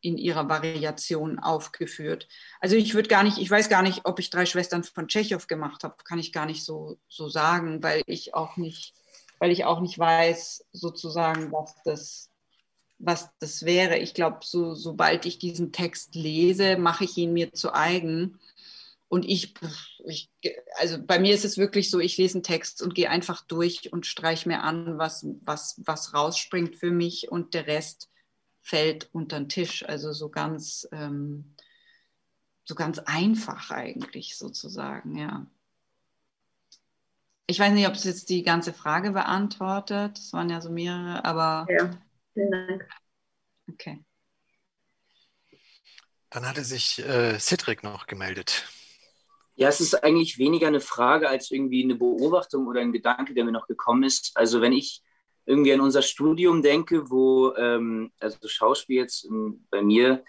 in 0.02 0.18
ihrer 0.18 0.48
Variation 0.48 1.38
aufgeführt. 1.38 2.28
Also 2.60 2.76
ich 2.76 2.94
würde 2.94 3.08
gar 3.08 3.22
nicht, 3.22 3.38
ich 3.38 3.50
weiß 3.50 3.68
gar 3.68 3.82
nicht, 3.82 4.00
ob 4.04 4.18
ich 4.18 4.30
drei 4.30 4.44
Schwestern 4.44 4.84
von 4.84 5.08
Tschechow 5.08 5.46
gemacht 5.46 5.84
habe, 5.84 5.96
kann 6.04 6.18
ich 6.18 6.32
gar 6.32 6.44
nicht 6.44 6.64
so, 6.64 6.98
so 7.08 7.28
sagen, 7.28 7.82
weil 7.82 8.02
ich 8.06 8.34
auch 8.34 8.56
nicht, 8.56 8.94
weil 9.38 9.52
ich 9.52 9.64
auch 9.64 9.80
nicht 9.80 9.98
weiß, 9.98 10.66
sozusagen, 10.72 11.52
was 11.52 11.74
das, 11.84 12.30
was 12.98 13.30
das 13.38 13.64
wäre. 13.64 13.96
Ich 13.98 14.12
glaube, 14.12 14.40
so, 14.42 14.74
sobald 14.74 15.24
ich 15.24 15.38
diesen 15.38 15.72
Text 15.72 16.16
lese, 16.16 16.76
mache 16.76 17.04
ich 17.04 17.16
ihn 17.16 17.32
mir 17.32 17.52
zu 17.52 17.72
eigen. 17.72 18.40
Und 19.08 19.24
ich, 19.24 19.54
ich, 20.04 20.30
also 20.78 20.96
bei 21.00 21.20
mir 21.20 21.34
ist 21.34 21.44
es 21.44 21.58
wirklich 21.58 21.90
so, 21.90 22.00
ich 22.00 22.16
lese 22.16 22.38
einen 22.38 22.44
Text 22.44 22.82
und 22.82 22.94
gehe 22.94 23.10
einfach 23.10 23.42
durch 23.46 23.92
und 23.92 24.06
streiche 24.06 24.48
mir 24.48 24.62
an, 24.62 24.98
was, 24.98 25.26
was, 25.42 25.80
was 25.84 26.14
rausspringt 26.14 26.76
für 26.76 26.90
mich 26.90 27.30
und 27.30 27.54
der 27.54 27.66
Rest 27.66 28.08
fällt 28.62 29.10
unter 29.12 29.38
den 29.38 29.48
Tisch. 29.48 29.84
Also 29.86 30.12
so 30.12 30.30
ganz, 30.30 30.88
ähm, 30.92 31.54
so 32.64 32.74
ganz 32.74 32.98
einfach 33.00 33.70
eigentlich 33.70 34.36
sozusagen, 34.36 35.16
ja. 35.16 35.46
Ich 37.46 37.58
weiß 37.58 37.72
nicht, 37.72 37.86
ob 37.86 37.94
es 37.94 38.04
jetzt 38.04 38.30
die 38.30 38.44
ganze 38.44 38.72
Frage 38.72 39.10
beantwortet. 39.10 40.16
Es 40.16 40.32
waren 40.32 40.48
ja 40.48 40.60
so 40.60 40.70
mehrere, 40.70 41.24
aber. 41.24 41.66
Ja, 41.68 41.90
vielen 42.32 42.50
Dank. 42.50 42.88
Okay. 43.70 44.02
Dann 46.30 46.48
hatte 46.48 46.64
sich 46.64 47.00
äh, 47.00 47.38
Cedric 47.38 47.82
noch 47.82 48.06
gemeldet. 48.06 48.64
Ja, 49.54 49.68
es 49.68 49.80
ist 49.80 50.02
eigentlich 50.02 50.38
weniger 50.38 50.68
eine 50.68 50.80
Frage 50.80 51.28
als 51.28 51.50
irgendwie 51.50 51.84
eine 51.84 51.94
Beobachtung 51.94 52.66
oder 52.66 52.80
ein 52.80 52.92
Gedanke, 52.92 53.34
der 53.34 53.44
mir 53.44 53.52
noch 53.52 53.66
gekommen 53.66 54.02
ist. 54.04 54.32
Also 54.34 54.62
wenn 54.62 54.72
ich 54.72 55.02
irgendwie 55.46 55.72
an 55.72 55.80
unser 55.80 56.02
Studium 56.02 56.62
denke, 56.62 57.10
wo, 57.10 57.54
ähm, 57.56 58.12
also 58.20 58.38
Schauspiel 58.46 58.98
jetzt 58.98 59.24
ähm, 59.24 59.66
bei 59.70 59.82
mir, 59.82 60.24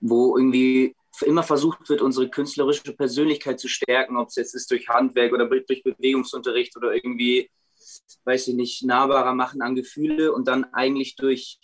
wo 0.00 0.36
irgendwie 0.36 0.94
immer 1.22 1.42
versucht 1.42 1.88
wird, 1.88 2.02
unsere 2.02 2.28
künstlerische 2.28 2.94
Persönlichkeit 2.94 3.60
zu 3.60 3.68
stärken, 3.68 4.16
ob 4.16 4.28
es 4.28 4.36
jetzt 4.36 4.54
ist 4.54 4.70
durch 4.70 4.88
Handwerk 4.88 5.32
oder 5.32 5.46
durch 5.46 5.82
Bewegungsunterricht 5.82 6.76
oder 6.76 6.94
irgendwie, 6.94 7.50
weiß 8.24 8.48
ich 8.48 8.54
nicht, 8.54 8.84
nahbarer 8.84 9.34
machen 9.34 9.62
an 9.62 9.74
Gefühle 9.74 10.32
und 10.32 10.48
dann 10.48 10.64
eigentlich 10.72 11.16
durch 11.16 11.58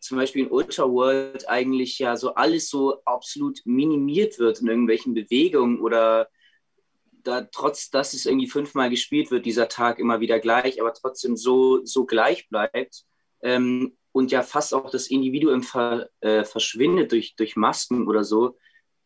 zum 0.00 0.18
Beispiel 0.18 0.44
in 0.44 0.50
Ultra 0.50 0.90
World 0.90 1.48
eigentlich 1.48 1.98
ja 1.98 2.16
so 2.16 2.34
alles 2.34 2.68
so 2.68 3.02
absolut 3.06 3.60
minimiert 3.64 4.38
wird 4.38 4.60
in 4.60 4.68
irgendwelchen 4.68 5.14
Bewegungen 5.14 5.80
oder 5.80 6.28
da 7.24 7.42
trotz, 7.42 7.90
dass 7.90 8.14
es 8.14 8.26
irgendwie 8.26 8.48
fünfmal 8.48 8.90
gespielt 8.90 9.30
wird, 9.30 9.46
dieser 9.46 9.68
Tag 9.68 9.98
immer 9.98 10.20
wieder 10.20 10.38
gleich, 10.38 10.80
aber 10.80 10.92
trotzdem 10.92 11.36
so, 11.36 11.84
so 11.84 12.04
gleich 12.06 12.48
bleibt 12.48 13.04
ähm, 13.42 13.96
und 14.12 14.30
ja 14.30 14.42
fast 14.42 14.74
auch 14.74 14.90
das 14.90 15.08
Individuum 15.08 15.62
ver, 15.62 16.08
äh, 16.20 16.44
verschwindet 16.44 17.12
durch, 17.12 17.34
durch 17.36 17.56
Masken 17.56 18.06
oder 18.06 18.24
so, 18.24 18.56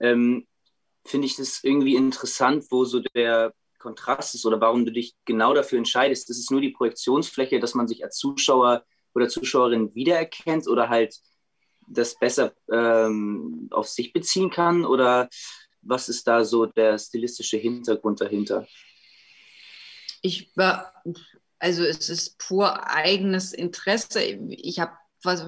ähm, 0.00 0.46
finde 1.04 1.26
ich 1.26 1.36
das 1.36 1.64
irgendwie 1.64 1.96
interessant, 1.96 2.66
wo 2.70 2.84
so 2.84 3.00
der 3.00 3.54
Kontrast 3.78 4.34
ist 4.34 4.44
oder 4.44 4.60
warum 4.60 4.84
du 4.84 4.92
dich 4.92 5.14
genau 5.24 5.54
dafür 5.54 5.78
entscheidest. 5.78 6.28
Das 6.28 6.38
ist 6.38 6.50
nur 6.50 6.60
die 6.60 6.72
Projektionsfläche, 6.72 7.60
dass 7.60 7.74
man 7.74 7.88
sich 7.88 8.04
als 8.04 8.16
Zuschauer 8.16 8.84
oder 9.14 9.28
Zuschauerin 9.28 9.94
wiedererkennt 9.94 10.68
oder 10.68 10.88
halt 10.88 11.16
das 11.86 12.18
besser 12.18 12.52
ähm, 12.70 13.68
auf 13.70 13.88
sich 13.88 14.12
beziehen 14.12 14.50
kann 14.50 14.84
oder 14.84 15.28
was 15.88 16.08
ist 16.08 16.26
da 16.26 16.44
so 16.44 16.66
der 16.66 16.98
stilistische 16.98 17.56
Hintergrund 17.56 18.20
dahinter? 18.20 18.66
Ich 20.20 20.50
war, 20.56 20.92
also 21.58 21.84
es 21.84 22.08
ist 22.08 22.38
pur 22.38 22.86
eigenes 22.88 23.52
Interesse. 23.52 24.22
Ich 24.22 24.80
habe, 24.80 24.92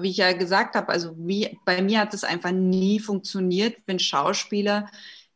wie 0.01 0.09
ich 0.09 0.17
ja 0.17 0.33
gesagt 0.33 0.75
habe, 0.75 0.89
also 0.89 1.13
wie, 1.17 1.59
bei 1.65 1.81
mir 1.81 1.99
hat 1.99 2.13
es 2.13 2.23
einfach 2.23 2.51
nie 2.51 2.99
funktioniert, 2.99 3.77
wenn 3.85 3.99
Schauspieler 3.99 4.89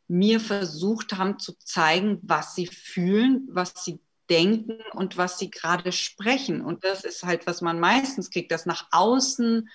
mir 0.07 0.39
versucht 0.39 1.13
haben 1.13 1.39
zu 1.39 1.53
zeigen, 1.57 2.19
was 2.21 2.55
sie 2.55 2.67
fühlen, 2.67 3.47
was 3.49 3.73
sie 3.83 3.99
denken 4.29 4.79
und 4.93 5.17
was 5.17 5.39
sie 5.39 5.51
gerade 5.51 5.91
sprechen. 5.91 6.61
Und 6.61 6.83
das 6.83 7.03
ist 7.03 7.23
halt, 7.23 7.47
was 7.47 7.61
man 7.61 7.79
meistens 7.79 8.29
kriegt, 8.29 8.51
dass 8.51 8.65
nach 8.65 8.87
außen 8.91 9.69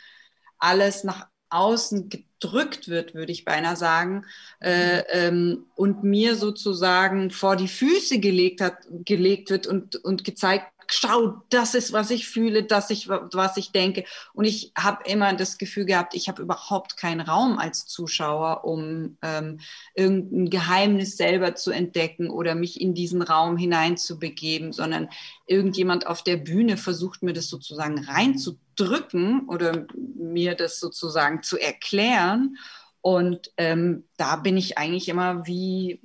alles 0.59 1.05
nach 1.05 1.29
außen 1.51 2.09
gedrückt 2.09 2.89
wird, 2.89 3.15
würde 3.15 3.33
ich 3.33 3.45
beinahe 3.45 3.77
sagen, 3.77 4.25
äh, 4.61 5.03
ähm, 5.11 5.67
und 5.75 6.05
mir 6.05 6.37
sozusagen 6.37 7.31
vor 7.31 7.57
die 7.57 7.69
Füße 7.69 8.19
gelegt 8.19 8.61
hat, 8.61 8.79
gelegt 9.05 9.51
wird 9.51 9.67
und, 9.67 9.97
und 9.97 10.25
gezeigt 10.25 10.73
schau, 10.93 11.43
das 11.51 11.75
ist, 11.75 11.93
was 11.93 12.11
ich 12.11 12.29
fühle, 12.29 12.65
das 12.65 12.91
ich, 12.91 13.09
was 13.09 13.57
ich 13.57 13.73
denke. 13.73 14.05
Und 14.33 14.45
ich 14.45 14.73
habe 14.77 15.05
immer 15.09 15.33
das 15.35 15.59
Gefühl 15.59 15.85
gehabt, 15.85 16.15
ich 16.15 16.29
habe 16.29 16.43
überhaupt 16.43 16.97
keinen 16.97 17.21
Raum 17.21 17.59
als 17.59 17.87
Zuschauer, 17.87 18.65
um 18.65 19.17
ähm, 19.23 19.61
irgendein 19.95 20.51
Geheimnis 20.51 21.17
selber 21.17 21.55
zu 21.55 21.71
entdecken 21.71 22.31
oder 22.31 22.55
mich 22.55 22.81
in 22.81 22.95
diesen 22.95 23.23
Raum 23.23 23.57
hineinzubegeben, 23.57 24.73
sondern 24.73 25.09
irgendjemand 25.47 26.07
auf 26.07 26.23
der 26.23 26.37
Bühne 26.37 26.77
versucht 26.77 27.23
mir 27.23 27.33
das 27.33 27.49
sozusagen 27.49 27.99
reinzudrücken 28.05 29.49
oder 29.49 29.87
mir 29.95 30.55
das 30.55 30.81
sozusagen 30.81 31.43
zu 31.43 31.59
erklären. 31.59 32.57
Und 33.03 33.51
ähm, 33.57 34.05
da 34.17 34.37
bin 34.37 34.57
ich 34.57 34.77
eigentlich 34.77 35.09
immer 35.09 35.47
wie 35.47 36.01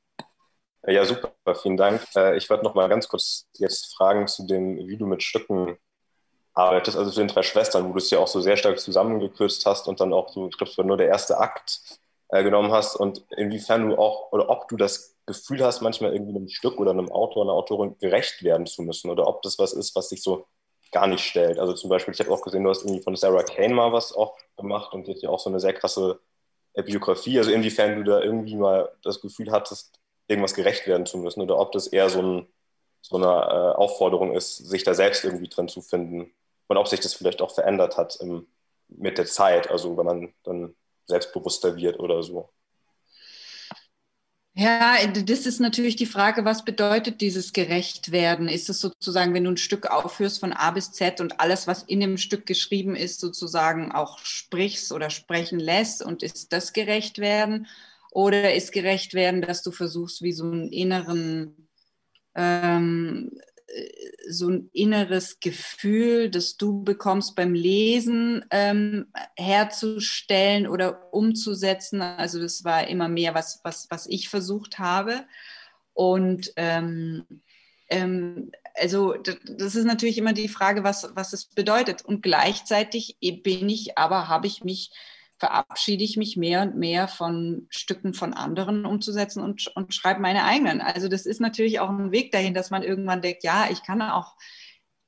Ja, 0.87 1.05
super, 1.05 1.33
vielen 1.55 1.77
Dank. 1.77 2.03
Äh, 2.17 2.37
ich 2.37 2.51
wollte 2.51 2.65
noch 2.65 2.75
mal 2.75 2.89
ganz 2.89 3.09
kurz 3.09 3.47
jetzt 3.57 3.95
fragen 3.97 4.27
zu 4.27 4.47
dem, 4.47 4.77
wie 4.89 4.97
du 4.97 5.07
mit 5.07 5.23
Stücken 5.23 5.77
arbeitest, 6.55 6.97
also 6.99 7.11
zu 7.11 7.21
den 7.21 7.29
drei 7.29 7.43
Schwestern, 7.43 7.89
wo 7.89 7.93
du 7.93 7.99
es 7.99 8.11
ja 8.11 8.19
auch 8.21 8.29
so 8.29 8.41
sehr 8.41 8.57
stark 8.57 8.81
zusammengekürzt 8.81 9.67
hast 9.67 9.89
und 9.89 10.01
dann 10.01 10.13
auch 10.13 10.31
so, 10.31 10.49
ich 10.49 10.59
glaube, 10.59 10.73
es 10.73 10.79
war 10.79 10.85
nur 10.87 10.99
der 10.99 11.09
erste 11.09 11.39
Akt 11.39 11.81
äh, 12.31 12.45
genommen 12.45 12.73
hast 12.73 12.97
und 12.97 13.25
inwiefern 13.37 13.89
du 13.89 13.97
auch 13.99 14.33
oder 14.33 14.51
ob 14.51 14.69
du 14.69 14.77
das 14.77 15.17
Gefühl 15.27 15.65
hast, 15.65 15.83
manchmal 15.83 16.15
irgendwie 16.15 16.37
einem 16.37 16.49
Stück 16.49 16.79
oder 16.81 16.93
einem 16.93 17.11
Autor, 17.13 17.45
einer 17.45 17.55
Autorin 17.55 17.97
gerecht 17.99 18.43
werden 18.43 18.67
zu 18.67 18.83
müssen 18.83 19.11
oder 19.11 19.27
ob 19.29 19.43
das 19.43 19.59
was 19.59 19.73
ist, 19.75 19.97
was 19.97 20.11
sich 20.11 20.23
so 20.23 20.47
gar 20.93 21.07
nicht 21.09 21.25
stellt. 21.25 21.59
Also 21.59 21.75
zum 21.75 21.91
Beispiel, 21.91 22.15
ich 22.15 22.21
habe 22.21 22.33
auch 22.33 22.43
gesehen, 22.43 22.65
du 22.65 22.71
hast 22.71 22.85
irgendwie 22.85 23.03
von 23.03 23.17
Sarah 23.17 23.45
Kane 23.45 23.75
mal 23.75 23.93
was 23.93 24.13
auch 24.15 24.37
gemacht 24.59 24.95
und 24.95 25.09
jetzt 25.09 25.23
ja 25.23 25.31
auch 25.31 25.41
so 25.41 25.51
eine 25.51 25.61
sehr 25.61 25.75
krasse 25.75 26.21
Biografie. 26.75 27.39
Also 27.39 27.51
inwiefern 27.53 27.97
du 27.97 28.05
da 28.05 28.21
irgendwie 28.23 28.57
mal 28.57 28.91
das 29.03 29.21
Gefühl 29.21 29.51
hattest, 29.53 30.01
irgendwas 30.29 30.55
gerecht 30.55 30.87
werden 30.87 31.07
zu 31.07 31.19
müssen 31.19 31.41
oder 31.43 31.59
ob 31.59 31.73
das 31.73 31.87
eher 31.87 32.09
so, 32.11 32.23
ein, 32.23 32.47
so 33.01 33.17
eine 33.17 33.27
äh, 33.27 33.77
Aufforderung 33.77 34.35
ist, 34.35 34.57
sich 34.57 34.85
da 34.85 34.95
selbst 34.95 35.25
irgendwie 35.25 35.49
drin 35.49 35.69
zu 35.69 35.83
finden 35.83 36.33
und 36.69 36.77
ob 36.77 36.89
sich 36.89 37.01
das 37.01 37.15
vielleicht 37.15 37.43
auch 37.43 37.53
verändert 37.53 37.97
hat 37.97 38.17
im, 38.17 38.47
mit 38.89 39.19
der 39.19 39.27
Zeit, 39.27 39.71
also 39.71 39.97
wenn 39.97 40.07
man 40.07 40.35
dann 40.45 40.75
selbstbewusster 41.07 41.77
wird 41.77 41.99
oder 41.99 42.23
so. 42.23 42.51
Ja, 44.55 44.99
das 45.07 45.47
ist 45.47 45.61
natürlich 45.61 45.97
die 45.97 46.05
Frage, 46.05 46.45
was 46.45 46.63
bedeutet 46.63 47.23
dieses 47.23 47.55
Gerechtwerden? 47.55 48.49
Ist 48.49 48.69
es 48.69 48.81
sozusagen, 48.81 49.33
wenn 49.33 49.45
du 49.45 49.51
ein 49.51 49.57
Stück 49.57 49.91
aufführst 49.91 50.41
von 50.41 50.53
A 50.53 50.71
bis 50.73 50.93
Z 50.93 51.23
und 51.23 51.41
alles, 51.41 51.67
was 51.67 51.85
in 51.85 52.01
dem 52.01 52.19
Stück 52.19 52.45
geschrieben 52.45 52.95
ist, 52.95 53.21
sozusagen 53.21 53.93
auch 53.93 54.19
sprichst 54.19 54.93
oder 54.93 55.09
sprechen 55.09 55.59
lässt 55.59 56.03
und 56.03 56.23
ist 56.23 56.53
das 56.53 56.75
Gerechtwerden? 56.75 57.67
Oder 58.13 58.55
ist 58.55 58.73
Gerechtwerden, 58.73 59.41
dass 59.43 59.63
du 59.63 59.73
versuchst, 59.73 60.23
wie 60.23 60.33
so 60.33 60.45
einen 60.45 60.71
inneren 60.71 61.69
ähm, 62.35 63.31
so 64.29 64.49
ein 64.49 64.71
inneres 64.73 65.41
Gefühl, 65.41 66.31
das 66.31 66.57
du 66.57 66.83
bekommst 66.83 67.35
beim 67.35 67.55
Lesen, 67.55 68.45
ähm, 68.51 69.07
herzustellen 69.37 70.67
oder 70.67 71.13
umzusetzen. 71.13 72.03
Also 72.03 72.41
das 72.41 72.65
war 72.65 72.87
immer 72.87 73.09
mehr, 73.09 73.35
was, 73.35 73.61
was, 73.65 73.87
was 73.91 74.07
ich 74.07 74.29
versucht 74.29 74.79
habe. 74.79 75.25
Und 75.95 76.53
ähm, 76.57 77.25
ähm, 77.89 78.53
also 78.75 79.15
das 79.15 79.75
ist 79.75 79.85
natürlich 79.85 80.19
immer 80.19 80.33
die 80.33 80.49
Frage, 80.49 80.85
was, 80.85 81.11
was 81.15 81.33
es 81.33 81.47
bedeutet. 81.47 82.05
Und 82.05 82.23
gleichzeitig 82.23 83.17
bin 83.43 83.69
ich 83.69 83.99
aber, 83.99 84.29
habe 84.29 84.47
ich 84.47 84.65
mich 84.65 84.91
verabschiede 85.43 86.05
ich 86.05 86.17
mich 86.17 86.37
mehr 86.37 86.63
und 86.63 86.77
mehr 86.77 87.09
von 87.09 87.67
Stücken 87.69 88.15
von 88.15 88.33
anderen 88.33 88.87
umzusetzen 88.87 89.43
und, 89.43 89.67
und 89.75 89.93
schreibe 89.93 90.21
meine 90.21 90.45
eigenen. 90.45 90.81
Also 90.81 91.09
das 91.09 91.27
ist 91.27 91.41
natürlich 91.41 91.81
auch 91.81 91.91
ein 91.91 92.13
Weg 92.13 92.31
dahin, 92.31 92.55
dass 92.55 92.71
man 92.71 92.85
irgendwann 92.85 93.23
denkt, 93.23 93.43
ja, 93.43 93.67
ich 93.69 93.83
kann 93.83 94.01
auch 94.03 94.37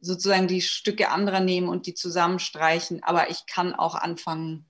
sozusagen 0.00 0.48
die 0.48 0.60
Stücke 0.60 1.10
anderer 1.10 1.38
nehmen 1.38 1.68
und 1.68 1.86
die 1.86 1.94
zusammenstreichen, 1.94 3.04
aber 3.04 3.30
ich 3.30 3.46
kann 3.46 3.76
auch 3.76 3.94
anfangen, 3.94 4.66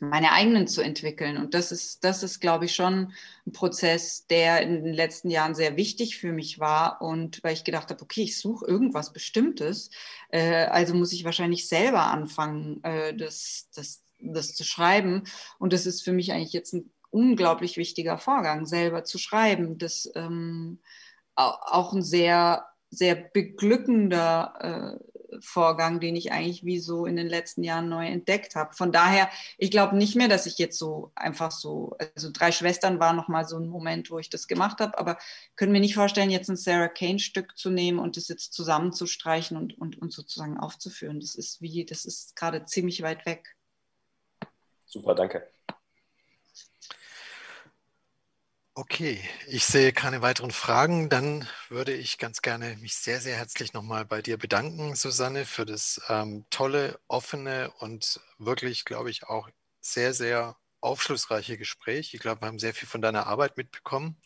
meine 0.00 0.32
eigenen 0.32 0.66
zu 0.66 0.82
entwickeln. 0.82 1.38
Und 1.38 1.54
das 1.54 1.72
ist, 1.72 2.04
das 2.04 2.22
ist, 2.22 2.40
glaube 2.40 2.66
ich, 2.66 2.74
schon 2.74 3.14
ein 3.46 3.52
Prozess, 3.52 4.26
der 4.26 4.60
in 4.60 4.84
den 4.84 4.92
letzten 4.92 5.30
Jahren 5.30 5.54
sehr 5.54 5.78
wichtig 5.78 6.18
für 6.18 6.32
mich 6.32 6.58
war. 6.58 7.00
Und 7.00 7.42
weil 7.42 7.54
ich 7.54 7.64
gedacht 7.64 7.88
habe, 7.88 8.02
okay, 8.02 8.24
ich 8.24 8.38
suche 8.38 8.66
irgendwas 8.66 9.14
Bestimmtes, 9.14 9.90
äh, 10.28 10.66
also 10.66 10.94
muss 10.94 11.14
ich 11.14 11.24
wahrscheinlich 11.24 11.68
selber 11.68 12.02
anfangen, 12.02 12.84
äh, 12.84 13.16
das, 13.16 13.70
das 13.74 14.02
das 14.22 14.54
zu 14.54 14.64
schreiben. 14.64 15.24
Und 15.58 15.72
das 15.72 15.86
ist 15.86 16.02
für 16.02 16.12
mich 16.12 16.32
eigentlich 16.32 16.52
jetzt 16.52 16.74
ein 16.74 16.90
unglaublich 17.10 17.76
wichtiger 17.76 18.18
Vorgang, 18.18 18.66
selber 18.66 19.04
zu 19.04 19.18
schreiben. 19.18 19.78
Das 19.78 20.10
ähm, 20.14 20.78
auch 21.34 21.92
ein 21.92 22.02
sehr, 22.02 22.66
sehr 22.90 23.14
beglückender 23.14 24.98
äh, 25.00 25.10
Vorgang, 25.40 26.00
den 26.00 26.16
ich 26.16 26.32
eigentlich 26.32 26.64
wie 26.64 26.80
so 26.80 27.06
in 27.06 27.16
den 27.16 27.28
letzten 27.28 27.62
Jahren 27.62 27.88
neu 27.88 28.06
entdeckt 28.06 28.56
habe. 28.56 28.74
Von 28.74 28.92
daher, 28.92 29.30
ich 29.58 29.70
glaube 29.70 29.96
nicht 29.96 30.16
mehr, 30.16 30.28
dass 30.28 30.46
ich 30.46 30.58
jetzt 30.58 30.78
so 30.78 31.12
einfach 31.14 31.50
so, 31.50 31.96
also 32.14 32.30
drei 32.32 32.52
Schwestern 32.52 32.98
war 32.98 33.12
nochmal 33.12 33.46
so 33.46 33.56
ein 33.56 33.68
Moment, 33.68 34.10
wo 34.10 34.18
ich 34.18 34.28
das 34.28 34.48
gemacht 34.48 34.80
habe, 34.80 34.98
aber 34.98 35.18
können 35.56 35.72
mir 35.72 35.80
nicht 35.80 35.94
vorstellen, 35.94 36.30
jetzt 36.30 36.50
ein 36.50 36.56
Sarah 36.56 36.88
Kane-Stück 36.88 37.56
zu 37.56 37.70
nehmen 37.70 37.98
und 37.98 38.16
das 38.16 38.28
jetzt 38.28 38.52
zusammenzustreichen 38.52 39.56
und, 39.56 39.78
und, 39.78 39.98
und 39.98 40.12
sozusagen 40.12 40.58
aufzuführen. 40.58 41.20
Das 41.20 41.34
ist 41.34 41.62
wie, 41.62 41.84
das 41.84 42.04
ist 42.04 42.36
gerade 42.36 42.64
ziemlich 42.64 43.02
weit 43.02 43.24
weg. 43.24 43.56
Super, 44.90 45.14
danke. 45.14 45.52
Okay, 48.74 49.20
ich 49.46 49.64
sehe 49.66 49.92
keine 49.92 50.22
weiteren 50.22 50.50
Fragen. 50.52 51.08
Dann 51.10 51.46
würde 51.68 51.92
ich 51.92 52.18
ganz 52.18 52.40
gerne 52.40 52.76
mich 52.76 52.94
sehr, 52.96 53.20
sehr 53.20 53.36
herzlich 53.36 53.72
nochmal 53.74 54.04
bei 54.06 54.22
dir 54.22 54.38
bedanken, 54.38 54.94
Susanne, 54.94 55.44
für 55.44 55.66
das 55.66 56.00
ähm, 56.08 56.46
tolle, 56.50 56.98
offene 57.08 57.70
und 57.80 58.20
wirklich, 58.38 58.84
glaube 58.84 59.10
ich, 59.10 59.24
auch 59.24 59.48
sehr, 59.80 60.14
sehr 60.14 60.56
aufschlussreiche 60.80 61.58
Gespräch. 61.58 62.14
Ich 62.14 62.20
glaube, 62.20 62.42
wir 62.42 62.46
haben 62.48 62.58
sehr 62.58 62.72
viel 62.74 62.88
von 62.88 63.02
deiner 63.02 63.26
Arbeit 63.26 63.56
mitbekommen. 63.56 64.20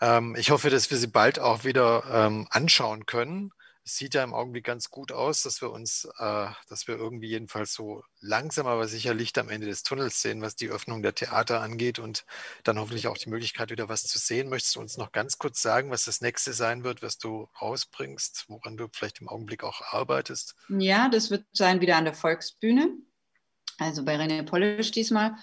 Ähm, 0.00 0.36
ich 0.36 0.50
hoffe, 0.50 0.70
dass 0.70 0.90
wir 0.90 0.98
sie 0.98 1.08
bald 1.08 1.38
auch 1.38 1.64
wieder 1.64 2.04
ähm, 2.10 2.46
anschauen 2.50 3.06
können 3.06 3.52
sieht 3.88 4.14
ja 4.14 4.24
im 4.24 4.34
Augenblick 4.34 4.64
ganz 4.64 4.90
gut 4.90 5.12
aus, 5.12 5.42
dass 5.42 5.62
wir 5.62 5.70
uns, 5.70 6.08
äh, 6.18 6.48
dass 6.68 6.88
wir 6.88 6.96
irgendwie 6.96 7.28
jedenfalls 7.28 7.72
so 7.72 8.02
langsam, 8.20 8.66
aber 8.66 8.88
sicher 8.88 9.14
Licht 9.14 9.38
am 9.38 9.48
Ende 9.48 9.68
des 9.68 9.84
Tunnels 9.84 10.20
sehen, 10.20 10.42
was 10.42 10.56
die 10.56 10.68
Öffnung 10.68 11.02
der 11.02 11.14
Theater 11.14 11.60
angeht 11.60 12.00
und 12.00 12.26
dann 12.64 12.80
hoffentlich 12.80 13.06
auch 13.06 13.16
die 13.16 13.30
Möglichkeit, 13.30 13.70
wieder 13.70 13.88
was 13.88 14.02
zu 14.02 14.18
sehen. 14.18 14.48
Möchtest 14.48 14.74
du 14.74 14.80
uns 14.80 14.96
noch 14.96 15.12
ganz 15.12 15.38
kurz 15.38 15.62
sagen, 15.62 15.92
was 15.92 16.04
das 16.04 16.20
nächste 16.20 16.52
sein 16.52 16.82
wird, 16.82 17.00
was 17.00 17.18
du 17.18 17.48
rausbringst, 17.62 18.46
woran 18.48 18.76
du 18.76 18.88
vielleicht 18.92 19.20
im 19.20 19.28
Augenblick 19.28 19.62
auch 19.62 19.80
arbeitest? 19.92 20.56
Ja, 20.68 21.08
das 21.08 21.30
wird 21.30 21.46
sein 21.52 21.80
wieder 21.80 21.96
an 21.96 22.06
der 22.06 22.14
Volksbühne, 22.14 22.90
also 23.78 24.04
bei 24.04 24.16
René 24.16 24.42
Polisch 24.42 24.90
diesmal. 24.90 25.36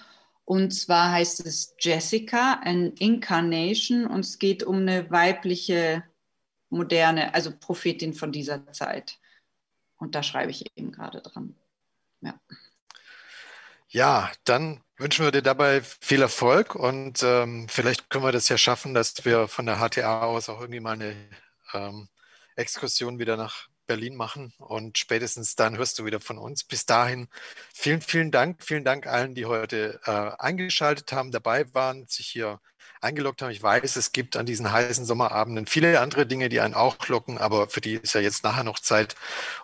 Und 0.44 0.72
zwar 0.72 1.12
heißt 1.12 1.46
es 1.46 1.76
Jessica, 1.80 2.60
an 2.66 2.92
Incarnation 2.98 4.06
und 4.06 4.26
es 4.26 4.38
geht 4.38 4.64
um 4.64 4.80
eine 4.80 5.10
weibliche 5.10 6.04
moderne, 6.74 7.34
also 7.34 7.52
Prophetin 7.56 8.14
von 8.14 8.32
dieser 8.32 8.72
Zeit. 8.74 9.20
Und 9.98 10.16
da 10.16 10.24
schreibe 10.24 10.52
ich 10.52 10.66
eben 10.76 10.92
gerade 10.92 11.22
dran. 11.22 11.56
Ja. 12.22 12.40
Ja, 13.90 14.32
dann 14.44 14.82
wünschen 14.98 15.24
wir 15.24 15.32
dir 15.32 15.44
dabei 15.44 15.82
viel 15.82 16.22
Erfolg 16.22 16.74
und 16.74 17.22
ähm, 17.22 17.68
vielleicht 17.70 18.10
können 18.10 18.24
wir 18.24 18.32
das 18.32 18.50
ja 18.50 18.58
schaffen, 18.58 18.96
dass 18.96 19.24
wir 19.24 19.48
von 19.48 19.68
der 19.68 19.78
HTA 19.78 20.24
aus 20.24 20.50
auch 20.50 20.62
irgendwie 20.62 20.80
mal 20.80 20.94
eine 20.94 21.16
ähm, 21.74 22.10
Exkursion 22.56 23.20
wieder 23.20 23.38
nach 23.38 23.68
Berlin 23.86 24.16
machen 24.16 24.54
und 24.58 24.98
spätestens 24.98 25.56
dann 25.56 25.78
hörst 25.78 26.00
du 26.00 26.06
wieder 26.06 26.20
von 26.20 26.38
uns. 26.40 26.64
Bis 26.64 26.86
dahin 26.86 27.28
vielen, 27.74 28.02
vielen 28.02 28.32
Dank. 28.32 28.64
Vielen 28.64 28.84
Dank 28.84 29.06
allen, 29.06 29.36
die 29.36 29.46
heute 29.46 30.00
äh, 30.06 30.32
eingeschaltet 30.42 31.12
haben, 31.12 31.32
dabei 31.32 31.72
waren, 31.74 32.08
sich 32.08 32.28
hier 32.28 32.60
eingeloggt 33.04 33.42
haben. 33.42 33.52
Ich 33.52 33.62
weiß, 33.62 33.96
es 33.96 34.12
gibt 34.12 34.38
an 34.38 34.46
diesen 34.46 34.72
heißen 34.72 35.06
Sommerabenden 35.06 35.68
viele 35.68 36.00
andere 36.00 36.26
Dinge, 36.26 36.50
die 36.50 36.62
einen 36.62 36.74
auch 36.74 37.08
locken, 37.08 37.38
aber 37.38 37.68
für 37.68 37.82
die 37.82 37.96
ist 37.96 38.14
ja 38.14 38.22
jetzt 38.22 38.44
nachher 38.44 38.64
noch 38.64 38.80
Zeit. 38.80 39.16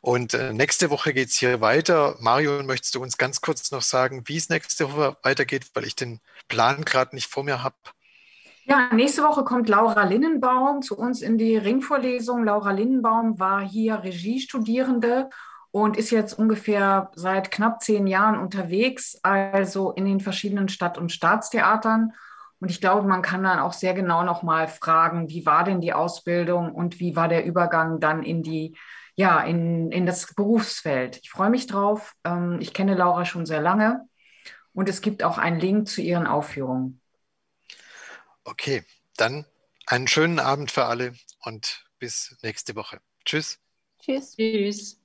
Und 0.01 0.33
äh, 0.33 0.53
nächste 0.53 0.89
Woche 0.89 1.13
geht 1.13 1.29
es 1.29 1.35
hier 1.35 1.61
weiter. 1.61 2.15
Mario, 2.19 2.63
möchtest 2.63 2.95
du 2.95 3.01
uns 3.01 3.17
ganz 3.17 3.41
kurz 3.41 3.71
noch 3.71 3.81
sagen, 3.81 4.23
wie 4.25 4.37
es 4.37 4.49
nächste 4.49 4.91
Woche 4.91 5.17
weitergeht, 5.23 5.71
weil 5.73 5.85
ich 5.85 5.95
den 5.95 6.19
Plan 6.47 6.83
gerade 6.85 7.15
nicht 7.15 7.27
vor 7.27 7.43
mir 7.43 7.63
habe? 7.63 7.75
Ja, 8.65 8.93
nächste 8.93 9.23
Woche 9.23 9.43
kommt 9.43 9.67
Laura 9.67 10.03
Linnenbaum 10.03 10.83
zu 10.83 10.95
uns 10.95 11.23
in 11.23 11.39
die 11.39 11.57
Ringvorlesung. 11.57 12.43
Laura 12.43 12.71
Linnenbaum 12.71 13.39
war 13.39 13.61
hier 13.61 14.03
Regiestudierende 14.03 15.29
und 15.71 15.97
ist 15.97 16.11
jetzt 16.11 16.37
ungefähr 16.37 17.11
seit 17.15 17.51
knapp 17.51 17.81
zehn 17.81 18.05
Jahren 18.05 18.39
unterwegs, 18.39 19.19
also 19.23 19.91
in 19.91 20.05
den 20.05 20.19
verschiedenen 20.19 20.69
Stadt- 20.69 20.97
und 20.97 21.11
Staatstheatern. 21.11 22.13
Und 22.59 22.71
ich 22.71 22.81
glaube, 22.81 23.07
man 23.07 23.21
kann 23.21 23.43
dann 23.43 23.59
auch 23.59 23.73
sehr 23.73 23.93
genau 23.93 24.23
nochmal 24.23 24.67
fragen, 24.67 25.29
wie 25.29 25.45
war 25.45 25.63
denn 25.63 25.81
die 25.81 25.93
Ausbildung 25.93 26.73
und 26.73 26.99
wie 26.99 27.15
war 27.15 27.27
der 27.27 27.45
Übergang 27.45 27.99
dann 27.99 28.23
in 28.23 28.43
die, 28.43 28.77
ja, 29.15 29.41
in, 29.41 29.91
in 29.91 30.05
das 30.05 30.33
Berufsfeld. 30.33 31.19
Ich 31.23 31.29
freue 31.29 31.49
mich 31.49 31.67
drauf. 31.67 32.13
Ähm, 32.25 32.57
ich 32.59 32.73
kenne 32.73 32.95
Laura 32.95 33.25
schon 33.25 33.45
sehr 33.45 33.61
lange 33.61 34.05
und 34.73 34.89
es 34.89 35.01
gibt 35.01 35.23
auch 35.23 35.37
einen 35.37 35.59
Link 35.59 35.87
zu 35.87 36.01
ihren 36.01 36.27
Aufführungen. 36.27 37.01
Okay, 38.43 38.83
dann 39.15 39.45
einen 39.85 40.07
schönen 40.07 40.39
Abend 40.39 40.71
für 40.71 40.85
alle 40.85 41.13
und 41.41 41.85
bis 41.99 42.37
nächste 42.41 42.75
Woche. 42.75 42.99
Tschüss. 43.25 43.59
Tschüss. 43.99 44.35
Tschüss. 44.35 44.98